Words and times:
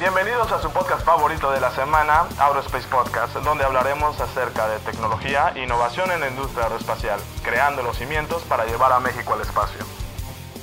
Bienvenidos 0.00 0.50
a 0.50 0.62
su 0.62 0.72
podcast 0.72 1.04
favorito 1.04 1.52
de 1.52 1.60
la 1.60 1.70
semana, 1.72 2.22
Aerospace 2.38 2.88
Podcast, 2.88 3.36
donde 3.44 3.64
hablaremos 3.64 4.18
acerca 4.18 4.66
de 4.66 4.78
tecnología 4.78 5.52
e 5.54 5.64
innovación 5.64 6.10
en 6.10 6.20
la 6.20 6.30
industria 6.30 6.64
aeroespacial, 6.64 7.20
creando 7.44 7.82
los 7.82 7.98
cimientos 7.98 8.42
para 8.44 8.64
llevar 8.64 8.92
a 8.92 9.00
México 9.00 9.34
al 9.34 9.42
espacio. 9.42 9.84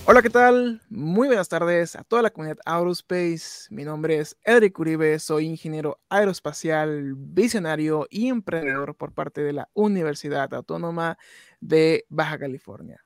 Hola, 0.05 0.23
¿qué 0.23 0.31
tal? 0.31 0.81
Muy 0.89 1.27
buenas 1.27 1.49
tardes 1.49 1.95
a 1.95 2.03
toda 2.03 2.23
la 2.23 2.31
comunidad 2.31 2.57
Aerospace. 2.65 3.67
Mi 3.69 3.83
nombre 3.83 4.17
es 4.17 4.35
Edric 4.43 4.79
Uribe, 4.79 5.19
soy 5.19 5.45
ingeniero 5.45 5.99
aeroespacial, 6.09 7.13
visionario 7.15 8.07
y 8.09 8.29
emprendedor 8.29 8.95
por 8.95 9.11
parte 9.11 9.41
de 9.41 9.53
la 9.53 9.69
Universidad 9.75 10.51
Autónoma 10.51 11.19
de 11.59 12.07
Baja 12.09 12.39
California. 12.39 13.03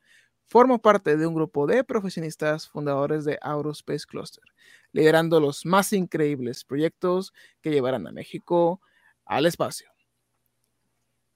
Formo 0.48 0.82
parte 0.82 1.18
de 1.18 1.28
un 1.28 1.34
grupo 1.34 1.68
de 1.68 1.84
profesionistas 1.84 2.70
fundadores 2.70 3.26
de 3.26 3.38
Aerospace 3.42 4.06
Cluster, 4.06 4.44
liderando 4.92 5.40
los 5.40 5.66
más 5.66 5.94
increíbles 5.94 6.64
proyectos 6.64 7.34
que 7.62 7.72
llevarán 7.72 8.08
a 8.08 8.12
México 8.12 8.82
al 9.26 9.46
espacio. 9.46 9.90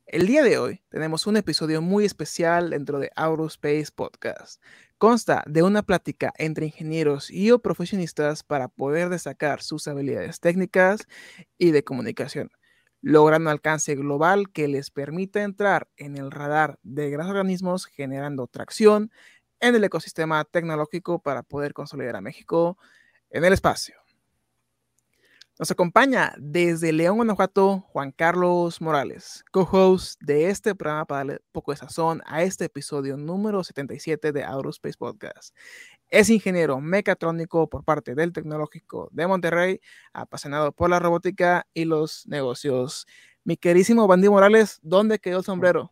El 0.06 0.28
día 0.28 0.44
de 0.44 0.60
hoy 0.60 0.84
tenemos 0.90 1.26
un 1.26 1.38
episodio 1.38 1.82
muy 1.82 2.06
especial 2.06 2.70
dentro 2.70 3.00
de 3.00 3.12
Aerospace 3.16 3.88
Podcast. 3.96 4.62
Consta 4.98 5.44
de 5.48 5.64
una 5.64 5.82
plática 5.82 6.32
entre 6.38 6.68
ingenieros 6.68 7.32
y 7.32 7.52
o 7.52 7.60
profesionistas 7.60 8.44
para 8.44 8.68
poder 8.68 9.10
destacar 9.10 9.64
sus 9.64 9.88
habilidades 9.88 10.40
técnicas 10.40 11.08
y 11.58 11.72
de 11.72 11.84
comunicación 11.84 12.52
logran 13.06 13.44
un 13.44 13.50
alcance 13.50 13.94
global 13.94 14.52
que 14.52 14.68
les 14.68 14.90
permita 14.90 15.44
entrar 15.44 15.88
en 15.96 16.18
el 16.18 16.32
radar 16.32 16.80
de 16.82 17.12
grandes 17.12 17.30
organismos 17.30 17.86
generando 17.86 18.48
tracción 18.48 19.12
en 19.60 19.76
el 19.76 19.84
ecosistema 19.84 20.44
tecnológico 20.44 21.22
para 21.22 21.44
poder 21.44 21.74
consolidar 21.74 22.16
a 22.16 22.22
México 22.22 22.80
en 23.36 23.44
el 23.44 23.52
espacio. 23.52 23.96
Nos 25.60 25.70
acompaña 25.70 26.34
desde 26.38 26.94
León, 26.94 27.18
Guanajuato, 27.18 27.82
Juan 27.90 28.14
Carlos 28.14 28.80
Morales, 28.80 29.44
co-host 29.52 30.22
de 30.22 30.50
este 30.50 30.74
programa 30.74 31.06
para 31.06 31.18
darle 31.20 31.40
poco 31.52 31.72
de 31.72 31.78
sazón 31.78 32.22
a 32.26 32.44
este 32.44 32.66
episodio 32.66 33.18
número 33.18 33.62
77 33.62 34.32
de 34.32 34.44
Aerospace 34.44 34.98
Podcast. 34.98 35.54
Es 36.08 36.30
ingeniero 36.30 36.80
mecatrónico 36.80 37.70
por 37.70 37.84
parte 37.84 38.16
del 38.16 38.32
Tecnológico 38.32 39.10
de 39.12 39.28
Monterrey, 39.28 39.82
apasionado 40.14 40.72
por 40.72 40.90
la 40.90 41.00
robótica 41.00 41.68
y 41.74 41.84
los 41.84 42.26
negocios. 42.28 43.06
Mi 43.44 43.58
querísimo 43.58 44.08
Bandy 44.08 44.30
Morales, 44.30 44.80
¿dónde 44.82 45.20
quedó 45.20 45.40
el 45.40 45.46
sombrero? 45.46 45.92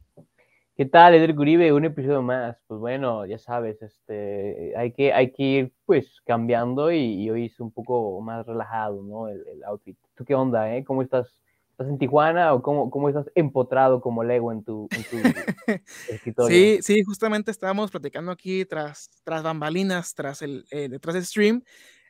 ¿Qué 0.76 0.86
tal, 0.86 1.14
Edric 1.14 1.38
Uribe? 1.38 1.72
Un 1.72 1.86
episodio 1.86 2.24
más. 2.24 2.58
Pues 2.66 2.80
bueno, 2.80 3.28
ya 3.28 3.38
sabes, 3.38 3.80
este, 3.84 4.74
hay, 4.76 4.92
que, 4.92 5.14
hay 5.14 5.32
que 5.32 5.44
ir 5.44 5.74
pues 5.86 6.20
cambiando 6.26 6.92
y, 6.92 7.30
hoy 7.30 7.46
es 7.46 7.60
un 7.60 7.72
poco 7.72 8.20
más 8.22 8.44
relajado, 8.48 9.04
¿no? 9.04 9.28
El, 9.28 9.46
el, 9.48 9.64
outfit. 9.66 9.96
¿Tú 10.16 10.26
qué 10.26 10.34
onda, 10.34 10.76
eh? 10.76 10.84
¿Cómo 10.84 11.04
estás? 11.04 11.40
¿Estás 11.70 11.90
en 11.90 12.00
Tijuana 12.00 12.56
o 12.56 12.64
cómo, 12.64 12.90
cómo 12.90 13.08
estás 13.08 13.30
empotrado 13.36 14.02
como 14.02 14.24
Lego 14.24 14.52
en 14.52 14.64
tu, 14.64 14.88
escritorio? 16.10 16.58
Sí, 16.58 16.80
sí, 16.82 17.04
justamente 17.04 17.52
estábamos 17.52 17.92
platicando 17.92 18.32
aquí 18.32 18.66
tras, 18.66 19.12
tras 19.24 19.44
bambalinas, 19.44 20.16
tras 20.16 20.42
el, 20.42 20.66
eh, 20.72 20.90
detrás 20.90 21.14
del 21.14 21.26
stream. 21.26 21.64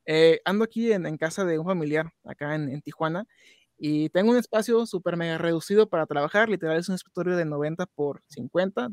Eh, 0.06 0.40
ando 0.46 0.64
aquí 0.64 0.94
en, 0.94 1.06
en, 1.06 1.18
casa 1.18 1.44
de 1.44 1.60
un 1.60 1.66
familiar 1.66 2.14
acá 2.24 2.56
en, 2.56 2.70
en 2.70 2.82
Tijuana 2.82 3.26
y 3.78 4.10
tengo 4.10 4.32
un 4.32 4.38
espacio 4.38 4.86
súper 4.86 5.18
mega 5.18 5.38
reducido 5.38 5.90
para 5.90 6.06
trabajar. 6.06 6.50
Literal 6.50 6.78
es 6.78 6.90
un 6.90 6.96
escritorio 6.96 7.36
de 7.36 7.46
90 7.46 7.86
por 7.88 8.24
50, 8.28 8.90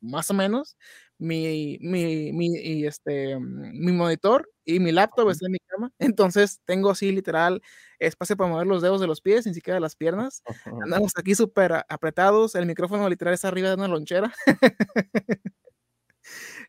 más 0.00 0.30
o 0.30 0.34
menos. 0.34 0.76
Mi, 1.18 1.78
mi, 1.80 2.32
mi, 2.32 2.84
este, 2.84 3.38
mi 3.38 3.92
monitor 3.92 4.50
y 4.64 4.80
mi 4.80 4.90
laptop 4.90 5.30
está 5.30 5.46
en 5.46 5.52
mi 5.52 5.58
cama. 5.60 5.90
Entonces 5.98 6.60
tengo 6.64 6.90
así 6.90 7.12
literal 7.12 7.62
espacio 7.98 8.36
para 8.36 8.50
mover 8.50 8.66
los 8.66 8.82
dedos 8.82 9.00
de 9.00 9.06
los 9.06 9.20
pies, 9.20 9.46
ni 9.46 9.54
siquiera 9.54 9.80
las 9.80 9.96
piernas. 9.96 10.42
Andamos 10.82 11.12
aquí 11.16 11.34
súper 11.34 11.84
apretados. 11.88 12.54
El 12.54 12.66
micrófono 12.66 13.08
literal 13.08 13.34
está 13.34 13.48
arriba 13.48 13.68
de 13.68 13.76
una 13.76 13.88
lonchera. 13.88 14.34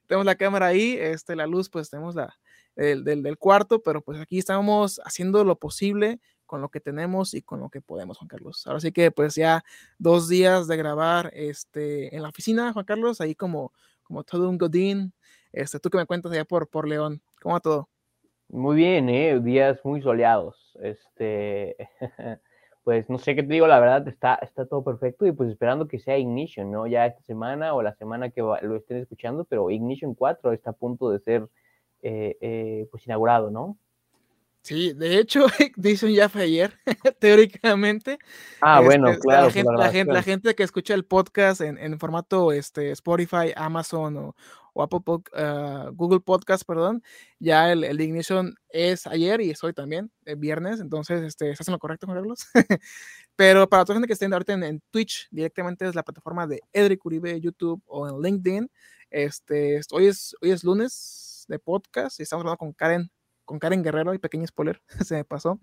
tenemos 0.08 0.26
la 0.26 0.36
cámara 0.36 0.68
ahí, 0.68 0.98
este, 1.00 1.36
la 1.36 1.48
luz, 1.48 1.70
pues 1.70 1.90
tenemos 1.90 2.16
la 2.16 2.36
del, 2.76 3.04
del, 3.04 3.24
del, 3.24 3.38
cuarto, 3.38 3.82
pero 3.84 4.02
pues 4.02 4.20
aquí 4.20 4.40
estamos 4.40 5.00
haciendo 5.06 5.44
lo 5.44 5.58
posible 5.60 6.20
con 6.54 6.62
lo 6.62 6.70
que 6.70 6.80
tenemos 6.80 7.34
y 7.34 7.42
con 7.42 7.62
lo 7.62 7.70
que 7.70 7.82
podemos, 7.82 8.20
Juan 8.20 8.28
Carlos. 8.28 8.68
Ahora 8.68 8.80
sí 8.80 8.92
que 8.92 9.10
pues 9.10 9.34
ya 9.34 9.64
dos 9.98 10.30
días 10.30 10.68
de 10.68 10.78
grabar 10.78 11.32
este, 11.34 12.16
en 12.16 12.22
la 12.22 12.30
oficina, 12.30 12.72
Juan 12.74 12.86
Carlos, 12.86 13.22
ahí 13.22 13.34
como, 13.34 13.74
como 14.04 14.24
todo 14.24 14.48
un 14.48 14.60
godín. 14.60 15.14
Este, 15.52 15.80
tú 15.80 15.90
que 15.90 15.98
me 15.98 16.06
cuentas 16.06 16.32
allá 16.32 16.46
por, 16.46 16.68
por 16.68 16.88
León, 16.88 17.24
¿cómo 17.42 17.56
va 17.56 17.60
todo? 17.60 17.90
Muy 18.50 18.76
bien, 18.76 19.10
¿eh? 19.10 19.40
días 19.40 19.80
muy 19.84 20.04
soleados. 20.04 20.78
Este, 20.80 21.76
pues 22.84 23.10
no 23.10 23.18
sé 23.18 23.34
qué 23.34 23.42
te 23.42 23.52
digo, 23.52 23.66
la 23.66 23.80
verdad 23.80 24.08
está, 24.08 24.36
está 24.36 24.68
todo 24.68 24.84
perfecto 24.84 25.26
y 25.26 25.32
pues 25.32 25.50
esperando 25.50 25.88
que 25.88 25.98
sea 25.98 26.20
Ignition, 26.20 26.70
¿no? 26.70 26.86
Ya 26.86 27.08
esta 27.08 27.24
semana 27.24 27.74
o 27.74 27.82
la 27.82 27.96
semana 27.96 28.30
que 28.30 28.42
lo 28.42 28.76
estén 28.76 28.98
escuchando, 28.98 29.44
pero 29.46 29.72
Ignition 29.72 30.14
4 30.14 30.54
está 30.54 30.70
a 30.70 30.74
punto 30.74 31.10
de 31.10 31.18
ser 31.18 31.50
eh, 32.04 32.38
eh, 32.42 32.88
pues 32.92 33.08
inaugurado, 33.08 33.50
¿no? 33.50 33.76
Sí, 34.64 34.94
de 34.94 35.20
hecho, 35.20 35.46
Dixon 35.76 36.12
ya 36.12 36.30
fue 36.30 36.44
ayer, 36.44 36.80
teóricamente. 37.20 38.18
Ah, 38.62 38.80
bueno, 38.80 39.10
este, 39.10 39.20
claro. 39.20 39.48
La 39.48 39.52
gente, 39.52 39.72
la, 39.78 39.92
gente, 39.92 40.14
la 40.14 40.24
gente, 40.24 40.56
que 40.56 40.64
escucha 40.64 40.94
el 40.94 41.04
podcast 41.04 41.60
en, 41.60 41.78
en 41.78 42.00
formato 42.00 42.54
este, 42.54 42.92
Spotify, 42.92 43.52
Amazon 43.58 44.16
o, 44.16 44.36
o 44.72 44.82
Apple 44.82 45.00
uh, 45.06 45.92
Google 45.94 46.22
Podcast, 46.22 46.64
perdón, 46.66 47.04
ya 47.40 47.74
el, 47.74 47.84
el, 47.84 48.00
Ignition 48.00 48.56
es 48.70 49.06
ayer 49.06 49.42
y 49.42 49.50
es 49.50 49.62
hoy 49.66 49.74
también, 49.74 50.12
el 50.24 50.38
viernes, 50.38 50.80
entonces, 50.80 51.24
este, 51.24 51.52
¿estás 51.52 51.68
en 51.68 51.74
lo 51.74 51.80
correcto, 51.80 52.08
Juan 52.08 52.20
Carlos? 52.20 52.48
Pero 53.36 53.68
para 53.68 53.84
toda 53.84 53.96
la 53.96 53.98
gente 53.98 54.08
que 54.08 54.14
esté 54.14 54.26
ahorita 54.28 54.54
en, 54.54 54.64
en, 54.64 54.82
Twitch, 54.92 55.28
directamente 55.30 55.86
es 55.86 55.94
la 55.94 56.04
plataforma 56.04 56.48
de 56.48 56.62
Edric 56.72 57.06
Uribe, 57.06 57.42
YouTube 57.42 57.84
o 57.86 58.08
en 58.08 58.22
LinkedIn. 58.22 58.72
Este, 59.10 59.82
hoy, 59.92 60.08
es, 60.08 60.38
hoy 60.42 60.52
es 60.52 60.64
lunes 60.64 61.46
de 61.50 61.60
podcast 61.60 62.22
y 62.22 62.24
estamos 62.24 62.44
hablando 62.44 62.58
con 62.58 62.72
Karen 62.72 63.12
con 63.46 63.60
Karen 63.60 63.84
Guerrero 63.84 64.14
y 64.14 64.20
pequeño 64.20 64.48
spoiler, 64.48 64.82
se 65.06 65.16
me 65.16 65.24
pasó. 65.24 65.60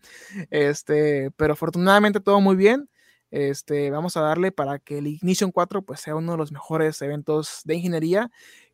Este, 0.51 1.31
pero 1.37 1.55
afortunadamente 1.55 2.21
todo 2.21 2.41
muy 2.41 2.57
bien. 2.57 2.89
Este, 3.31 3.91
vamos 3.91 4.17
a 4.17 4.23
darle 4.23 4.51
para 4.51 4.79
que 4.81 4.99
el 4.99 5.07
Ignition 5.07 5.53
4 5.53 5.83
pues 5.83 6.01
sea 6.01 6.17
uno 6.17 6.33
de 6.33 6.39
los 6.39 6.51
mejores 6.51 7.01
eventos 7.01 7.61
de 7.65 7.77
ingeniería 7.77 8.29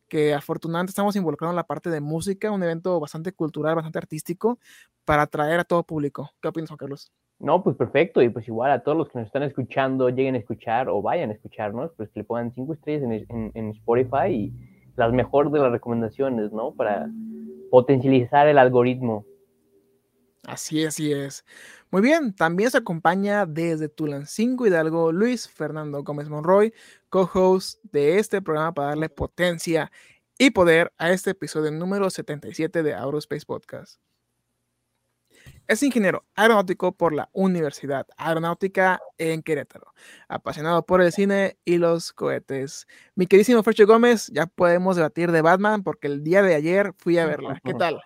que 0.09 0.35
afortunadamente 0.35 0.91
estamos 0.91 1.17
involucrados 1.17 1.53
en 1.53 1.57
la 1.57 1.67
parte 1.67 1.91
de 1.91 2.01
música, 2.01 2.51
un 2.51 2.63
evento 2.63 2.99
bastante 3.01 3.33
cultural, 3.33 3.75
bastante 3.75 3.99
artístico, 3.99 4.59
para 5.05 5.23
atraer 5.23 5.61
a 5.61 5.65
todo 5.65 5.83
público. 5.83 6.31
¿Qué 6.41 6.49
opinas, 6.49 6.71
Juan 6.71 6.79
Carlos? 6.79 7.13
No, 7.39 7.63
pues 7.63 7.77
perfecto, 7.77 8.23
y 8.23 8.31
pues 8.31 8.49
igual 8.49 8.71
a 8.71 8.83
todos 8.83 8.97
los 8.97 9.09
que 9.09 9.19
nos 9.19 9.27
están 9.27 9.43
escuchando, 9.43 10.09
lleguen 10.09 10.37
a 10.37 10.39
escuchar 10.39 10.89
o 10.89 11.03
vayan 11.03 11.31
a 11.31 11.35
escucharnos, 11.35 11.91
pues 11.97 12.09
que 12.11 12.21
le 12.21 12.25
pongan 12.25 12.55
cinco 12.55 12.73
estrellas 12.73 13.03
en, 13.03 13.13
en, 13.13 13.51
en 13.55 13.71
Spotify 13.71 14.29
y 14.29 14.53
las 14.97 15.13
mejores 15.13 15.53
de 15.53 15.59
las 15.59 15.71
recomendaciones, 15.71 16.53
¿no? 16.53 16.73
Para 16.73 17.11
potencializar 17.71 18.49
el 18.49 18.59
algoritmo. 18.59 19.25
Así, 20.45 20.85
así 20.85 21.13
es. 21.13 21.45
Muy 21.91 22.03
bien, 22.03 22.35
también 22.35 22.71
se 22.71 22.79
acompaña 22.79 23.47
desde 23.47 23.89
Tulancingo 23.89 24.67
Hidalgo 24.67 25.13
Luis 25.13 25.49
Fernando 25.49 26.03
Gómez 26.03 26.29
Monroy, 26.29 26.73
co-host 27.09 27.81
de 27.85 28.19
este 28.19 28.41
programa 28.43 28.73
para 28.73 28.89
darle 28.89 29.09
potencia 29.09 29.91
y 30.39 30.51
poder 30.51 30.93
a 30.99 31.11
este 31.11 31.31
episodio 31.31 31.71
número 31.71 32.11
77 32.11 32.83
de 32.83 32.95
Aerospace 32.95 33.47
Podcast. 33.47 34.01
Es 35.69 35.83
ingeniero 35.83 36.25
aeronáutico 36.37 36.93
por 36.93 37.13
la 37.13 37.29
Universidad 37.33 38.07
Aeronáutica 38.17 39.01
en 39.19 39.43
Querétaro, 39.43 39.93
apasionado 40.29 40.87
por 40.87 41.03
el 41.03 41.11
cine 41.11 41.57
y 41.65 41.79
los 41.79 42.13
cohetes. 42.13 42.87
Mi 43.17 43.27
queridísimo 43.27 43.65
Fercho 43.65 43.85
Gómez, 43.85 44.31
ya 44.33 44.47
podemos 44.47 44.95
debatir 44.95 45.33
de 45.33 45.43
Batman 45.43 45.83
porque 45.83 46.07
el 46.07 46.23
día 46.23 46.43
de 46.43 46.55
ayer 46.55 46.93
fui 46.97 47.19
a 47.19 47.27
verla. 47.27 47.61
¿Qué 47.65 47.75
tal? 47.75 48.01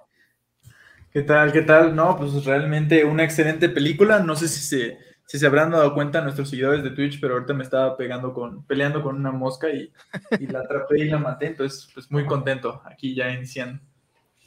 ¿Qué 1.13 1.21
tal? 1.21 1.53
¿Qué 1.53 1.61
tal? 1.61 1.95
No, 1.95 2.17
pues 2.17 2.47
realmente 2.47 3.05
una 3.05 3.25
excelente 3.25 3.69
película. 3.69 4.21
No 4.21 4.37
sé 4.37 4.49
si 4.49 4.61
se, 4.61 4.99
si 5.27 5.39
se 5.39 5.47
habrán 5.47 5.71
dado 5.71 5.93
cuenta 5.93 6.23
nuestros 6.23 6.49
seguidores 6.49 6.83
de 6.83 6.93
Twitch, 6.93 7.21
pero 7.21 7.35
ahorita 7.35 7.53
me 7.53 7.65
estaba 7.65 7.95
pegando 7.95 8.33
con, 8.33 8.65
peleando 8.65 9.03
con 9.03 9.17
una 9.17 9.33
mosca 9.33 9.69
y, 9.69 9.93
y 10.39 10.47
la 10.47 10.61
atrapé 10.61 11.01
y 11.01 11.11
la 11.11 11.19
maté. 11.19 11.49
Entonces, 11.49 11.91
pues 11.93 12.11
muy 12.11 12.25
contento 12.25 12.81
aquí 12.87 13.15
ya 13.15 13.31
iniciando. 13.31 13.83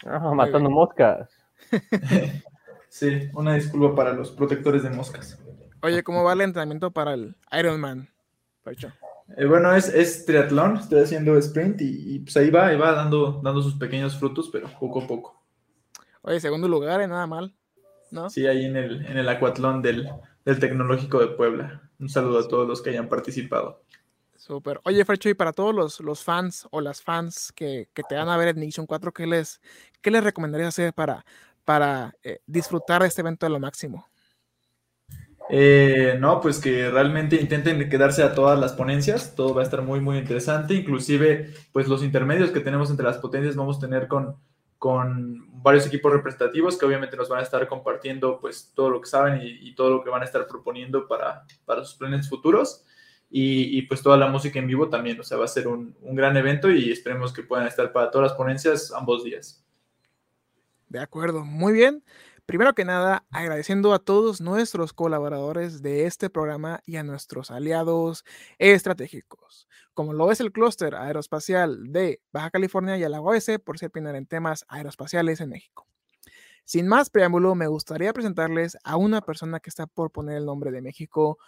Ah, 0.03 0.33
matando 0.33 0.71
moscas. 0.71 1.29
Sí, 2.93 3.27
una 3.33 3.55
disculpa 3.55 3.95
para 3.95 4.13
los 4.13 4.29
protectores 4.29 4.83
de 4.83 4.91
moscas. 4.91 5.39
Oye, 5.81 6.03
¿cómo 6.03 6.23
va 6.23 6.33
el 6.33 6.41
entrenamiento 6.41 6.91
para 6.91 7.15
el 7.15 7.35
Ironman? 7.51 8.07
Eh, 9.35 9.45
bueno, 9.45 9.75
es, 9.75 9.89
es, 9.89 10.25
triatlón, 10.25 10.77
estoy 10.77 11.01
haciendo 11.01 11.35
sprint 11.39 11.81
y, 11.81 12.13
y, 12.13 12.19
pues 12.19 12.37
ahí 12.37 12.51
va, 12.51 12.67
ahí 12.67 12.77
va 12.77 12.91
dando, 12.91 13.41
dando 13.43 13.63
sus 13.63 13.73
pequeños 13.79 14.15
frutos, 14.19 14.47
pero 14.51 14.69
poco 14.79 15.01
a 15.01 15.07
poco. 15.07 15.43
Oye, 16.21 16.39
segundo 16.39 16.67
lugar, 16.67 17.01
¿eh? 17.01 17.07
nada 17.07 17.25
mal, 17.25 17.55
¿no? 18.11 18.29
Sí, 18.29 18.45
ahí 18.45 18.63
en 18.65 18.77
el, 18.77 19.03
en 19.07 19.17
el 19.17 19.27
acuatlón 19.27 19.81
del, 19.81 20.07
del 20.45 20.59
Tecnológico 20.59 21.19
de 21.19 21.29
Puebla. 21.29 21.89
Un 21.97 22.09
saludo 22.09 22.37
a 22.37 22.47
todos 22.47 22.67
los 22.67 22.83
que 22.83 22.91
hayan 22.91 23.09
participado. 23.09 23.81
Súper. 24.35 24.79
Oye, 24.83 25.03
Fercho, 25.03 25.29
y 25.29 25.33
para 25.33 25.51
todos 25.51 25.73
los, 25.73 25.99
los, 25.99 26.23
fans 26.23 26.67
o 26.69 26.79
las 26.79 27.01
fans 27.01 27.51
que, 27.55 27.89
que, 27.91 28.03
te 28.03 28.13
van 28.13 28.29
a 28.29 28.37
ver 28.37 28.49
en 28.49 28.63
Nation 28.63 28.85
4, 28.85 29.11
¿qué 29.11 29.25
les, 29.25 29.61
qué 29.99 30.11
les 30.11 30.23
recomendarías 30.23 30.67
hacer 30.67 30.93
para, 30.93 31.25
para 31.65 32.13
eh, 32.23 32.39
disfrutar 32.45 33.03
este 33.03 33.21
evento 33.21 33.45
a 33.45 33.49
lo 33.49 33.59
máximo? 33.59 34.07
Eh, 35.49 36.17
no, 36.19 36.39
pues 36.39 36.59
que 36.59 36.89
realmente 36.89 37.35
intenten 37.35 37.89
quedarse 37.89 38.23
a 38.23 38.33
todas 38.33 38.57
las 38.57 38.73
ponencias, 38.73 39.35
todo 39.35 39.53
va 39.53 39.61
a 39.61 39.65
estar 39.65 39.81
muy, 39.81 39.99
muy 39.99 40.17
interesante, 40.17 40.73
inclusive 40.73 41.53
pues 41.71 41.87
los 41.87 42.01
intermedios 42.01 42.51
que 42.51 42.61
tenemos 42.61 42.89
entre 42.89 43.05
las 43.05 43.17
potencias 43.17 43.55
vamos 43.55 43.77
a 43.77 43.81
tener 43.81 44.07
con, 44.07 44.37
con 44.77 45.61
varios 45.61 45.85
equipos 45.85 46.13
representativos 46.13 46.77
que 46.77 46.85
obviamente 46.85 47.17
nos 47.17 47.29
van 47.29 47.39
a 47.39 47.43
estar 47.43 47.67
compartiendo 47.67 48.39
pues 48.39 48.71
todo 48.73 48.89
lo 48.89 49.01
que 49.01 49.09
saben 49.09 49.41
y, 49.43 49.75
todo 49.75 49.89
lo 49.89 50.03
que 50.03 50.09
van 50.09 50.21
a 50.21 50.25
estar 50.25 50.47
proponiendo 50.47 51.07
para, 51.07 51.45
para 51.65 51.83
sus 51.83 51.95
planes 51.95 52.29
futuros 52.29 52.85
y, 53.29 53.81
pues 53.83 54.03
toda 54.03 54.15
la 54.15 54.27
música 54.27 54.59
en 54.59 54.67
vivo 54.67 54.89
también, 54.89 55.19
o 55.19 55.23
sea, 55.23 55.37
va 55.37 55.45
a 55.45 55.47
ser 55.47 55.67
un, 55.67 55.95
un 56.01 56.15
gran 56.15 56.37
evento 56.37 56.69
y 56.69 56.91
esperemos 56.91 57.33
que 57.33 57.41
puedan 57.41 57.65
estar 57.65 57.91
para 57.91 58.11
todas 58.11 58.29
las 58.29 58.37
ponencias 58.37 58.91
ambos 58.91 59.23
días. 59.23 59.62
De 60.93 60.99
acuerdo, 60.99 61.43
muy 61.43 61.73
bien. 61.73 62.03
Primero 62.45 62.75
que 62.75 62.85
nada, 62.85 63.25
agradeciendo 63.31 63.95
a 63.95 63.99
todos 63.99 64.41
nuestros 64.41 64.93
colaboradores 64.93 65.81
de 65.81 66.05
este 66.05 66.29
programa 66.29 66.81
y 66.85 66.97
a 66.97 67.03
nuestros 67.03 67.49
aliados 67.49 68.23
estratégicos, 68.59 69.67
como 69.95 70.13
lo 70.13 70.31
es 70.31 70.39
el 70.39 70.51
clúster 70.51 70.93
aeroespacial 70.93 71.91
de 71.91 72.21
Baja 72.31 72.51
California 72.51 72.95
y 72.95 73.03
a 73.03 73.09
la 73.09 73.19
por 73.65 73.79
ser 73.79 73.89
pionera 73.89 74.19
en 74.19 74.27
temas 74.27 74.65
aeroespaciales 74.67 75.41
en 75.41 75.49
México. 75.49 75.87
Sin 76.63 76.87
más 76.87 77.09
preámbulo, 77.09 77.55
me 77.55 77.65
gustaría 77.65 78.13
presentarles 78.13 78.77
a 78.83 78.95
una 78.95 79.21
persona 79.21 79.59
que 79.59 79.71
está 79.71 79.87
por 79.87 80.11
poner 80.11 80.37
el 80.37 80.45
nombre 80.45 80.69
de 80.69 80.83
México 80.83 81.39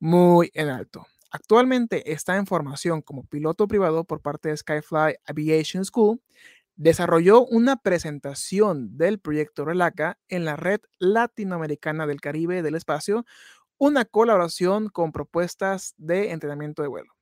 muy 0.00 0.50
en 0.54 0.70
alto. 0.70 1.06
Actualmente 1.30 2.10
está 2.10 2.36
en 2.38 2.46
formación 2.46 3.02
como 3.02 3.26
piloto 3.26 3.68
privado 3.68 4.04
por 4.04 4.22
parte 4.22 4.48
de 4.48 4.56
Skyfly 4.56 5.16
Aviation 5.26 5.84
School 5.84 6.22
desarrolló 6.78 7.44
una 7.44 7.76
presentación 7.76 8.96
del 8.96 9.18
proyecto 9.18 9.64
RELACA 9.64 10.16
en 10.28 10.44
la 10.44 10.54
Red 10.54 10.80
Latinoamericana 11.00 12.06
del 12.06 12.20
Caribe 12.20 12.62
del 12.62 12.76
Espacio, 12.76 13.26
una 13.78 14.04
colaboración 14.04 14.88
con 14.88 15.10
propuestas 15.10 15.94
de 15.98 16.30
entrenamiento 16.30 16.82
de 16.82 16.88
vuelo. 16.88 17.12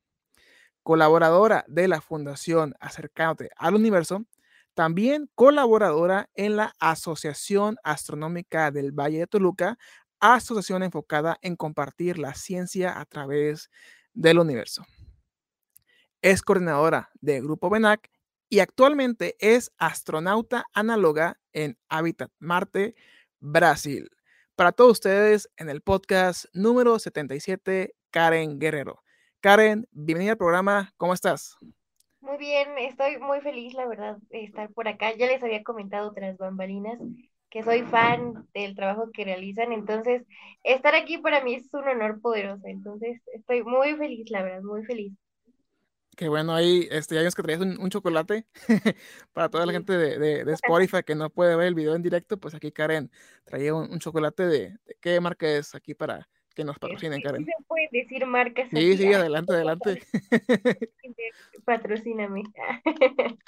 Colaboradora 0.83 1.65
de 1.69 1.89
la 1.89 2.03
Fundación 2.03 2.75
Acercándote 2.81 3.49
al 3.57 3.75
Universo, 3.75 4.27
también 4.75 5.31
colaboradora 5.35 6.29
en 6.35 6.57
la 6.57 6.75
Asociación 6.79 7.77
Astronómica 7.83 8.71
del 8.71 8.93
Valle 8.93 9.21
de 9.21 9.27
Toluca, 9.27 9.79
asociación 10.21 10.83
enfocada 10.83 11.39
en 11.41 11.57
compartir 11.57 12.19
la 12.19 12.35
ciencia 12.35 13.01
a 13.01 13.07
través 13.07 13.71
del 14.13 14.39
universo. 14.39 14.85
Es 16.21 16.43
coordinadora 16.43 17.09
del 17.23 17.43
Grupo 17.43 17.71
BENAC 17.71 18.11
y 18.49 18.61
actualmente 18.61 19.37
es 19.41 19.73
astronauta 19.79 20.65
análoga 20.73 21.39
en 21.53 21.77
Habitat 21.89 22.31
Marte, 22.39 22.95
Brasil. 23.41 24.11
Para 24.55 24.73
todos 24.73 24.93
ustedes 24.93 25.51
en 25.57 25.69
el 25.69 25.83
podcast 25.83 26.47
número 26.53 26.99
77, 26.99 27.95
Karen 28.11 28.59
Guerrero. 28.59 29.03
Karen, 29.41 29.87
bienvenida 29.91 30.33
al 30.33 30.39
programa, 30.39 30.93
¿cómo 30.97 31.13
estás? 31.13 31.57
Muy 32.21 32.39
bien, 32.39 32.79
estoy 32.79 33.19
muy 33.19 33.41
feliz, 33.41 33.75
la 33.75 33.87
verdad, 33.87 34.17
de 34.31 34.45
estar 34.45 34.73
por 34.73 34.89
acá. 34.89 35.15
Ya 35.15 35.27
les 35.27 35.43
había 35.43 35.63
comentado 35.63 36.09
otras 36.09 36.37
bambalinas 36.39 36.99
que 37.51 37.63
soy 37.63 37.83
fan 37.83 38.49
del 38.55 38.75
trabajo 38.75 39.11
que 39.13 39.25
realizan, 39.25 39.73
entonces 39.73 40.25
estar 40.63 40.95
aquí 40.95 41.19
para 41.19 41.45
mí 41.45 41.55
es 41.55 41.73
un 41.73 41.87
honor 41.87 42.21
poderoso, 42.21 42.63
entonces 42.67 43.23
estoy 43.33 43.63
muy 43.63 43.95
feliz, 43.95 44.29
la 44.31 44.43
verdad, 44.43 44.63
muy 44.63 44.85
feliz 44.85 45.13
que 46.17 46.29
bueno, 46.29 46.55
ahí 46.55 46.89
este, 46.91 47.15
ya 47.15 47.21
vimos 47.21 47.35
que 47.35 47.43
traías 47.43 47.61
un, 47.61 47.91
chocolate 47.91 48.47
para 49.33 49.51
toda 49.51 49.67
la 49.67 49.73
gente 49.73 49.93
de, 49.93 50.45
de, 50.45 50.53
Spotify 50.55 51.03
que 51.05 51.15
no 51.15 51.31
puede 51.31 51.55
ver 51.57 51.69
el 51.69 51.75
video 51.75 51.95
en 51.95 52.03
directo, 52.03 52.39
pues 52.39 52.55
aquí 52.55 52.73
Karen 52.73 53.11
traía 53.45 53.75
un, 53.75 53.99
chocolate 53.99 54.47
de, 54.47 54.77
qué 55.01 55.21
marca 55.21 55.47
es 55.47 55.75
aquí 55.75 55.95
para 55.95 56.27
que 56.55 56.65
nos 56.65 56.79
patrocinen, 56.79 57.21
Karen. 57.21 57.45
Sí, 57.45 57.51
se 57.57 57.65
puede 57.65 57.89
decir 57.93 58.25
marcas. 58.25 58.71
Sí, 58.71 58.97
sí, 58.97 59.13
adelante, 59.13 59.53
adelante. 59.53 60.03
Patrocíname. 61.67 62.45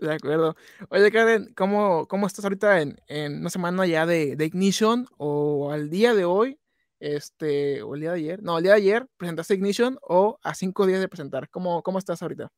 De 0.00 0.12
acuerdo. 0.12 0.56
Oye, 0.88 1.12
Karen, 1.12 1.54
¿cómo, 1.54 2.08
cómo 2.08 2.26
estás 2.26 2.44
ahorita 2.44 2.80
en, 2.80 2.96
en 3.06 3.38
una 3.38 3.50
semana 3.50 3.86
ya 3.86 4.04
de, 4.04 4.34
de 4.34 4.44
Ignition 4.44 5.06
o 5.16 5.70
al 5.70 5.88
día 5.88 6.12
de 6.14 6.24
hoy? 6.24 6.58
Este, 7.04 7.82
o 7.82 7.94
el 7.94 8.00
día 8.00 8.12
de 8.12 8.18
ayer, 8.18 8.42
no, 8.42 8.56
el 8.56 8.64
día 8.64 8.72
de 8.72 8.78
ayer 8.78 9.06
presentaste 9.18 9.54
Ignition 9.54 9.98
o 10.00 10.38
a 10.42 10.54
cinco 10.54 10.86
días 10.86 11.00
de 11.00 11.08
presentar. 11.08 11.50
¿Cómo, 11.50 11.82
cómo 11.82 11.98
estás 11.98 12.22
ahorita? 12.22 12.50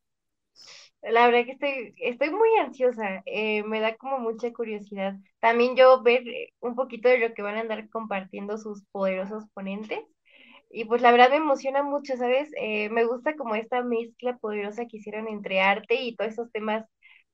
La 1.02 1.26
verdad 1.26 1.44
que 1.44 1.52
estoy, 1.52 1.94
estoy 1.98 2.30
muy 2.30 2.48
ansiosa, 2.60 3.22
eh, 3.26 3.62
me 3.64 3.80
da 3.80 3.96
como 3.96 4.18
mucha 4.18 4.52
curiosidad. 4.52 5.14
También 5.40 5.76
yo 5.76 6.02
ver 6.02 6.26
eh, 6.28 6.52
un 6.60 6.74
poquito 6.76 7.08
de 7.08 7.18
lo 7.18 7.34
que 7.34 7.42
van 7.42 7.56
a 7.56 7.60
andar 7.60 7.88
compartiendo 7.90 8.56
sus 8.58 8.84
poderosos 8.92 9.44
ponentes. 9.52 10.00
Y 10.70 10.84
pues 10.84 11.02
la 11.02 11.12
verdad 11.12 11.30
me 11.30 11.36
emociona 11.36 11.82
mucho, 11.82 12.16
¿sabes? 12.16 12.50
Eh, 12.60 12.88
me 12.90 13.04
gusta 13.04 13.36
como 13.36 13.54
esta 13.56 13.82
mezcla 13.82 14.36
poderosa 14.38 14.86
que 14.86 14.98
hicieron 14.98 15.28
entre 15.28 15.60
arte 15.60 15.96
y 15.96 16.16
todos 16.16 16.32
esos 16.32 16.52
temas 16.52 16.86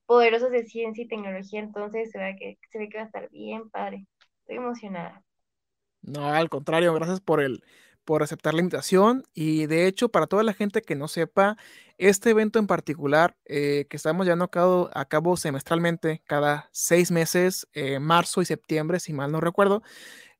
poderosos 0.07 0.51
de 0.51 0.65
ciencia 0.65 1.05
y 1.05 1.09
tecnología. 1.09 1.61
Entonces 1.61 2.11
se 2.11 2.19
ve 2.19 2.37
que, 2.39 2.59
se 2.71 2.79
ve 2.79 2.89
que 2.89 2.99
va 2.99 3.05
a 3.05 3.07
estar 3.07 3.31
bien 3.31 3.71
padre. 3.71 4.07
Estoy 4.41 4.57
emocionada. 4.57 5.23
No, 6.03 6.27
al 6.33 6.49
contrario, 6.51 6.93
gracias 6.95 7.21
por 7.21 7.41
el 7.41 7.63
por 8.05 8.23
aceptar 8.23 8.55
la 8.55 8.61
invitación 8.61 9.25
y 9.33 9.67
de 9.67 9.87
hecho 9.87 10.09
para 10.09 10.27
toda 10.27 10.43
la 10.43 10.55
gente 10.55 10.83
que 10.83 10.97
no 10.97 11.09
sepa, 11.09 11.57
este 11.99 12.31
evento 12.31 12.59
en 12.59 12.67
particular 12.67 13.37
eh, 13.45 13.87
que 13.89 13.97
estamos 13.97 14.27
llevando 14.27 14.47
a 14.47 14.51
cabo, 14.51 14.91
a 14.93 15.05
cabo 15.05 15.37
semestralmente 15.37 16.23
cada 16.27 16.69
seis 16.73 17.11
meses, 17.13 17.69
eh, 17.75 18.01
marzo 18.01 18.43
y 18.43 18.47
septiembre, 18.47 18.99
si 19.01 19.13
mal 19.13 19.31
no 19.31 19.41
recuerdo, 19.41 19.83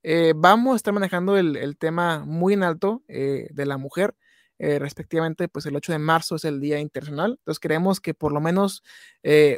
eh, 0.03 0.33
vamos 0.37 0.75
a 0.75 0.77
estar 0.77 0.93
manejando 0.93 1.37
el, 1.37 1.77
tema 1.79 2.25
muy 2.27 2.55
en 2.55 2.65
alto 2.65 3.03
de 3.07 3.67
la 3.67 3.79
mujer. 3.79 4.17
respectivamente, 4.59 5.49
pues 5.49 5.67
el 5.67 5.77
8 5.77 5.93
de 5.93 5.99
marzo 5.99 6.37
es 6.37 6.45
el 6.45 6.61
Día 6.61 6.79
Internacional. 6.81 7.33
Entonces 7.39 7.61
queremos 7.61 8.01
que 8.01 8.15
por 8.15 8.33
lo 8.33 8.41
menos 8.41 8.83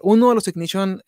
uno 0.03 0.29
de 0.31 0.35
los 0.35 0.49
Ignition 0.49 1.03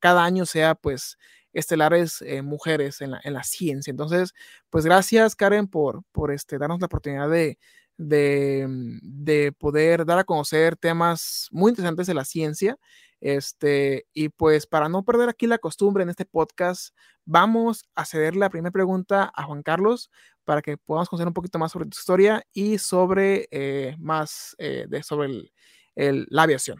cada 0.00 0.24
año 0.24 0.46
sea 0.46 0.74
pues 0.74 1.18
estelares 1.58 2.22
eh, 2.22 2.42
mujeres 2.42 3.00
en 3.00 3.12
la, 3.12 3.20
en 3.24 3.34
la, 3.34 3.42
ciencia. 3.42 3.90
Entonces, 3.90 4.32
pues 4.70 4.84
gracias 4.84 5.34
Karen 5.36 5.66
por, 5.66 6.02
por 6.12 6.32
este, 6.32 6.58
darnos 6.58 6.80
la 6.80 6.86
oportunidad 6.86 7.28
de, 7.28 7.58
mm, 7.98 8.98
de, 9.02 9.52
poder 9.52 10.06
dar 10.06 10.18
a 10.18 10.24
conocer 10.24 10.76
temas 10.76 11.48
muy 11.50 11.70
interesantes 11.70 12.06
de 12.06 12.14
la 12.14 12.24
ciencia. 12.24 12.78
Este, 13.20 14.06
y 14.12 14.28
pues 14.28 14.66
para 14.66 14.88
no 14.88 15.04
perder 15.04 15.28
aquí 15.28 15.48
la 15.48 15.58
costumbre 15.58 16.04
en 16.04 16.10
este 16.10 16.24
podcast, 16.24 16.94
vamos 17.24 17.84
a 17.96 18.04
ceder 18.04 18.36
la 18.36 18.48
primera 18.48 18.70
pregunta 18.70 19.32
a 19.34 19.42
Juan 19.42 19.64
Carlos 19.64 20.10
para 20.44 20.62
que 20.62 20.76
podamos 20.76 21.08
conocer 21.08 21.26
un 21.26 21.34
poquito 21.34 21.58
más 21.58 21.72
sobre 21.72 21.86
tu 21.86 21.98
historia 21.98 22.44
y 22.52 22.78
sobre 22.78 23.48
eh, 23.50 23.96
más 23.98 24.54
eh, 24.58 24.86
de, 24.88 25.02
sobre 25.02 25.50
el, 25.96 26.26
la 26.30 26.44
aviación. 26.44 26.78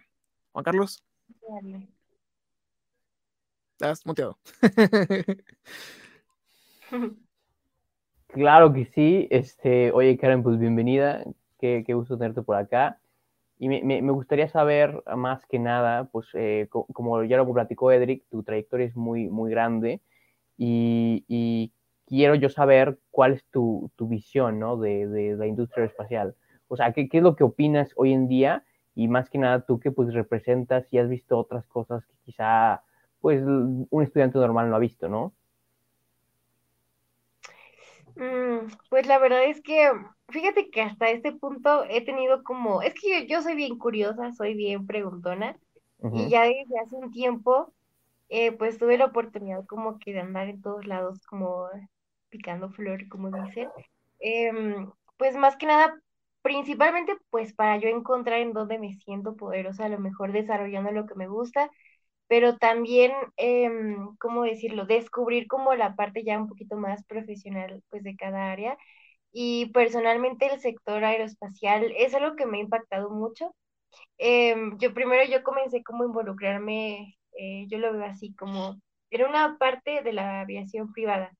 Juan 0.52 0.64
Carlos. 0.64 1.02
Estás 3.80 4.04
muteado. 4.04 4.36
claro 8.26 8.72
que 8.72 8.86
sí. 8.86 9.28
Este, 9.30 9.92
oye, 9.92 10.18
Karen, 10.18 10.42
pues 10.42 10.58
bienvenida. 10.58 11.22
Qué, 11.60 11.84
qué 11.86 11.94
gusto 11.94 12.18
tenerte 12.18 12.42
por 12.42 12.56
acá. 12.56 12.98
Y 13.56 13.68
me, 13.68 13.84
me, 13.84 14.10
gustaría 14.10 14.48
saber, 14.48 15.00
más 15.16 15.46
que 15.46 15.60
nada, 15.60 16.08
pues 16.10 16.26
eh, 16.34 16.66
como 16.68 17.22
ya 17.22 17.36
lo 17.36 17.52
platicó 17.52 17.92
Edric, 17.92 18.24
tu 18.28 18.42
trayectoria 18.42 18.86
es 18.86 18.96
muy, 18.96 19.28
muy 19.28 19.48
grande 19.48 20.00
y, 20.56 21.24
y 21.28 21.72
quiero 22.06 22.34
yo 22.34 22.48
saber 22.48 22.98
cuál 23.12 23.34
es 23.34 23.44
tu, 23.44 23.92
tu 23.94 24.08
visión 24.08 24.58
¿no? 24.58 24.76
de, 24.76 25.06
de, 25.06 25.36
la 25.36 25.46
industria 25.46 25.84
espacial. 25.84 26.34
O 26.66 26.76
sea, 26.76 26.92
¿qué, 26.92 27.08
¿qué, 27.08 27.18
es 27.18 27.22
lo 27.22 27.36
que 27.36 27.44
opinas 27.44 27.92
hoy 27.94 28.12
en 28.12 28.26
día? 28.26 28.64
Y 28.96 29.06
más 29.06 29.30
que 29.30 29.38
nada, 29.38 29.60
tú 29.60 29.78
que 29.78 29.92
pues 29.92 30.12
representas 30.14 30.92
y 30.92 30.98
has 30.98 31.08
visto 31.08 31.38
otras 31.38 31.64
cosas 31.68 32.04
que 32.06 32.14
quizá 32.24 32.82
pues 33.20 33.42
un 33.42 34.02
estudiante 34.02 34.38
normal 34.38 34.70
no 34.70 34.76
ha 34.76 34.80
visto, 34.80 35.08
¿no? 35.08 35.34
Mm, 38.16 38.68
pues 38.90 39.06
la 39.06 39.18
verdad 39.18 39.44
es 39.44 39.60
que, 39.62 39.90
fíjate 40.28 40.70
que 40.70 40.82
hasta 40.82 41.08
este 41.10 41.32
punto 41.32 41.84
he 41.88 42.04
tenido 42.04 42.42
como, 42.42 42.82
es 42.82 42.94
que 42.94 43.26
yo, 43.28 43.42
soy 43.42 43.54
bien 43.54 43.78
curiosa, 43.78 44.32
soy 44.32 44.54
bien 44.54 44.86
preguntona, 44.86 45.56
y 46.12 46.28
ya 46.28 46.42
desde 46.42 46.78
hace 46.84 46.96
un 46.96 47.10
tiempo, 47.12 47.72
eh, 48.28 48.52
pues 48.52 48.78
tuve 48.78 48.98
la 48.98 49.06
oportunidad 49.06 49.64
como 49.66 49.98
que 49.98 50.12
de 50.12 50.20
andar 50.20 50.48
en 50.48 50.62
todos 50.62 50.86
lados, 50.86 51.24
como 51.26 51.68
picando 52.28 52.70
flor, 52.70 53.08
como 53.08 53.30
dicen. 53.30 53.68
Em, 54.20 54.90
pues 55.16 55.36
más 55.36 55.56
que 55.56 55.66
nada, 55.66 56.00
principalmente 56.42 57.16
pues 57.30 57.52
para 57.54 57.78
yo 57.78 57.88
encontrar 57.88 58.40
en 58.40 58.52
dónde 58.52 58.78
me 58.78 58.94
siento 58.94 59.36
poderosa, 59.36 59.86
a 59.86 59.88
lo 59.88 59.98
mejor 59.98 60.32
desarrollando 60.32 60.90
lo 60.92 61.06
que 61.06 61.14
me 61.14 61.28
gusta, 61.28 61.70
pero 62.28 62.56
también, 62.58 63.12
eh, 63.36 63.70
¿cómo 64.20 64.42
decirlo? 64.44 64.86
Descubrir 64.86 65.46
como 65.48 65.74
la 65.74 65.96
parte 65.96 66.24
ya 66.24 66.38
un 66.38 66.48
poquito 66.48 66.76
más 66.76 67.04
profesional 67.06 67.82
pues 67.90 68.04
de 68.04 68.16
cada 68.16 68.52
área. 68.52 68.76
Y 69.32 69.66
personalmente 69.72 70.46
el 70.52 70.60
sector 70.60 71.04
aeroespacial 71.04 71.92
es 71.96 72.14
algo 72.14 72.36
que 72.36 72.46
me 72.46 72.58
ha 72.58 72.62
impactado 72.62 73.10
mucho. 73.10 73.54
Em, 74.18 74.78
yo 74.78 74.94
primero 74.94 75.24
yo 75.24 75.42
comencé 75.42 75.82
como 75.82 76.04
involucrarme, 76.04 77.16
eh, 77.38 77.66
yo 77.68 77.78
lo 77.78 77.92
veo 77.92 78.04
así 78.04 78.34
como 78.34 78.76
era 79.10 79.28
una 79.28 79.56
parte 79.58 80.02
de 80.02 80.12
la 80.12 80.40
aviación 80.40 80.92
privada. 80.92 81.32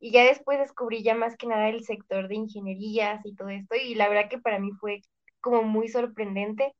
Y 0.00 0.12
ya 0.12 0.24
después 0.24 0.58
descubrí 0.58 1.02
ya 1.02 1.14
más 1.14 1.36
que 1.36 1.46
nada 1.48 1.68
el 1.68 1.84
sector 1.84 2.28
de 2.28 2.36
ingenierías 2.36 3.24
y 3.26 3.34
todo 3.34 3.48
esto, 3.50 3.76
y 3.76 3.94
la 3.96 4.08
verdad 4.08 4.30
que 4.30 4.38
para 4.38 4.58
mí 4.60 4.70
fue 4.80 5.00
como 5.40 5.62
muy 5.62 5.88
sorprendente, 5.88 6.74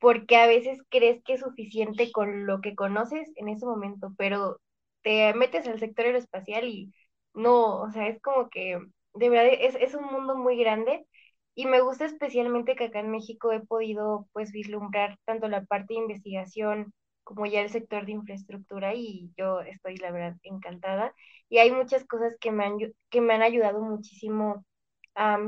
porque 0.00 0.36
a 0.36 0.46
veces 0.46 0.80
crees 0.90 1.22
que 1.24 1.34
es 1.34 1.40
suficiente 1.40 2.12
con 2.12 2.46
lo 2.46 2.60
que 2.60 2.74
conoces 2.74 3.30
en 3.36 3.48
ese 3.48 3.66
momento, 3.66 4.12
pero 4.18 4.60
te 5.02 5.32
metes 5.34 5.66
al 5.66 5.78
sector 5.80 6.06
aeroespacial 6.06 6.66
y 6.68 6.92
no, 7.34 7.80
o 7.82 7.90
sea, 7.90 8.08
es 8.08 8.20
como 8.22 8.48
que 8.50 8.78
de 9.14 9.28
verdad 9.30 9.52
es, 9.60 9.74
es 9.76 9.94
un 9.94 10.04
mundo 10.06 10.36
muy 10.36 10.56
grande 10.58 11.06
y 11.54 11.66
me 11.66 11.80
gusta 11.80 12.04
especialmente 12.06 12.74
que 12.76 12.84
acá 12.84 13.00
en 13.00 13.10
México 13.10 13.52
he 13.52 13.60
podido 13.60 14.28
pues 14.32 14.52
vislumbrar 14.52 15.18
tanto 15.24 15.48
la 15.48 15.64
parte 15.64 15.94
de 15.94 16.00
investigación 16.00 16.92
como 17.22 17.46
ya 17.46 17.60
el 17.62 17.70
sector 17.70 18.04
de 18.06 18.12
infraestructura 18.12 18.94
y 18.94 19.32
yo 19.36 19.60
estoy 19.60 19.96
la 19.96 20.10
verdad 20.10 20.36
encantada 20.42 21.14
y 21.48 21.58
hay 21.58 21.70
muchas 21.72 22.04
cosas 22.06 22.34
que 22.40 22.50
me 22.52 22.64
han, 22.64 22.76
que 23.10 23.20
me 23.20 23.34
han 23.34 23.42
ayudado 23.42 23.80
muchísimo 23.82 24.64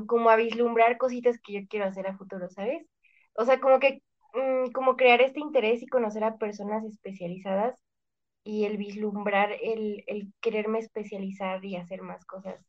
como 0.07 0.31
a 0.31 0.37
vislumbrar 0.37 0.99
cositas 0.99 1.39
que 1.43 1.53
yo 1.55 1.61
quiero 1.69 1.87
hacer 1.87 2.07
a 2.07 2.17
futuro, 2.17 2.49
¿sabes? 2.49 2.87
O 3.35 3.45
sea, 3.45 3.61
como 3.61 3.81
que 3.81 4.03
mm, 4.37 4.73
como 4.73 4.97
crear 4.97 5.21
este 5.21 5.41
interés 5.41 5.83
y 5.83 5.87
conocer 5.87 6.25
a 6.25 6.39
personas 6.39 6.85
especializadas 6.85 7.83
y 8.45 8.65
el 8.65 8.77
vislumbrar, 8.77 9.53
el, 9.63 10.05
el 10.07 10.33
quererme 10.41 10.79
especializar 10.79 11.65
y 11.65 11.77
hacer 11.77 12.03
más 12.03 12.25
cosas 12.25 12.65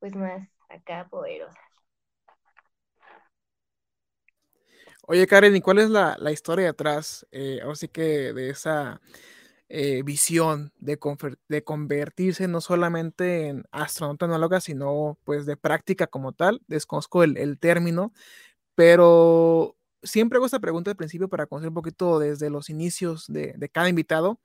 pues 0.00 0.16
más 0.16 0.48
acá 0.68 1.06
poderosas. 1.08 1.56
Oye, 5.06 5.26
Karen, 5.26 5.54
¿y 5.54 5.60
cuál 5.60 5.78
es 5.78 5.90
la, 5.90 6.16
la 6.18 6.32
historia 6.32 6.66
detrás, 6.66 7.26
eh, 7.32 7.60
ahora 7.62 7.76
sí 7.76 7.88
que 7.88 8.32
de 8.32 8.50
esa 8.50 9.00
eh, 9.68 10.02
visión 10.04 10.72
de, 10.78 10.98
de, 11.48 11.64
convertirse 11.64 12.48
no 12.48 12.60
solamente 12.60 13.48
en 13.48 13.64
astronauta 13.72 14.26
análoga, 14.26 14.60
sino 14.60 15.18
pues 15.24 15.44
de 15.46 15.56
práctica 15.56 16.06
como 16.06 16.32
tal? 16.32 16.62
Desconozco 16.66 17.24
el, 17.24 17.36
el 17.36 17.58
término, 17.58 18.12
pero 18.74 19.76
siempre 20.02 20.36
hago 20.36 20.46
esta 20.46 20.60
pregunta 20.60 20.90
al 20.90 20.96
principio 20.96 21.28
para 21.28 21.46
conocer 21.46 21.68
un 21.68 21.74
poquito 21.74 22.18
desde 22.18 22.50
los 22.50 22.70
inicios 22.70 23.26
de, 23.28 23.70
cada 23.72 23.88
invitado. 23.88 24.40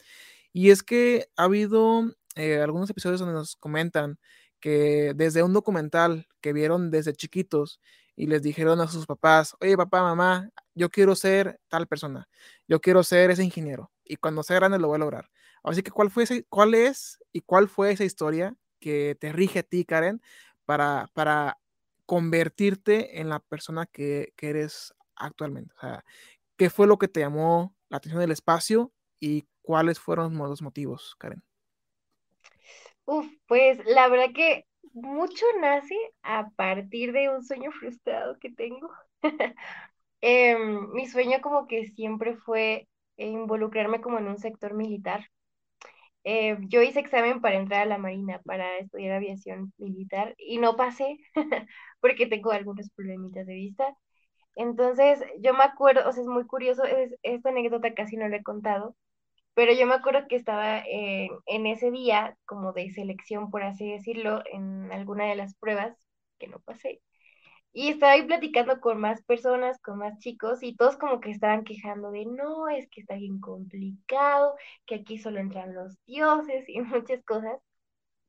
Y 0.54 0.72
es 0.72 0.84
que 0.84 1.30
ha 1.36 1.44
habido 1.44 2.12
eh, 2.36 2.60
algunos 2.62 2.90
episodios 2.90 3.20
donde 3.20 3.36
nos 3.36 3.56
comentan 3.56 4.20
que 4.60 5.14
desde 5.16 5.44
un 5.44 5.54
documental 5.54 6.28
que 6.42 6.54
vieron 6.54 6.92
desde 6.92 7.14
chiquitos 7.14 7.80
y 8.16 8.28
les 8.28 8.42
dijeron 8.42 8.82
a 8.82 8.88
sus 8.88 9.06
papás, 9.06 9.56
oye 9.62 9.78
papá, 9.78 10.02
mamá, 10.02 10.50
yo 10.74 10.90
quiero 10.90 11.16
ser 11.16 11.60
tal 11.68 11.88
persona, 11.88 12.28
yo 12.68 12.82
quiero 12.82 13.04
ser 13.04 13.30
ese 13.30 13.44
ingeniero 13.44 13.92
y 14.04 14.16
cuando 14.16 14.42
sea 14.42 14.56
grande 14.56 14.80
lo 14.80 14.88
voy 14.88 14.96
a 14.96 15.00
lograr. 15.00 15.30
Así 15.64 15.84
que 15.84 15.92
¿cuál, 15.92 16.10
fue 16.10 16.26
cuál 16.50 16.74
es 16.74 17.20
y 17.32 17.42
cuál 17.42 17.68
fue 17.68 17.92
esa 17.92 18.06
historia 18.06 18.56
que 18.80 19.18
te 19.20 19.32
rige 19.32 19.60
a 19.60 19.64
ti, 19.64 19.86
Karen, 19.86 20.22
para, 20.66 21.12
para 21.14 21.60
convertirte 22.06 23.20
en 23.20 23.30
la 23.30 23.40
persona 23.40 23.86
que 23.86 24.34
eres 24.40 24.94
actualmente? 25.18 25.74
O 25.78 25.80
sea, 25.82 26.04
¿qué 26.58 26.70
fue 26.70 26.88
lo 26.88 26.98
que 26.98 27.08
te 27.08 27.22
llamó 27.22 27.76
la 27.90 27.98
atención 27.98 28.22
del 28.22 28.32
espacio 28.32 28.92
y 29.20 29.48
cuáles 29.62 30.00
fueron 30.00 30.38
los 30.38 30.62
motivos, 30.62 31.16
Karen? 31.20 31.44
Uf, 33.06 33.28
pues 33.48 33.80
la 33.86 34.08
verdad 34.10 34.34
que 34.36 34.66
mucho 34.94 35.46
nace 35.62 35.96
a 36.24 36.50
partir 36.52 37.14
de 37.14 37.30
un 37.30 37.44
sueño 37.44 37.72
frustrado 37.72 38.38
que 38.40 38.52
tengo. 38.52 38.90
Em, 40.22 40.92
mi 40.94 41.06
sueño 41.08 41.42
como 41.42 41.68
que 41.68 41.86
siempre 41.90 42.36
fue 42.38 42.88
involucrarme 43.18 44.02
como 44.02 44.18
en 44.18 44.28
un 44.28 44.40
sector 44.40 44.74
militar. 44.74 45.30
Eh, 46.24 46.58
yo 46.70 46.82
hice 46.82 47.00
examen 47.00 47.42
para 47.42 47.58
entrar 47.58 47.84
a 47.84 47.86
la 47.86 47.98
Marina, 47.98 48.42
para 48.46 48.78
estudiar 48.80 49.14
aviación 49.14 49.74
militar 49.78 50.36
y 50.38 50.58
no 50.58 50.76
pasé 50.76 51.18
porque 52.02 52.28
tengo 52.28 52.52
algunos 52.52 52.90
problemitas 52.92 53.46
de 53.48 53.54
vista. 53.54 53.96
Entonces, 54.58 55.22
yo 55.42 55.54
me 55.56 55.64
acuerdo, 55.66 56.10
o 56.10 56.14
sea, 56.14 56.24
es 56.24 56.30
muy 56.30 56.46
curioso, 56.48 56.84
es, 56.86 57.16
esta 57.24 57.50
anécdota 57.50 57.94
casi 57.96 58.18
no 58.18 58.30
la 58.30 58.38
he 58.38 58.44
contado, 58.44 58.96
pero 59.56 59.74
yo 59.74 59.88
me 59.88 59.96
acuerdo 59.96 60.28
que 60.30 60.36
estaba 60.38 60.84
en 60.86 61.66
ese 61.68 61.92
día 61.92 62.38
como 62.46 62.74
de 62.74 62.92
selección, 62.92 63.52
por 63.52 63.64
así 63.64 63.90
decirlo, 63.92 64.44
en 64.52 64.92
alguna 64.92 65.26
de 65.28 65.36
las 65.36 65.56
pruebas 65.56 65.98
que 66.40 66.48
no 66.48 66.60
pasé. 66.60 67.02
Y 67.74 67.90
estaba 67.90 68.14
ahí 68.14 68.24
platicando 68.24 68.80
con 68.82 69.00
más 69.00 69.24
personas, 69.24 69.80
con 69.82 70.00
más 70.00 70.18
chicos, 70.20 70.64
y 70.64 70.76
todos 70.76 70.98
como 70.98 71.20
que 71.22 71.32
estaban 71.32 71.64
quejando 71.64 72.12
de, 72.12 72.26
no, 72.26 72.70
es 72.70 72.90
que 72.90 73.02
está 73.02 73.16
bien 73.16 73.40
complicado, 73.40 74.56
que 74.86 74.96
aquí 74.96 75.20
solo 75.20 75.40
entran 75.40 75.76
los 75.76 75.98
dioses 76.06 76.66
y 76.70 76.82
muchas 76.82 77.24
cosas. 77.24 77.60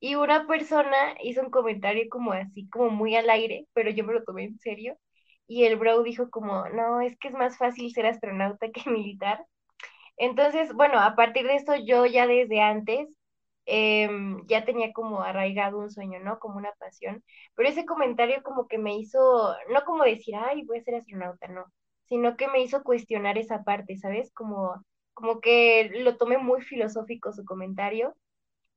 Y 0.00 0.16
una 0.16 0.46
persona 0.48 0.96
hizo 1.22 1.42
un 1.42 1.50
comentario 1.50 2.04
como 2.10 2.32
así, 2.32 2.68
como 2.70 2.90
muy 2.90 3.16
al 3.16 3.30
aire, 3.30 3.66
pero 3.74 3.90
yo 3.90 4.04
me 4.04 4.14
lo 4.14 4.24
tomé 4.24 4.44
en 4.44 4.58
serio. 4.60 4.96
Y 5.48 5.64
el 5.64 5.76
bro 5.76 6.02
dijo 6.04 6.30
como, 6.30 6.68
no, 6.70 7.00
es 7.00 7.18
que 7.18 7.28
es 7.28 7.34
más 7.34 7.58
fácil 7.58 7.92
ser 7.92 8.06
astronauta 8.06 8.70
que 8.70 8.82
militar. 8.90 9.44
Entonces, 10.18 10.72
bueno, 10.74 11.00
a 11.00 11.16
partir 11.16 11.46
de 11.46 11.56
esto 11.56 11.74
yo 11.76 12.06
ya 12.06 12.26
desde 12.26 12.60
antes 12.60 13.08
em, 13.66 14.46
ya 14.46 14.64
tenía 14.64 14.92
como 14.92 15.22
arraigado 15.22 15.78
un 15.78 15.90
sueño, 15.90 16.20
¿no? 16.20 16.38
Como 16.40 16.58
una 16.58 16.72
pasión. 16.78 17.24
Pero 17.54 17.68
ese 17.68 17.86
comentario 17.86 18.42
como 18.42 18.68
que 18.68 18.78
me 18.78 18.96
hizo, 18.98 19.18
no 19.72 19.84
como 19.84 20.04
decir, 20.04 20.36
ay, 20.36 20.64
voy 20.64 20.78
a 20.78 20.82
ser 20.84 20.96
astronauta, 20.96 21.48
no, 21.48 21.66
sino 22.06 22.36
que 22.36 22.48
me 22.48 22.62
hizo 22.62 22.82
cuestionar 22.82 23.38
esa 23.38 23.64
parte, 23.64 23.96
¿sabes? 23.96 24.32
Como, 24.32 24.84
como 25.14 25.40
que 25.40 25.90
lo 26.04 26.16
tomé 26.16 26.38
muy 26.38 26.62
filosófico 26.62 27.32
su 27.32 27.44
comentario 27.44 28.14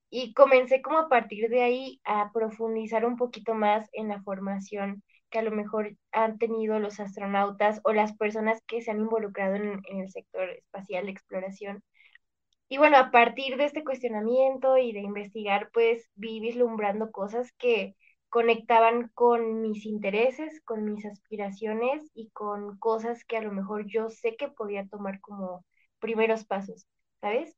y 0.10 0.34
comencé 0.34 0.82
como 0.82 1.00
a 1.00 1.10
partir 1.10 1.50
de 1.50 1.64
ahí 1.64 2.02
a 2.04 2.32
profundizar 2.34 3.06
un 3.06 3.18
poquito 3.18 3.54
más 3.56 3.90
en 3.94 4.10
la 4.10 4.22
formación 4.24 5.04
que 5.32 5.40
a 5.40 5.44
lo 5.44 5.52
mejor 5.52 5.98
han 6.12 6.38
tenido 6.38 6.80
los 6.80 7.00
astronautas 7.00 7.82
o 7.84 7.94
las 7.94 8.16
personas 8.18 8.62
que 8.68 8.82
se 8.82 8.92
han 8.92 9.00
involucrado 9.00 9.56
en, 9.56 9.82
el 9.86 10.10
sector 10.12 10.50
espacial 10.52 11.06
de 11.06 11.12
exploración. 11.12 11.84
Y 12.70 12.78
bueno, 12.78 12.98
a 12.98 13.12
partir 13.12 13.58
de 13.58 13.66
este 13.66 13.84
cuestionamiento 13.84 14.78
y 14.78 14.94
de 14.94 15.02
investigar, 15.02 15.70
pues 15.74 16.10
vi 16.16 16.40
vislumbrando 16.40 17.12
cosas 17.12 17.52
que 17.58 17.96
conectaban 18.30 19.10
con 19.14 19.62
mis 19.62 19.86
intereses, 19.86 20.62
con 20.66 20.86
mis 20.86 21.06
aspiraciones 21.06 22.10
y 22.14 22.30
con 22.32 22.78
cosas 22.80 23.26
que 23.26 23.38
a 23.38 23.42
lo 23.42 23.52
mejor 23.52 23.88
yo 23.88 24.10
sé 24.10 24.36
que 24.38 24.48
podía 24.50 24.88
tomar 24.88 25.20
como 25.22 25.66
primeros 26.00 26.46
pasos, 26.46 26.88
¿sabes? 27.22 27.56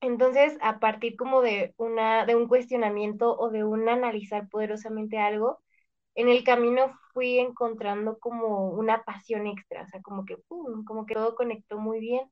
Entonces, 0.00 0.56
a 0.60 0.78
partir 0.80 1.16
como 1.16 1.40
de 1.42 1.74
una 1.76 2.26
de 2.26 2.36
un 2.36 2.46
cuestionamiento 2.48 3.36
o 3.38 3.50
de 3.50 3.64
un 3.64 3.88
analizar 3.88 4.48
poderosamente 4.48 5.18
algo, 5.18 5.63
en 6.14 6.28
el 6.28 6.44
camino 6.44 6.92
fui 7.12 7.38
encontrando 7.38 8.18
como 8.18 8.70
una 8.70 9.02
pasión 9.04 9.46
extra, 9.46 9.82
o 9.82 9.88
sea, 9.88 10.00
como 10.02 10.24
que, 10.24 10.36
como 10.86 11.06
que 11.06 11.14
todo 11.14 11.34
conectó 11.34 11.78
muy 11.78 12.00
bien. 12.00 12.30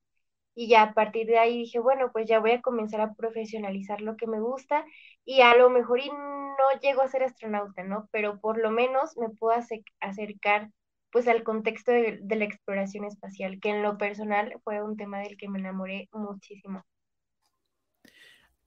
Y 0.55 0.69
ya 0.69 0.83
a 0.83 0.95
partir 0.95 1.27
de 1.27 1.39
ahí 1.39 1.59
dije, 1.59 1.79
bueno, 1.81 2.11
pues 2.13 2.27
ya 2.29 2.41
voy 2.41 2.53
a 2.53 2.63
comenzar 2.63 3.01
a 3.01 3.15
profesionalizar 3.15 4.01
lo 4.03 4.17
que 4.17 4.27
me 4.27 4.41
gusta 4.41 4.85
y 5.25 5.41
a 5.43 5.55
lo 5.57 5.71
mejor 5.71 6.01
y 6.01 6.11
no 6.11 6.81
llego 6.83 7.03
a 7.03 7.09
ser 7.09 7.23
astronauta, 7.25 7.85
¿no? 7.85 8.09
Pero 8.13 8.41
por 8.41 8.59
lo 8.59 8.71
menos 8.71 9.17
me 9.17 9.31
puedo 9.31 9.57
acercar 10.01 10.71
pues 11.11 11.29
al 11.29 11.43
contexto 11.45 11.93
de, 11.93 12.19
de 12.23 12.37
la 12.37 12.45
exploración 12.45 13.05
espacial, 13.05 13.61
que 13.61 13.71
en 13.71 13.83
lo 13.83 13.99
personal 13.99 14.55
fue 14.65 14.83
un 14.83 14.97
tema 14.97 15.21
del 15.21 15.37
que 15.37 15.49
me 15.49 15.59
enamoré 15.59 16.09
muchísimo. 16.13 16.83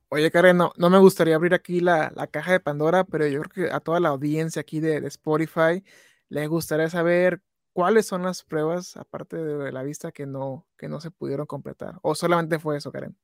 Oye, 0.10 0.32
Karen, 0.32 0.58
no, 0.58 0.72
no 0.78 0.90
me 0.90 1.00
gustaría 1.00 1.36
abrir 1.36 1.54
aquí 1.54 1.80
la, 1.80 2.12
caja 2.32 2.52
de 2.52 2.60
Pandora, 2.60 3.04
pero 3.04 3.28
yo 3.28 3.42
creo 3.42 3.68
que 3.68 3.74
a 3.74 3.80
toda 3.80 4.00
la 4.00 4.10
audiencia 4.10 4.62
aquí 4.62 4.80
de, 4.80 4.98
Spotify 5.08 5.84
les 6.30 6.48
gustaría 6.48 6.90
saber 6.90 7.42
cuáles 7.74 8.06
son 8.06 8.24
las 8.24 8.44
pruebas, 8.44 8.98
aparte 8.98 9.38
de 9.38 9.72
la 9.72 9.84
vista, 9.84 10.12
que 10.12 10.26
no, 10.26 10.68
que 10.78 10.88
no 10.88 11.02
se 11.02 11.12
pudieron 11.12 11.46
completar. 11.46 11.96
¿O 12.02 12.16
solamente 12.16 12.60
fue 12.60 12.78
eso, 12.78 12.92
Karen? 12.92 13.16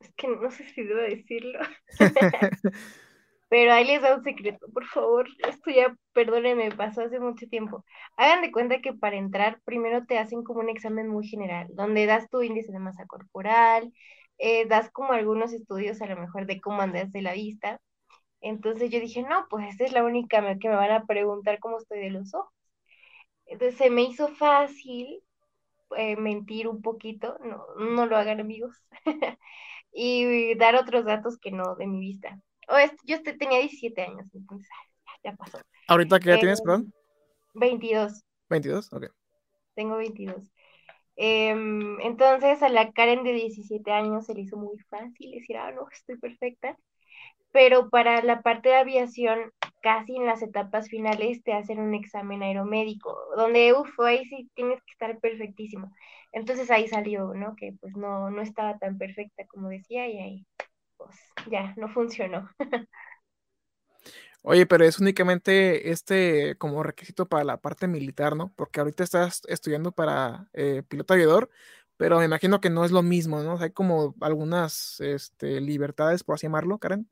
Es 0.00 0.12
que 0.16 0.28
no 0.28 0.50
sé 0.50 0.64
si 0.70 0.82
debo 0.82 1.00
decirlo. 1.00 1.60
Pero 3.50 3.72
ahí 3.72 3.84
les 3.84 4.00
da 4.00 4.14
un 4.14 4.22
secreto, 4.22 4.68
por 4.72 4.86
favor. 4.86 5.26
Esto 5.46 5.72
ya, 5.72 5.96
perdónenme, 6.12 6.70
pasó 6.70 7.02
hace 7.02 7.18
mucho 7.18 7.48
tiempo. 7.48 7.84
Hagan 8.16 8.42
de 8.42 8.52
cuenta 8.52 8.80
que 8.80 8.92
para 8.94 9.16
entrar, 9.16 9.60
primero 9.64 10.06
te 10.06 10.18
hacen 10.18 10.44
como 10.44 10.60
un 10.60 10.68
examen 10.68 11.08
muy 11.08 11.26
general, 11.26 11.66
donde 11.72 12.06
das 12.06 12.30
tu 12.30 12.42
índice 12.42 12.70
de 12.70 12.78
masa 12.78 13.06
corporal, 13.06 13.92
eh, 14.40 14.66
das 14.66 14.90
como 14.90 15.12
algunos 15.12 15.52
estudios 15.52 16.00
a 16.00 16.06
lo 16.06 16.16
mejor 16.16 16.46
de 16.46 16.60
cómo 16.60 16.80
andas 16.80 17.12
de 17.12 17.22
la 17.22 17.34
vista. 17.34 17.80
Entonces 18.40 18.90
yo 18.90 18.98
dije, 18.98 19.22
no, 19.22 19.46
pues 19.50 19.68
esta 19.68 19.84
es 19.84 19.92
la 19.92 20.02
única 20.02 20.40
que 20.58 20.68
me 20.68 20.76
van 20.76 20.90
a 20.90 21.04
preguntar 21.04 21.58
cómo 21.60 21.78
estoy 21.78 22.00
de 22.00 22.10
los 22.10 22.34
ojos. 22.34 22.52
Entonces 23.44 23.76
se 23.76 23.90
me 23.90 24.02
hizo 24.02 24.28
fácil 24.28 25.22
eh, 25.96 26.16
mentir 26.16 26.68
un 26.68 26.80
poquito, 26.80 27.38
no, 27.44 27.66
no 27.78 28.06
lo 28.06 28.16
hagan 28.16 28.40
amigos, 28.40 28.74
y 29.92 30.54
dar 30.54 30.76
otros 30.76 31.04
datos 31.04 31.38
que 31.38 31.50
no 31.50 31.74
de 31.74 31.86
mi 31.86 32.00
vista. 32.00 32.40
Oh, 32.68 32.76
yo 33.04 33.22
tenía 33.22 33.58
17 33.58 34.00
años, 34.00 34.26
entonces 34.32 34.68
ya 35.22 35.34
pasó. 35.34 35.58
¿Ahorita 35.88 36.18
qué 36.18 36.30
edad 36.30 36.38
tienes, 36.38 36.62
perdón? 36.62 36.94
22. 37.54 38.24
22, 38.48 38.92
ok. 38.92 39.06
Tengo 39.74 39.96
22. 39.96 40.50
Em, 41.22 42.00
entonces 42.00 42.62
a 42.62 42.68
la 42.70 42.92
Karen 42.92 43.24
de 43.24 43.32
17 43.34 43.92
años 43.92 44.24
se 44.26 44.34
le 44.34 44.42
hizo 44.42 44.56
muy 44.56 44.78
fácil 44.88 45.32
decir, 45.32 45.56
ah, 45.58 45.70
no, 45.72 45.86
estoy 45.92 46.16
perfecta. 46.18 46.76
Pero 47.52 47.90
para 47.90 48.22
la 48.22 48.42
parte 48.42 48.68
de 48.70 48.76
aviación, 48.76 49.52
casi 49.82 50.16
en 50.16 50.26
las 50.26 50.42
etapas 50.42 50.88
finales 50.88 51.42
te 51.42 51.52
hacen 51.54 51.80
un 51.80 51.94
examen 51.94 52.42
aeromédico, 52.42 53.16
donde, 53.36 53.72
uff, 53.74 53.98
ahí 54.00 54.24
sí 54.26 54.50
tienes 54.54 54.80
que 54.84 54.92
estar 54.92 55.18
perfectísimo. 55.20 55.92
Entonces 56.32 56.70
ahí 56.70 56.88
salió, 56.88 57.34
¿no? 57.34 57.56
Que 57.56 57.72
pues 57.80 57.96
no, 57.96 58.30
no 58.30 58.42
estaba 58.42 58.78
tan 58.78 58.98
perfecta 58.98 59.46
como 59.48 59.68
decía 59.68 60.08
y 60.08 60.18
ahí, 60.20 60.46
pues 60.98 61.16
ya, 61.50 61.74
no 61.76 61.88
funcionó. 61.88 62.48
Oye, 64.42 64.64
pero 64.66 64.84
es 64.84 64.98
únicamente 64.98 65.90
este 65.90 66.56
como 66.56 66.82
requisito 66.82 67.28
para 67.28 67.44
la 67.44 67.58
parte 67.58 67.86
militar, 67.86 68.36
¿no? 68.36 68.52
Porque 68.56 68.80
ahorita 68.80 69.04
estás 69.04 69.42
estudiando 69.48 69.92
para 69.92 70.48
eh, 70.54 70.82
piloto 70.88 71.12
aviador, 71.12 71.50
pero 71.98 72.18
me 72.18 72.24
imagino 72.24 72.62
que 72.62 72.70
no 72.70 72.86
es 72.86 72.92
lo 72.92 73.02
mismo, 73.02 73.42
¿no? 73.42 73.58
hay 73.58 73.72
como 73.72 74.14
algunas 74.22 75.00
este, 75.00 75.60
libertades, 75.60 76.24
por 76.24 76.36
así 76.36 76.46
llamarlo, 76.46 76.78
Karen. 76.78 77.06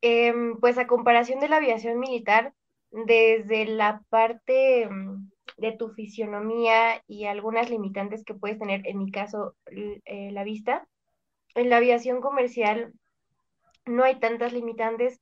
Em, 0.00 0.58
pues 0.60 0.78
a 0.78 0.86
comparación 0.86 1.40
de 1.40 1.48
la 1.48 1.56
aviación 1.56 1.98
militar, 1.98 2.54
desde 2.92 3.64
la 3.64 4.02
parte 4.10 4.88
mm, 4.88 5.30
de 5.56 5.72
tu 5.72 5.88
fisionomía 5.90 7.02
y 7.08 7.24
algunas 7.24 7.68
limitantes 7.68 8.24
que 8.24 8.34
puedes 8.34 8.60
tener, 8.60 8.86
en 8.86 8.98
mi 8.98 9.10
caso, 9.10 9.56
eh, 9.66 10.30
la 10.30 10.44
vista, 10.44 10.86
en 11.56 11.68
la 11.68 11.78
aviación 11.78 12.20
comercial 12.20 12.92
no 13.86 14.04
hay 14.04 14.20
tantas 14.20 14.52
limitantes 14.52 15.20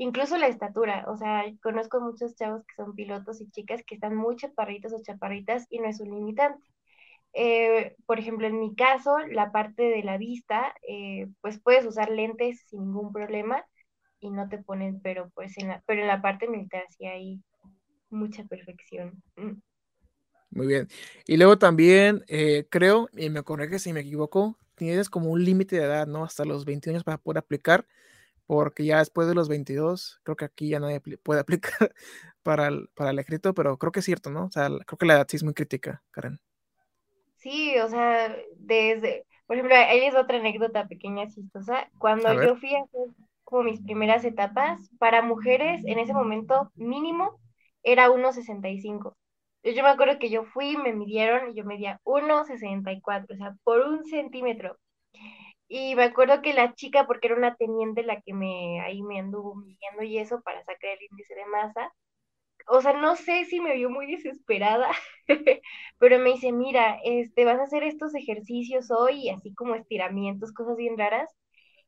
incluso 0.00 0.38
la 0.38 0.48
estatura, 0.48 1.04
o 1.08 1.16
sea, 1.18 1.44
conozco 1.62 2.00
muchos 2.00 2.34
chavos 2.34 2.64
que 2.64 2.74
son 2.74 2.94
pilotos 2.94 3.42
y 3.42 3.50
chicas 3.50 3.82
que 3.86 3.96
están 3.96 4.16
muy 4.16 4.34
chaparritos 4.36 4.94
o 4.94 5.02
chaparritas 5.02 5.66
y 5.68 5.78
no 5.78 5.88
es 5.88 6.00
un 6.00 6.10
limitante. 6.10 6.66
Eh, 7.34 7.96
por 8.06 8.18
ejemplo, 8.18 8.46
en 8.46 8.58
mi 8.58 8.74
caso, 8.74 9.18
la 9.30 9.52
parte 9.52 9.82
de 9.82 10.02
la 10.02 10.16
vista, 10.16 10.74
eh, 10.88 11.28
pues 11.42 11.60
puedes 11.60 11.84
usar 11.84 12.08
lentes 12.08 12.64
sin 12.66 12.80
ningún 12.80 13.12
problema 13.12 13.62
y 14.20 14.30
no 14.30 14.48
te 14.48 14.56
ponen, 14.56 15.02
pero 15.02 15.30
pues 15.34 15.58
en 15.58 15.68
la, 15.68 15.82
pero 15.86 16.00
en 16.00 16.08
la 16.08 16.22
parte 16.22 16.48
militar 16.48 16.84
sí 16.96 17.04
hay 17.04 17.42
mucha 18.08 18.42
perfección. 18.44 19.22
Mm. 19.36 19.60
Muy 20.52 20.66
bien. 20.66 20.88
Y 21.26 21.36
luego 21.36 21.58
también 21.58 22.24
eh, 22.26 22.66
creo, 22.70 23.10
y 23.12 23.28
me 23.28 23.42
corrige 23.42 23.78
si 23.78 23.92
me 23.92 24.00
equivoco, 24.00 24.56
tienes 24.76 25.10
como 25.10 25.30
un 25.30 25.44
límite 25.44 25.76
de 25.76 25.84
edad, 25.84 26.06
¿no? 26.06 26.24
Hasta 26.24 26.46
los 26.46 26.64
20 26.64 26.88
años 26.88 27.04
para 27.04 27.18
poder 27.18 27.36
aplicar 27.36 27.86
porque 28.50 28.84
ya 28.84 28.98
después 28.98 29.28
de 29.28 29.36
los 29.36 29.48
22, 29.48 30.18
creo 30.24 30.34
que 30.34 30.44
aquí 30.44 30.70
ya 30.70 30.80
nadie 30.80 31.00
puede 31.22 31.38
aplicar 31.38 31.72
para 32.42 32.66
el, 32.66 32.88
para 32.96 33.10
el 33.10 33.18
escrito, 33.20 33.54
pero 33.54 33.78
creo 33.78 33.92
que 33.92 34.00
es 34.00 34.04
cierto, 34.04 34.28
¿no? 34.28 34.46
O 34.46 34.50
sea, 34.50 34.66
creo 34.66 34.98
que 34.98 35.06
la 35.06 35.14
edad 35.14 35.26
sí 35.28 35.36
es 35.36 35.44
muy 35.44 35.54
crítica, 35.54 36.02
Karen. 36.10 36.40
Sí, 37.36 37.78
o 37.78 37.88
sea, 37.88 38.36
desde, 38.56 39.24
por 39.46 39.54
ejemplo, 39.54 39.76
ahí 39.76 40.00
es 40.00 40.16
otra 40.16 40.38
anécdota 40.38 40.88
pequeña 40.88 41.28
chistosa. 41.28 41.88
Cuando 41.98 42.42
yo 42.42 42.56
fui 42.56 42.74
a 42.74 42.82
hacer 42.82 43.14
como 43.44 43.62
mis 43.62 43.80
primeras 43.82 44.24
etapas, 44.24 44.80
para 44.98 45.22
mujeres 45.22 45.84
en 45.86 46.00
ese 46.00 46.12
momento 46.12 46.72
mínimo 46.74 47.38
era 47.84 48.08
1,65. 48.08 49.14
Yo 49.62 49.82
me 49.84 49.90
acuerdo 49.90 50.18
que 50.18 50.28
yo 50.28 50.42
fui, 50.42 50.76
me 50.76 50.92
midieron 50.92 51.50
y 51.50 51.54
yo 51.54 51.64
medía 51.64 52.00
1,64, 52.02 53.32
o 53.32 53.36
sea, 53.36 53.54
por 53.62 53.82
un 53.82 54.04
centímetro. 54.06 54.76
Y 55.70 55.94
me 55.96 56.04
acuerdo 56.04 56.42
que 56.42 56.54
la 56.54 56.74
chica, 56.74 57.06
porque 57.08 57.28
era 57.28 57.36
una 57.38 57.56
teniente 57.56 58.02
la 58.04 58.20
que 58.22 58.34
me 58.34 58.80
ahí 58.82 59.02
me 59.02 59.20
anduvo 59.20 59.54
midiendo 59.56 60.02
y 60.04 60.18
eso 60.18 60.42
para 60.42 60.64
sacar 60.64 60.90
el 60.90 61.04
índice 61.10 61.34
de 61.36 61.46
masa, 61.46 61.94
o 62.68 62.80
sea, 62.80 62.92
no 62.94 63.16
sé 63.16 63.44
si 63.46 63.60
me 63.60 63.74
vio 63.74 63.90
muy 63.90 64.06
desesperada, 64.10 64.90
pero 65.98 66.18
me 66.18 66.32
dice, 66.32 66.52
mira, 66.52 66.98
este, 67.04 67.44
vas 67.44 67.58
a 67.60 67.64
hacer 67.64 67.82
estos 67.84 68.14
ejercicios 68.14 68.90
hoy, 68.90 69.28
así 69.30 69.54
como 69.54 69.74
estiramientos, 69.74 70.52
cosas 70.52 70.76
bien 70.76 70.96
raras, 70.98 71.30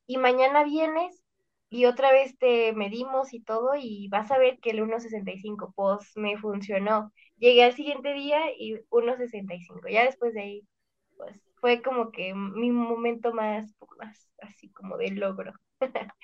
y 0.07 0.19
mañana 0.19 0.65
vienes 0.65 1.23
y 1.71 1.87
otra 1.87 2.12
vez 2.12 2.37
te 2.39 2.73
medimos 2.75 3.33
y 3.35 3.41
todo 3.43 3.75
y 3.76 4.09
vas 4.09 4.30
a 4.30 4.39
ver 4.39 4.59
que 4.61 4.71
el 4.71 4.83
1.65, 4.83 5.73
pues 5.76 6.13
me 6.17 6.37
funcionó. 6.39 7.13
Llegué 7.39 7.65
al 7.65 7.75
siguiente 7.75 8.13
día 8.15 8.41
y 8.59 8.76
1.65, 8.91 9.89
ya 9.91 10.04
después 10.04 10.35
de 10.35 10.43
ahí, 10.43 10.69
pues 11.17 11.41
fue 11.63 11.81
como 11.81 12.11
que 12.11 12.35
mi 12.35 12.73
momento 12.73 13.33
más, 13.33 13.73
más 13.97 14.29
así 14.41 14.69
como 14.71 14.97
de 14.97 15.13
logro. 15.13 15.53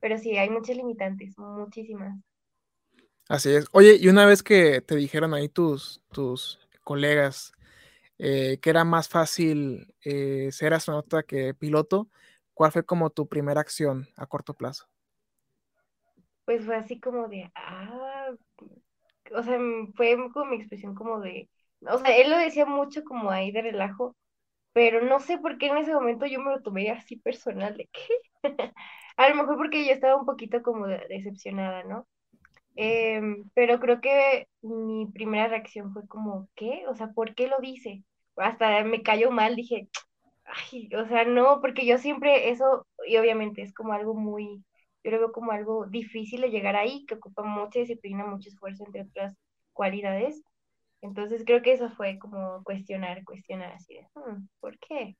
Pero 0.00 0.18
sí, 0.18 0.36
hay 0.36 0.50
muchas 0.50 0.76
limitantes, 0.76 1.38
muchísimas. 1.38 2.18
Así 3.28 3.54
es. 3.54 3.66
Oye, 3.70 3.96
y 4.00 4.08
una 4.08 4.26
vez 4.26 4.42
que 4.42 4.80
te 4.80 4.96
dijeron 4.96 5.34
ahí 5.34 5.48
tus, 5.48 6.02
tus 6.10 6.58
colegas 6.82 7.52
eh, 8.18 8.58
que 8.60 8.70
era 8.70 8.82
más 8.82 9.08
fácil 9.08 9.94
eh, 10.04 10.48
ser 10.50 10.74
astronauta 10.74 11.22
que 11.22 11.54
piloto, 11.54 12.08
¿cuál 12.52 12.72
fue 12.72 12.84
como 12.84 13.10
tu 13.10 13.28
primera 13.28 13.60
acción 13.60 14.08
a 14.16 14.26
corto 14.26 14.54
plazo? 14.54 14.88
Pues 16.44 16.64
fue 16.64 16.74
así 16.74 16.98
como 16.98 17.28
de, 17.28 17.48
ah, 17.54 18.30
o 19.32 19.42
sea, 19.44 19.58
fue 19.94 20.16
como 20.32 20.46
mi 20.46 20.56
expresión 20.56 20.96
como 20.96 21.20
de, 21.20 21.48
o 21.82 21.98
sea, 21.98 22.16
él 22.16 22.30
lo 22.30 22.36
decía 22.36 22.66
mucho 22.66 23.04
como 23.04 23.30
ahí 23.30 23.52
de 23.52 23.62
relajo, 23.62 24.16
pero 24.72 25.02
no 25.02 25.20
sé 25.20 25.38
por 25.38 25.58
qué 25.58 25.66
en 25.68 25.78
ese 25.78 25.92
momento 25.94 26.26
yo 26.26 26.40
me 26.40 26.50
lo 26.52 26.62
tomé 26.62 26.90
así 26.90 27.16
personal, 27.16 27.76
de 27.76 27.88
que 27.92 28.42
a 29.16 29.28
lo 29.28 29.36
mejor 29.36 29.56
porque 29.56 29.86
yo 29.86 29.92
estaba 29.92 30.16
un 30.16 30.26
poquito 30.26 30.62
como 30.62 30.86
decepcionada, 30.86 31.84
¿no? 31.84 32.06
Em, 32.76 33.50
pero 33.54 33.78
creo 33.80 34.00
que 34.00 34.48
mi 34.62 35.06
primera 35.12 35.48
reacción 35.48 35.92
fue 35.92 36.06
como, 36.08 36.48
¿qué? 36.54 36.84
O 36.88 36.94
sea, 36.94 37.08
¿por 37.12 37.34
qué 37.34 37.48
lo 37.48 37.58
dice? 37.60 38.04
Hasta 38.36 38.82
me 38.84 39.02
cayó 39.02 39.30
mal, 39.30 39.56
dije, 39.56 39.88
ay, 40.44 40.88
o 40.96 41.06
sea, 41.08 41.24
no, 41.24 41.60
porque 41.60 41.86
yo 41.86 41.98
siempre 41.98 42.50
eso, 42.50 42.86
y 43.06 43.16
obviamente 43.18 43.62
es 43.62 43.74
como 43.74 43.92
algo 43.92 44.14
muy, 44.14 44.64
yo 45.04 45.10
lo 45.10 45.18
veo 45.18 45.32
como 45.32 45.52
algo 45.52 45.86
difícil 45.86 46.40
de 46.42 46.50
llegar 46.50 46.76
ahí, 46.76 47.04
que 47.06 47.14
ocupa 47.16 47.42
mucha 47.44 47.80
disciplina, 47.80 48.26
mucho 48.26 48.48
esfuerzo, 48.50 48.84
entre 48.86 49.02
otras 49.02 49.36
cualidades. 49.72 50.42
Entonces 51.02 51.42
creo 51.44 51.62
que 51.62 51.72
eso 51.72 51.90
fue 51.90 52.18
como 52.18 52.62
cuestionar, 52.62 53.24
cuestionar 53.24 53.72
así 53.72 53.94
de, 53.94 54.08
hmm, 54.14 54.48
¿por 54.60 54.78
qué? 54.78 55.16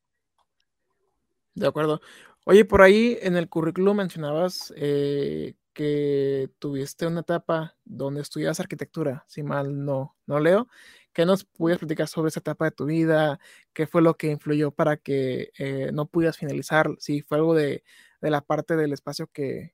De 1.53 1.67
acuerdo. 1.67 2.01
Oye, 2.45 2.65
por 2.65 2.81
ahí 2.81 3.17
en 3.21 3.35
el 3.35 3.47
currículum 3.47 3.97
mencionabas 3.97 4.73
eh, 4.75 5.55
que 5.73 6.49
tuviste 6.59 7.05
una 7.05 7.21
etapa 7.21 7.75
donde 7.83 8.21
estudias 8.21 8.59
arquitectura, 8.59 9.25
si 9.27 9.43
mal 9.43 9.85
no, 9.85 10.15
no 10.25 10.39
leo. 10.39 10.67
¿Qué 11.13 11.25
nos 11.25 11.43
pudieras 11.45 11.79
platicar 11.79 12.07
sobre 12.07 12.29
esa 12.29 12.39
etapa 12.39 12.65
de 12.65 12.71
tu 12.71 12.85
vida? 12.85 13.39
¿Qué 13.73 13.85
fue 13.85 14.01
lo 14.01 14.15
que 14.15 14.31
influyó 14.31 14.71
para 14.71 14.97
que 14.97 15.51
eh, 15.59 15.91
no 15.93 16.07
pudieras 16.07 16.37
finalizar? 16.37 16.89
Si 16.97 17.21
fue 17.21 17.37
algo 17.37 17.53
de, 17.53 17.83
la 18.21 18.41
parte 18.41 18.75
del 18.75 18.93
espacio 18.93 19.27
que, 19.27 19.73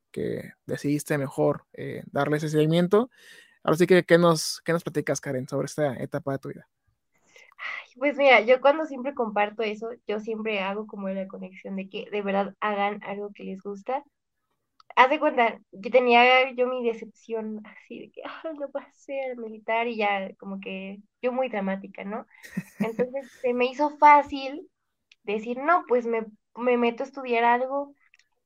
decidiste 0.66 1.18
mejor 1.18 1.66
eh, 1.74 2.04
darle 2.12 2.38
ese 2.38 2.50
seguimiento. 2.50 3.10
Ahora 3.70 3.78
sí 3.78 3.86
que, 3.86 4.04
¿qué 4.04 4.18
nos, 4.18 4.62
qué 4.66 4.74
nos 4.74 4.84
platicas, 4.84 5.22
Karen, 5.22 5.48
sobre 5.48 5.68
esta 5.68 5.94
etapa 5.96 6.32
de 6.32 6.40
tu 6.40 6.50
vida? 6.50 6.68
Pues 8.00 8.18
mira, 8.18 8.42
yo 8.42 8.62
cuando 8.62 8.86
siempre 8.86 9.14
comparto 9.14 9.62
eso, 9.62 9.90
yo 10.08 10.20
siempre 10.20 10.62
hago 10.62 10.88
como 10.88 11.08
la 11.10 11.28
conexión 11.28 11.76
de 11.76 11.88
que 11.88 12.10
de 12.10 12.22
verdad 12.24 12.56
hagan 12.62 13.04
algo 13.04 13.32
que 13.32 13.44
les 13.44 13.62
gusta. 13.62 14.04
Haz 14.96 15.10
de 15.12 15.20
cuenta, 15.20 15.60
yo 15.72 15.92
tenía 15.92 16.52
yo 16.54 16.66
mi 16.66 16.84
decepción 16.84 17.62
así 17.66 18.00
de 18.00 18.12
que 18.12 18.22
no 18.58 18.72
va 18.72 18.82
a 18.82 18.92
ser 18.94 19.38
militar 19.38 19.88
y 19.88 19.98
ya 19.98 20.34
como 20.38 20.60
que 20.60 21.00
yo 21.22 21.32
muy 21.32 21.50
dramática, 21.50 22.04
¿no? 22.04 22.26
Entonces 22.80 23.32
se 23.42 23.54
me 23.54 23.66
hizo 23.66 23.92
fácil 23.98 24.68
decir, 25.24 25.58
no, 25.60 25.84
pues 25.88 26.08
me, 26.08 26.26
me 26.56 26.78
meto 26.78 27.04
a 27.04 27.06
estudiar 27.06 27.44
algo 27.44 27.94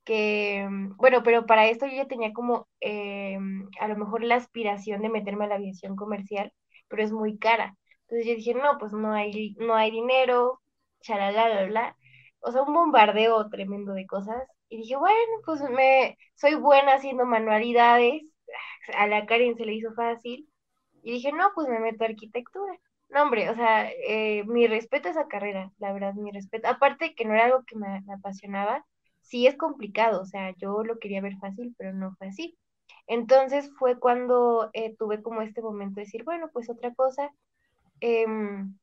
que, 0.03 0.65
mm, 0.69 0.97
bueno, 0.97 1.23
pero 1.23 1.45
para 1.45 1.67
esto 1.67 1.85
yo 1.87 1.93
ya 1.95 2.07
tenía 2.07 2.33
como 2.33 2.67
eh, 2.81 3.37
a 3.79 3.87
lo 3.87 3.95
mejor 3.97 4.23
la 4.23 4.35
aspiración 4.35 5.01
de 5.01 5.09
meterme 5.09 5.45
a 5.45 5.47
la 5.47 5.55
aviación 5.55 5.95
comercial, 5.95 6.53
pero 6.87 7.03
es 7.03 7.11
muy 7.11 7.37
cara. 7.37 7.75
Entonces 8.03 8.27
yo 8.27 8.35
dije, 8.35 8.53
no, 8.53 8.77
pues 8.79 8.93
no 8.93 9.13
hay, 9.13 9.55
no 9.59 9.75
hay 9.75 9.91
dinero, 9.91 10.61
charala, 11.01 11.47
bla, 11.49 11.65
bla. 11.67 11.97
O 12.41 12.51
sea, 12.51 12.61
un 12.63 12.73
bombardeo 12.73 13.49
tremendo 13.49 13.93
de 13.93 14.05
cosas. 14.05 14.43
Y 14.69 14.77
dije, 14.77 14.95
bueno, 14.97 15.17
pues 15.45 15.61
me, 15.69 16.17
soy 16.35 16.55
buena 16.55 16.95
haciendo 16.95 17.25
manualidades. 17.25 18.23
A 18.97 19.07
la 19.07 19.25
Karen 19.25 19.55
se 19.57 19.65
le 19.65 19.73
hizo 19.75 19.93
fácil. 19.93 20.49
Y 21.03 21.13
dije, 21.13 21.31
no, 21.31 21.51
pues 21.55 21.67
me 21.69 21.79
meto 21.79 22.03
a 22.03 22.07
arquitectura. 22.07 22.73
No, 23.09 23.23
hombre, 23.23 23.49
o 23.49 23.55
sea, 23.55 23.89
eh, 23.91 24.43
mi 24.45 24.67
respeto 24.67 25.07
a 25.09 25.11
esa 25.11 25.27
carrera, 25.27 25.71
la 25.77 25.93
verdad, 25.93 26.13
mi 26.15 26.31
respeto. 26.31 26.67
Aparte 26.67 27.13
que 27.15 27.25
no 27.25 27.33
era 27.33 27.45
algo 27.45 27.63
que 27.65 27.75
me 27.77 28.01
apasionaba, 28.13 28.85
sí 29.23 29.47
es 29.47 29.57
complicado, 29.57 30.21
o 30.21 30.25
sea, 30.25 30.55
yo 30.57 30.83
lo 30.83 30.99
quería 30.99 31.21
ver 31.21 31.37
fácil, 31.39 31.75
pero 31.77 31.93
no 31.93 32.15
fue 32.17 32.27
así. 32.29 32.57
Entonces 33.07 33.71
fue 33.79 33.99
cuando 33.99 34.69
eh, 34.73 34.95
tuve 34.97 35.21
como 35.23 35.41
este 35.41 35.61
momento 35.61 35.95
de 35.97 36.03
decir, 36.05 36.23
bueno, 36.23 36.49
pues 36.53 36.69
otra 36.69 36.93
cosa, 36.95 37.29
em, 38.01 38.77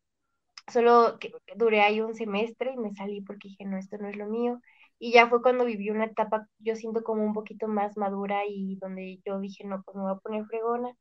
solo 0.73 1.19
que 1.21 1.33
duré 1.57 1.83
ahí 1.83 2.01
un 2.01 2.15
semestre 2.15 2.73
y 2.73 2.77
me 2.79 2.95
salí 2.95 3.21
porque 3.23 3.49
dije, 3.49 3.65
no, 3.67 3.77
esto 3.79 3.99
no 3.99 4.09
es 4.09 4.17
lo 4.17 4.27
mío. 4.27 4.61
Y 4.99 5.13
ya 5.13 5.29
fue 5.29 5.43
cuando 5.43 5.65
viví 5.65 5.91
una 5.91 6.07
etapa, 6.07 6.49
yo 6.59 6.77
siento 6.77 7.03
como 7.03 7.25
un 7.25 7.35
poquito 7.35 7.69
más 7.69 7.97
madura 7.97 8.43
y 8.49 8.77
donde 8.77 9.21
yo 9.27 9.41
dije, 9.41 9.65
no, 9.65 9.83
pues 9.83 9.97
me 9.97 10.03
voy 10.03 10.13
a 10.13 10.17
poner 10.17 10.47
fregona. 10.47 10.95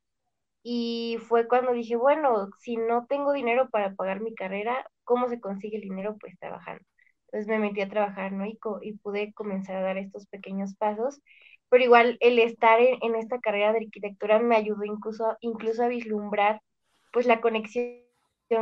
y 0.63 1.17
fue 1.27 1.47
cuando 1.47 1.73
dije, 1.73 1.95
bueno, 1.97 2.49
si 2.59 2.77
no 2.77 3.05
tengo 3.07 3.33
dinero 3.33 3.69
para 3.69 3.95
pagar 3.95 4.21
mi 4.21 4.33
carrera, 4.35 4.89
¿cómo 5.03 5.27
se 5.29 5.39
consigue 5.41 5.77
el 5.77 5.83
dinero? 5.83 6.17
Pues 6.19 6.37
trabajando. 6.39 6.83
Entonces 7.31 7.47
me 7.47 7.59
metí 7.59 7.81
a 7.81 7.89
trabajar, 7.89 8.31
¿no? 8.31 8.45
Y, 8.45 8.57
y 8.81 8.93
pude 8.93 9.33
comenzar 9.33 9.77
a 9.77 9.81
dar 9.81 9.97
estos 9.97 10.25
pequeños 10.27 10.75
pasos, 10.75 11.21
pero 11.69 11.83
igual 11.83 12.17
el 12.21 12.39
estar 12.39 12.79
en, 12.81 13.15
esta 13.15 13.39
carrera 13.39 13.71
de 13.71 13.79
arquitectura 13.79 14.39
me 14.39 14.55
ayudó 14.55 14.83
incluso, 14.85 15.37
incluso 15.41 15.83
a 15.83 15.87
vislumbrar 15.87 16.61
pues 17.13 17.25
la 17.27 17.41
conexión 17.41 17.99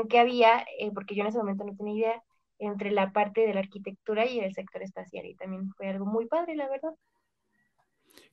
que 0.10 0.20
había, 0.20 0.66
eh, 0.80 0.92
porque 0.94 1.16
yo 1.16 1.22
en 1.22 1.28
ese 1.30 1.38
momento 1.38 1.64
no 1.66 1.76
tenía 1.76 1.96
idea, 1.96 2.24
entre 2.60 2.92
la 2.92 3.12
parte 3.14 3.42
de 3.46 3.54
la 3.54 3.62
arquitectura 3.62 4.26
y 4.26 4.40
el 4.40 4.54
sector 4.54 4.82
espacial, 4.84 5.26
y 5.26 5.36
también 5.36 5.70
fue 5.78 5.90
algo 5.90 6.06
muy 6.06 6.28
padre, 6.28 6.56
la 6.56 6.68
verdad. 6.70 6.94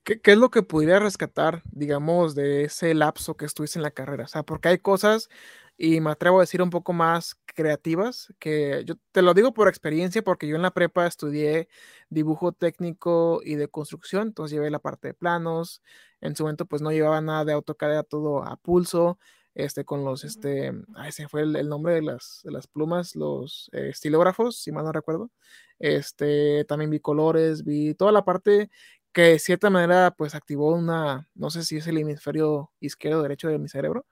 ¿Qué, 0.04 0.20
es 0.22 0.36
lo 0.38 0.50
que 0.50 0.62
podría 0.62 0.98
rescatar, 0.98 1.62
digamos, 1.72 2.34
de 2.34 2.64
ese 2.64 2.92
lapso 2.94 3.36
que 3.36 3.46
estuviste 3.46 3.78
en 3.78 3.82
la 3.82 3.90
carrera? 3.90 4.24
O 4.24 4.28
sea, 4.28 4.42
porque 4.42 4.68
hay 4.68 4.78
cosas, 4.78 5.30
y 5.78 6.00
me 6.00 6.10
atrevo 6.10 6.38
a 6.38 6.42
decir 6.42 6.60
un 6.62 6.70
poco 6.70 6.92
más 6.92 7.36
creativas, 7.46 8.32
que 8.38 8.84
yo 8.86 8.96
te 9.12 9.22
lo 9.22 9.32
digo 9.34 9.54
por 9.54 9.68
experiencia, 9.68 10.22
porque 10.22 10.46
yo 10.46 10.56
en 10.56 10.62
la 10.62 10.72
prepa 10.72 11.06
estudié 11.06 11.68
dibujo 12.10 12.52
técnico 12.52 13.40
y 13.44 13.54
de 13.56 13.68
construcción, 13.68 14.28
entonces 14.28 14.52
llevé 14.54 14.70
la 14.70 14.78
parte 14.78 15.08
de 15.08 15.14
planos, 15.14 15.82
en 16.20 16.36
su 16.36 16.44
momento 16.44 16.66
pues 16.66 16.82
no 16.82 16.92
llevaba 16.92 17.20
nada 17.20 17.44
de 17.44 17.52
AutoCAD, 17.54 18.04
todo 18.04 18.44
a 18.44 18.56
pulso, 18.56 19.18
este, 19.54 19.84
con 19.84 20.04
los, 20.04 20.24
este, 20.24 20.72
ay, 20.96 21.12
se 21.12 21.28
fue 21.28 21.42
el, 21.42 21.68
nombre 21.68 21.94
de 21.94 22.02
las, 22.02 22.40
de 22.44 22.50
las 22.50 22.66
plumas, 22.66 23.14
los 23.16 23.70
eh, 23.72 23.88
estilógrafos, 23.90 24.56
si 24.58 24.72
mal 24.72 24.84
no 24.84 24.92
recuerdo. 24.92 25.30
Este, 25.78 26.64
también 26.64 26.90
vi 26.90 27.00
colores, 27.00 27.64
vi 27.64 27.94
toda 27.94 28.12
la 28.12 28.24
parte 28.24 28.70
que 29.14 29.22
de 29.22 29.40
cierta 29.40 29.70
manera 29.70 30.12
pues 30.16 30.34
activó 30.36 30.74
una, 30.74 31.28
no 31.36 31.50
sé 31.50 31.64
si 31.64 31.78
es 31.78 31.86
el 31.88 31.98
hemisferio 31.98 32.72
izquierdo 32.80 33.20
o 33.20 33.22
derecho 33.24 33.48
de 33.48 33.58
mi 33.60 33.68
cerebro, 33.70 34.06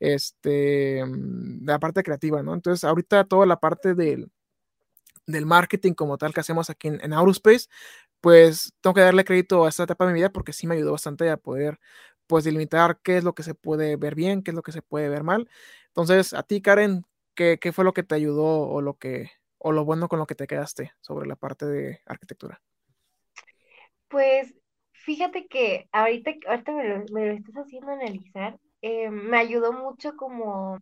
este, 0.00 1.04
mm, 1.06 1.66
la 1.66 1.78
parte 1.80 2.02
creativa, 2.04 2.42
¿no? 2.42 2.54
Entonces 2.54 2.84
ahorita 2.84 3.24
toda 3.26 3.46
la 3.46 3.60
parte 3.60 3.94
del, 3.94 4.30
del 5.26 5.46
marketing 5.46 5.94
como 5.94 6.18
tal 6.18 6.34
que 6.34 6.40
hacemos 6.40 6.70
aquí 6.70 6.88
en, 6.88 7.00
en 7.02 7.12
Aurospace, 7.12 7.68
pues 8.20 8.72
tengo 8.80 8.94
que 8.94 9.02
darle 9.02 9.24
crédito 9.24 9.64
a 9.66 9.68
esta 9.70 9.84
etapa 9.84 10.06
de 10.06 10.12
mi 10.12 10.20
vida 10.20 10.30
porque 10.32 10.52
sí 10.52 10.66
me 10.66 10.76
ayudó 10.76 10.92
bastante 10.92 11.30
a 11.30 11.36
poder 11.38 11.80
pues 12.26 12.44
delimitar 12.44 13.00
qué 13.02 13.18
es 13.18 13.24
lo 13.24 13.34
que 13.34 13.42
se 13.44 13.54
puede 13.54 13.96
ver 13.96 14.14
bien, 14.14 14.42
qué 14.42 14.52
es 14.52 14.54
lo 14.56 14.62
que 14.62 14.72
se 14.72 14.82
puede 14.82 15.08
ver 15.08 15.24
mal. 15.24 15.50
Entonces, 15.88 16.34
a 16.34 16.42
ti, 16.44 16.62
Karen, 16.62 17.04
¿qué, 17.34 17.58
qué 17.60 17.72
fue 17.72 17.84
lo 17.84 17.92
que 17.94 18.04
te 18.04 18.14
ayudó 18.14 18.44
o 18.68 18.80
lo 18.82 18.98
que 18.98 19.30
o 19.58 19.72
lo 19.72 19.84
bueno 19.84 20.08
con 20.08 20.18
lo 20.18 20.26
que 20.26 20.34
te 20.34 20.46
quedaste 20.48 20.92
sobre 21.00 21.28
la 21.28 21.36
parte 21.36 21.66
de 21.66 22.00
arquitectura? 22.06 22.62
Pues 24.12 24.54
fíjate 24.92 25.46
que 25.48 25.88
ahorita, 25.92 26.32
ahorita 26.46 26.72
me, 26.72 26.84
lo, 27.26 27.32
estás 27.32 27.54
haciendo 27.56 27.92
analizar, 27.92 28.58
eh, 28.82 29.08
me 29.10 29.38
ayudó 29.38 29.72
mucho 29.72 30.16
como 30.16 30.78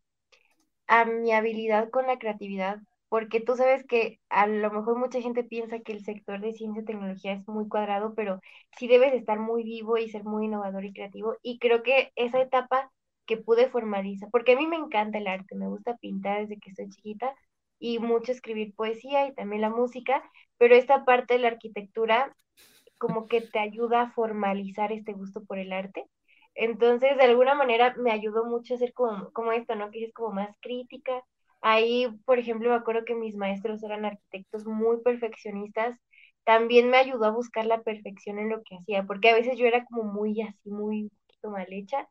a 0.89 1.05
mi 1.07 1.33
habilidad 1.33 1.91
con 1.91 2.07
la 2.09 2.19
creatividad, 2.19 2.81
porque 3.09 3.41
tú 3.41 3.57
sabes 3.57 3.85
que 3.87 4.21
a 4.31 4.47
lo 4.49 4.71
mejor 4.73 4.99
mucha 4.99 5.21
gente 5.23 5.45
piensa 5.45 5.81
que 5.81 5.93
el 5.93 6.05
sector 6.05 6.41
de 6.41 6.53
ciencia 6.55 6.83
y 6.83 6.85
tecnología 6.87 7.35
es 7.35 7.49
muy 7.49 7.69
cuadrado, 7.69 8.15
pero 8.17 8.41
sí 8.79 8.89
debes 8.89 9.15
estar 9.15 9.39
muy 9.41 9.65
vivo 9.65 9.97
y 9.99 10.11
ser 10.11 10.25
muy 10.25 10.47
innovador 10.47 10.85
y 10.85 10.93
creativo. 10.93 11.37
Y 11.43 11.59
creo 11.61 11.83
que 11.85 12.13
esa 12.17 12.41
etapa 12.43 12.93
que 13.27 13.37
pude 13.37 13.69
formalizar, 13.71 14.29
porque 14.33 14.53
a 14.55 14.57
mí 14.57 14.67
me 14.67 14.77
encanta 14.77 15.19
el 15.19 15.29
arte, 15.29 15.55
me 15.57 15.69
gusta 15.69 15.97
pintar 15.99 16.41
desde 16.43 16.59
que 16.61 16.71
estoy 16.71 16.91
chiquita 16.91 17.35
y 17.79 17.99
mucho 18.01 18.33
escribir 18.33 18.75
poesía 18.75 19.27
y 19.29 19.35
también 19.35 19.63
la 19.63 19.71
música, 19.71 20.23
pero 20.59 20.75
esta 20.75 21.05
parte 21.05 21.35
de 21.35 21.41
la 21.41 21.49
arquitectura 21.49 22.37
como 23.01 23.29
que 23.29 23.43
te 23.43 23.59
ayuda 23.61 24.03
a 24.03 24.13
formalizar 24.13 24.93
este 24.93 25.15
gusto 25.15 25.45
por 25.45 25.59
el 25.59 25.73
arte. 25.75 26.07
Entonces, 26.55 27.17
de 27.19 27.25
alguna 27.25 27.55
manera 27.57 27.95
me 27.99 28.13
ayudó 28.13 28.45
mucho 28.45 28.75
a 28.75 28.79
ser 28.79 28.93
como, 28.95 29.33
como 29.33 29.53
esto, 29.53 29.75
¿no? 29.77 29.91
Que 29.91 30.05
es 30.05 30.13
como 30.15 30.33
más 30.33 30.57
crítica. 30.61 31.25
Ahí, 31.63 32.09
por 32.27 32.39
ejemplo, 32.39 32.71
me 32.71 32.77
acuerdo 32.77 33.05
que 33.07 33.15
mis 33.15 33.37
maestros 33.37 33.83
eran 33.83 34.05
arquitectos 34.05 34.67
muy 34.67 35.01
perfeccionistas. 35.03 35.99
También 36.45 36.91
me 36.91 36.99
ayudó 36.99 37.27
a 37.27 37.31
buscar 37.31 37.67
la 37.67 37.83
perfección 37.83 38.39
en 38.39 38.51
lo 38.51 38.63
que 38.65 38.77
hacía, 38.77 39.05
porque 39.05 39.31
a 39.31 39.35
veces 39.35 39.59
yo 39.59 39.67
era 39.67 39.85
como 39.85 40.05
muy 40.05 40.41
así, 40.43 40.71
muy 40.71 41.11
mal 41.43 41.67
hecha. 41.73 42.09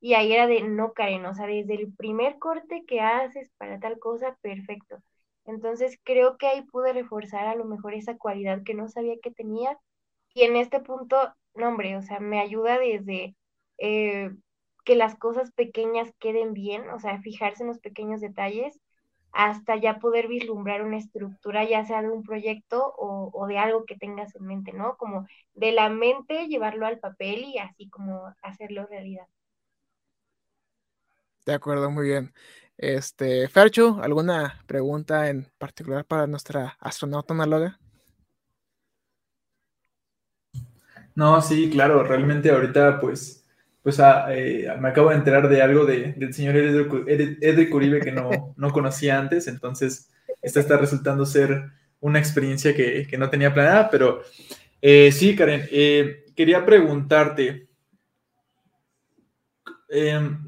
Y 0.00 0.14
ahí 0.14 0.32
era 0.32 0.46
de, 0.46 0.62
no, 0.62 0.92
Karen, 0.94 1.26
o 1.26 1.34
sea, 1.34 1.46
desde 1.46 1.74
el 1.74 1.92
primer 1.94 2.38
corte 2.38 2.84
que 2.86 3.00
haces 3.00 3.50
para 3.58 3.78
tal 3.80 3.98
cosa, 3.98 4.36
perfecto. 4.42 4.96
Entonces 5.44 5.98
creo 6.04 6.38
que 6.38 6.46
ahí 6.46 6.62
pude 6.62 6.92
reforzar 6.92 7.46
a 7.46 7.54
lo 7.56 7.64
mejor 7.66 7.94
esa 7.94 8.16
cualidad 8.16 8.62
que 8.64 8.74
no 8.74 8.88
sabía 8.88 9.16
que 9.22 9.30
tenía 9.30 9.78
y 10.34 10.42
en 10.42 10.56
este 10.56 10.80
punto, 10.80 11.16
no, 11.54 11.68
hombre, 11.68 11.96
o 11.96 12.02
sea, 12.02 12.20
me 12.20 12.40
ayuda 12.40 12.78
desde 12.78 13.36
eh, 13.78 14.30
que 14.84 14.96
las 14.96 15.16
cosas 15.16 15.52
pequeñas 15.52 16.12
queden 16.18 16.52
bien, 16.52 16.88
o 16.90 16.98
sea, 16.98 17.20
fijarse 17.20 17.62
en 17.62 17.68
los 17.68 17.78
pequeños 17.78 18.20
detalles, 18.20 18.80
hasta 19.32 19.76
ya 19.76 20.00
poder 20.00 20.26
vislumbrar 20.28 20.82
una 20.82 20.98
estructura, 20.98 21.64
ya 21.64 21.84
sea 21.84 22.02
de 22.02 22.08
un 22.10 22.22
proyecto 22.22 22.92
o, 22.96 23.30
o, 23.32 23.46
de 23.46 23.58
algo 23.58 23.84
que 23.84 23.96
tengas 23.96 24.34
en 24.34 24.46
mente, 24.46 24.72
¿no? 24.72 24.96
Como 24.96 25.26
de 25.54 25.72
la 25.72 25.88
mente 25.88 26.48
llevarlo 26.48 26.86
al 26.86 26.98
papel 26.98 27.44
y 27.44 27.58
así 27.58 27.88
como 27.88 28.34
hacerlo 28.42 28.86
realidad. 28.86 29.26
De 31.46 31.54
acuerdo, 31.54 31.90
muy 31.90 32.08
bien. 32.08 32.32
Este, 32.76 33.48
Fercho, 33.48 33.98
¿alguna 34.02 34.62
pregunta 34.66 35.28
en 35.28 35.46
particular 35.58 36.04
para 36.04 36.26
nuestra 36.26 36.76
astronauta 36.80 37.34
análoga? 37.34 37.78
No, 41.14 41.40
sí, 41.42 41.70
claro, 41.70 42.02
realmente 42.04 42.50
ahorita 42.50 43.00
pues, 43.00 43.44
pues 43.82 44.00
ah, 44.00 44.26
eh, 44.30 44.68
me 44.80 44.88
acabo 44.88 45.10
de 45.10 45.16
enterar 45.16 45.48
de 45.48 45.62
algo 45.62 45.84
de, 45.84 46.12
del 46.14 46.32
señor 46.32 46.56
Edric 46.56 47.74
Uribe 47.74 48.00
que 48.00 48.12
no, 48.12 48.54
no 48.56 48.70
conocía 48.72 49.18
antes, 49.18 49.48
entonces 49.48 50.10
esta 50.42 50.60
está 50.60 50.76
resultando 50.76 51.26
ser 51.26 51.70
una 52.00 52.18
experiencia 52.18 52.74
que, 52.74 53.06
no 53.18 53.28
tenía 53.28 53.52
planeada, 53.52 53.90
pero 53.90 54.22
eh, 54.80 55.12
sí, 55.12 55.36
Karen, 55.36 55.68
eh, 55.70 56.24
quería 56.34 56.64
preguntarte, 56.64 57.68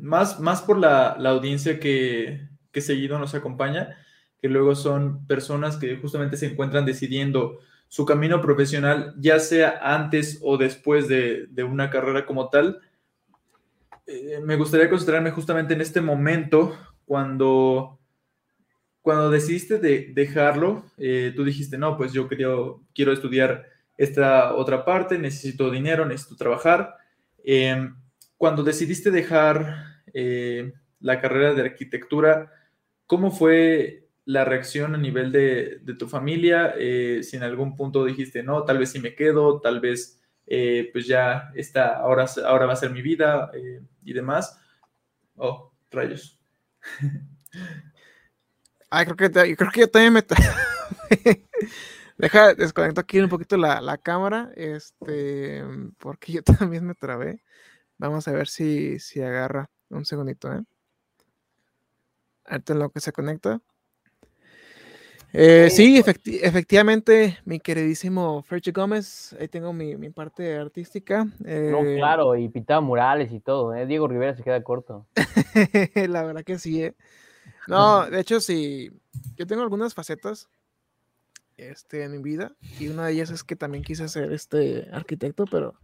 más, 0.01 0.39
más 0.39 0.63
por 0.63 0.79
la, 0.79 1.11
audiencia 1.11 1.81
que 1.81 2.49
seguido 2.75 3.19
nos 3.19 3.35
acompaña, 3.35 3.97
que 4.43 4.49
luego 4.49 4.75
son 4.75 5.25
personas 5.27 5.77
que 5.77 5.97
justamente 5.97 6.37
se 6.37 6.47
encuentran 6.47 6.85
decidiendo 6.85 7.61
su 7.93 8.07
camino 8.07 8.41
profesional, 8.41 9.15
ya 9.19 9.39
sea 9.39 9.79
antes 9.83 10.39
o 10.41 10.57
después 10.57 11.09
de, 11.09 11.47
una 11.63 11.91
carrera 11.91 12.25
como 12.25 12.49
tal. 12.49 12.81
Eh, 14.07 14.41
me 14.43 14.57
gustaría 14.57 14.89
concentrarme 14.89 15.31
justamente 15.31 15.75
en 15.75 15.83
este 15.83 16.01
momento, 16.01 16.75
cuando, 17.05 17.99
cuando 19.03 19.29
decidiste 19.29 19.79
de 19.79 20.11
dejarlo, 20.15 20.87
eh, 20.97 21.35
tú 21.37 21.45
dijiste, 21.45 21.77
no, 21.77 21.99
pues 21.99 22.15
yo 22.15 22.29
quiero, 22.29 22.83
quiero 22.95 23.13
estudiar 23.13 23.67
esta 23.99 24.55
otra 24.55 24.87
parte, 24.87 25.19
necesito 25.19 25.71
dinero, 25.71 26.07
necesito 26.07 26.37
trabajar. 26.37 26.97
Em, 27.45 27.95
cuando 28.39 28.63
decidiste 28.63 29.11
dejar 29.11 30.01
eh, 30.15 30.73
la 30.99 31.21
carrera 31.21 31.53
de 31.53 31.61
arquitectura, 31.61 32.51
¿cómo 33.07 33.31
fue 33.31 34.02
la 34.25 34.45
reacción 34.45 34.95
a 34.95 34.99
nivel 34.99 35.33
de, 35.33 35.81
tu 35.99 36.09
familia, 36.09 36.75
eh, 36.77 37.23
si 37.23 37.37
en 37.37 37.43
algún 37.43 37.77
punto 37.77 38.05
dijiste, 38.05 38.43
no, 38.43 38.65
tal 38.65 38.79
vez 38.79 38.91
sí 38.91 39.01
me 39.01 39.15
quedo, 39.15 39.61
tal 39.61 39.81
vez 39.81 40.21
eh, 40.47 40.91
pues 40.93 41.07
ya 41.07 41.51
está, 41.55 41.97
ahora, 41.97 42.27
ahora 42.45 42.67
va 42.67 42.73
a 42.75 42.77
ser 42.77 42.91
mi 42.91 43.03
vida 43.03 43.51
eh, 43.55 43.81
y 44.05 44.13
demás. 44.13 44.61
Oh, 45.37 45.73
rayos. 45.91 46.41
Ay, 48.91 49.07
creo 49.17 49.17
que, 49.17 49.57
creo 49.57 49.71
que 49.71 49.81
yo 49.81 49.89
también 49.89 50.13
me... 50.13 50.23
Deja, 52.19 52.55
desconecto 52.55 53.01
aquí 53.01 53.19
un 53.19 53.29
poquito 53.29 53.57
la, 53.57 53.81
la, 53.81 53.99
cámara, 53.99 54.53
este, 54.55 55.65
porque 55.99 56.35
yo 56.35 56.43
también 56.45 56.87
me 56.87 56.95
trabé. 56.95 57.43
Vamos 57.99 58.29
a 58.29 58.33
ver 58.33 58.49
si, 58.49 58.99
si 59.01 59.21
agarra. 59.21 59.71
Un 59.89 60.05
segundito, 60.05 60.53
¿eh? 60.53 60.63
Ahorita 62.45 62.73
en 62.73 62.79
lo 62.79 62.91
que 62.91 63.01
se 63.01 63.13
conecta. 63.13 63.61
Eh, 65.35 65.71
sí, 65.71 66.03
efectivamente, 66.43 67.39
mi 67.47 67.59
queridísimo 67.59 68.43
Fergie 68.43 68.73
Gómez, 68.73 69.35
ahí 69.41 69.49
tengo 69.49 69.73
mi, 69.73 69.97
parte 70.11 70.57
artística. 70.57 71.25
no, 71.25 71.31
eh, 71.47 71.97
claro, 71.97 72.37
y 72.37 72.49
pintaba 72.49 72.83
murales 72.83 73.33
y 73.33 73.41
todo, 73.41 73.75
¿eh? 73.75 73.87
Diego 73.87 74.09
Rivera 74.09 74.37
se 74.37 74.43
queda 74.43 74.63
corto. 74.63 75.07
La 75.95 76.23
verdad 76.23 76.45
que 76.45 76.59
sí, 76.59 76.83
¿eh? 76.83 76.95
No, 77.67 78.05
de 78.11 78.21
hecho, 78.21 78.41
sí, 78.41 78.91
yo 79.37 79.47
tengo 79.47 79.63
algunas 79.63 79.95
facetas 79.95 80.51
este, 81.57 82.05
en 82.05 82.13
mi 82.13 82.19
vida, 82.19 82.53
y 82.79 82.89
una 82.89 83.07
de 83.07 83.13
ellas 83.13 83.31
es 83.31 83.43
que 83.43 83.57
también 83.57 83.85
quise 83.85 84.09
ser 84.09 84.33
este 84.33 84.89
arquitecto, 84.93 85.47
pero, 85.47 85.75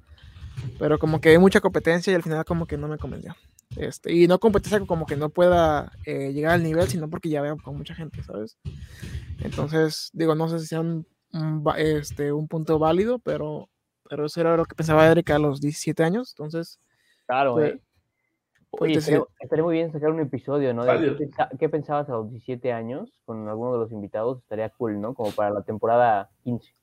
pero 0.78 0.98
como 0.98 1.22
que 1.22 1.30
hay 1.30 1.38
mucha 1.38 1.62
competencia 1.62 2.10
y 2.10 2.16
al 2.16 2.22
final 2.22 2.44
como 2.44 2.66
que 2.66 2.76
no 2.76 2.86
me 2.86 2.98
convenció. 2.98 3.34
Este, 3.78 4.12
y 4.12 4.26
no 4.26 4.40
competencia 4.40 4.84
como 4.86 5.06
que 5.06 5.16
no 5.16 5.28
pueda 5.28 5.92
eh, 6.04 6.32
llegar 6.32 6.54
al 6.54 6.64
nivel, 6.64 6.88
sino 6.88 7.08
porque 7.08 7.28
ya 7.28 7.40
veo 7.40 7.56
con 7.58 7.76
mucha 7.76 7.94
gente, 7.94 8.22
¿sabes? 8.24 8.58
Entonces, 9.40 10.10
digo, 10.12 10.34
no 10.34 10.48
sé 10.48 10.58
si 10.58 10.66
sea 10.66 10.80
un, 10.80 11.06
este, 11.76 12.32
un 12.32 12.48
punto 12.48 12.80
válido, 12.80 13.20
pero, 13.20 13.68
pero 14.10 14.26
eso 14.26 14.40
era 14.40 14.56
lo 14.56 14.64
que 14.64 14.74
pensaba 14.74 15.06
Erika 15.06 15.36
a 15.36 15.38
los 15.38 15.60
17 15.60 16.02
años. 16.02 16.34
Entonces, 16.36 16.80
claro, 17.26 17.54
pues, 17.54 17.74
¿eh? 17.74 17.80
Oye, 18.70 18.94
estaría, 18.94 19.62
muy 19.62 19.74
bien 19.74 19.92
sacar 19.92 20.10
un 20.10 20.20
episodio, 20.20 20.74
¿no? 20.74 20.84
qué, 21.58 21.68
pensabas 21.68 22.08
a 22.08 22.12
los 22.12 22.30
17 22.30 22.72
años 22.72 23.20
con 23.24 23.48
alguno 23.48 23.72
de 23.72 23.78
los 23.78 23.92
invitados? 23.92 24.38
Estaría 24.42 24.68
cool, 24.70 25.00
¿no? 25.00 25.14
Como 25.14 25.30
para 25.30 25.50
la 25.50 25.62
temporada 25.62 26.30
15. 26.42 26.74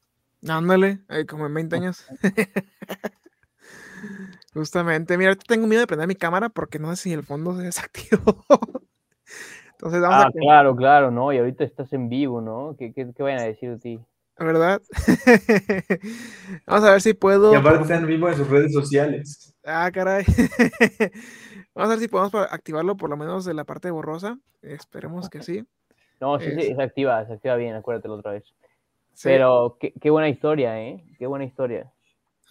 Ándale, 0.48 1.02
como 1.28 1.46
en 1.46 1.54
20 1.54 1.76
años. 1.76 2.06
Justamente, 4.54 5.18
mira, 5.18 5.32
ahorita 5.32 5.46
tengo 5.48 5.68
miedo 5.68 5.82
de 5.82 5.88
prender 5.88 6.08
mi 6.08 6.16
cámara 6.16 6.50
porque 6.50 6.80
no 6.80 6.90
sé 6.96 6.96
si 6.96 7.14
el 7.14 7.24
fondo 7.24 7.56
se 7.56 7.64
desactivó. 7.64 8.46
Entonces 9.72 10.02
vamos 10.02 10.26
ah, 10.26 10.32
claro, 10.32 10.76
claro, 10.76 11.12
¿no? 11.12 11.34
Y 11.34 11.38
ahorita 11.38 11.64
estás 11.64 11.92
en 11.94 12.08
vivo, 12.08 12.42
¿no? 12.42 12.76
¿Qué, 12.80 12.94
qué, 12.94 13.12
qué 13.16 13.24
vayan 13.24 13.40
a 13.40 13.44
decir 13.44 13.70
de 13.72 13.78
ti? 13.78 14.00
¿Verdad? 14.38 14.82
vamos 16.66 16.84
a 16.86 16.92
ver 16.92 17.02
si 17.02 17.14
puedo. 17.14 17.54
Y 17.54 17.56
aparte 17.56 17.84
están 17.84 18.06
vivo 18.06 18.28
en 18.28 18.36
sus 18.36 18.50
redes 18.50 18.74
sociales. 18.74 19.54
Ah, 19.64 19.90
caray. 19.94 20.26
vamos 21.76 21.90
a 21.90 21.96
ver 21.96 22.00
si 22.00 22.08
podemos 22.08 22.34
activarlo 22.52 22.98
por 22.98 23.10
lo 23.10 23.18
menos 23.18 23.46
de 23.46 23.54
la 23.54 23.64
parte 23.64 23.92
borrosa. 23.92 24.38
Esperemos 24.62 25.30
que 25.30 25.42
sí. 25.42 25.66
No, 26.20 26.40
sí, 26.40 26.52
sí, 26.52 26.74
se 26.76 26.82
activa, 26.82 27.26
se 27.26 27.34
activa 27.34 27.56
bien, 27.56 27.76
acuérdate 27.76 28.08
la 28.08 28.16
otra 28.16 28.32
vez. 28.32 28.44
Pero 29.24 29.78
qué, 29.80 29.94
qué 30.02 30.10
buena 30.10 30.30
historia, 30.30 30.82
¿eh? 30.82 31.06
Qué 31.18 31.28
buena 31.28 31.46
historia. 31.46 31.92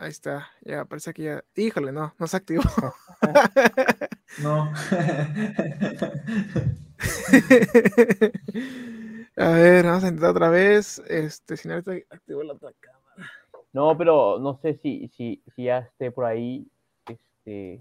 Ahí 0.04 0.10
está, 0.10 0.50
ya 0.60 0.84
parece 0.84 1.14
que 1.14 1.22
ya. 1.22 1.42
Híjole, 1.56 1.90
no, 1.90 2.14
no 2.18 2.26
se 2.26 2.36
activó. 2.36 2.62
no. 4.42 4.64
a 9.38 9.48
ver, 9.48 9.86
vamos 9.86 10.04
a 10.04 10.08
intentar 10.08 10.32
otra 10.32 10.50
vez. 10.50 10.98
Este, 11.08 11.56
si 11.56 11.68
no, 11.68 11.74
ahorita 11.74 11.92
activo 12.10 12.42
la 12.42 12.52
otra 12.52 12.70
cámara. 12.80 13.32
No, 13.72 13.96
pero 13.96 14.38
no 14.38 14.58
sé 14.60 14.78
si, 14.82 15.08
si, 15.16 15.42
si 15.56 15.64
ya 15.64 15.78
esté 15.78 16.10
por 16.10 16.26
ahí. 16.26 16.66
Este, 17.08 17.80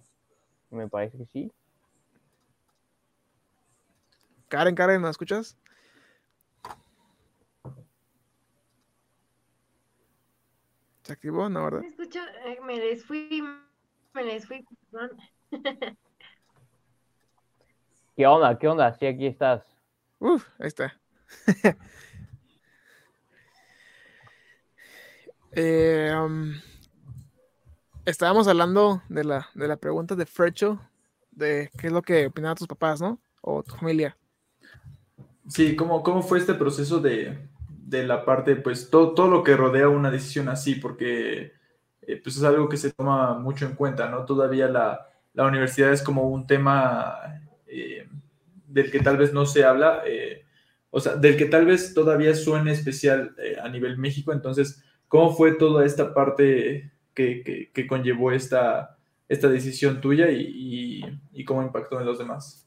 me 0.70 0.88
parece 0.88 1.18
que 1.18 1.26
sí. 1.26 1.52
Karen, 4.48 4.76
Karen, 4.76 5.02
¿me 5.02 5.10
escuchas? 5.10 5.58
¿Se 11.04 11.14
activó? 11.14 11.50
No, 11.50 11.66
¿verdad? 11.66 11.82
Me 11.82 11.88
escucho, 11.88 12.20
eh, 12.46 12.60
me 12.66 12.78
les 12.78 13.04
fui, 13.04 13.44
me 14.14 14.24
les 14.24 14.48
fui. 14.48 14.66
¿Qué 18.16 18.26
onda? 18.28 18.58
¿Qué 18.58 18.68
onda? 18.68 18.94
Sí, 18.94 19.06
aquí 19.06 19.28
estás. 19.28 19.66
Uf, 20.20 20.48
ahí 20.60 20.68
está. 20.68 21.00
Eh, 25.56 26.12
um, 26.20 26.52
estábamos 28.06 28.48
hablando 28.48 29.04
de 29.08 29.24
la, 29.24 29.48
de 29.54 29.68
la 29.68 29.78
pregunta 29.78 30.16
de 30.16 30.26
Frecho, 30.26 30.82
de 31.30 31.70
qué 31.78 31.86
es 31.88 31.94
lo 31.94 32.02
que 32.02 32.26
opinaban 32.26 32.58
tus 32.58 32.66
papás, 32.66 33.00
¿no? 33.00 33.20
O 33.40 33.62
tu 33.62 33.76
familia. 33.76 34.18
Sí, 35.48 35.76
¿cómo, 35.76 36.02
cómo 36.02 36.24
fue 36.24 36.40
este 36.40 36.56
proceso 36.56 37.00
de, 37.00 37.38
de 37.98 38.08
la 38.08 38.26
parte, 38.26 38.56
pues 38.56 38.90
todo, 38.90 39.14
todo 39.14 39.28
lo 39.28 39.44
que 39.44 39.56
rodea 39.56 39.88
una 39.88 40.12
decisión 40.12 40.50
así, 40.50 40.76
porque 40.76 41.54
eh, 42.02 42.20
pues 42.22 42.38
es 42.38 42.44
algo 42.44 42.68
que 42.68 42.78
se 42.78 42.92
toma 42.92 43.38
mucho 43.38 43.66
en 43.66 43.76
cuenta, 43.76 44.10
¿no? 44.10 44.26
Todavía 44.26 44.68
la, 44.68 45.08
la 45.34 45.46
universidad 45.46 45.92
es 45.92 46.02
como 46.02 46.30
un 46.30 46.48
tema 46.48 47.42
eh, 47.68 48.08
del 48.68 48.92
que 48.92 49.00
tal 49.00 49.18
vez 49.18 49.34
no 49.34 49.46
se 49.46 49.64
habla, 49.64 50.02
eh, 50.06 50.44
o 50.90 51.00
sea, 51.00 51.16
del 51.16 51.38
que 51.38 51.46
tal 51.46 51.66
vez 51.66 51.94
todavía 51.94 52.36
suene 52.36 52.72
especial 52.72 53.36
a 53.62 53.70
nivel 53.70 53.98
México, 53.98 54.34
entonces, 54.34 54.84
¿cómo 55.08 55.36
fue 55.36 55.54
toda 55.54 55.86
esta 55.86 56.14
parte 56.14 56.92
que, 57.14 57.70
que, 57.74 57.88
conllevó 57.88 58.32
esta, 58.32 58.98
esta 59.28 59.48
decisión 59.48 60.02
tuya 60.02 60.30
y, 60.32 61.04
y 61.32 61.46
cómo 61.46 61.64
impactó 61.64 62.00
en 62.00 62.06
los 62.06 62.20
demás? 62.20 62.63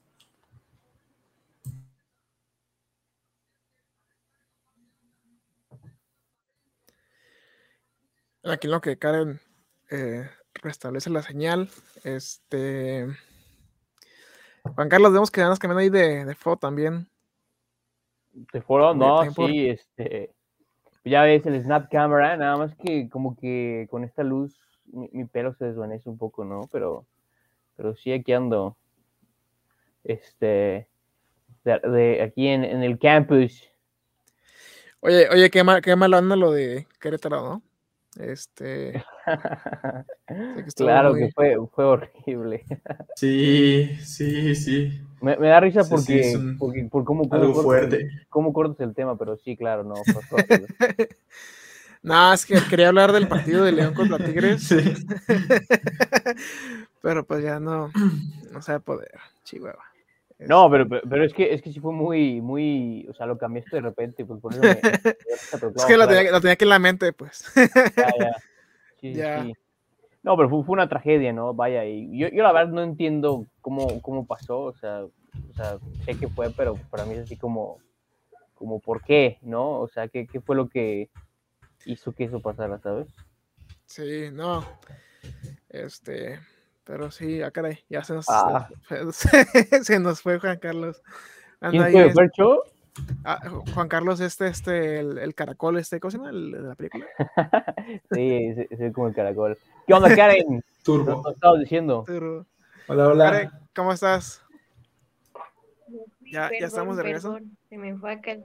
Aquí 8.49 8.69
lo 8.69 8.81
que 8.81 8.97
Karen 8.97 9.41
eh, 9.91 10.29
restablece 10.63 11.11
la 11.11 11.23
señal. 11.23 11.69
Este. 12.05 13.07
Juan 14.63 14.89
Carlos, 14.89 15.13
vemos 15.13 15.31
que 15.31 15.41
que 15.41 15.47
cambiando 15.47 15.79
ahí 15.79 15.91
de, 15.91 16.25
de 16.25 16.35
foto 16.35 16.59
también. 16.59 17.09
¿De 18.33 18.61
foto? 18.63 18.95
No, 18.95 19.29
sí, 19.33 19.69
este. 19.69 20.33
Ya 21.05 21.23
ves 21.23 21.47
el 21.47 21.61
Snap 21.63 21.91
Camera, 21.91 22.37
nada 22.37 22.57
más 22.57 22.75
que 22.77 23.09
como 23.09 23.37
que 23.37 23.87
con 23.91 24.05
esta 24.05 24.23
luz 24.25 24.59
mi, 24.87 25.25
pelo 25.25 25.55
se 25.55 25.67
desvanece 25.67 26.09
un 26.09 26.19
poco, 26.19 26.45
¿no? 26.45 26.69
Pero, 26.71 27.07
pero 27.77 27.95
sí 27.97 28.13
aquí 28.13 28.33
ando. 28.33 28.77
Este. 30.05 30.89
De, 31.65 32.23
aquí 32.23 32.47
en, 32.47 32.65
el 32.65 32.99
campus. 32.99 33.69
Oye, 35.01 35.29
oye, 35.31 35.51
qué 35.51 35.65
mal, 35.65 35.81
qué 35.81 35.97
mal 35.97 36.15
anda 36.15 36.37
lo 36.37 36.53
de 36.53 36.87
Querétaro, 37.01 37.43
¿no? 37.43 37.63
Este. 38.19 39.05
claro 40.77 41.15
que 41.15 41.31
fue, 41.33 41.57
fue 41.75 41.85
horrible. 41.85 42.65
sí, 43.17 43.97
sí, 44.03 44.55
sí. 44.55 45.01
Me, 45.21 45.37
da 45.37 45.61
risa 45.61 45.83
porque, 45.89 46.39
por 46.91 47.05
cómo, 47.05 47.29
Algo 47.31 47.63
fuerte. 47.63 48.09
cómo 48.29 48.53
cortas 48.53 48.81
el 48.81 48.95
tema, 48.95 49.17
pero 49.17 49.37
sí, 49.37 49.57
claro, 49.57 49.83
no. 49.83 49.95
no, 52.03 52.33
es 52.33 52.47
que 52.47 52.59
quería 52.69 52.89
hablar 52.89 53.13
del 53.13 53.29
partido 53.29 53.65
de 53.65 53.73
León 53.73 53.95
contra 53.95 54.19
Tigres. 54.19 54.63
Sí. 54.63 55.07
pero 57.03 57.25
pues 57.25 57.43
ya 57.43 57.61
no, 57.61 57.91
no 58.53 58.63
se 58.63 58.73
va 58.73 58.79
a 58.79 58.81
poder, 58.81 59.19
Chihuahua. 59.45 59.85
No, 60.39 60.71
pero, 60.71 60.87
pero, 60.89 61.25
es 61.25 61.33
que 61.33 61.55
es 61.55 61.63
que 61.63 61.73
sí 61.73 61.81
fue 61.81 61.93
muy, 61.93 62.43
muy, 62.43 63.07
o 63.09 63.15
sea, 63.15 63.25
lo 63.25 63.39
cambiaste 63.39 63.77
de 63.77 63.83
repente, 63.83 64.25
pues 64.27 64.41
por 64.41 64.53
eso 64.53 64.63
me, 64.63 64.71
Es 65.75 65.85
que 65.87 65.97
lo 65.97 66.07
tenía, 66.07 66.31
lo 66.31 66.41
tenía, 66.41 66.53
aquí 66.53 66.65
en 66.65 66.71
la 66.71 66.79
mente, 66.79 67.13
pues. 67.15 67.45
Ya, 67.55 68.13
ya. 68.19 68.33
Sí, 69.01 69.15
Sí. 69.15 69.55
No, 70.23 70.37
pero 70.37 70.51
fue, 70.51 70.65
fue, 70.65 70.73
una 70.73 70.89
tragedia, 70.89 71.33
¿no? 71.33 71.55
Vaya, 71.55 71.85
y 71.85 72.19
yo, 72.19 72.29
yo 72.29 72.43
la 72.43 72.53
verdad 72.53 72.73
no 72.73 72.83
entiendo 72.83 73.47
cómo, 73.61 74.03
cómo 74.03 74.27
pasó, 74.27 74.61
o 74.63 74.75
sea, 74.75 75.05
o 75.05 75.55
sea, 75.55 75.79
sé 76.05 76.19
que 76.19 76.29
fue, 76.29 76.51
pero 76.51 76.75
para 76.91 77.05
mí 77.05 77.15
es 77.15 77.21
así 77.21 77.37
como, 77.37 77.79
como 78.55 78.81
¿por 78.81 79.05
qué? 79.05 79.39
¿No? 79.43 79.79
O 79.79 79.89
sea, 79.89 80.09
¿qué, 80.09 80.27
qué 80.27 80.41
fue 80.41 80.57
lo 80.57 80.69
que 80.69 81.11
hizo 81.85 82.13
que 82.13 82.25
eso 82.25 82.41
pasara, 82.41 82.79
sabes? 82.81 83.07
Sí, 83.87 84.31
no. 84.33 84.65
Este, 85.69 86.41
pero 86.87 87.11
sí, 87.11 87.43
ah, 87.43 87.51
caray, 87.51 87.81
ya 87.91 88.05
se 88.05 88.15
nos, 88.15 88.27
ah. 88.29 88.69
se, 89.83 89.99
nos 89.99 90.23
fue 90.23 90.39
Juan 90.39 90.59
Carlos. 90.59 91.03
Anda 91.61 91.89
¿Quién 91.91 92.13
fue, 92.13 92.31
ah, 93.25 93.41
Juan 93.75 93.89
Carlos, 93.89 94.21
este, 94.21 94.47
este, 94.47 95.01
el, 95.01 95.35
caracol, 95.35 95.79
este, 95.79 95.99
¿cómo 95.99 96.13
se 96.13 96.19
llama? 96.19 96.31
El, 96.31 96.53
de 96.53 96.61
la 96.61 96.75
película. 96.77 97.07
sí, 98.13 98.55
es, 98.71 98.93
como 98.95 99.09
el 99.09 99.15
caracol. 99.15 99.59
¿Qué 99.87 99.95
onda, 99.95 100.15
Karen? 100.15 100.65
Turbo. 100.85 101.25
¿Qué 101.25 101.33
estabas 101.33 101.59
diciendo? 101.59 102.05
Hola, 102.87 103.09
hola. 103.09 103.25
Karen, 103.25 103.51
¿cómo 103.75 103.93
estás? 103.93 104.45
Ya, 106.21 106.51
ya 106.59 106.67
estamos 106.67 106.97
de 106.97 107.03
regreso. 107.03 107.39
Se 107.69 107.79
me 107.79 107.97
fue 107.97 108.13
acá 108.13 108.33
el 108.33 108.45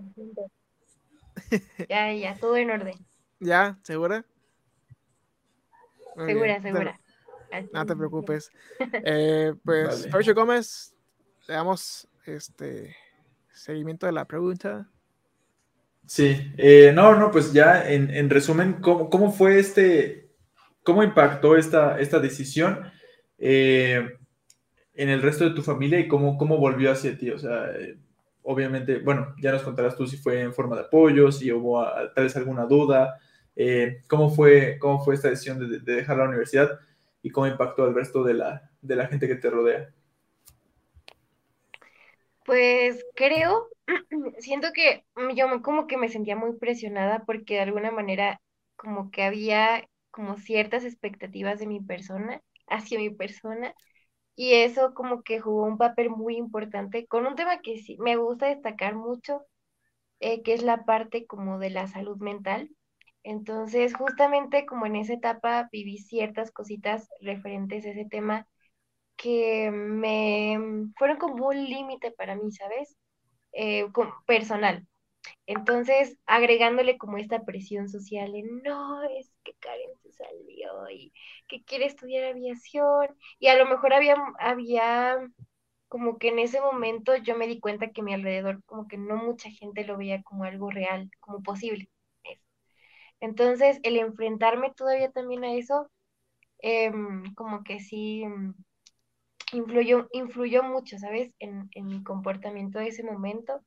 Ya, 1.87 2.11
ya, 2.11 2.35
todo 2.35 2.57
en 2.57 2.71
orden. 2.71 2.95
¿Ya? 3.39 3.77
¿Segura? 3.83 4.25
segura, 6.15 6.59
segura. 6.61 7.00
No 7.71 7.85
te 7.85 7.95
preocupes. 7.95 8.51
Eh, 9.03 9.53
pues, 9.63 10.09
vale. 10.11 10.33
Gómez, 10.33 10.93
le 11.47 11.53
damos 11.53 12.07
este 12.25 12.95
seguimiento 13.53 14.05
de 14.05 14.11
la 14.11 14.25
pregunta. 14.25 14.89
Sí, 16.05 16.51
eh, 16.57 16.91
no, 16.93 17.15
no, 17.15 17.31
pues 17.31 17.53
ya 17.53 17.89
en, 17.89 18.29
resumen, 18.29 18.81
¿cómo, 18.81 19.31
fue 19.31 19.59
este, 19.59 20.29
cómo 20.83 21.03
impactó 21.03 21.55
esta, 21.55 21.99
esta 21.99 22.19
decisión 22.19 22.91
eh, 23.37 24.17
en 24.93 25.09
el 25.09 25.21
resto 25.21 25.45
de 25.45 25.55
tu 25.55 25.61
familia 25.61 25.99
y 25.99 26.07
cómo, 26.07 26.37
cómo 26.37 26.57
volvió 26.57 26.91
hacia 26.91 27.17
ti? 27.17 27.29
O 27.29 27.39
sea, 27.39 27.69
obviamente, 28.43 28.99
bueno, 28.99 29.35
ya 29.41 29.51
nos 29.51 29.61
contarás 29.61 29.95
tú 29.95 30.05
si 30.07 30.17
fue 30.17 30.41
en 30.41 30.53
forma 30.53 30.75
de 30.75 30.83
apoyo, 30.83 31.31
si 31.31 31.51
hubo 31.51 31.85
tal 32.13 32.25
vez 32.25 32.35
alguna 32.35 32.65
duda, 32.65 33.19
¿cómo, 34.07 34.29
fue, 34.29 34.77
¿cómo 34.79 35.03
fue 35.03 35.15
esta 35.15 35.29
decisión 35.29 35.59
de, 35.59 35.79
de 35.79 35.95
dejar 35.95 36.17
la 36.17 36.27
universidad? 36.27 36.79
Y 37.23 37.29
cómo 37.31 37.47
impactó 37.47 37.83
al 37.83 37.95
resto 37.95 38.23
de 38.23 38.33
la, 38.35 38.71
de 38.81 38.95
la 38.95 39.07
gente 39.07 39.27
que 39.27 39.35
te 39.35 39.49
rodea? 39.49 39.93
Pues 42.45 43.05
creo, 43.15 43.67
siento 44.39 44.69
que 44.73 45.05
yo 45.35 45.61
como 45.61 45.87
que 45.87 45.97
me 45.97 46.09
sentía 46.09 46.35
muy 46.35 46.57
presionada 46.57 47.23
porque 47.25 47.55
de 47.55 47.61
alguna 47.61 47.91
manera 47.91 48.41
como 48.75 49.11
que 49.11 49.23
había 49.23 49.87
como 50.11 50.37
ciertas 50.37 50.83
expectativas 50.83 51.59
de 51.59 51.67
mi 51.67 51.81
persona, 51.81 52.41
hacia 52.67 52.99
mi 52.99 53.09
persona, 53.11 53.73
y 54.35 54.53
eso 54.55 54.93
como 54.93 55.23
que 55.23 55.39
jugó 55.41 55.65
un 55.65 55.77
papel 55.77 56.09
muy 56.09 56.37
importante 56.37 57.07
con 57.07 57.27
un 57.27 57.35
tema 57.35 57.61
que 57.61 57.77
sí 57.79 57.97
me 57.99 58.17
gusta 58.17 58.47
destacar 58.47 58.95
mucho, 58.95 59.43
eh, 60.19 60.43
que 60.43 60.53
es 60.53 60.63
la 60.63 60.85
parte 60.85 61.25
como 61.27 61.59
de 61.59 61.71
la 61.71 61.87
salud 61.87 62.17
mental, 62.19 62.69
entonces, 63.23 63.95
justamente 63.95 64.65
como 64.65 64.85
en 64.85 64.95
esa 64.97 65.13
etapa 65.13 65.69
viví 65.71 65.97
ciertas 65.99 66.51
cositas 66.51 67.09
referentes 67.21 67.85
a 67.85 67.89
ese 67.91 68.05
tema 68.05 68.47
que 69.17 69.71
me 69.71 70.59
fueron 70.97 71.17
como 71.17 71.47
un 71.49 71.63
límite 71.65 72.11
para 72.11 72.35
mí, 72.35 72.51
¿sabes? 72.51 72.97
Eh, 73.53 73.87
personal. 74.27 74.87
Entonces, 75.45 76.17
agregándole 76.25 76.97
como 76.97 77.17
esta 77.17 77.43
presión 77.45 77.89
social 77.89 78.35
en, 78.35 78.61
no, 78.63 79.03
es 79.03 79.33
que 79.43 79.53
Karen 79.59 79.91
se 80.03 80.11
salió 80.13 80.89
y 80.91 81.13
que 81.47 81.63
quiere 81.63 81.85
estudiar 81.85 82.25
aviación. 82.25 83.09
Y 83.39 83.47
a 83.47 83.57
lo 83.57 83.65
mejor 83.67 83.93
había, 83.93 84.15
había 84.39 85.17
como 85.89 86.17
que 86.19 86.29
en 86.29 86.39
ese 86.39 86.61
momento 86.61 87.15
yo 87.17 87.37
me 87.37 87.47
di 87.47 87.59
cuenta 87.59 87.91
que 87.91 88.01
a 88.01 88.03
mi 88.03 88.13
alrededor 88.13 88.63
como 88.65 88.87
que 88.87 88.97
no 88.97 89.17
mucha 89.17 89.49
gente 89.51 89.85
lo 89.85 89.97
veía 89.97 90.23
como 90.23 90.43
algo 90.45 90.71
real, 90.71 91.09
como 91.19 91.43
posible. 91.43 91.89
Entonces, 93.21 93.79
el 93.83 93.97
enfrentarme 93.97 94.73
todavía 94.75 95.11
también 95.11 95.45
a 95.45 95.55
eso, 95.55 95.89
em, 96.59 97.33
como 97.35 97.63
que 97.63 97.79
sí 97.81 98.23
em, 98.23 98.55
influyó, 99.53 100.07
influyó 100.13 100.63
mucho, 100.63 100.97
¿sabes? 100.99 101.31
En, 101.39 101.69
en 101.75 101.85
mi 101.87 102.03
comportamiento 102.03 102.79
de 102.79 102.87
ese 102.89 103.03
momento. 103.03 103.61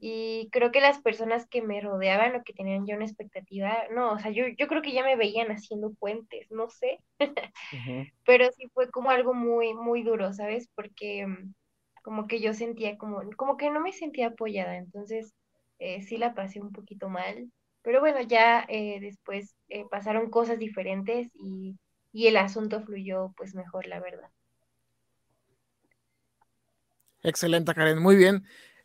Y 0.00 0.48
creo 0.52 0.72
que 0.72 0.80
las 0.82 1.00
personas 1.02 1.46
que 1.48 1.62
me 1.62 1.80
rodeaban 1.80 2.36
o 2.36 2.44
que 2.44 2.54
tenían 2.54 2.86
ya 2.86 2.96
una 2.96 3.06
expectativa, 3.06 3.78
no, 3.92 4.12
o 4.14 4.18
sea, 4.18 4.30
yo, 4.32 4.44
yo 4.58 4.68
creo 4.68 4.82
que 4.82 4.92
ya 4.92 5.04
me 5.04 5.16
veían 5.16 5.48
haciendo 5.50 5.92
puentes, 5.94 6.50
no 6.50 6.68
sé, 6.70 7.00
pero 8.24 8.50
sí 8.52 8.68
fue 8.74 8.90
como 8.90 9.10
algo 9.10 9.34
muy, 9.34 9.74
muy 9.74 10.02
duro, 10.02 10.32
¿sabes? 10.32 10.68
Porque 10.74 11.26
mm, 11.26 11.54
como 12.02 12.26
que 12.26 12.40
yo 12.40 12.54
sentía 12.54 12.96
como, 12.98 13.22
como 13.36 13.56
que 13.56 13.70
no 13.70 13.80
me 13.80 13.92
sentía 13.92 14.28
apoyada, 14.28 14.76
entonces 14.76 15.34
eh, 15.78 16.02
sí 16.02 16.16
la 16.18 16.34
pasé 16.34 16.60
un 16.60 16.72
poquito 16.72 17.08
mal, 17.08 17.50
pero 17.82 18.00
bueno, 18.00 18.20
ya 18.22 18.64
eh, 18.68 18.98
después 19.00 19.54
eh, 19.68 19.84
pasaron 19.90 20.30
cosas 20.30 20.58
diferentes 20.58 21.30
y, 21.34 21.76
y 22.12 22.26
el 22.28 22.36
asunto 22.36 22.80
fluyó 22.82 23.32
pues 23.36 23.54
mejor, 23.54 23.86
la 23.86 24.00
verdad. 24.00 24.30
Excelente, 27.22 27.72
Karen, 27.74 28.00
muy 28.00 28.16
bien. 28.16 28.44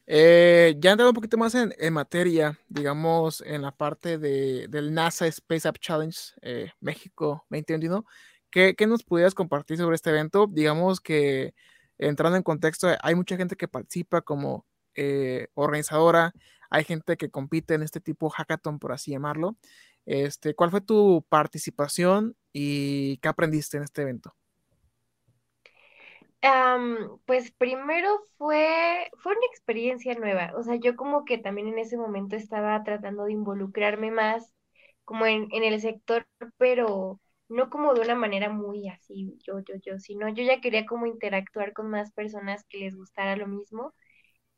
Eh, 0.09 0.75
ya 0.79 0.91
entrando 0.91 1.09
un 1.09 1.15
poquito 1.15 1.37
más 1.37 1.53
en, 1.53 1.93
materia, 1.93 2.57
digamos, 2.69 3.41
en 3.41 3.61
la 3.61 3.71
parte 3.71 4.17
de, 4.17 4.67
del 4.69 4.93
NASA 4.93 5.27
Space 5.27 5.67
App 5.67 5.79
Challenge 5.79 6.17
eh, 6.41 6.71
México 6.79 7.45
2021, 7.49 8.05
¿qué, 8.49 8.73
¿qué, 8.75 8.87
nos 8.87 9.03
pudieras 9.03 9.35
compartir 9.35 9.77
sobre 9.77 9.95
este 9.95 10.11
evento? 10.11 10.47
Digamos 10.47 11.01
que 11.01 11.53
entrando 11.97 12.37
en 12.37 12.43
contexto, 12.43 12.87
hay 13.01 13.15
mucha 13.15 13.35
gente 13.35 13.57
que 13.57 13.67
participa 13.67 14.21
como 14.21 14.65
eh, 14.95 15.47
organizadora, 15.55 16.33
hay 16.69 16.83
gente 16.85 17.17
que 17.17 17.29
compite 17.31 17.73
en 17.75 17.83
este 17.83 17.99
tipo 18.01 18.29
hackathon, 18.29 18.79
por 18.79 18.91
así 18.93 19.11
llamarlo. 19.11 19.57
Este, 20.05 20.55
¿Cuál 20.55 20.71
fue 20.71 20.81
tu 20.81 21.25
participación 21.29 22.35
y 22.53 23.17
qué 23.19 23.27
aprendiste 23.29 23.77
en 23.77 23.83
este 23.83 24.03
evento? 24.03 24.35
pues 27.25 27.51
primero 27.51 28.09
fue, 28.37 29.09
fue 29.19 29.33
una 29.33 29.45
experiencia 29.51 30.13
nueva, 30.15 30.53
o 30.57 30.63
sea, 30.63 30.75
yo 30.75 30.95
como 30.95 31.25
que 31.25 31.37
también 31.37 31.67
en 31.67 31.79
ese 31.79 31.97
momento 31.97 32.35
estaba 32.35 32.83
tratando 32.83 33.25
de 33.25 33.33
involucrarme 33.33 34.11
más 34.11 34.53
como 35.05 35.25
en, 35.25 35.47
en 35.51 35.63
el 35.63 35.79
sector, 35.81 36.27
pero 36.57 37.19
no 37.49 37.69
como 37.69 37.93
de 37.93 38.01
una 38.01 38.15
manera 38.15 38.49
muy 38.49 38.87
así, 38.89 39.37
yo, 39.45 39.59
yo, 39.59 39.75
yo, 39.81 39.99
sino 39.99 40.29
yo 40.29 40.43
ya 40.43 40.61
quería 40.61 40.85
como 40.85 41.05
interactuar 41.07 41.73
con 41.73 41.89
más 41.89 42.11
personas 42.13 42.65
que 42.69 42.79
les 42.79 42.95
gustara 42.95 43.35
lo 43.37 43.47
mismo. 43.47 43.93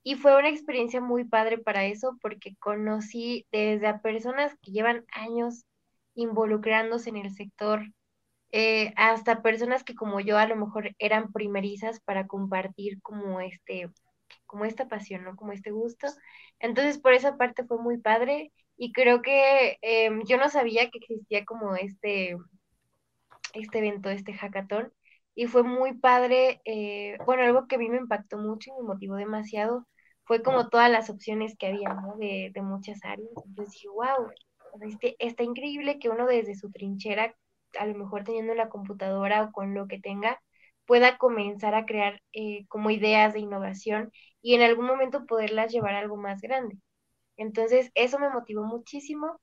Y 0.04 0.16
fue 0.16 0.38
una 0.38 0.50
experiencia 0.50 1.02
muy 1.02 1.26
padre 1.26 1.58
para 1.58 1.86
eso 1.86 2.18
porque 2.22 2.56
conocí 2.58 3.46
desde 3.52 3.88
a 3.88 4.02
personas 4.02 4.56
que 4.62 4.72
llevan 4.72 5.06
años 5.12 5.66
involucrándose 6.16 7.10
en 7.10 7.18
el 7.18 7.34
sector, 7.34 7.84
eh, 8.52 8.94
hasta 8.96 9.42
personas 9.42 9.84
que 9.84 9.96
como 9.96 10.20
yo 10.20 10.38
a 10.38 10.48
lo 10.48 10.56
mejor 10.56 10.96
eran 10.98 11.32
primerizas 11.32 12.00
para 12.02 12.28
compartir 12.28 13.02
como 13.02 13.40
este, 13.42 13.90
como 14.46 14.66
esta 14.66 14.88
pasión, 14.88 15.24
¿no? 15.24 15.36
Como 15.36 15.52
este 15.54 15.72
gusto. 15.72 16.08
Entonces, 16.60 16.98
por 17.00 17.14
esa 17.14 17.38
parte 17.38 17.66
fue 17.66 17.78
muy 17.80 17.98
padre 18.00 18.52
y 18.78 18.92
creo 18.94 19.22
que 19.22 19.78
em, 19.82 20.24
yo 20.26 20.38
no 20.38 20.50
sabía 20.50 20.90
que 20.90 21.00
existía 21.00 21.46
como 21.46 21.76
este, 21.76 22.38
este 23.54 23.78
evento, 23.80 24.10
este 24.10 24.34
hackathon, 24.34 24.92
y 25.36 25.48
fue 25.48 25.64
muy 25.64 25.94
padre. 25.98 26.62
Eh, 26.66 27.18
bueno, 27.26 27.44
algo 27.44 27.68
que 27.68 27.76
a 27.76 27.80
mí 27.80 27.90
me 27.90 27.98
impactó 27.98 28.38
mucho 28.38 28.72
y 28.72 28.82
me 28.82 28.88
motivó 28.88 29.16
demasiado 29.16 29.88
fue 30.26 30.44
como 30.44 30.70
todas 30.70 30.92
las 30.92 31.10
opciones 31.10 31.56
que 31.58 31.68
había, 31.68 31.94
¿no? 31.96 32.16
De, 32.18 32.52
de 32.54 32.62
muchas 32.62 33.00
áreas. 33.04 33.30
Entonces 33.46 33.74
dije, 33.74 33.90
wow, 33.90 34.32
este, 34.82 35.16
está 35.20 35.44
increíble 35.44 36.00
que 36.00 36.10
uno 36.10 36.26
desde 36.28 36.56
su 36.56 36.72
trinchera 36.72 37.36
a 37.80 37.86
lo 37.86 37.96
mejor 37.96 38.24
teniendo 38.24 38.54
la 38.56 38.70
computadora 38.70 39.44
o 39.44 39.52
con 39.52 39.74
lo 39.76 39.88
que 39.88 40.00
tenga, 40.00 40.42
pueda 40.86 41.18
comenzar 41.18 41.76
a 41.76 41.86
crear 41.86 42.22
eh, 42.34 42.66
como 42.68 42.90
ideas 42.90 43.34
de 43.34 43.40
innovación 43.42 44.12
y 44.42 44.56
en 44.56 44.62
algún 44.64 44.86
momento 44.88 45.26
poderlas 45.28 45.72
llevar 45.72 45.94
a 45.96 46.00
algo 46.00 46.18
más 46.18 46.42
grande. 46.42 46.78
Entonces, 47.38 47.92
eso 47.96 48.20
me 48.20 48.30
motivó 48.30 48.64
muchísimo. 48.66 49.40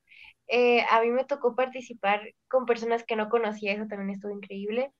Eh, 0.47 0.83
a 0.89 1.01
mí 1.01 1.11
me 1.11 1.25
tocó 1.25 1.55
participar 1.55 2.21
con 2.49 2.65
personas 2.65 3.03
que 3.05 3.15
no 3.15 3.29
conocía, 3.29 3.73
eso 3.73 3.87
también 3.87 4.11
estuvo 4.11 4.31
increíble. 4.33 4.91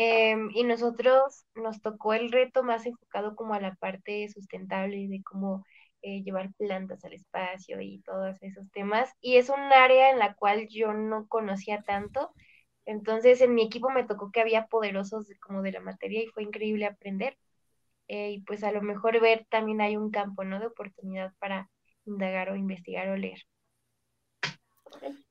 Em, 0.00 0.50
y 0.54 0.62
nosotros 0.62 1.44
nos 1.56 1.82
tocó 1.82 2.14
el 2.14 2.30
reto 2.30 2.62
más 2.62 2.86
enfocado 2.86 3.34
como 3.34 3.54
a 3.54 3.60
la 3.60 3.74
parte 3.74 4.28
sustentable 4.28 5.08
de 5.08 5.24
cómo 5.24 5.64
eh, 6.02 6.22
llevar 6.22 6.52
plantas 6.54 7.04
al 7.04 7.14
espacio 7.14 7.80
y 7.80 8.00
todos 8.02 8.40
esos 8.40 8.70
temas. 8.70 9.10
Y 9.20 9.38
es 9.38 9.48
un 9.48 9.58
área 9.58 10.10
en 10.12 10.20
la 10.20 10.34
cual 10.34 10.68
yo 10.68 10.92
no 10.92 11.26
conocía 11.26 11.82
tanto. 11.82 12.32
Entonces 12.86 13.40
en 13.40 13.54
mi 13.56 13.64
equipo 13.64 13.90
me 13.90 14.04
tocó 14.04 14.30
que 14.30 14.40
había 14.40 14.68
poderosos 14.68 15.26
como 15.40 15.62
de 15.62 15.72
la 15.72 15.80
materia 15.80 16.22
y 16.22 16.28
fue 16.28 16.44
increíble 16.44 16.86
aprender. 16.86 17.36
Eh, 18.06 18.30
y 18.30 18.42
pues 18.42 18.62
a 18.62 18.70
lo 18.70 18.82
mejor 18.82 19.20
ver 19.20 19.48
también 19.50 19.80
hay 19.80 19.96
un 19.96 20.12
campo, 20.12 20.44
¿no? 20.44 20.60
De 20.60 20.66
oportunidad 20.66 21.32
para 21.40 21.70
indagar 22.04 22.50
o 22.50 22.56
investigar 22.56 23.08
o 23.08 23.16
leer. 23.16 23.40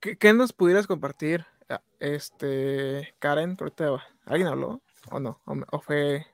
¿Qué, 0.02 0.34
nos 0.34 0.52
pudieras 0.52 0.88
compartir, 0.88 1.46
este, 2.00 3.16
Karen? 3.20 3.58
¿Alguien 4.26 4.48
habló 4.48 4.82
o 5.12 5.20
no? 5.20 5.42
¿O, 5.72 5.80
fue 5.80 6.26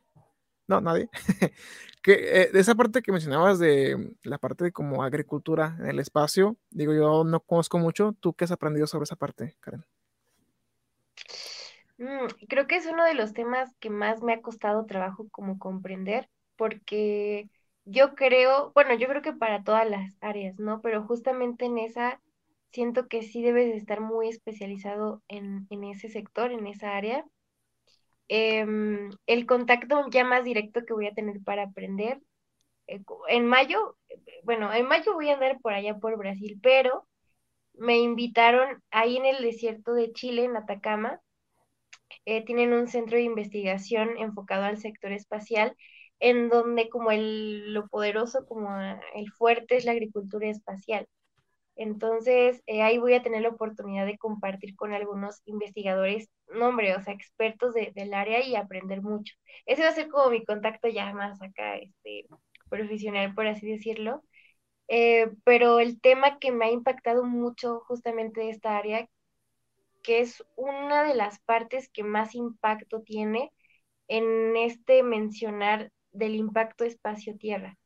no, 0.68 0.80
nadie. 0.80 1.10
que, 2.02 2.14
eh, 2.14 2.50
de 2.52 2.60
esa 2.60 2.76
parte 2.76 3.02
que 3.02 3.12
mencionabas 3.12 3.60
de 3.60 4.16
la 4.24 4.38
parte 4.38 4.64
de 4.64 4.72
como 4.72 5.04
agricultura 5.04 5.76
en 5.80 5.88
el 5.88 6.00
espacio, 6.00 6.58
digo, 6.70 6.94
yo 6.94 7.24
no 7.24 7.42
conozco 7.42 7.80
mucho. 7.80 8.14
¿Tú 8.20 8.34
qué 8.34 8.46
has 8.46 8.52
aprendido 8.52 8.88
sobre 8.88 9.04
esa 9.04 9.16
parte, 9.16 9.58
Karen? 9.60 9.86
Mm, 11.98 12.28
creo 12.48 12.68
que 12.68 12.78
es 12.78 12.86
uno 12.86 13.04
de 13.04 13.14
los 13.14 13.34
temas 13.34 13.76
que 13.80 13.90
más 13.90 14.24
me 14.24 14.34
ha 14.34 14.42
costado 14.42 14.86
trabajo 14.86 15.28
como 15.30 15.60
comprender, 15.60 16.30
porque 16.56 17.50
yo 17.86 18.16
creo, 18.16 18.72
bueno, 18.74 18.94
yo 18.96 19.08
creo 19.08 19.22
que 19.22 19.34
para 19.34 19.64
todas 19.64 19.90
las 19.90 20.18
áreas, 20.22 20.58
¿no? 20.60 20.82
Pero 20.82 21.04
justamente 21.04 21.66
en 21.66 21.78
esa 21.78 22.22
siento 22.74 23.08
que 23.08 23.24
sí 23.24 23.42
debes 23.44 23.76
estar 23.76 24.02
muy 24.02 24.30
especializado 24.30 25.24
en, 25.30 25.68
en 25.70 25.86
ese 25.86 26.10
sector, 26.10 26.52
en 26.52 26.68
esa 26.68 26.98
área 26.98 27.26
Em, 28.28 29.12
el 29.28 29.46
contacto 29.46 30.10
ya 30.10 30.24
más 30.24 30.44
directo 30.44 30.86
que 30.86 30.94
voy 30.94 31.08
a 31.08 31.14
tener 31.14 31.42
para 31.44 31.64
aprender. 31.64 32.20
Eh, 32.88 33.02
en 33.30 33.46
mayo, 33.48 33.98
bueno, 34.44 34.74
en 34.74 34.88
mayo 34.88 35.14
voy 35.14 35.30
a 35.30 35.36
andar 35.36 35.60
por 35.62 35.74
allá 35.74 35.98
por 36.00 36.18
Brasil, 36.18 36.60
pero 36.64 37.08
me 37.74 38.00
invitaron 38.00 38.84
ahí 38.92 39.18
en 39.18 39.26
el 39.26 39.44
desierto 39.44 39.94
de 39.94 40.14
Chile, 40.14 40.46
en 40.46 40.58
Atacama. 40.58 41.22
Eh, 42.26 42.44
tienen 42.46 42.74
un 42.74 42.88
centro 42.88 43.18
de 43.18 43.24
investigación 43.24 44.18
enfocado 44.18 44.64
al 44.66 44.78
sector 44.78 45.12
espacial, 45.12 45.76
en 46.20 46.50
donde 46.50 46.90
como 46.90 47.12
el, 47.12 47.74
lo 47.74 47.88
poderoso, 47.88 48.46
como 48.46 48.70
el 49.16 49.32
fuerte 49.32 49.78
es 49.78 49.86
la 49.86 49.92
agricultura 49.94 50.50
espacial. 50.50 51.08
Entonces, 51.76 52.62
eh, 52.68 52.82
ahí 52.84 52.98
voy 53.00 53.14
a 53.16 53.24
tener 53.24 53.42
la 53.42 53.50
oportunidad 53.50 54.06
de 54.06 54.18
compartir 54.18 54.76
con 54.76 54.94
algunos 54.94 55.42
investigadores, 55.46 56.30
no 56.54 56.68
hombre, 56.68 56.96
o 56.96 57.02
sea, 57.02 57.14
expertos 57.14 57.74
del 57.74 58.14
área 58.14 58.46
y 58.46 58.56
aprender 58.56 59.02
mucho. 59.02 59.36
Ese 59.66 59.84
va 59.84 59.90
a 59.90 59.94
ser 59.94 60.10
como 60.10 60.30
mi 60.30 60.46
contacto 60.46 60.88
ya 60.88 61.12
más 61.14 61.42
acá, 61.42 61.78
este, 61.78 62.26
profesional, 62.70 63.34
por 63.34 63.48
así 63.48 63.68
decirlo. 63.68 64.24
Eh, 64.90 65.32
pero 65.46 65.80
el 65.80 66.00
tema 66.02 66.40
que 66.40 66.52
me 66.52 66.66
ha 66.66 66.72
impactado 66.72 67.24
mucho 67.24 67.82
justamente 67.88 68.42
de 68.42 68.50
esta 68.52 68.78
área, 68.78 69.08
que 70.04 70.20
es 70.22 70.44
una 70.56 71.04
de 71.04 71.16
las 71.16 71.40
partes 71.42 71.90
que 71.90 72.04
más 72.04 72.36
impacto 72.36 73.02
tiene 73.02 73.52
en 74.08 74.56
este 74.58 75.04
mencionar 75.04 75.92
del 76.12 76.36
impacto 76.36 76.84
espacio-tierra 76.86 77.78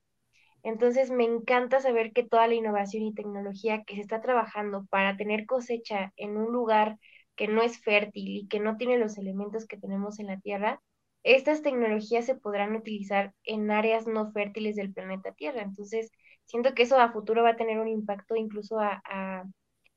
entonces 0.63 1.11
me 1.11 1.23
encanta 1.25 1.79
saber 1.79 2.11
que 2.13 2.23
toda 2.23 2.47
la 2.47 2.55
innovación 2.55 3.03
y 3.03 3.13
tecnología 3.13 3.83
que 3.83 3.95
se 3.95 4.01
está 4.01 4.21
trabajando 4.21 4.85
para 4.89 5.17
tener 5.17 5.45
cosecha 5.45 6.13
en 6.17 6.37
un 6.37 6.51
lugar 6.51 6.97
que 7.35 7.47
no 7.47 7.61
es 7.61 7.79
fértil 7.79 8.37
y 8.37 8.47
que 8.47 8.59
no 8.59 8.77
tiene 8.77 8.97
los 8.97 9.17
elementos 9.17 9.67
que 9.67 9.77
tenemos 9.77 10.19
en 10.19 10.27
la 10.27 10.39
Tierra, 10.39 10.81
estas 11.23 11.61
tecnologías 11.61 12.25
se 12.25 12.35
podrán 12.35 12.75
utilizar 12.75 13.33
en 13.43 13.69
áreas 13.71 14.07
no 14.07 14.31
fértiles 14.31 14.75
del 14.75 14.93
planeta 14.93 15.33
Tierra. 15.33 15.61
Entonces, 15.61 16.11
siento 16.45 16.73
que 16.73 16.83
eso 16.83 16.97
a 16.99 17.11
futuro 17.11 17.43
va 17.43 17.51
a 17.51 17.55
tener 17.57 17.79
un 17.79 17.87
impacto 17.87 18.35
incluso 18.35 18.79
a, 18.79 19.43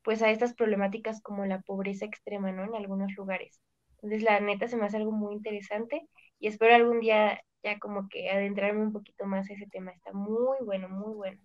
pues 0.03 0.23
a 0.23 0.31
estas 0.31 0.55
problemáticas 0.55 1.21
como 1.23 1.47
la 1.47 1.61
pobreza 1.61 2.05
extrema, 2.05 2.53
¿no? 2.53 2.65
En 2.65 2.75
algunos 2.75 3.13
lugares. 3.17 3.61
Entonces, 3.97 4.23
la 4.23 4.41
neta 4.41 4.69
se 4.69 4.77
me 4.77 4.87
hace 4.87 4.97
algo 4.97 5.13
muy 5.13 5.35
interesante 5.35 6.07
y 6.39 6.49
espero 6.49 6.75
algún 6.75 7.01
día 7.01 7.41
ya 7.63 7.79
como 7.79 8.09
que 8.09 8.31
adentrarme 8.31 8.83
un 8.83 8.93
poquito 8.93 9.27
más 9.27 9.49
a 9.51 9.53
ese 9.53 9.67
tema. 9.67 9.91
Está 9.93 10.13
muy 10.13 10.59
bueno, 10.65 10.89
muy 10.89 11.15
bueno. 11.15 11.41